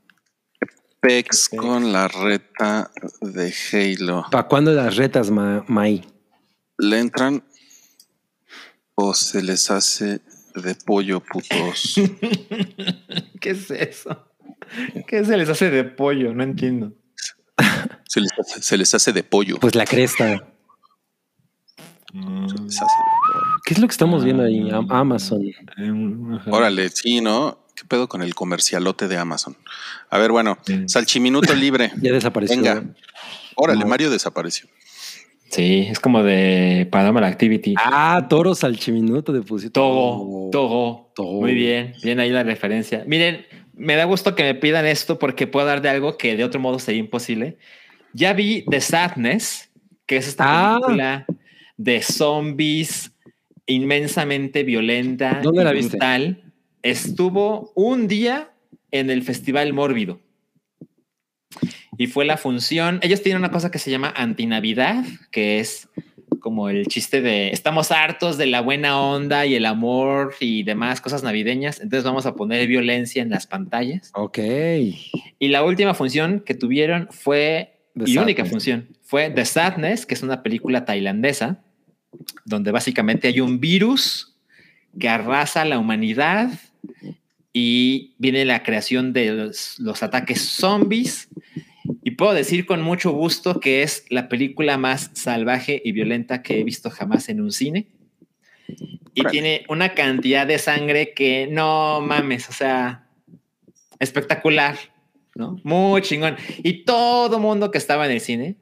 Pex 1.07 1.49
con 1.49 1.93
la 1.93 2.07
reta 2.07 2.93
de 3.21 3.53
Halo. 3.73 4.25
¿Para 4.31 4.47
cuándo 4.47 4.71
las 4.73 4.95
retas, 4.97 5.31
Ma- 5.33 5.65
Mai? 5.67 6.05
¿Le 6.79 7.01
entran 7.01 7.43
o 8.95 9.13
se 9.13 9.43
les 9.43 9.69
hace 9.73 10.21
de 10.55 10.75
pollo, 10.87 11.19
putos? 11.21 11.95
¿Qué 13.41 13.51
es 13.51 13.69
eso? 13.73 14.29
¿Qué 15.09 15.25
se 15.25 15.37
les 15.37 15.49
hace 15.49 15.71
de 15.71 15.83
pollo? 15.83 16.33
No 16.35 16.45
entiendo. 16.45 16.93
Se 18.07 18.21
les 18.21 18.31
hace, 18.39 18.63
se 18.63 18.77
les 18.79 18.95
hace 18.95 19.13
de 19.13 19.25
pollo. 19.25 19.59
Pues 19.59 19.75
la 19.75 19.85
cresta. 19.85 20.47
Mm, 22.13 22.47
Se 22.49 22.59
les 22.63 22.77
hace 22.77 22.85
de 22.85 23.11
pollo. 23.33 23.61
¿Qué 23.65 23.75
es 23.75 23.81
lo 23.81 23.89
que 23.89 23.93
estamos 23.93 24.23
viendo 24.25 24.45
ahí? 24.45 24.71
Amazon. 24.89 25.43
mm, 25.77 26.35
ajá. 26.37 26.51
Órale, 26.53 26.91
sí, 26.91 27.21
¿no? 27.21 27.59
¿Qué 27.75 27.85
pedo 27.89 28.09
con 28.09 28.23
el 28.23 28.35
comercialote 28.35 29.09
de 29.09 29.17
Amazon? 29.17 29.57
A 30.11 30.19
ver, 30.19 30.31
bueno, 30.33 30.59
Sí. 30.67 30.85
salchiminuto 30.87 31.55
libre. 31.55 31.91
Ya 32.03 32.13
desapareció. 32.13 32.57
Venga. 32.57 32.85
Órale, 33.57 33.81
No. 33.81 33.87
Mario 33.87 34.11
desapareció. 34.11 34.69
Sí, 35.51 35.87
es 35.91 36.01
como 36.01 36.23
de 36.23 36.89
Paranormal 36.91 37.25
Activity. 37.25 37.75
Ah, 37.77 38.27
toros 38.31 38.61
salchiminuto 38.61 39.33
de 39.35 39.43
pusito. 39.43 39.73
Togo, 39.73 40.49
Togo. 40.51 41.13
Togo. 41.15 41.41
Muy 41.43 41.53
bien, 41.55 41.95
bien 42.03 42.21
ahí 42.21 42.31
la 42.31 42.43
referencia. 42.43 43.05
Miren, 43.07 43.45
me 43.75 43.95
da 43.97 44.05
gusto 44.05 44.35
que 44.35 44.45
me 44.45 44.55
pidan 44.55 44.87
esto 44.87 45.19
porque 45.19 45.47
puedo 45.47 45.67
dar 45.67 45.83
de 45.83 45.91
algo 45.91 46.17
que 46.17 46.37
de 46.37 46.45
otro 46.45 46.59
modo 46.59 46.79
sería 46.79 47.01
imposible. 47.01 47.59
Ya 48.15 48.33
vi 48.33 48.65
The 48.71 48.81
Sadness, 48.81 49.71
que 50.07 50.17
es 50.17 50.29
esta 50.29 50.45
Ah. 50.47 50.79
película 50.81 51.27
de 51.77 52.01
zombies 52.03 53.13
inmensamente 53.67 54.63
violenta 54.65 55.41
¿Dónde 55.43 55.61
y 55.63 55.65
la 55.65 55.73
viste? 55.73 55.99
Estuvo 56.83 57.73
un 57.75 58.09
día 58.09 58.51
en 58.91 59.11
el 59.11 59.23
Festival 59.23 59.73
Mórbido. 59.73 60.21
Y 61.97 62.07
fue 62.07 62.25
la 62.25 62.37
función. 62.37 62.99
Ellos 63.03 63.23
tienen 63.23 63.39
una 63.41 63.51
cosa 63.51 63.71
que 63.71 63.79
se 63.79 63.91
llama 63.91 64.13
Antinavidad, 64.17 65.05
que 65.31 65.61
es 65.61 65.89
como 66.41 66.69
el 66.69 66.87
chiste 66.87 67.23
de 67.23 67.51
estamos 67.51 67.93
hartos 67.93 68.37
de 68.37 68.47
la 68.47 68.61
buena 68.61 69.01
onda 69.01 69.47
y 69.47 69.55
el 69.55 69.65
amor 69.65 70.35
y 70.41 70.65
demás 70.65 71.01
cosas 71.01 71.23
navideñas. 71.23 71.81
Entonces 71.81 72.05
vamos 72.05 72.27
a 72.27 72.35
poner 72.35 72.67
violencia 72.67 73.23
en 73.23 73.31
las 73.31 73.47
pantallas. 73.47 74.11
Ok. 74.15 74.39
Y 75.39 75.49
la 75.49 75.63
última 75.65 75.95
función 75.95 76.41
que 76.41 76.55
tuvieron 76.55 77.09
fue, 77.11 77.79
The 77.97 78.11
y 78.11 78.19
única 78.19 78.45
función, 78.45 78.89
fue 79.03 79.31
The 79.31 79.45
Sadness, 79.45 80.05
que 80.07 80.15
es 80.15 80.23
una 80.23 80.43
película 80.43 80.85
tailandesa, 80.85 81.63
donde 82.45 82.73
básicamente 82.73 83.29
hay 83.29 83.41
un 83.41 83.61
virus 83.61 84.37
que 84.99 85.09
arrasa 85.09 85.65
la 85.65 85.79
humanidad 85.79 86.51
y 87.53 88.15
viene 88.19 88.45
la 88.45 88.63
creación 88.63 89.13
de 89.13 89.33
los, 89.33 89.79
los 89.79 90.03
ataques 90.03 90.41
zombies. 90.41 91.29
Y 92.03 92.13
puedo 92.13 92.33
decir 92.33 92.67
con 92.67 92.83
mucho 92.83 93.13
gusto 93.13 93.61
que 93.61 93.83
es 93.83 94.05
la 94.09 94.29
película 94.29 94.79
más 94.79 95.11
salvaje 95.15 95.81
y 95.85 95.93
violenta 95.93 96.43
que 96.43 96.61
he 96.61 96.65
visto 96.65 96.91
jamás 96.91 97.29
en 97.29 97.41
un 97.41 97.53
cine. 97.53 97.89
Y 99.15 99.25
tiene 99.27 99.65
una 99.69 99.95
cantidad 99.95 100.47
de 100.47 100.59
sangre 100.59 101.13
que 101.13 101.47
no 101.51 102.01
mames, 102.01 102.49
o 102.49 102.53
sea, 102.53 103.07
espectacular, 103.99 104.77
¿no? 105.35 105.59
Muy 105.63 106.01
chingón. 106.03 106.37
Y 106.63 106.85
todo 106.85 107.39
mundo 107.39 107.71
que 107.71 107.79
estaba 107.79 108.07
en 108.07 108.13
el 108.13 108.21
cine, 108.21 108.57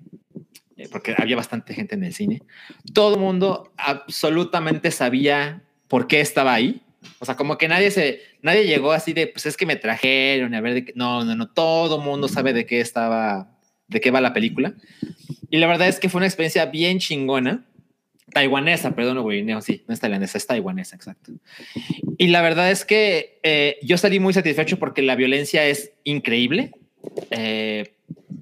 eh, 0.76 0.88
porque 0.90 1.14
había 1.16 1.36
bastante 1.36 1.72
gente 1.72 1.94
en 1.94 2.04
el 2.04 2.14
cine, 2.14 2.42
todo 2.92 3.16
mundo 3.16 3.72
absolutamente 3.76 4.90
sabía 4.90 5.62
por 5.86 6.08
qué 6.08 6.20
estaba 6.20 6.52
ahí. 6.52 6.82
O 7.18 7.24
sea, 7.24 7.36
como 7.36 7.58
que 7.58 7.68
nadie 7.68 7.90
se, 7.90 8.20
nadie 8.42 8.66
llegó 8.66 8.92
así 8.92 9.12
de, 9.12 9.26
pues 9.26 9.46
es 9.46 9.56
que 9.56 9.66
me 9.66 9.76
trajeron, 9.76 10.54
a 10.54 10.60
ver 10.60 10.74
de 10.74 10.84
qué. 10.86 10.92
No, 10.94 11.24
no, 11.24 11.34
no, 11.34 11.48
todo 11.48 11.98
mundo 11.98 12.28
sabe 12.28 12.52
de 12.52 12.66
qué 12.66 12.80
estaba, 12.80 13.50
de 13.88 14.00
qué 14.00 14.10
va 14.10 14.20
la 14.20 14.32
película. 14.32 14.74
Y 15.50 15.58
la 15.58 15.66
verdad 15.66 15.88
es 15.88 15.98
que 15.98 16.08
fue 16.08 16.18
una 16.18 16.26
experiencia 16.26 16.66
bien 16.66 16.98
chingona. 16.98 17.66
Taiwanesa, 18.32 18.94
perdón, 18.94 19.20
güey, 19.22 19.42
no, 19.42 19.60
sí, 19.60 19.82
no 19.88 19.94
es 19.94 19.98
taiwanesa, 19.98 20.38
es 20.38 20.46
taiwanesa, 20.46 20.94
exacto. 20.94 21.32
Y 22.16 22.28
la 22.28 22.42
verdad 22.42 22.70
es 22.70 22.84
que 22.84 23.40
eh, 23.42 23.78
yo 23.82 23.98
salí 23.98 24.20
muy 24.20 24.32
satisfecho 24.32 24.78
porque 24.78 25.02
la 25.02 25.16
violencia 25.16 25.66
es 25.66 25.92
increíble, 26.04 26.70
eh, 27.30 27.94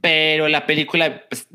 pero 0.02 0.48
la 0.48 0.66
película 0.66 1.24
pues, 1.30 1.48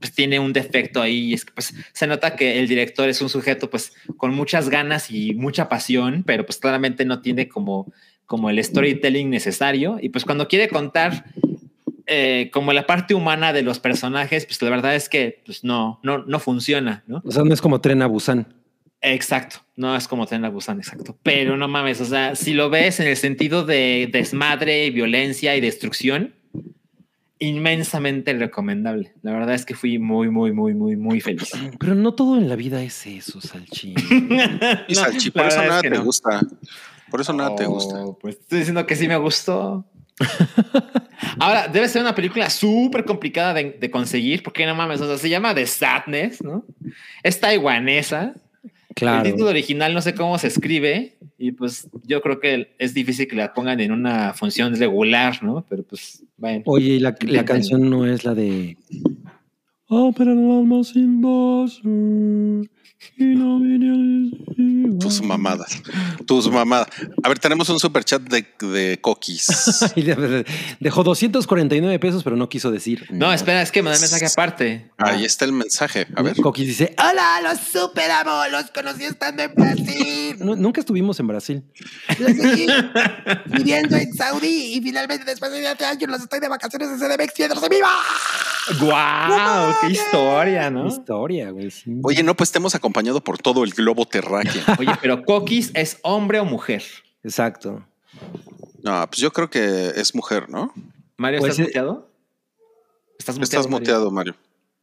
pues, 0.00 0.12
tiene 0.12 0.40
un 0.40 0.52
defecto 0.52 1.00
ahí, 1.00 1.30
y 1.30 1.34
es 1.34 1.44
que 1.44 1.52
pues, 1.52 1.74
se 1.92 2.06
nota 2.06 2.34
que 2.34 2.58
el 2.58 2.66
director 2.66 3.08
es 3.08 3.20
un 3.20 3.28
sujeto 3.28 3.70
pues 3.70 3.92
con 4.16 4.34
muchas 4.34 4.68
ganas 4.68 5.10
y 5.10 5.34
mucha 5.34 5.68
pasión, 5.68 6.24
pero 6.26 6.44
pues 6.44 6.58
claramente 6.58 7.04
no 7.04 7.20
tiene 7.20 7.48
como, 7.48 7.92
como 8.26 8.50
el 8.50 8.62
storytelling 8.62 9.30
necesario, 9.30 9.98
y 10.00 10.08
pues 10.08 10.24
cuando 10.24 10.48
quiere 10.48 10.68
contar 10.68 11.26
eh, 12.06 12.50
como 12.52 12.72
la 12.72 12.86
parte 12.86 13.14
humana 13.14 13.52
de 13.52 13.62
los 13.62 13.78
personajes, 13.78 14.46
pues 14.46 14.60
la 14.62 14.70
verdad 14.70 14.96
es 14.96 15.08
que 15.08 15.42
pues, 15.46 15.62
no, 15.62 16.00
no, 16.02 16.24
no 16.24 16.40
funciona, 16.40 17.04
¿no? 17.06 17.22
O 17.24 17.30
sea, 17.30 17.44
no 17.44 17.54
es 17.54 17.60
como 17.60 17.80
tren 17.80 18.02
a 18.02 18.06
Busan. 18.06 18.60
Exacto, 19.02 19.60
no 19.76 19.96
es 19.96 20.06
como 20.08 20.26
Tren 20.26 20.44
a 20.44 20.50
Busan, 20.50 20.78
exacto. 20.78 21.16
Pero 21.22 21.56
no 21.56 21.68
mames, 21.68 22.00
o 22.02 22.04
sea, 22.04 22.36
si 22.36 22.52
lo 22.52 22.68
ves 22.68 23.00
en 23.00 23.06
el 23.06 23.16
sentido 23.16 23.64
de 23.64 24.10
desmadre, 24.12 24.90
violencia 24.90 25.56
y 25.56 25.60
destrucción, 25.62 26.34
inmensamente 27.40 28.32
recomendable. 28.34 29.12
La 29.22 29.32
verdad 29.32 29.54
es 29.54 29.64
que 29.64 29.74
fui 29.74 29.98
muy, 29.98 30.30
muy, 30.30 30.52
muy, 30.52 30.74
muy, 30.74 30.94
muy 30.96 31.20
feliz. 31.20 31.50
Pero 31.80 31.94
no 31.94 32.14
todo 32.14 32.36
en 32.36 32.48
la 32.48 32.54
vida 32.56 32.82
es 32.82 33.06
eso, 33.06 33.40
Salchín. 33.40 33.94
Y 34.88 34.94
No, 34.94 35.00
Salchi, 35.00 35.30
por 35.30 35.46
eso 35.46 35.62
es 35.62 35.68
nada 35.68 35.82
que 35.82 35.90
te 35.90 35.96
no. 35.98 36.04
gusta. 36.04 36.40
Por 37.10 37.20
eso 37.20 37.32
nada 37.32 37.56
te 37.56 37.64
gusta. 37.64 38.04
Oh, 38.04 38.16
Pues 38.18 38.36
estoy 38.38 38.58
diciendo 38.60 38.86
que 38.86 38.94
sí 38.94 39.08
me 39.08 39.16
gustó. 39.16 39.84
Ahora, 41.40 41.66
debe 41.66 41.88
ser 41.88 42.02
una 42.02 42.14
película 42.14 42.50
súper 42.50 43.04
complicada 43.04 43.54
de, 43.54 43.76
de 43.80 43.90
conseguir, 43.90 44.42
porque 44.42 44.66
no 44.66 44.74
mames, 44.74 45.00
o 45.00 45.06
sea, 45.06 45.18
se 45.18 45.28
llama 45.28 45.54
The 45.54 45.66
Sadness, 45.66 46.42
¿no? 46.44 46.64
Es 47.22 47.40
taiwanesa. 47.40 48.34
Claro. 48.94 49.24
El 49.24 49.32
título 49.32 49.50
original 49.50 49.94
no 49.94 50.02
sé 50.02 50.14
cómo 50.14 50.36
se 50.38 50.48
escribe 50.48 51.16
y 51.38 51.52
pues 51.52 51.88
yo 52.04 52.20
creo 52.20 52.40
que 52.40 52.74
es 52.78 52.92
difícil 52.92 53.28
que 53.28 53.36
la 53.36 53.54
pongan 53.54 53.80
en 53.80 53.92
una 53.92 54.34
función 54.34 54.74
regular, 54.74 55.42
¿no? 55.42 55.64
Pero 55.68 55.84
pues, 55.84 56.24
bueno. 56.36 56.62
Oye, 56.66 56.94
y 56.94 56.98
la, 56.98 57.14
canción 57.44 57.88
no 57.88 58.04
es 58.06 58.24
la 58.24 58.34
de 58.34 58.76
sin 60.84 61.20
base. 61.20 61.80
Y 61.82 61.88
no 61.88 61.88
vine 61.88 62.64
a 62.64 62.66
decir- 62.66 62.79
Tus 65.00 65.22
mamadas. 65.22 65.82
Tus 66.26 66.50
mamadas. 66.50 66.88
A 67.22 67.28
ver, 67.28 67.38
tenemos 67.38 67.68
un 67.70 67.80
super 67.80 68.04
chat 68.04 68.20
de, 68.22 68.46
de 68.60 69.00
de- 69.96 70.46
Dejó 70.80 71.02
249 71.02 71.98
pesos, 71.98 72.22
pero 72.22 72.36
no 72.36 72.48
quiso 72.48 72.70
decir. 72.70 73.06
No, 73.10 73.18
nada. 73.20 73.34
espera, 73.34 73.62
es 73.62 73.70
que 73.72 73.82
me 73.82 73.90
da 73.90 73.98
mensaje 73.98 74.26
aparte. 74.26 74.90
Ahí 74.98 75.24
está 75.24 75.46
el 75.46 75.52
mensaje. 75.52 76.06
A 76.14 76.22
ver. 76.22 76.36
Coquis 76.36 76.66
dice: 76.66 76.94
¡Hola, 76.98 77.40
los 77.42 77.58
superamo! 77.60 78.42
Los 78.50 78.70
conocí 78.70 79.04
estando 79.04 79.42
en 79.42 79.54
Brasil. 79.54 80.36
Nu- 80.38 80.56
nunca 80.56 80.80
estuvimos 80.80 81.18
en 81.20 81.26
Brasil. 81.26 81.62
Los 82.18 82.32
seguí 82.36 82.66
viviendo 83.46 83.96
en 83.96 84.12
Saudí 84.14 84.74
y 84.76 84.80
finalmente 84.82 85.24
después 85.24 85.50
de 85.52 85.60
7 85.60 85.84
años 85.86 86.10
los 86.10 86.20
estoy 86.22 86.40
de 86.40 86.48
vacaciones 86.48 86.88
en 86.90 86.98
CDMX 86.98 87.32
Piedras 87.32 87.60
de 87.62 87.68
Viva. 87.70 87.88
¡Guau! 88.80 89.74
¡Qué 89.80 89.92
historia, 89.92 90.70
¿no? 90.70 90.86
Historia, 90.86 91.50
güey. 91.50 91.70
sí. 91.70 91.92
Oye, 92.02 92.22
no, 92.22 92.36
pues 92.36 92.52
te 92.52 92.58
hemos 92.58 92.74
acompañado 92.74 92.89
por 92.92 93.38
todo 93.38 93.64
el 93.64 93.70
globo 93.72 94.06
terráqueo. 94.06 94.62
Oye, 94.78 94.92
pero 95.00 95.24
Coquis 95.24 95.70
es 95.74 95.98
hombre 96.02 96.40
o 96.40 96.44
mujer. 96.44 96.82
Exacto. 97.22 97.84
No, 98.82 99.06
pues 99.08 99.18
yo 99.20 99.32
creo 99.32 99.50
que 99.50 99.88
es 99.96 100.14
mujer, 100.14 100.48
¿no? 100.48 100.72
Mario, 101.16 101.40
Pues, 101.40 101.52
¿estás 101.52 101.66
muteado? 101.66 102.08
¿Estás 103.18 103.38
muteado? 103.38 103.60
Estás 103.60 103.70
muteado, 103.70 104.10
Mario. 104.10 104.34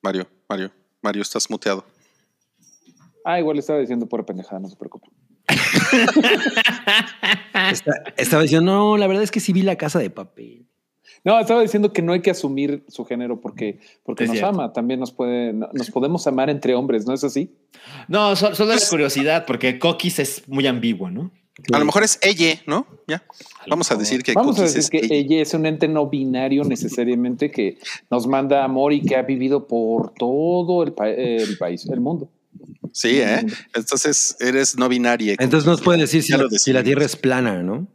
Mario, 0.01 0.27
Mario, 0.47 0.71
Mario, 1.01 1.21
estás 1.23 1.49
muteado. 1.49 1.83
Ah, 3.25 3.39
igual 3.39 3.57
estaba 3.57 3.79
diciendo 3.79 4.05
por 4.05 4.25
pendejada, 4.25 4.59
no 4.59 4.69
se 4.69 4.75
preocupe. 4.75 5.07
Está- 7.71 8.03
estaba 8.17 8.43
diciendo: 8.43 8.71
No, 8.71 8.97
la 8.97 9.07
verdad 9.07 9.23
es 9.23 9.31
que 9.31 9.39
sí 9.39 9.51
vi 9.53 9.61
la 9.63 9.75
casa 9.77 9.99
de 9.99 10.09
papel. 10.09 10.65
No, 11.23 11.39
estaba 11.39 11.61
diciendo 11.61 11.91
que 11.93 12.01
no 12.01 12.13
hay 12.13 12.21
que 12.21 12.31
asumir 12.31 12.83
su 12.87 13.03
género 13.05 13.39
porque, 13.41 13.79
porque 14.03 14.23
Es 14.25 14.29
nos 14.29 14.37
cierto. 14.37 14.53
ama. 14.55 14.73
También 14.73 14.99
nos 14.99 15.11
puede, 15.11 15.53
no- 15.53 15.69
nos 15.73 15.89
podemos 15.91 16.25
amar 16.27 16.49
entre 16.49 16.73
hombres, 16.75 17.05
¿no 17.05 17.13
es 17.13 17.23
así? 17.23 17.51
No, 18.07 18.35
so- 18.35 18.53
solo 18.55 18.71
de 18.73 18.81
curiosidad, 18.89 19.45
porque 19.45 19.79
Coquis 19.79 20.19
es 20.19 20.47
muy 20.47 20.67
ambiguo, 20.67 21.09
¿no? 21.09 21.31
A 21.73 21.79
lo 21.79 21.85
mejor 21.85 22.03
es 22.03 22.19
ella, 22.21 22.61
¿no? 22.67 22.85
Ya. 23.07 23.23
Vamos 23.67 23.91
a 23.91 23.95
decir 23.95 24.21
que 24.21 24.33
Vamos 24.33 24.59
a 24.59 24.63
decir 24.63 24.83
que 24.91 24.97
es 24.97 25.03
ella. 25.05 25.15
ella 25.15 25.41
es 25.41 25.53
un 25.55 25.65
ente 25.65 25.87
no 25.87 26.07
binario 26.07 26.63
necesariamente 26.63 27.49
que 27.49 27.79
nos 28.11 28.27
manda 28.27 28.63
amor 28.63 28.93
y 28.93 29.01
que 29.01 29.15
ha 29.15 29.23
vivido 29.23 29.65
por 29.67 30.13
todo 30.13 30.83
el, 30.83 30.93
pa- 30.93 31.09
el 31.09 31.57
país, 31.57 31.87
el 31.89 31.99
mundo. 31.99 32.29
Sí, 32.93 33.19
¿eh? 33.19 33.43
Entonces 33.73 34.37
eres 34.39 34.77
no 34.77 34.87
binaria. 34.87 35.35
Entonces 35.39 35.67
nos 35.67 35.81
puede 35.81 35.99
decir 35.99 36.21
si, 36.21 36.31
la, 36.33 36.47
si 36.49 36.73
la. 36.73 36.83
Tierra 36.83 37.05
es 37.05 37.15
plana, 37.15 37.63
¿no? 37.63 37.87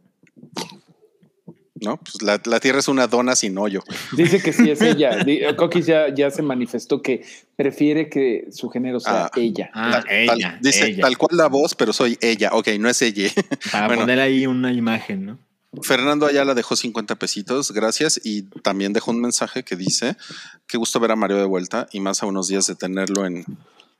¿No? 1.83 1.97
Pues 1.97 2.21
la, 2.21 2.41
la 2.45 2.59
Tierra 2.59 2.79
es 2.79 2.87
una 2.87 3.07
dona 3.07 3.35
sin 3.35 3.57
hoyo. 3.57 3.83
Dice 4.15 4.41
que 4.41 4.53
sí 4.53 4.69
es 4.71 4.81
ella. 4.81 5.23
Di- 5.23 5.41
Coquis 5.55 5.85
ya, 5.85 6.13
ya 6.13 6.31
se 6.31 6.41
manifestó 6.41 7.01
que 7.01 7.25
prefiere 7.55 8.09
que 8.09 8.47
su 8.51 8.69
género 8.69 8.99
sea 8.99 9.25
Ah. 9.25 9.31
ella. 9.35 9.69
Ah, 9.73 10.01
Tal- 10.03 10.11
ella, 10.11 10.49
tal- 10.53 10.59
dice 10.61 10.87
ella. 10.87 11.01
tal 11.03 11.17
cual 11.17 11.37
la 11.37 11.47
voz, 11.47 11.75
pero 11.75 11.93
soy 11.93 12.17
ella. 12.21 12.49
Ok, 12.53 12.69
no 12.79 12.89
es 12.89 13.01
ella. 13.01 13.29
Para 13.71 13.87
Bueno. 13.87 14.01
poner 14.03 14.19
ahí 14.19 14.47
una 14.47 14.71
imagen, 14.73 15.25
¿no? 15.25 15.39
Fernando 15.81 16.27
Ayala 16.27 16.53
dejó 16.53 16.75
50 16.75 17.15
pesitos, 17.15 17.71
gracias. 17.71 18.21
Y 18.23 18.43
también 18.61 18.93
dejó 18.93 19.09
un 19.11 19.21
mensaje 19.21 19.63
que 19.63 19.75
dice: 19.75 20.15
Qué 20.67 20.77
gusto 20.77 20.99
ver 20.99 21.09
a 21.11 21.15
Mario 21.15 21.37
de 21.37 21.45
vuelta 21.45 21.87
y 21.91 21.99
más 21.99 22.21
a 22.21 22.27
unos 22.27 22.47
días 22.47 22.67
de 22.67 22.75
tenerlo 22.75 23.25
en. 23.25 23.43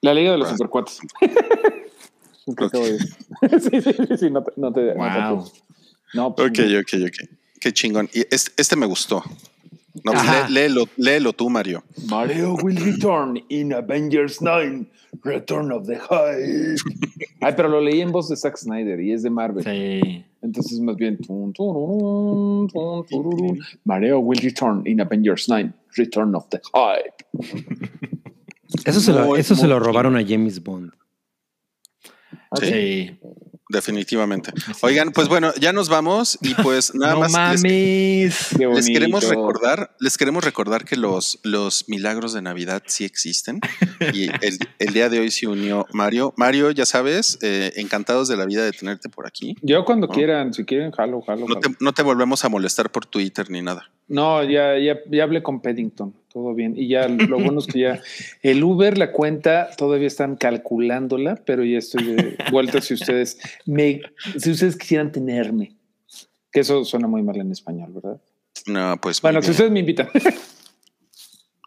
La 0.02 0.14
Liga 0.14 0.32
de 0.34 0.38
los. 0.38 0.50
Supercuates. 0.50 1.00
Sí, 2.46 3.82
sí, 3.82 3.82
sí, 3.82 4.18
sí, 4.20 4.30
no 4.30 4.44
te, 4.44 4.52
no 4.58 4.74
te, 4.74 4.82
no 4.96 5.14
te 5.14 5.20
Wow. 5.30 5.52
No, 6.14 6.36
pues, 6.36 6.50
Ok, 6.50 6.60
ok, 6.82 7.02
ok. 7.08 7.30
Qué 7.64 7.72
chingón. 7.72 8.10
Y 8.14 8.22
este, 8.30 8.52
este 8.58 8.76
me 8.76 8.86
gustó. 8.86 9.24
No, 10.04 10.12
pues 10.12 10.24
lé- 10.26 10.50
léelo, 10.50 10.86
léelo 10.98 11.32
tú, 11.34 11.50
Mario. 11.50 11.84
Mario 12.10 12.56
will 12.62 12.76
return 12.76 13.42
in 13.50 13.72
Avengers 13.74 14.42
9, 14.42 14.86
Return 15.24 15.72
of 15.72 15.86
the 15.88 15.96
Hive. 15.96 16.76
Ay, 17.42 17.54
pero 17.56 17.70
lo 17.70 17.80
leí 17.80 18.02
en 18.02 18.12
voz 18.12 18.28
de 18.28 18.36
Zack 18.36 18.58
Snyder 18.58 19.00
y 19.00 19.14
es 19.14 19.22
de 19.24 19.30
Marvel. 19.30 19.64
Sí. 19.64 20.26
Entonces, 20.42 20.80
más 20.82 20.96
bien. 20.98 21.18
tun. 21.20 21.54
Mario 23.86 24.20
will 24.20 24.40
return 24.42 24.82
in 24.86 25.00
Avengers 25.00 25.48
9, 25.48 25.72
Return 25.96 26.36
of 26.36 26.50
the 26.50 26.60
Hive. 26.74 27.14
Eso 28.86 29.00
se 29.00 29.14
lo, 29.14 29.38
eso 29.38 29.56
se 29.56 29.68
lo 29.68 29.80
robaron 29.80 30.18
a 30.18 30.24
James 30.26 30.62
Bond. 30.62 30.92
Sí, 32.60 32.66
Sí. 32.66 33.20
Definitivamente. 33.74 34.54
Oigan, 34.82 35.12
pues 35.12 35.28
bueno, 35.28 35.54
ya 35.60 35.74
nos 35.74 35.90
vamos 35.90 36.38
y 36.42 36.54
pues 36.64 36.96
nada 36.96 37.16
no 37.16 37.20
más. 37.28 37.62
les- 37.62 38.54
mames. 38.54 38.76
Les 38.76 38.88
queremos 38.88 39.28
recordar, 39.28 39.96
les 40.00 40.18
queremos 40.18 40.44
recordar 40.44 40.86
que 40.86 40.96
los, 40.96 41.40
los 41.44 41.90
milagros 41.90 42.32
de 42.34 42.42
Navidad 42.42 42.84
sí 42.86 43.04
existen. 43.04 43.60
Y 44.14 44.30
el, 44.46 44.60
el 44.80 44.94
día 44.94 45.10
de 45.10 45.20
hoy 45.20 45.32
se 45.32 45.48
unió 45.48 45.86
Mario. 45.92 46.34
Mario, 46.38 46.72
ya 46.72 46.86
sabes, 46.86 47.38
eh, 47.42 47.74
encantados 47.76 48.28
de 48.30 48.38
la 48.38 48.46
vida 48.46 48.64
de 48.64 48.72
tenerte 48.72 49.10
por 49.10 49.28
aquí. 49.28 49.56
Yo 49.62 49.84
cuando 49.84 50.08
¿No? 50.08 50.14
quieran, 50.14 50.54
si 50.54 50.64
quieren, 50.64 50.92
jalo, 50.92 51.22
jalo. 51.22 51.42
No 51.42 51.56
jalo. 51.56 51.60
te, 51.60 51.70
no 51.80 51.94
te 51.94 52.04
volvemos 52.04 52.46
a 52.46 52.50
molestar 52.50 52.92
por 52.92 53.06
Twitter 53.06 53.50
ni 53.50 53.62
nada. 53.62 53.90
No, 54.08 54.44
ya, 54.44 54.78
ya, 54.78 55.00
ya 55.10 55.24
hablé 55.24 55.42
con 55.42 55.62
Paddington, 55.62 56.14
todo 56.32 56.54
bien. 56.54 56.74
Y 56.78 56.88
ya 56.90 57.08
lo 57.08 57.40
bueno 57.40 57.60
es 57.60 57.68
que 57.68 57.80
ya 57.80 58.02
el 58.44 58.64
Uber, 58.64 58.98
la 58.98 59.12
cuenta, 59.12 59.70
todavía 59.78 60.08
están 60.08 60.36
calculándola, 60.36 61.36
pero 61.46 61.64
ya 61.64 61.78
estoy 61.78 62.04
de 62.16 62.38
vuelta 62.52 62.82
si 62.82 62.94
ustedes 62.96 63.40
me, 63.66 64.02
si 64.38 64.52
ustedes 64.52 64.76
quisieran 64.78 65.12
tenerme. 65.12 65.76
Que 66.52 66.60
eso 66.60 66.84
suena 66.86 67.08
muy 67.08 67.24
mal 67.24 67.38
en 67.38 67.52
español, 67.52 67.92
¿verdad? 67.94 68.22
No, 68.68 68.98
pues. 69.02 69.22
Bueno, 69.22 69.42
si 69.42 69.52
ustedes 69.52 69.72
me 69.72 69.80
invitan. 69.80 70.10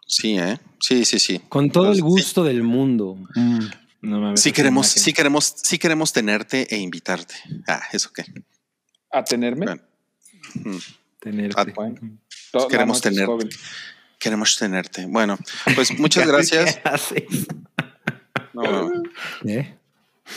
Sí, 0.09 0.37
¿eh? 0.37 0.57
Sí, 0.79 1.03
sí, 1.03 1.19
sí. 1.19 1.41
Con 1.49 1.69
todo 1.69 1.89
el 1.89 1.95
Sí. 1.95 2.01
gusto 2.01 2.43
del 2.43 2.63
mundo. 2.63 3.17
Mm. 3.35 3.59
No 4.03 4.21
mames. 4.21 4.39
Sí 4.39 4.53
queremos, 4.53 4.87
sí 4.87 5.11
queremos, 5.11 5.53
sí 5.63 5.77
queremos 5.77 6.13
tenerte 6.13 6.65
e 6.73 6.77
invitarte. 6.79 7.35
Ah, 7.67 7.81
eso 7.91 8.09
qué. 8.15 8.23
¿A 9.11 9.23
tenerme? 9.23 9.65
Bueno. 9.65 9.81
Mm, 10.63 10.77
Tenerte. 11.19 11.59
Ah, 11.59 11.65
Bueno. 11.75 11.99
To- 12.63 12.67
queremos 12.67 13.01
tener-. 13.01 13.27
Queremos 14.19 14.57
tenerte. 14.57 15.05
Bueno, 15.05 15.37
pues 15.75 15.91
muchas 15.99 16.27
gracias. 16.27 16.79
¿Eh? 19.45 19.73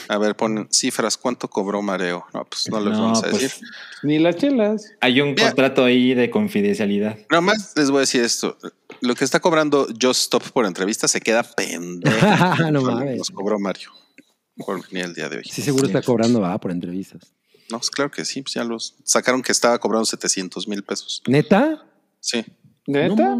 a 0.09 0.19
ver, 0.19 0.37
ponen 0.37 0.69
cifras. 0.71 1.17
¿Cuánto 1.17 1.49
cobró 1.49 1.83
Mareo? 1.83 2.27
No, 2.33 2.45
pues 2.45 2.69
no 2.69 2.79
les 2.81 2.93
No, 2.93 3.03
vamos 3.03 3.19
a 3.25 3.31
pues, 3.31 3.43
decir. 3.43 3.67
Ni 4.03 4.19
las 4.19 4.37
chelas. 4.37 4.93
Hay 5.01 5.21
un 5.21 5.31
Mira. 5.31 5.47
contrato 5.47 5.85
ahí 5.85 6.15
de 6.15 6.31
confidencialidad. 6.31 7.19
Nada 7.31 7.41
más 7.41 7.73
les 7.77 7.91
voy 7.91 7.99
a 7.99 8.01
decir 8.01 8.23
esto. 8.23 8.57
Lo 9.01 9.15
que 9.15 9.25
está 9.25 9.41
cobrando 9.41 9.87
Just 10.01 10.23
Stop 10.23 10.51
por 10.51 10.67
entrevista 10.67 11.09
se 11.09 11.21
queda 11.21 11.43
pendejo. 11.43 12.17
no 12.71 12.83
mames. 12.83 13.19
Nos 13.19 13.31
cobró 13.31 13.59
Mario 13.59 13.91
por 14.57 14.87
venir 14.91 15.07
el 15.07 15.15
día 15.15 15.29
de 15.29 15.39
hoy. 15.39 15.45
Sí, 15.51 15.63
seguro 15.63 15.87
está 15.87 16.03
cobrando, 16.03 16.41
va, 16.41 16.59
por 16.59 16.71
entrevistas. 16.71 17.33
No, 17.71 17.79
pues 17.79 17.91
claro 17.91 18.11
que 18.11 18.25
sí. 18.25 18.43
Pues 18.43 18.55
ya 18.55 18.65
los 18.65 18.97
sacaron 19.05 19.43
que 19.43 19.53
estaba 19.53 19.79
cobrando 19.79 20.05
700 20.05 20.69
mil 20.69 20.83
pesos. 20.85 21.23
¿Neta? 21.27 21.85
Sí, 22.21 22.45
¿Neta? 22.87 23.37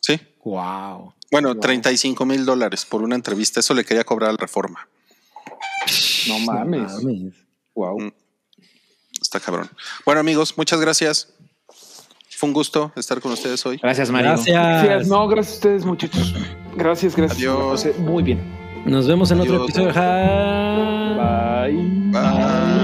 sí. 0.00 0.20
Wow. 0.44 1.14
Bueno, 1.30 1.56
35 1.56 2.24
mil 2.26 2.44
dólares 2.44 2.84
por 2.84 3.02
una 3.02 3.16
entrevista. 3.16 3.60
Eso 3.60 3.74
le 3.74 3.84
quería 3.84 4.04
cobrar 4.04 4.30
al 4.30 4.38
Reforma. 4.38 4.88
No 6.28 6.38
mames. 6.38 6.92
Wow. 7.74 8.00
Mm. 8.00 8.12
Está 9.20 9.40
cabrón. 9.40 9.68
Bueno, 10.04 10.20
amigos, 10.20 10.56
muchas 10.56 10.80
gracias. 10.80 11.34
Fue 12.36 12.48
un 12.48 12.52
gusto 12.52 12.92
estar 12.96 13.20
con 13.20 13.32
ustedes 13.32 13.64
hoy. 13.64 13.78
Gracias, 13.82 14.10
Mario. 14.10 14.30
Gracias. 14.30 14.84
Gracias. 14.84 15.08
No, 15.08 15.26
gracias 15.28 15.54
a 15.54 15.56
ustedes, 15.56 15.84
muchachos. 15.84 16.34
Gracias, 16.76 17.16
gracias. 17.16 17.38
Adiós. 17.38 17.98
Muy 17.98 18.22
bien. 18.22 18.40
Nos 18.84 19.08
vemos 19.08 19.30
en 19.30 19.40
otro 19.40 19.64
episodio. 19.64 19.92
Bye. 19.94 21.72
Bye. 22.10 22.83